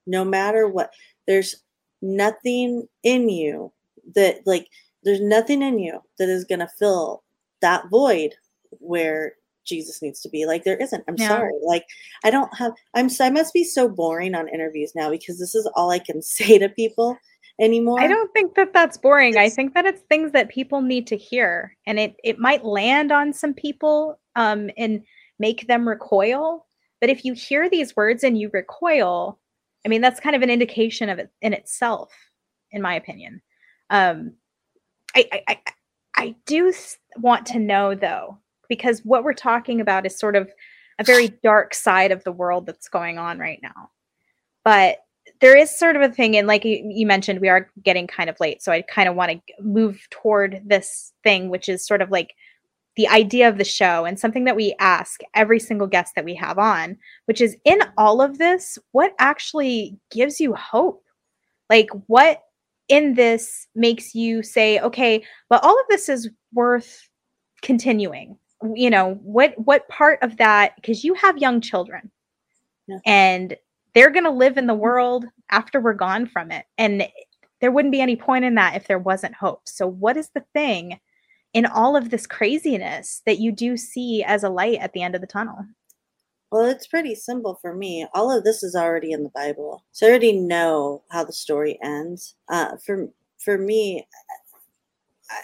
no 0.06 0.24
matter 0.24 0.68
what. 0.68 0.92
There's 1.26 1.54
nothing 2.02 2.88
in 3.02 3.28
you 3.28 3.72
that 4.14 4.40
like 4.46 4.68
there's 5.04 5.20
nothing 5.20 5.62
in 5.62 5.78
you 5.78 6.00
that 6.18 6.28
is 6.28 6.44
going 6.44 6.60
to 6.60 6.68
fill 6.78 7.22
that 7.60 7.88
void 7.90 8.34
where 8.80 9.34
Jesus 9.64 10.02
needs 10.02 10.20
to 10.22 10.28
be. 10.28 10.46
Like 10.46 10.64
there 10.64 10.76
isn't. 10.76 11.04
I'm 11.06 11.16
yeah. 11.18 11.28
sorry. 11.28 11.52
Like 11.62 11.84
I 12.24 12.30
don't 12.30 12.52
have 12.56 12.72
I'm 12.94 13.08
I 13.20 13.30
must 13.30 13.52
be 13.52 13.64
so 13.64 13.88
boring 13.88 14.34
on 14.34 14.48
interviews 14.48 14.92
now 14.94 15.10
because 15.10 15.38
this 15.38 15.54
is 15.54 15.70
all 15.74 15.90
I 15.90 15.98
can 15.98 16.22
say 16.22 16.58
to 16.58 16.68
people 16.68 17.16
anymore. 17.60 18.00
I 18.00 18.06
don't 18.08 18.32
think 18.32 18.54
that 18.54 18.72
that's 18.72 18.96
boring. 18.96 19.34
It's, 19.34 19.38
I 19.38 19.50
think 19.50 19.74
that 19.74 19.86
it's 19.86 20.02
things 20.02 20.32
that 20.32 20.48
people 20.48 20.80
need 20.80 21.06
to 21.08 21.16
hear 21.16 21.76
and 21.86 21.98
it 21.98 22.16
it 22.24 22.38
might 22.38 22.64
land 22.64 23.12
on 23.12 23.32
some 23.32 23.54
people 23.54 24.18
um 24.36 24.70
and 24.76 25.02
make 25.38 25.68
them 25.68 25.88
recoil, 25.88 26.66
but 27.00 27.10
if 27.10 27.24
you 27.24 27.32
hear 27.32 27.70
these 27.70 27.94
words 27.94 28.24
and 28.24 28.38
you 28.38 28.50
recoil, 28.52 29.38
I 29.84 29.88
mean 29.88 30.00
that's 30.00 30.20
kind 30.20 30.34
of 30.34 30.42
an 30.42 30.50
indication 30.50 31.08
of 31.08 31.18
it 31.18 31.30
in 31.42 31.52
itself 31.52 32.12
in 32.72 32.82
my 32.82 32.94
opinion. 32.94 33.40
Um 33.90 34.34
I 35.14 35.28
I 35.32 35.42
I, 35.48 35.58
I 36.16 36.34
do 36.46 36.72
want 37.16 37.46
to 37.46 37.58
know 37.58 37.94
though 37.94 38.38
because 38.68 39.00
what 39.04 39.24
we're 39.24 39.34
talking 39.34 39.80
about 39.80 40.06
is 40.06 40.18
sort 40.18 40.36
of 40.36 40.50
a 40.98 41.04
very 41.04 41.28
dark 41.42 41.74
side 41.74 42.12
of 42.12 42.24
the 42.24 42.32
world 42.32 42.66
that's 42.66 42.88
going 42.88 43.18
on 43.18 43.38
right 43.38 43.60
now. 43.62 43.90
But 44.64 44.98
there 45.40 45.56
is 45.56 45.76
sort 45.76 45.96
of 45.96 46.02
a 46.02 46.12
thing, 46.12 46.36
and 46.36 46.46
like 46.46 46.64
you 46.64 47.06
mentioned, 47.06 47.40
we 47.40 47.48
are 47.48 47.70
getting 47.84 48.06
kind 48.06 48.28
of 48.28 48.40
late. 48.40 48.62
So 48.62 48.72
I 48.72 48.82
kind 48.82 49.08
of 49.08 49.14
want 49.14 49.30
to 49.30 49.40
move 49.62 50.00
toward 50.10 50.62
this 50.66 51.12
thing, 51.22 51.48
which 51.48 51.68
is 51.68 51.86
sort 51.86 52.02
of 52.02 52.10
like 52.10 52.34
the 52.96 53.08
idea 53.08 53.48
of 53.48 53.58
the 53.58 53.64
show 53.64 54.04
and 54.04 54.18
something 54.18 54.44
that 54.44 54.56
we 54.56 54.74
ask 54.80 55.20
every 55.34 55.60
single 55.60 55.86
guest 55.86 56.14
that 56.16 56.24
we 56.24 56.34
have 56.34 56.58
on, 56.58 56.98
which 57.26 57.40
is 57.40 57.56
in 57.64 57.78
all 57.96 58.20
of 58.20 58.38
this, 58.38 58.76
what 58.90 59.14
actually 59.20 59.96
gives 60.10 60.40
you 60.40 60.54
hope? 60.54 61.04
Like, 61.70 61.90
what 62.08 62.42
in 62.88 63.14
this 63.14 63.66
makes 63.74 64.14
you 64.14 64.42
say, 64.42 64.80
okay, 64.80 65.22
but 65.48 65.62
all 65.64 65.78
of 65.78 65.86
this 65.88 66.08
is 66.08 66.30
worth 66.52 67.08
continuing? 67.62 68.38
you 68.74 68.90
know 68.90 69.14
what 69.22 69.54
what 69.64 69.88
part 69.88 70.18
of 70.22 70.36
that 70.38 70.74
because 70.76 71.04
you 71.04 71.14
have 71.14 71.38
young 71.38 71.60
children 71.60 72.10
yeah. 72.86 72.98
and 73.06 73.56
they're 73.94 74.10
going 74.10 74.24
to 74.24 74.30
live 74.30 74.56
in 74.56 74.66
the 74.66 74.72
mm-hmm. 74.72 74.82
world 74.82 75.24
after 75.50 75.80
we're 75.80 75.94
gone 75.94 76.26
from 76.26 76.50
it 76.50 76.64
and 76.76 77.06
there 77.60 77.72
wouldn't 77.72 77.92
be 77.92 78.00
any 78.00 78.16
point 78.16 78.44
in 78.44 78.54
that 78.54 78.76
if 78.76 78.86
there 78.86 78.98
wasn't 78.98 79.34
hope 79.34 79.62
so 79.66 79.86
what 79.86 80.16
is 80.16 80.30
the 80.34 80.44
thing 80.54 80.98
in 81.54 81.66
all 81.66 81.96
of 81.96 82.10
this 82.10 82.26
craziness 82.26 83.22
that 83.26 83.38
you 83.38 83.52
do 83.52 83.76
see 83.76 84.22
as 84.24 84.42
a 84.42 84.50
light 84.50 84.78
at 84.80 84.92
the 84.92 85.02
end 85.02 85.14
of 85.14 85.20
the 85.20 85.26
tunnel 85.26 85.58
well 86.50 86.64
it's 86.64 86.86
pretty 86.86 87.14
simple 87.14 87.58
for 87.60 87.74
me 87.74 88.06
all 88.14 88.30
of 88.30 88.44
this 88.44 88.62
is 88.62 88.74
already 88.74 89.12
in 89.12 89.22
the 89.22 89.30
bible 89.34 89.84
so 89.92 90.06
i 90.06 90.10
already 90.10 90.32
know 90.32 91.02
how 91.10 91.24
the 91.24 91.32
story 91.32 91.78
ends 91.82 92.34
uh, 92.48 92.76
for 92.84 93.08
for 93.38 93.58
me 93.58 94.04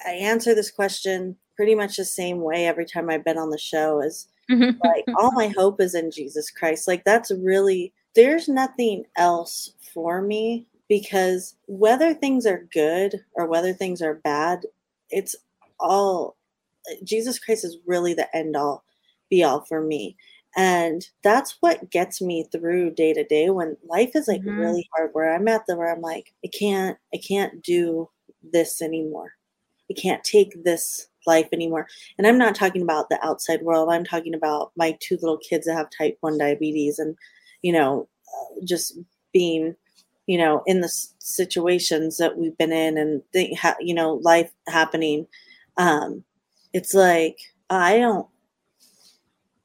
I 0.06 0.12
answer 0.12 0.54
this 0.54 0.70
question 0.70 1.36
pretty 1.56 1.74
much 1.74 1.96
the 1.96 2.04
same 2.04 2.40
way 2.40 2.66
every 2.66 2.86
time 2.86 3.10
I've 3.10 3.24
been 3.24 3.38
on 3.38 3.50
the 3.50 3.58
show 3.58 4.00
is 4.00 4.28
mm-hmm. 4.50 4.78
like 4.84 5.04
all 5.18 5.32
my 5.32 5.48
hope 5.48 5.80
is 5.80 5.94
in 5.94 6.10
Jesus 6.10 6.50
Christ. 6.50 6.88
Like 6.88 7.04
that's 7.04 7.30
really 7.30 7.92
there's 8.14 8.48
nothing 8.48 9.04
else 9.16 9.72
for 9.92 10.22
me 10.22 10.66
because 10.88 11.56
whether 11.66 12.14
things 12.14 12.46
are 12.46 12.68
good 12.72 13.24
or 13.34 13.46
whether 13.46 13.72
things 13.72 14.02
are 14.02 14.14
bad, 14.14 14.60
it's 15.10 15.34
all 15.78 16.36
Jesus 17.02 17.38
Christ 17.38 17.64
is 17.64 17.78
really 17.86 18.14
the 18.14 18.34
end 18.36 18.56
all 18.56 18.84
be 19.30 19.42
all 19.42 19.64
for 19.64 19.80
me. 19.80 20.16
And 20.56 21.04
that's 21.22 21.56
what 21.60 21.90
gets 21.90 22.20
me 22.22 22.46
through 22.52 22.92
day 22.92 23.12
to 23.12 23.24
day 23.24 23.50
when 23.50 23.76
life 23.88 24.12
is 24.14 24.28
like 24.28 24.42
mm-hmm. 24.42 24.58
really 24.58 24.88
hard 24.94 25.10
where 25.12 25.34
I'm 25.34 25.48
at 25.48 25.66
the 25.66 25.76
where 25.76 25.92
I'm 25.92 26.00
like, 26.00 26.32
I 26.44 26.48
can't 26.48 26.96
I 27.12 27.18
can't 27.18 27.62
do 27.62 28.08
this 28.52 28.80
anymore. 28.80 29.32
I 29.90 29.94
can't 29.94 30.22
take 30.22 30.64
this 30.64 31.08
life 31.26 31.48
anymore. 31.52 31.86
And 32.18 32.26
I'm 32.26 32.38
not 32.38 32.54
talking 32.54 32.82
about 32.82 33.08
the 33.08 33.24
outside 33.24 33.62
world. 33.62 33.88
I'm 33.90 34.04
talking 34.04 34.34
about 34.34 34.72
my 34.76 34.96
two 35.00 35.18
little 35.20 35.38
kids 35.38 35.66
that 35.66 35.74
have 35.74 35.88
type 35.90 36.16
1 36.20 36.38
diabetes 36.38 36.98
and, 36.98 37.16
you 37.62 37.72
know, 37.72 38.08
uh, 38.28 38.64
just 38.64 38.98
being, 39.32 39.74
you 40.26 40.38
know, 40.38 40.62
in 40.66 40.80
the 40.80 40.88
situations 40.88 42.16
that 42.18 42.36
we've 42.36 42.56
been 42.56 42.72
in 42.72 42.96
and, 42.98 43.22
the, 43.32 43.52
ha- 43.54 43.76
you 43.80 43.94
know, 43.94 44.14
life 44.22 44.50
happening. 44.68 45.26
Um, 45.76 46.24
it's 46.72 46.94
like, 46.94 47.38
I 47.70 47.98
don't, 47.98 48.26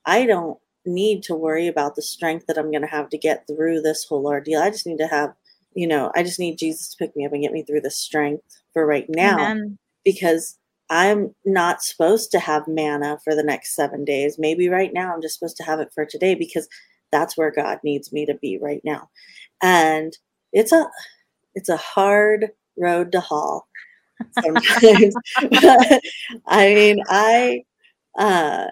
I 0.05 0.25
don't 0.25 0.59
need 0.89 1.23
to 1.23 1.35
worry 1.35 1.67
about 1.67 1.95
the 1.95 2.01
strength 2.01 2.47
that 2.47 2.57
I'm 2.57 2.71
going 2.71 2.81
to 2.81 2.87
have 2.87 3.09
to 3.09 3.17
get 3.17 3.47
through 3.47 3.81
this 3.81 4.05
whole 4.07 4.27
ordeal. 4.27 4.61
I 4.61 4.69
just 4.69 4.87
need 4.87 4.97
to 4.97 5.07
have, 5.07 5.33
you 5.73 5.87
know, 5.87 6.11
I 6.15 6.23
just 6.23 6.39
need 6.39 6.57
Jesus 6.57 6.89
to 6.89 6.97
pick 6.97 7.15
me 7.15 7.25
up 7.25 7.33
and 7.33 7.41
get 7.41 7.53
me 7.53 7.63
through 7.63 7.81
the 7.81 7.91
strength 7.91 8.43
for 8.73 8.85
right 8.85 9.05
now. 9.07 9.39
Amen. 9.39 9.77
Because 10.03 10.57
I'm 10.89 11.35
not 11.45 11.83
supposed 11.83 12.31
to 12.31 12.39
have 12.39 12.67
manna 12.67 13.19
for 13.23 13.35
the 13.35 13.43
next 13.43 13.75
seven 13.75 14.03
days. 14.03 14.37
Maybe 14.39 14.69
right 14.69 14.91
now 14.91 15.13
I'm 15.13 15.21
just 15.21 15.37
supposed 15.37 15.57
to 15.57 15.63
have 15.63 15.79
it 15.79 15.91
for 15.93 16.05
today 16.05 16.35
because 16.35 16.67
that's 17.11 17.37
where 17.37 17.51
God 17.51 17.79
needs 17.83 18.11
me 18.11 18.25
to 18.25 18.33
be 18.35 18.57
right 18.61 18.81
now. 18.83 19.09
And 19.61 20.17
it's 20.51 20.71
a 20.71 20.87
it's 21.55 21.69
a 21.69 21.77
hard 21.77 22.51
road 22.77 23.11
to 23.11 23.19
haul 23.19 23.67
sometimes. 24.41 25.15
I 26.47 26.73
mean, 26.73 27.03
I 27.07 27.63
uh 28.17 28.67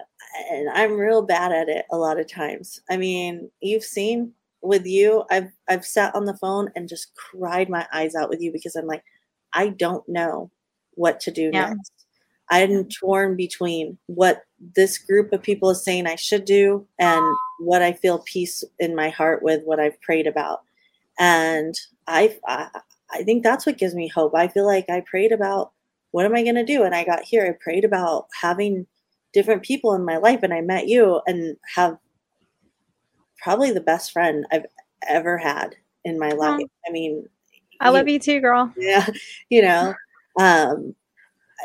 and 0.50 0.68
I'm 0.70 0.92
real 0.92 1.22
bad 1.22 1.52
at 1.52 1.68
it 1.68 1.86
a 1.90 1.96
lot 1.96 2.18
of 2.18 2.30
times. 2.30 2.80
I 2.90 2.96
mean, 2.96 3.50
you've 3.60 3.84
seen 3.84 4.32
with 4.62 4.86
you, 4.86 5.24
I've 5.30 5.50
I've 5.68 5.84
sat 5.84 6.14
on 6.14 6.24
the 6.24 6.36
phone 6.36 6.70
and 6.74 6.88
just 6.88 7.14
cried 7.14 7.68
my 7.68 7.86
eyes 7.92 8.14
out 8.14 8.28
with 8.28 8.40
you 8.40 8.52
because 8.52 8.76
I'm 8.76 8.86
like, 8.86 9.04
I 9.52 9.68
don't 9.68 10.06
know 10.08 10.50
what 10.94 11.20
to 11.20 11.30
do 11.30 11.50
yeah. 11.52 11.70
next. 11.70 11.92
I'm 12.50 12.88
torn 12.88 13.36
between 13.36 13.98
what 14.06 14.42
this 14.74 14.98
group 14.98 15.32
of 15.32 15.42
people 15.42 15.70
is 15.70 15.84
saying 15.84 16.06
I 16.06 16.16
should 16.16 16.44
do 16.44 16.86
and 16.98 17.36
what 17.60 17.82
I 17.82 17.92
feel 17.92 18.20
peace 18.20 18.64
in 18.78 18.96
my 18.96 19.10
heart 19.10 19.42
with 19.42 19.62
what 19.64 19.78
I've 19.78 20.00
prayed 20.00 20.26
about. 20.26 20.62
And 21.18 21.74
I, 22.06 22.38
I, 22.46 22.68
I 23.10 23.22
think 23.24 23.42
that's 23.42 23.66
what 23.66 23.76
gives 23.76 23.94
me 23.94 24.08
hope. 24.08 24.34
I 24.34 24.48
feel 24.48 24.66
like 24.66 24.88
I 24.88 25.02
prayed 25.02 25.32
about 25.32 25.72
what 26.12 26.24
am 26.24 26.34
I 26.34 26.42
going 26.42 26.54
to 26.54 26.64
do? 26.64 26.84
And 26.84 26.94
I 26.94 27.04
got 27.04 27.22
here, 27.22 27.46
I 27.46 27.62
prayed 27.62 27.84
about 27.84 28.28
having 28.40 28.86
different 29.32 29.62
people 29.62 29.94
in 29.94 30.04
my 30.04 30.16
life, 30.16 30.42
and 30.42 30.52
I 30.52 30.60
met 30.60 30.88
you 30.88 31.20
and 31.26 31.56
have 31.74 31.98
probably 33.42 33.70
the 33.70 33.80
best 33.80 34.12
friend 34.12 34.46
I've 34.50 34.66
ever 35.06 35.38
had 35.38 35.76
in 36.04 36.18
my 36.18 36.30
life. 36.30 36.66
I 36.86 36.90
mean, 36.90 37.28
I 37.80 37.90
love 37.90 38.08
you 38.08 38.18
too, 38.18 38.40
girl. 38.40 38.72
Yeah. 38.78 39.06
You 39.50 39.62
know, 39.62 39.94
um, 40.38 40.94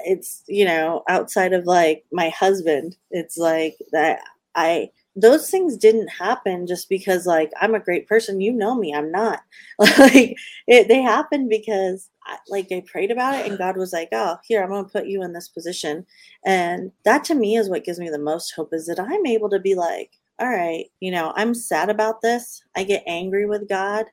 it's, 0.06 0.44
you 0.48 0.65
know, 0.65 1.03
outside 1.10 1.53
of 1.53 1.65
like 1.65 2.06
my 2.11 2.30
husband, 2.30 2.98
it's 3.11 3.38
like 3.38 3.77
that 3.91 4.19
I, 4.56 4.90
those 5.15 5.49
things 5.49 5.77
didn't 5.77 6.07
happen 6.07 6.65
just 6.65 6.90
because 6.90 7.26
like 7.27 7.52
I'm 7.61 7.76
a 7.76 7.80
great 7.80 8.07
person. 8.07 8.41
You 8.41 8.52
know 8.52 8.76
me, 8.76 8.94
I'm 8.94 9.11
not. 9.11 9.41
like 9.80 10.35
it, 10.68 10.88
they 10.88 11.02
happened 11.02 11.49
because 11.49 12.10
I, 12.26 12.38
like 12.49 12.72
I 12.72 12.84
prayed 12.88 13.11
about 13.11 13.35
it 13.35 13.48
and 13.48 13.57
God 13.57 13.77
was 13.77 13.94
like, 13.94 14.10
"Oh, 14.11 14.38
here 14.44 14.64
I'm 14.64 14.72
to 14.72 14.90
put 14.91 15.07
you 15.07 15.22
in 15.23 15.34
this 15.34 15.48
position." 15.49 16.06
And 16.45 16.91
that 17.06 17.23
to 17.26 17.35
me 17.35 17.57
is 17.57 17.69
what 17.69 17.84
gives 17.85 17.99
me 17.99 18.10
the 18.10 18.18
most 18.19 18.52
hope 18.56 18.73
is 18.73 18.88
that 18.88 18.99
I'm 18.99 19.26
able 19.27 19.49
to 19.52 19.60
be 19.60 19.76
like, 19.76 20.11
"All 20.40 20.49
right, 20.49 20.85
you 20.99 21.11
know, 21.11 21.31
I'm 21.35 21.53
sad 21.53 21.90
about 21.90 22.22
this. 22.22 22.64
I 22.76 22.84
get 22.84 23.03
angry 23.07 23.45
with 23.45 23.69
God." 23.69 24.06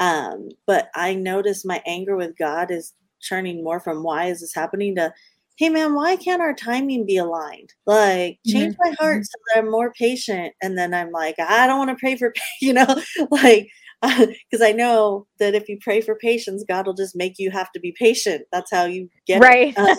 Um, 0.00 0.48
but 0.66 0.90
I 0.94 1.14
notice 1.14 1.64
my 1.64 1.82
anger 1.86 2.16
with 2.16 2.36
God 2.36 2.70
is 2.70 2.94
turning 3.28 3.62
more 3.64 3.80
from 3.80 4.02
why 4.02 4.26
is 4.26 4.40
this 4.40 4.54
happening 4.54 4.94
to 4.96 5.12
hey 5.56 5.68
man, 5.68 5.94
why 5.94 6.16
can't 6.16 6.42
our 6.42 6.54
timing 6.54 7.06
be 7.06 7.16
aligned? 7.16 7.72
Like, 7.86 8.38
change 8.46 8.74
mm-hmm. 8.74 8.90
my 8.90 8.96
heart 8.98 9.16
mm-hmm. 9.16 9.22
so 9.22 9.38
that 9.54 9.60
I'm 9.60 9.70
more 9.70 9.92
patient. 9.92 10.54
And 10.62 10.76
then 10.76 10.92
I'm 10.92 11.10
like, 11.10 11.36
I 11.38 11.66
don't 11.66 11.78
want 11.78 11.90
to 11.90 12.00
pray 12.00 12.16
for, 12.16 12.32
you 12.60 12.72
know, 12.72 12.86
like, 13.30 13.68
because 14.02 14.60
I 14.60 14.72
know 14.72 15.26
that 15.38 15.54
if 15.54 15.68
you 15.68 15.78
pray 15.80 16.00
for 16.00 16.14
patience, 16.16 16.64
God 16.68 16.86
will 16.86 16.94
just 16.94 17.16
make 17.16 17.38
you 17.38 17.50
have 17.50 17.70
to 17.72 17.80
be 17.80 17.94
patient. 17.98 18.42
That's 18.52 18.70
how 18.70 18.84
you 18.84 19.08
get 19.26 19.40
right. 19.40 19.76
Um, 19.78 19.96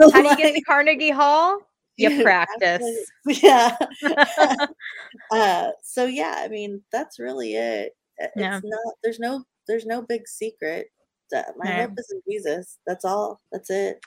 so 0.00 0.10
how 0.10 0.22
do 0.22 0.28
you 0.28 0.36
get 0.36 0.54
to 0.54 0.60
Carnegie 0.62 1.10
Hall? 1.10 1.58
You 1.96 2.22
practice. 2.22 2.82
Yeah. 3.26 3.76
uh, 5.30 5.68
so 5.82 6.06
yeah, 6.06 6.36
I 6.38 6.48
mean, 6.48 6.82
that's 6.90 7.20
really 7.20 7.54
it. 7.54 7.92
It's 8.16 8.32
yeah. 8.34 8.58
not. 8.64 8.94
There's 9.04 9.20
no. 9.20 9.44
There's 9.68 9.86
no 9.86 10.02
big 10.02 10.26
secret. 10.26 10.88
My 11.32 11.46
yeah. 11.64 11.80
hope 11.82 11.92
is 11.98 12.12
in 12.12 12.22
Jesus. 12.28 12.78
That's 12.86 13.04
all. 13.04 13.40
That's 13.52 13.70
it. 13.70 14.00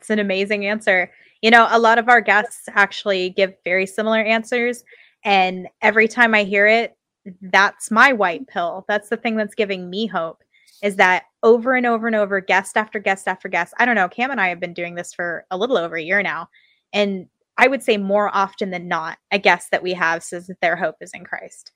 It's 0.00 0.10
an 0.10 0.18
amazing 0.18 0.66
answer. 0.66 1.10
You 1.42 1.50
know, 1.50 1.68
a 1.70 1.78
lot 1.78 1.98
of 1.98 2.08
our 2.08 2.20
guests 2.20 2.68
actually 2.74 3.30
give 3.30 3.54
very 3.64 3.86
similar 3.86 4.20
answers. 4.20 4.82
And 5.24 5.68
every 5.82 6.08
time 6.08 6.34
I 6.34 6.44
hear 6.44 6.66
it, 6.66 6.96
that's 7.42 7.90
my 7.90 8.12
white 8.12 8.46
pill. 8.48 8.86
That's 8.88 9.10
the 9.10 9.18
thing 9.18 9.36
that's 9.36 9.54
giving 9.54 9.90
me 9.90 10.06
hope 10.06 10.42
is 10.82 10.96
that 10.96 11.24
over 11.42 11.74
and 11.74 11.84
over 11.86 12.06
and 12.06 12.16
over, 12.16 12.40
guest 12.40 12.78
after 12.78 12.98
guest 12.98 13.28
after 13.28 13.48
guest. 13.48 13.74
I 13.78 13.84
don't 13.84 13.94
know. 13.94 14.08
Cam 14.08 14.30
and 14.30 14.40
I 14.40 14.48
have 14.48 14.60
been 14.60 14.72
doing 14.72 14.94
this 14.94 15.12
for 15.12 15.44
a 15.50 15.58
little 15.58 15.76
over 15.76 15.96
a 15.96 16.02
year 16.02 16.22
now. 16.22 16.48
And 16.94 17.26
I 17.58 17.68
would 17.68 17.82
say 17.82 17.98
more 17.98 18.34
often 18.34 18.70
than 18.70 18.88
not, 18.88 19.18
a 19.30 19.38
guest 19.38 19.70
that 19.70 19.82
we 19.82 19.92
have 19.92 20.22
says 20.22 20.46
that 20.46 20.60
their 20.62 20.76
hope 20.76 20.96
is 21.02 21.12
in 21.12 21.24
Christ. 21.24 21.72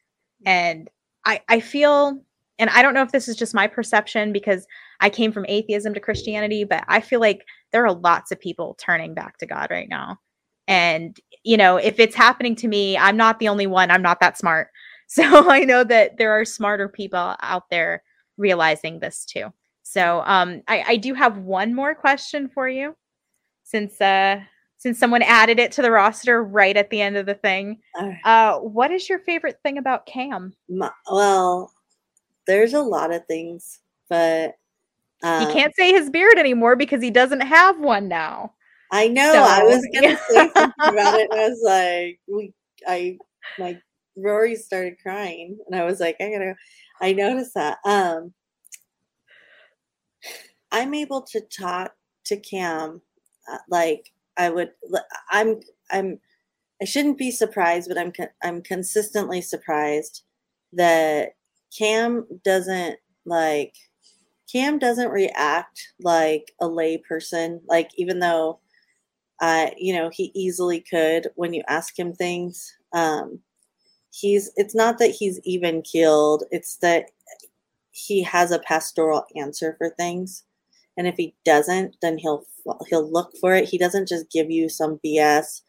And 0.47 0.89
I, 1.27 1.43
I 1.51 1.61
feel 1.61 2.23
and 2.59 2.71
I 2.71 2.83
don't 2.83 2.95
know 2.95 3.03
if 3.03 3.13
this 3.13 3.29
is 3.29 3.37
just 3.37 3.55
my 3.55 3.67
perception 3.67 4.33
because 4.33 4.67
I 5.01 5.11
came 5.11 5.33
from 5.33 5.47
atheism 5.49 5.95
to 5.95 6.01
Christianity, 6.01 6.65
but 6.65 6.85
I 6.89 7.01
feel 7.01 7.21
like 7.21 7.45
there 7.73 7.85
are 7.85 7.93
lots 7.93 8.31
of 8.31 8.41
people 8.41 8.77
turning 8.79 9.15
back 9.15 9.39
to 9.39 9.47
God 9.47 9.69
right 9.71 9.89
now. 9.89 10.19
And, 10.69 11.19
you 11.43 11.57
know, 11.57 11.77
if 11.77 11.99
it's 11.99 12.15
happening 12.15 12.55
to 12.57 12.69
me, 12.69 12.97
I'm 12.97 13.17
not 13.17 13.39
the 13.39 13.49
only 13.49 13.67
one. 13.67 13.91
I'm 13.91 14.03
not 14.03 14.21
that 14.21 14.39
smart. 14.39 14.69
So 15.07 15.51
I 15.51 15.61
know 15.61 15.85
that 15.85 16.17
there 16.17 16.33
are 16.33 16.47
smarter 16.47 16.89
people 16.89 17.37
out 17.43 17.65
there 17.71 18.03
realizing 18.39 19.01
this 19.01 19.27
too. 19.27 19.53
So 19.83 20.23
um, 20.25 20.63
I, 20.67 20.83
I 20.89 20.97
do 20.97 21.13
have 21.13 21.37
one 21.37 21.75
more 21.75 21.95
question 21.95 22.49
for 22.49 22.67
you 22.71 22.97
since 23.65 24.01
uh, 24.01 24.41
since 24.79 24.99
someone 24.99 25.21
added 25.23 25.61
it 25.61 25.73
to 25.73 25.83
the 25.83 25.91
roster 25.91 26.43
right 26.43 26.77
at 26.77 26.89
the 26.89 27.03
end 27.03 27.19
of 27.19 27.27
the 27.27 27.35
thing. 27.35 27.81
Uh, 28.25 28.59
what 28.61 28.91
is 28.91 29.09
your 29.09 29.19
favorite 29.21 29.59
thing 29.63 29.77
about 29.77 30.07
Cam? 30.07 30.55
My, 30.71 30.91
well, 31.11 31.71
there's 32.47 32.75
a 32.75 32.83
lot 32.83 33.13
of 33.13 33.27
things, 33.27 33.81
but 34.09 34.55
um, 35.23 35.47
he 35.47 35.53
can't 35.53 35.75
say 35.75 35.93
his 35.93 36.11
beard 36.11 36.39
anymore 36.39 36.77
because 36.77 37.03
he 37.03 37.11
doesn't 37.11 37.41
have 37.41 37.81
one 37.81 38.09
now. 38.09 38.53
I 38.93 39.09
know. 39.09 39.33
So, 39.33 39.43
I 39.43 39.63
was 39.63 39.87
gonna 39.93 40.09
yeah. 40.09 40.17
say 40.29 40.51
something 40.55 40.73
about 40.87 41.15
it. 41.15 41.29
I 41.33 41.49
was 41.49 41.61
like, 41.65 42.21
we, 42.29 42.53
I, 42.87 43.19
my 43.59 43.79
Rory 44.17 44.55
started 44.55 44.99
crying, 45.03 45.59
and 45.67 45.81
I 45.81 45.85
was 45.85 46.01
like, 46.01 46.17
I 46.21 46.31
gotta. 46.31 46.55
I 47.01 47.13
noticed 47.13 47.55
that. 47.55 47.79
Um, 47.85 48.33
I'm 50.71 50.95
able 50.95 51.23
to 51.23 51.41
talk 51.41 51.93
to 52.27 52.37
Cam, 52.37 53.01
uh, 53.51 53.59
like 53.69 54.13
I 54.37 54.51
would. 54.51 54.71
I'm. 55.31 55.61
I'm. 55.91 56.21
I 56.83 56.85
shouldn't 56.85 57.19
be 57.19 57.31
surprised, 57.31 57.89
but 57.89 57.99
I'm. 57.99 58.13
I'm 58.43 58.63
consistently 58.63 59.41
surprised 59.41 60.23
that 60.75 61.31
Cam 61.77 62.27
doesn't 62.45 62.99
like 63.27 63.75
Cam 64.51 64.79
doesn't 64.79 65.11
react 65.11 65.81
like 66.01 66.53
a 66.61 66.69
lay 66.69 66.99
person. 66.99 67.61
Like 67.67 67.91
even 67.97 68.21
though 68.21 68.61
uh, 69.41 69.71
you 69.77 69.95
know, 69.95 70.11
he 70.13 70.31
easily 70.35 70.81
could 70.81 71.29
when 71.35 71.53
you 71.55 71.63
ask 71.69 71.99
him 71.99 72.13
things. 72.15 72.73
Um 72.93 73.41
he's 74.13 74.53
it's 74.57 74.75
not 74.75 74.99
that 74.99 75.11
he's 75.11 75.41
even 75.45 75.83
killed, 75.83 76.45
it's 76.51 76.77
that 76.79 77.11
he 77.93 78.23
has 78.23 78.51
a 78.51 78.59
pastoral 78.61 79.25
answer 79.37 79.75
for 79.79 79.91
things. 79.91 80.45
And 80.97 81.07
if 81.07 81.17
he 81.17 81.35
doesn't, 81.45 81.97
then 82.03 82.19
he'll 82.19 82.45
he'll 82.89 83.11
look 83.11 83.33
for 83.41 83.55
it. 83.55 83.69
He 83.69 83.79
doesn't 83.79 84.09
just 84.09 84.31
give 84.31 84.51
you 84.51 84.69
some 84.69 85.01
BS. 85.05 85.63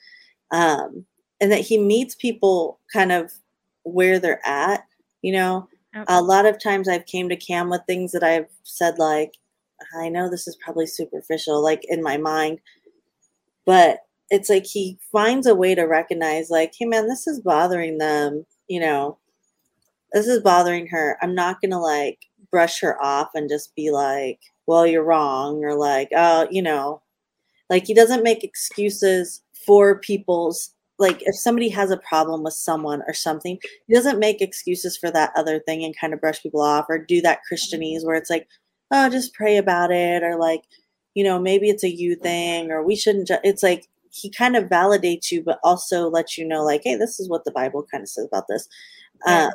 Um, 0.52 1.06
and 1.42 1.52
that 1.52 1.62
he 1.62 1.78
meets 1.78 2.16
people 2.16 2.80
kind 2.94 3.12
of 3.12 3.32
where 3.84 4.20
they're 4.20 4.46
at, 4.48 4.86
you 5.22 5.34
know. 5.34 5.68
Okay. 5.96 6.04
A 6.08 6.22
lot 6.22 6.46
of 6.46 6.60
times 6.62 6.90
I've 6.90 7.06
came 7.06 7.30
to 7.30 7.36
Cam 7.38 7.70
with 7.70 7.82
things 7.88 8.12
that 8.12 8.24
I've 8.24 8.50
said 8.64 9.00
like, 9.00 9.34
I 9.98 10.10
know 10.10 10.30
this 10.30 10.48
is 10.48 10.58
probably 10.58 10.88
superficial, 10.88 11.62
like 11.64 11.84
in 11.88 12.02
my 12.04 12.18
mind, 12.18 12.60
but 13.66 14.00
it's 14.30 14.50
like 14.50 14.66
he 14.66 14.98
finds 15.12 15.48
a 15.48 15.56
way 15.56 15.76
to 15.76 15.84
recognize, 15.84 16.50
like, 16.50 16.74
hey 16.78 16.86
man, 16.86 17.08
this 17.08 17.28
is 17.28 17.40
bothering 17.40 17.98
them, 17.98 18.46
you 18.68 18.80
know, 18.80 19.18
this 20.14 20.28
is 20.28 20.42
bothering 20.42 20.88
her. 20.88 21.18
I'm 21.22 21.36
not 21.36 21.62
gonna 21.62 21.82
like 21.82 22.20
brush 22.52 22.82
her 22.82 23.02
off 23.04 23.32
and 23.36 23.50
just 23.50 23.76
be 23.76 23.92
like, 23.92 24.40
well, 24.68 24.88
you're 24.88 25.04
wrong, 25.04 25.64
or 25.64 25.76
like, 25.76 26.10
oh, 26.16 26.48
you 26.52 26.62
know, 26.64 27.02
like 27.72 27.88
he 27.88 27.96
doesn't 27.96 28.24
make 28.24 28.44
excuses 28.44 29.44
for 29.66 30.00
people's 30.00 30.75
like 30.98 31.22
if 31.22 31.36
somebody 31.36 31.70
has 31.70 31.92
a 31.92 31.98
problem 31.98 32.44
with 32.44 32.54
someone 32.54 33.02
or 33.08 33.14
something, 33.14 33.60
he 33.88 33.94
doesn't 33.94 34.20
make 34.20 34.42
excuses 34.42 34.98
for 34.98 35.12
that 35.12 35.32
other 35.36 35.60
thing 35.60 35.84
and 35.84 35.98
kind 36.00 36.14
of 36.14 36.22
brush 36.22 36.42
people 36.42 36.62
off 36.62 36.86
or 36.90 36.98
do 36.98 37.22
that 37.22 37.42
Christianese 37.52 38.06
where 38.06 38.16
it's 38.16 38.30
like, 38.30 38.48
oh, 38.92 39.10
just 39.10 39.34
pray 39.34 39.58
about 39.58 39.92
it 39.92 40.24
or 40.24 40.38
like, 40.38 40.62
you 41.14 41.24
know, 41.24 41.40
maybe 41.40 41.70
it's 41.70 41.84
a 41.84 41.94
you 41.94 42.16
thing 42.16 42.72
or 42.72 42.84
we 42.84 42.96
shouldn't. 42.96 43.28
Ju-. 43.28 43.38
It's 43.44 43.64
like 43.64 43.88
he 44.12 44.30
kind 44.30 44.56
of 44.56 44.70
validates 44.70 45.32
you, 45.32 45.44
but 45.44 45.60
also 45.64 46.10
lets 46.10 46.38
you 46.38 46.48
know, 46.48 46.64
like, 46.64 46.82
hey, 46.84 46.96
this 46.96 47.20
is 47.20 47.30
what 47.30 47.44
the 47.44 47.52
Bible 47.52 47.86
kind 47.92 48.04
of 48.04 48.10
says 48.10 48.26
about 48.26 48.46
this. 48.48 48.68
Yeah. 49.28 49.48
Um, 49.48 49.52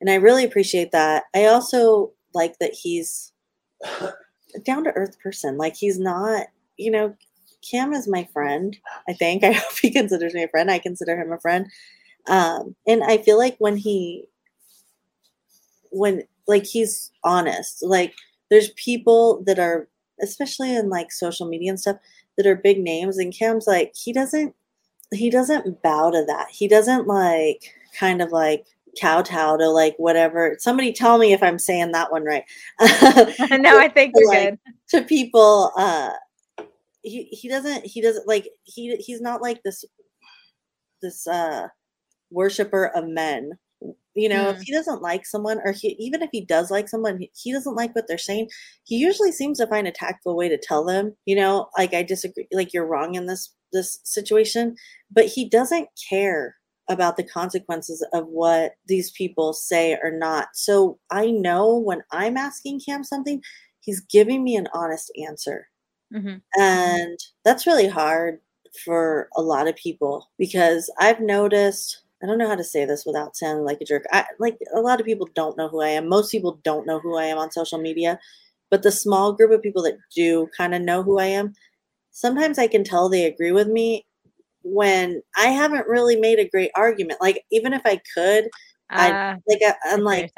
and 0.00 0.10
I 0.10 0.16
really 0.16 0.44
appreciate 0.44 0.92
that. 0.92 1.24
I 1.34 1.46
also 1.46 2.12
like 2.34 2.58
that 2.58 2.74
he's 2.74 3.32
a 3.84 4.12
down 4.64 4.84
to 4.84 4.92
earth 4.92 5.18
person. 5.20 5.56
Like 5.56 5.76
he's 5.76 5.98
not, 5.98 6.46
you 6.76 6.90
know, 6.90 7.14
Cam 7.70 7.92
is 7.92 8.08
my 8.08 8.28
friend. 8.32 8.76
I 9.08 9.12
think. 9.12 9.44
I 9.44 9.52
hope 9.52 9.78
he 9.80 9.90
considers 9.90 10.34
me 10.34 10.42
a 10.42 10.48
friend. 10.48 10.70
I 10.70 10.78
consider 10.78 11.20
him 11.20 11.32
a 11.32 11.40
friend. 11.40 11.66
Um, 12.26 12.74
and 12.86 13.02
I 13.04 13.18
feel 13.18 13.38
like 13.38 13.56
when 13.58 13.76
he, 13.76 14.24
when 15.90 16.22
like 16.46 16.64
he's 16.64 17.10
honest, 17.24 17.82
like 17.82 18.14
there's 18.50 18.70
people 18.70 19.42
that 19.46 19.58
are, 19.58 19.88
especially 20.20 20.74
in 20.74 20.90
like 20.90 21.12
social 21.12 21.48
media 21.48 21.70
and 21.70 21.80
stuff, 21.80 21.96
that 22.36 22.46
are 22.46 22.54
big 22.54 22.78
names, 22.78 23.18
and 23.18 23.36
Cam's 23.36 23.66
like 23.66 23.92
he 23.96 24.12
doesn't, 24.12 24.54
he 25.12 25.30
doesn't 25.30 25.82
bow 25.82 26.10
to 26.10 26.24
that. 26.26 26.48
He 26.50 26.68
doesn't 26.68 27.06
like 27.06 27.74
kind 27.98 28.22
of 28.22 28.30
like 28.30 28.66
kowtow 29.00 29.56
to 29.56 29.68
like 29.68 29.94
whatever. 29.96 30.56
Somebody 30.58 30.92
tell 30.92 31.18
me 31.18 31.32
if 31.32 31.42
I'm 31.42 31.58
saying 31.58 31.92
that 31.92 32.12
one 32.12 32.24
right. 32.24 32.44
no, 32.80 33.78
I 33.78 33.90
think 33.92 34.14
you're 34.16 34.28
like, 34.28 34.50
good. 34.50 34.58
To 34.90 35.02
people, 35.02 35.72
uh, 35.76 36.10
he 37.08 37.24
he 37.24 37.48
doesn't 37.48 37.86
he 37.86 38.00
doesn't 38.00 38.28
like 38.28 38.48
he 38.64 38.96
he's 38.96 39.20
not 39.20 39.42
like 39.42 39.62
this 39.64 39.84
this 41.02 41.26
uh 41.26 41.68
worshiper 42.30 42.86
of 42.94 43.06
men 43.08 43.52
You 44.14 44.28
know, 44.28 44.46
mm. 44.46 44.56
if 44.56 44.62
he 44.62 44.72
doesn't 44.72 45.00
like 45.00 45.24
someone, 45.24 45.60
or 45.64 45.70
he, 45.72 45.90
even 46.00 46.22
if 46.22 46.30
he 46.32 46.44
does 46.44 46.70
like 46.72 46.88
someone, 46.88 47.20
he 47.34 47.52
doesn't 47.52 47.76
like 47.76 47.94
what 47.94 48.08
they're 48.08 48.18
saying, 48.18 48.48
he 48.84 48.96
usually 48.96 49.30
seems 49.30 49.58
to 49.58 49.66
find 49.68 49.86
a 49.86 49.92
tactful 49.92 50.36
way 50.36 50.48
to 50.48 50.58
tell 50.58 50.84
them, 50.84 51.16
you 51.24 51.36
know, 51.36 51.68
like 51.78 51.94
I 51.94 52.02
disagree, 52.02 52.48
like 52.52 52.72
you're 52.72 52.86
wrong 52.86 53.14
in 53.14 53.26
this 53.26 53.54
this 53.72 54.00
situation, 54.02 54.74
but 55.10 55.26
he 55.26 55.48
doesn't 55.48 55.88
care 56.10 56.56
about 56.88 57.16
the 57.16 57.22
consequences 57.22 58.04
of 58.12 58.26
what 58.26 58.72
these 58.86 59.12
people 59.12 59.52
say 59.52 59.96
or 60.02 60.10
not. 60.10 60.48
So 60.54 60.98
I 61.12 61.30
know 61.30 61.78
when 61.78 62.02
I'm 62.10 62.36
asking 62.36 62.80
Cam 62.80 63.04
something, 63.04 63.40
he's 63.80 64.00
giving 64.00 64.42
me 64.42 64.56
an 64.56 64.68
honest 64.74 65.12
answer. 65.28 65.68
Mm-hmm. 66.12 66.60
And 66.60 67.18
that's 67.44 67.66
really 67.66 67.88
hard 67.88 68.40
for 68.84 69.28
a 69.36 69.42
lot 69.42 69.68
of 69.68 69.76
people 69.76 70.28
because 70.38 70.90
I've 70.98 71.20
noticed 71.20 72.02
I 72.22 72.26
don't 72.26 72.38
know 72.38 72.48
how 72.48 72.56
to 72.56 72.64
say 72.64 72.84
this 72.84 73.06
without 73.06 73.36
sounding 73.36 73.64
like 73.64 73.80
a 73.80 73.84
jerk. 73.84 74.04
I 74.10 74.24
like 74.40 74.58
a 74.74 74.80
lot 74.80 74.98
of 74.98 75.06
people 75.06 75.28
don't 75.34 75.56
know 75.56 75.68
who 75.68 75.80
I 75.80 75.88
am. 75.88 76.08
Most 76.08 76.32
people 76.32 76.58
don't 76.64 76.86
know 76.86 76.98
who 76.98 77.16
I 77.16 77.24
am 77.24 77.38
on 77.38 77.52
social 77.52 77.78
media, 77.78 78.18
but 78.70 78.82
the 78.82 78.90
small 78.90 79.32
group 79.32 79.52
of 79.52 79.62
people 79.62 79.82
that 79.84 79.98
do 80.14 80.48
kind 80.56 80.74
of 80.74 80.82
know 80.82 81.02
who 81.02 81.20
I 81.20 81.26
am, 81.26 81.54
sometimes 82.10 82.58
I 82.58 82.66
can 82.66 82.82
tell 82.82 83.08
they 83.08 83.24
agree 83.24 83.52
with 83.52 83.68
me 83.68 84.04
when 84.62 85.22
I 85.36 85.46
haven't 85.46 85.86
really 85.86 86.16
made 86.16 86.40
a 86.40 86.48
great 86.48 86.72
argument. 86.74 87.20
Like 87.20 87.44
even 87.52 87.72
if 87.72 87.82
I 87.84 88.00
could, 88.14 88.46
uh, 88.46 88.48
I 88.90 89.12
ah, 89.12 89.36
like 89.46 89.60
I, 89.62 89.94
am 89.94 90.02
like 90.02 90.32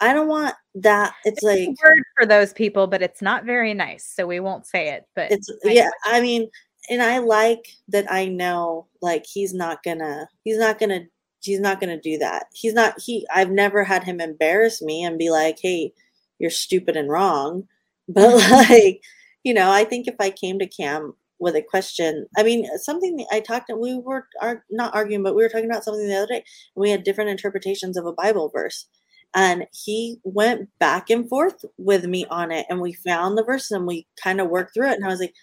I 0.00 0.12
don't 0.12 0.28
want 0.28 0.54
that. 0.76 1.14
It's, 1.24 1.42
it's 1.42 1.42
like 1.42 1.68
word 1.82 2.02
for 2.18 2.26
those 2.26 2.52
people, 2.52 2.86
but 2.86 3.02
it's 3.02 3.22
not 3.22 3.44
very 3.44 3.74
nice, 3.74 4.04
so 4.04 4.26
we 4.26 4.40
won't 4.40 4.66
say 4.66 4.90
it. 4.90 5.06
But 5.14 5.30
it's 5.30 5.50
I 5.64 5.70
yeah. 5.70 5.90
I 6.04 6.20
mean, 6.20 6.50
and 6.90 7.02
I 7.02 7.18
like 7.18 7.68
that 7.88 8.10
I 8.10 8.26
know 8.26 8.86
like 9.00 9.24
he's 9.26 9.54
not 9.54 9.82
gonna 9.82 10.28
he's 10.44 10.58
not 10.58 10.78
gonna 10.78 11.00
he's 11.40 11.60
not 11.60 11.80
gonna 11.80 12.00
do 12.00 12.18
that. 12.18 12.46
He's 12.52 12.74
not 12.74 13.00
he 13.00 13.26
I've 13.34 13.50
never 13.50 13.84
had 13.84 14.04
him 14.04 14.20
embarrass 14.20 14.82
me 14.82 15.04
and 15.04 15.18
be 15.18 15.30
like, 15.30 15.58
hey, 15.60 15.92
you're 16.38 16.50
stupid 16.50 16.96
and 16.96 17.10
wrong. 17.10 17.68
But 18.06 18.38
mm-hmm. 18.38 18.52
like, 18.52 19.00
you 19.44 19.54
know, 19.54 19.70
I 19.70 19.84
think 19.84 20.06
if 20.06 20.16
I 20.20 20.28
came 20.28 20.58
to 20.58 20.66
Cam 20.66 21.14
with 21.38 21.56
a 21.56 21.62
question, 21.62 22.26
I 22.36 22.42
mean, 22.42 22.66
something 22.76 23.24
I 23.32 23.40
talked 23.40 23.72
we 23.74 23.98
were 23.98 24.28
are 24.42 24.62
not 24.70 24.94
arguing, 24.94 25.22
but 25.22 25.34
we 25.34 25.42
were 25.42 25.48
talking 25.48 25.70
about 25.70 25.84
something 25.84 26.06
the 26.06 26.14
other 26.14 26.26
day, 26.26 26.44
and 26.76 26.82
we 26.82 26.90
had 26.90 27.02
different 27.02 27.30
interpretations 27.30 27.96
of 27.96 28.04
a 28.04 28.12
Bible 28.12 28.50
verse. 28.50 28.86
And 29.34 29.66
he 29.72 30.20
went 30.22 30.68
back 30.78 31.10
and 31.10 31.28
forth 31.28 31.64
with 31.76 32.04
me 32.04 32.24
on 32.30 32.52
it, 32.52 32.66
and 32.70 32.80
we 32.80 32.92
found 32.92 33.36
the 33.36 33.44
verse 33.44 33.70
and 33.70 33.86
we 33.86 34.06
kind 34.22 34.40
of 34.40 34.48
worked 34.48 34.74
through 34.74 34.90
it. 34.90 34.94
And 34.94 35.04
I 35.04 35.08
was 35.08 35.20
like, 35.20 35.34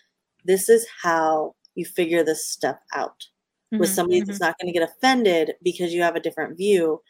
this 0.45 0.69
is 0.69 0.85
how 1.03 1.55
you 1.75 1.85
figure 1.85 2.23
this 2.23 2.47
stuff 2.47 2.77
out 2.93 3.25
mm-hmm, 3.73 3.79
with 3.79 3.89
somebody 3.89 4.21
mm-hmm. 4.21 4.27
that's 4.27 4.39
not 4.39 4.55
going 4.59 4.71
to 4.71 4.77
get 4.77 4.87
offended 4.87 5.53
because 5.63 5.93
you 5.93 6.01
have 6.01 6.15
a 6.15 6.21
different 6.21 6.57
view 6.57 7.01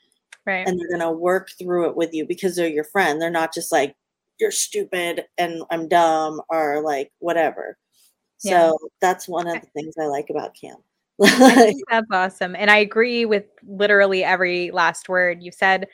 right 0.46 0.68
and 0.68 0.80
they're 0.80 0.90
going 0.90 1.00
to 1.00 1.12
work 1.12 1.50
through 1.60 1.90
it 1.90 1.96
with 1.96 2.14
you 2.14 2.26
because 2.26 2.56
they're 2.56 2.68
your 2.68 2.84
friend 2.84 3.22
they're 3.22 3.30
not 3.30 3.54
just 3.54 3.72
like 3.72 3.96
you're 4.40 4.52
stupid 4.52 5.26
and 5.38 5.64
i'm 5.72 5.88
dumb 5.88 6.42
or 6.50 6.82
like 6.82 7.12
whatever 7.20 7.78
yeah. 8.44 8.70
so 8.70 8.78
that's 9.00 9.28
one 9.28 9.48
of 9.48 9.60
the 9.62 9.68
things 9.76 9.96
i 10.00 10.06
like 10.06 10.30
about 10.30 10.56
cam 10.60 10.76
that's 11.20 12.08
awesome 12.12 12.56
and 12.56 12.72
i 12.72 12.78
agree 12.78 13.26
with 13.26 13.46
literally 13.68 14.24
every 14.24 14.72
last 14.72 15.08
word 15.08 15.44
you 15.44 15.52
said 15.52 15.88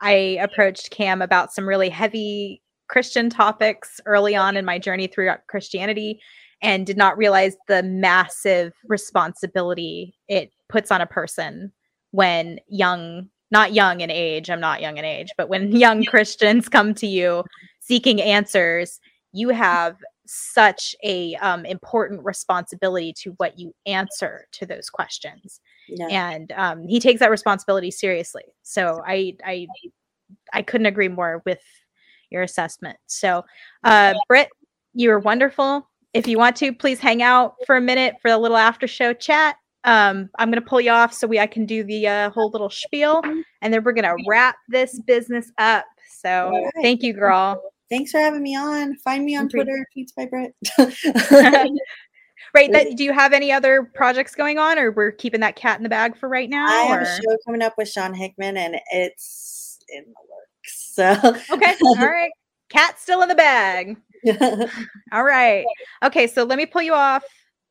i 0.00 0.38
approached 0.40 0.90
cam 0.90 1.22
about 1.22 1.52
some 1.52 1.68
really 1.68 1.88
heavy 1.88 2.62
christian 2.88 3.30
topics 3.30 4.00
early 4.06 4.34
on 4.34 4.56
in 4.56 4.64
my 4.64 4.78
journey 4.78 5.06
through 5.06 5.30
christianity 5.48 6.20
and 6.62 6.86
did 6.86 6.96
not 6.96 7.16
realize 7.16 7.56
the 7.68 7.82
massive 7.82 8.72
responsibility 8.86 10.14
it 10.28 10.50
puts 10.68 10.90
on 10.90 11.00
a 11.00 11.06
person 11.06 11.72
when 12.12 12.58
young 12.68 13.28
not 13.50 13.72
young 13.72 14.00
in 14.00 14.10
age 14.10 14.50
i'm 14.50 14.60
not 14.60 14.80
young 14.80 14.96
in 14.96 15.04
age 15.04 15.30
but 15.36 15.48
when 15.48 15.72
young 15.76 16.04
christians 16.04 16.68
come 16.68 16.94
to 16.94 17.06
you 17.06 17.44
seeking 17.80 18.20
answers 18.20 19.00
you 19.32 19.48
have 19.50 19.96
such 20.26 20.94
a 21.02 21.34
um, 21.36 21.64
important 21.64 22.22
responsibility 22.24 23.12
to 23.12 23.30
what 23.38 23.58
you 23.58 23.74
answer 23.86 24.46
to 24.52 24.64
those 24.64 24.88
questions 24.88 25.60
yeah. 25.96 26.30
and 26.30 26.52
um, 26.52 26.86
he 26.86 27.00
takes 27.00 27.20
that 27.20 27.30
responsibility 27.30 27.90
seriously 27.90 28.44
so 28.62 29.00
i 29.06 29.34
i 29.44 29.66
i 30.52 30.62
couldn't 30.62 30.86
agree 30.86 31.08
more 31.08 31.42
with 31.44 31.60
your 32.30 32.42
assessment 32.42 32.96
so 33.06 33.44
uh 33.84 34.14
britt 34.28 34.48
you 34.94 35.08
were 35.08 35.18
wonderful 35.18 35.86
if 36.12 36.26
you 36.26 36.38
want 36.38 36.56
to, 36.56 36.72
please 36.72 36.98
hang 36.98 37.22
out 37.22 37.54
for 37.66 37.76
a 37.76 37.80
minute 37.80 38.16
for 38.20 38.30
a 38.30 38.36
little 38.36 38.56
after 38.56 38.86
show 38.86 39.12
chat. 39.12 39.56
Um, 39.84 40.28
I'm 40.38 40.50
gonna 40.50 40.60
pull 40.60 40.80
you 40.80 40.90
off 40.90 41.14
so 41.14 41.26
we 41.26 41.38
I 41.38 41.46
can 41.46 41.64
do 41.64 41.84
the 41.84 42.06
uh, 42.06 42.30
whole 42.30 42.50
little 42.50 42.68
spiel, 42.68 43.22
and 43.62 43.72
then 43.72 43.82
we're 43.82 43.92
gonna 43.92 44.16
wrap 44.28 44.56
this 44.68 45.00
business 45.00 45.50
up. 45.58 45.86
So 46.20 46.50
right. 46.50 46.72
thank 46.82 47.02
you, 47.02 47.12
girl. 47.12 47.62
Thanks 47.88 48.10
for 48.10 48.18
having 48.18 48.42
me 48.42 48.56
on. 48.56 48.96
Find 48.98 49.24
me 49.24 49.36
on 49.36 49.48
Twitter, 49.48 49.86
tweets 49.96 50.14
by 50.14 50.26
Britt. 50.26 50.54
right. 52.54 52.72
That, 52.72 52.96
do 52.96 53.04
you 53.04 53.12
have 53.12 53.32
any 53.32 53.52
other 53.52 53.84
projects 53.94 54.34
going 54.34 54.58
on, 54.58 54.78
or 54.78 54.92
we're 54.92 55.12
keeping 55.12 55.40
that 55.40 55.56
cat 55.56 55.78
in 55.78 55.82
the 55.82 55.88
bag 55.88 56.16
for 56.16 56.28
right 56.28 56.48
now? 56.48 56.66
I 56.66 56.82
have 56.82 57.02
a 57.02 57.06
show 57.06 57.36
coming 57.46 57.62
up 57.62 57.74
with 57.78 57.88
Sean 57.88 58.14
Hickman, 58.14 58.56
and 58.56 58.76
it's 58.92 59.78
in 59.88 60.04
the 60.04 60.10
works. 60.10 60.46
So 60.92 61.14
okay, 61.50 61.74
all 61.82 61.94
right. 61.96 62.30
Cat 62.68 63.00
still 63.00 63.22
in 63.22 63.28
the 63.28 63.34
bag. 63.34 63.96
All 65.12 65.24
right. 65.24 65.64
Okay, 66.02 66.26
so 66.26 66.44
let 66.44 66.58
me 66.58 66.66
pull 66.66 66.82
you 66.82 66.94
off. 66.94 67.24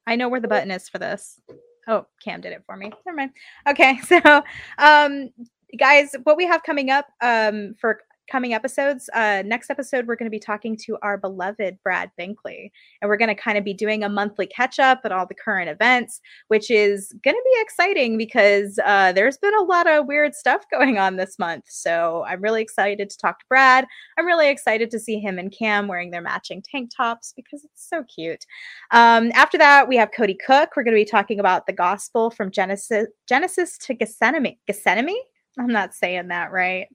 I 0.08 0.16
know 0.16 0.30
where 0.30 0.40
the 0.40 0.48
button 0.48 0.72
is 0.72 0.90
for 0.90 0.98
this. 0.98 1.40
Oh, 1.88 2.06
Cam 2.24 2.42
did 2.42 2.54
it 2.54 2.64
for 2.66 2.76
me. 2.76 2.92
Never 3.06 3.16
mind. 3.16 3.32
Okay, 3.68 3.98
so 4.06 4.44
um 4.78 5.30
guys, 5.78 6.16
what 6.24 6.38
we 6.38 6.46
have 6.46 6.64
coming 6.64 6.90
up 6.90 7.06
um 7.22 7.76
for 7.80 8.02
coming 8.30 8.54
episodes. 8.54 9.10
Uh, 9.14 9.44
next 9.46 9.70
episode, 9.70 10.08
we're 10.08 10.16
going 10.16 10.28
to 10.28 10.32
be 10.32 10.40
talking 10.40 10.78
to 10.78 10.98
our 11.02 11.18
beloved 11.18 11.78
Brad 11.84 12.12
Binkley, 12.20 12.72
and 13.02 13.10
we're 13.10 13.18
going 13.18 13.34
to 13.34 13.36
kind 13.36 13.58
of 13.58 13.64
be 13.64 13.74
doing 13.74 14.04
a 14.04 14.10
monthly 14.10 14.48
catch 14.48 14.80
up 14.80 15.02
at 15.04 15.12
all 15.12 15.26
the 15.26 15.34
current 15.34 15.70
events, 15.70 16.22
which 16.48 16.70
is 16.70 17.14
going 17.24 17.36
to 17.36 17.44
be 17.44 17.62
exciting 17.62 18.18
because 18.18 18.80
uh, 18.86 19.12
there's 19.12 19.38
been 19.38 19.54
a 19.56 19.64
lot 19.64 19.88
of 19.88 20.06
weird 20.06 20.36
stuff 20.36 20.64
going 20.72 20.98
on 20.98 21.16
this 21.16 21.40
month. 21.40 21.66
So 21.68 22.24
I'm 22.28 22.42
really 22.42 22.62
excited 22.62 23.10
to 23.10 23.18
talk 23.18 23.40
to 23.40 23.46
Brad. 23.50 23.86
I'm 24.18 24.26
really 24.26 24.50
excited 24.50 24.92
to 24.92 25.00
see 25.00 25.20
him 25.20 25.40
and 25.40 25.52
Cam 25.52 25.88
wearing 25.88 26.12
their 26.12 26.22
matching 26.22 26.62
tank 26.62 26.92
tops 26.96 27.34
because 27.36 27.64
it's 27.64 27.90
so 27.90 28.04
cute. 28.04 28.46
Um, 28.92 29.32
after 29.34 29.58
that, 29.58 29.88
we 29.88 29.98
have 29.98 30.12
Cody 30.16 30.38
Cook. 30.46 30.72
We're 30.76 30.84
going 30.84 30.96
to 30.96 31.02
be 31.02 31.10
talking 31.10 31.40
about 31.40 31.66
the 31.66 31.74
gospel 31.74 32.30
from 32.30 32.52
Genesis 32.52 33.08
Genesis 33.28 33.78
to 33.80 33.94
Gethsemane. 33.94 34.58
Gethsemane? 34.68 35.16
I'm 35.58 35.68
not 35.68 35.94
saying 35.94 36.30
that 36.30 36.52
right 36.52 36.88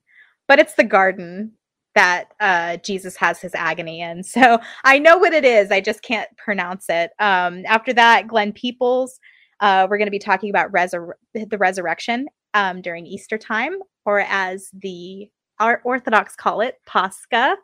but 0.49 0.59
it's 0.59 0.75
the 0.75 0.85
garden 0.85 1.53
that 1.95 2.25
uh, 2.41 2.77
Jesus 2.79 3.17
has 3.17 3.41
his 3.41 3.55
agony 3.55 4.01
in. 4.01 4.23
So 4.25 4.59
I 4.85 4.99
know 4.99 5.17
what 5.17 5.33
it 5.33 5.45
is. 5.45 5.71
I 5.71 5.81
just 5.81 6.03
can't 6.03 6.29
pronounce 6.37 6.87
it. 6.89 7.13
Um, 7.21 7.65
after 7.67 7.93
that, 7.93 8.27
Glenn 8.27 8.53
Peoples, 8.53 9.21
uh, 9.61 9.87
we're 9.89 9.99
going 9.99 10.07
to 10.07 10.11
be 10.11 10.19
talking 10.19 10.51
about 10.51 10.73
resur- 10.73 11.13
the 11.35 11.59
resurrection 11.59 12.27
um, 12.55 12.83
during 12.83 13.07
Easter 13.07 13.39
time, 13.39 13.75
or 14.05 14.21
as 14.21 14.71
the 14.75 15.31
our 15.61 15.81
Orthodox 15.85 16.35
call 16.35 16.61
it, 16.61 16.77
Pascha. 16.85 17.57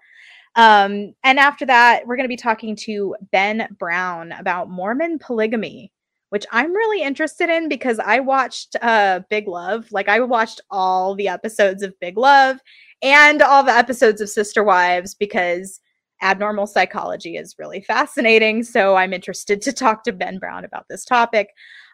Um, 0.57 1.15
and 1.24 1.39
after 1.39 1.66
that, 1.66 2.07
we're 2.07 2.16
going 2.16 2.24
to 2.24 2.28
be 2.28 2.36
talking 2.36 2.77
to 2.77 3.16
Ben 3.32 3.69
Brown 3.78 4.32
about 4.32 4.70
Mormon 4.70 5.19
polygamy 5.19 5.93
which 6.31 6.47
I'm 6.51 6.73
really 6.73 7.02
interested 7.02 7.48
in 7.48 7.69
because 7.69 7.98
I 7.98 8.20
watched 8.20 8.77
uh 8.82 9.20
Big 9.31 9.47
Love. 9.47 9.93
Like 9.93 10.09
I 10.09 10.20
watched 10.20 10.61
all 10.70 11.15
the 11.15 11.28
episodes 11.28 11.82
of 11.82 11.98
Big 12.01 12.16
Love 12.16 12.59
and 13.02 13.43
all 13.43 13.62
the 13.62 13.73
episodes 13.73 14.20
of 14.20 14.28
Sister 14.28 14.65
Wives 14.65 15.15
because 15.15 15.81
abnormal 16.23 16.66
psychology 16.66 17.36
is 17.36 17.57
really 17.59 17.81
fascinating. 17.81 18.62
So 18.62 18.97
I'm 18.97 19.12
interested 19.12 19.62
to 19.62 19.73
talk 19.73 20.05
to 20.05 20.12
Ben 20.12 20.39
Brown 20.39 20.65
about 20.65 20.86
this 20.89 21.05
topic. 21.05 21.48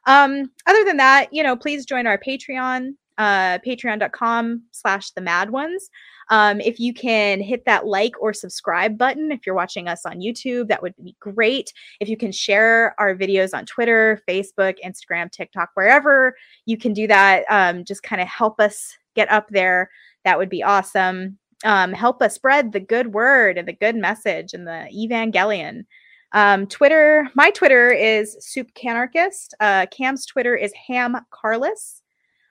Um, 0.07 0.51
other 0.67 0.85
than 0.85 0.97
that, 0.99 1.29
you 1.33 1.43
know, 1.43 1.57
please 1.57 1.85
join 1.85 2.07
our 2.07 2.19
Patreon, 2.19 2.95
uh, 3.19 3.59
patreon.com 3.67 4.63
slash 4.73 5.11
the 5.13 5.21
mad 5.21 5.51
ones. 5.51 5.91
Um, 6.29 6.61
if 6.61 6.81
you 6.81 6.93
can 6.93 7.41
hit 7.41 7.65
that 7.67 7.87
like 7.87 8.21
or 8.21 8.33
subscribe 8.33 8.99
button 8.99 9.31
if 9.31 9.47
you're 9.47 9.55
watching 9.55 9.89
us 9.89 10.05
on 10.05 10.21
YouTube, 10.21 10.69
that 10.69 10.83
would 10.83 10.95
be 11.03 11.17
great. 11.21 11.73
If 12.01 12.09
you 12.09 12.17
can 12.17 12.33
share 12.33 12.95
our 12.99 13.15
videos 13.15 13.55
on 13.55 13.65
Twitter, 13.65 14.21
Facebook, 14.29 14.77
Instagram, 14.85 15.31
TikTok, 15.31 15.71
wherever 15.75 16.35
you 16.65 16.77
can 16.77 16.93
do 16.93 17.07
that, 17.07 17.45
um, 17.49 17.85
just 17.85 18.03
kind 18.03 18.21
of 18.21 18.29
help 18.29 18.61
us 18.61 18.97
get 19.15 19.31
up 19.31 19.49
there. 19.51 19.91
That 20.25 20.39
would 20.39 20.51
be 20.51 20.63
awesome. 20.63 21.39
Um, 21.65 21.93
help 21.93 22.21
us 22.21 22.35
spread 22.35 22.73
the 22.73 22.81
good 22.81 23.15
word 23.15 23.57
and 23.57 23.67
the 23.67 23.73
good 23.73 23.97
message 23.97 24.53
and 24.53 24.67
the 24.67 24.89
evangelion. 24.93 25.85
Um, 26.33 26.67
Twitter, 26.67 27.29
my 27.35 27.51
Twitter 27.51 27.91
is 27.91 28.37
Soup 28.41 28.69
Canarchist. 28.75 29.55
Uh, 29.61 29.87
Cam's 29.87 30.27
Twitter 30.27 30.57
is 30.57 30.73
Ham 30.89 31.17
Carless 31.31 32.03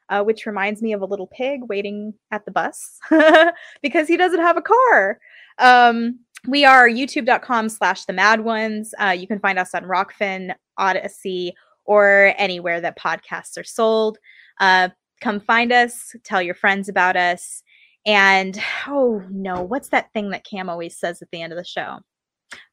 uh, 0.10 0.24
which 0.24 0.46
reminds 0.46 0.82
me 0.82 0.94
of 0.94 1.02
a 1.02 1.06
little 1.06 1.28
pig 1.28 1.62
waiting 1.68 2.14
at 2.32 2.46
the 2.46 2.52
bus 2.52 3.00
because 3.82 4.08
he 4.08 4.18
doesn't 4.18 4.42
have 4.42 4.58
a 4.58 4.62
car. 4.62 5.20
Um, 5.58 6.20
we 6.48 6.64
are 6.66 6.88
youtube.com 6.88 7.70
slash 7.70 8.06
the 8.06 8.14
mad 8.14 8.42
ones. 8.42 8.94
Uh, 9.00 9.16
you 9.18 9.28
can 9.28 9.40
find 9.40 9.58
us 9.58 9.74
on 9.74 9.84
Rokfin, 9.84 10.54
Odysee, 10.80 11.54
or 11.86 12.34
anywhere 12.38 12.82
that 12.82 13.00
podcasts 13.00 13.58
are 13.58 13.64
sold. 13.64 14.18
Uh, 14.60 14.90
come 15.22 15.40
find 15.40 15.72
us, 15.72 16.16
tell 16.24 16.42
your 16.42 16.56
friends 16.56 16.90
about 16.90 17.16
us. 17.16 17.64
And 18.06 18.60
oh 18.88 19.24
no, 19.32 19.64
what's 19.64 19.90
that 19.90 20.14
thing 20.14 20.30
that 20.30 20.46
Cam 20.46 20.70
always 20.70 20.98
says 20.98 21.22
at 21.22 21.30
the 21.32 21.42
end 21.42 21.52
of 21.52 21.58
the 21.58 21.66
show? 21.66 22.00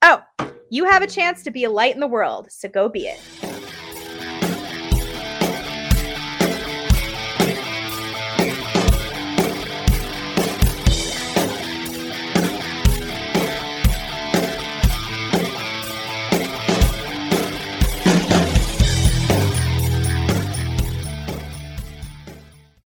Oh, 0.03 0.23
you 0.71 0.85
have 0.85 1.03
a 1.03 1.07
chance 1.07 1.43
to 1.45 1.51
be 1.51 1.65
a 1.65 1.71
light 1.71 1.95
in 1.95 2.01
the 2.01 2.07
world, 2.07 2.49
so 2.51 2.69
go 2.69 2.89
be 2.89 3.07
it. 3.07 3.52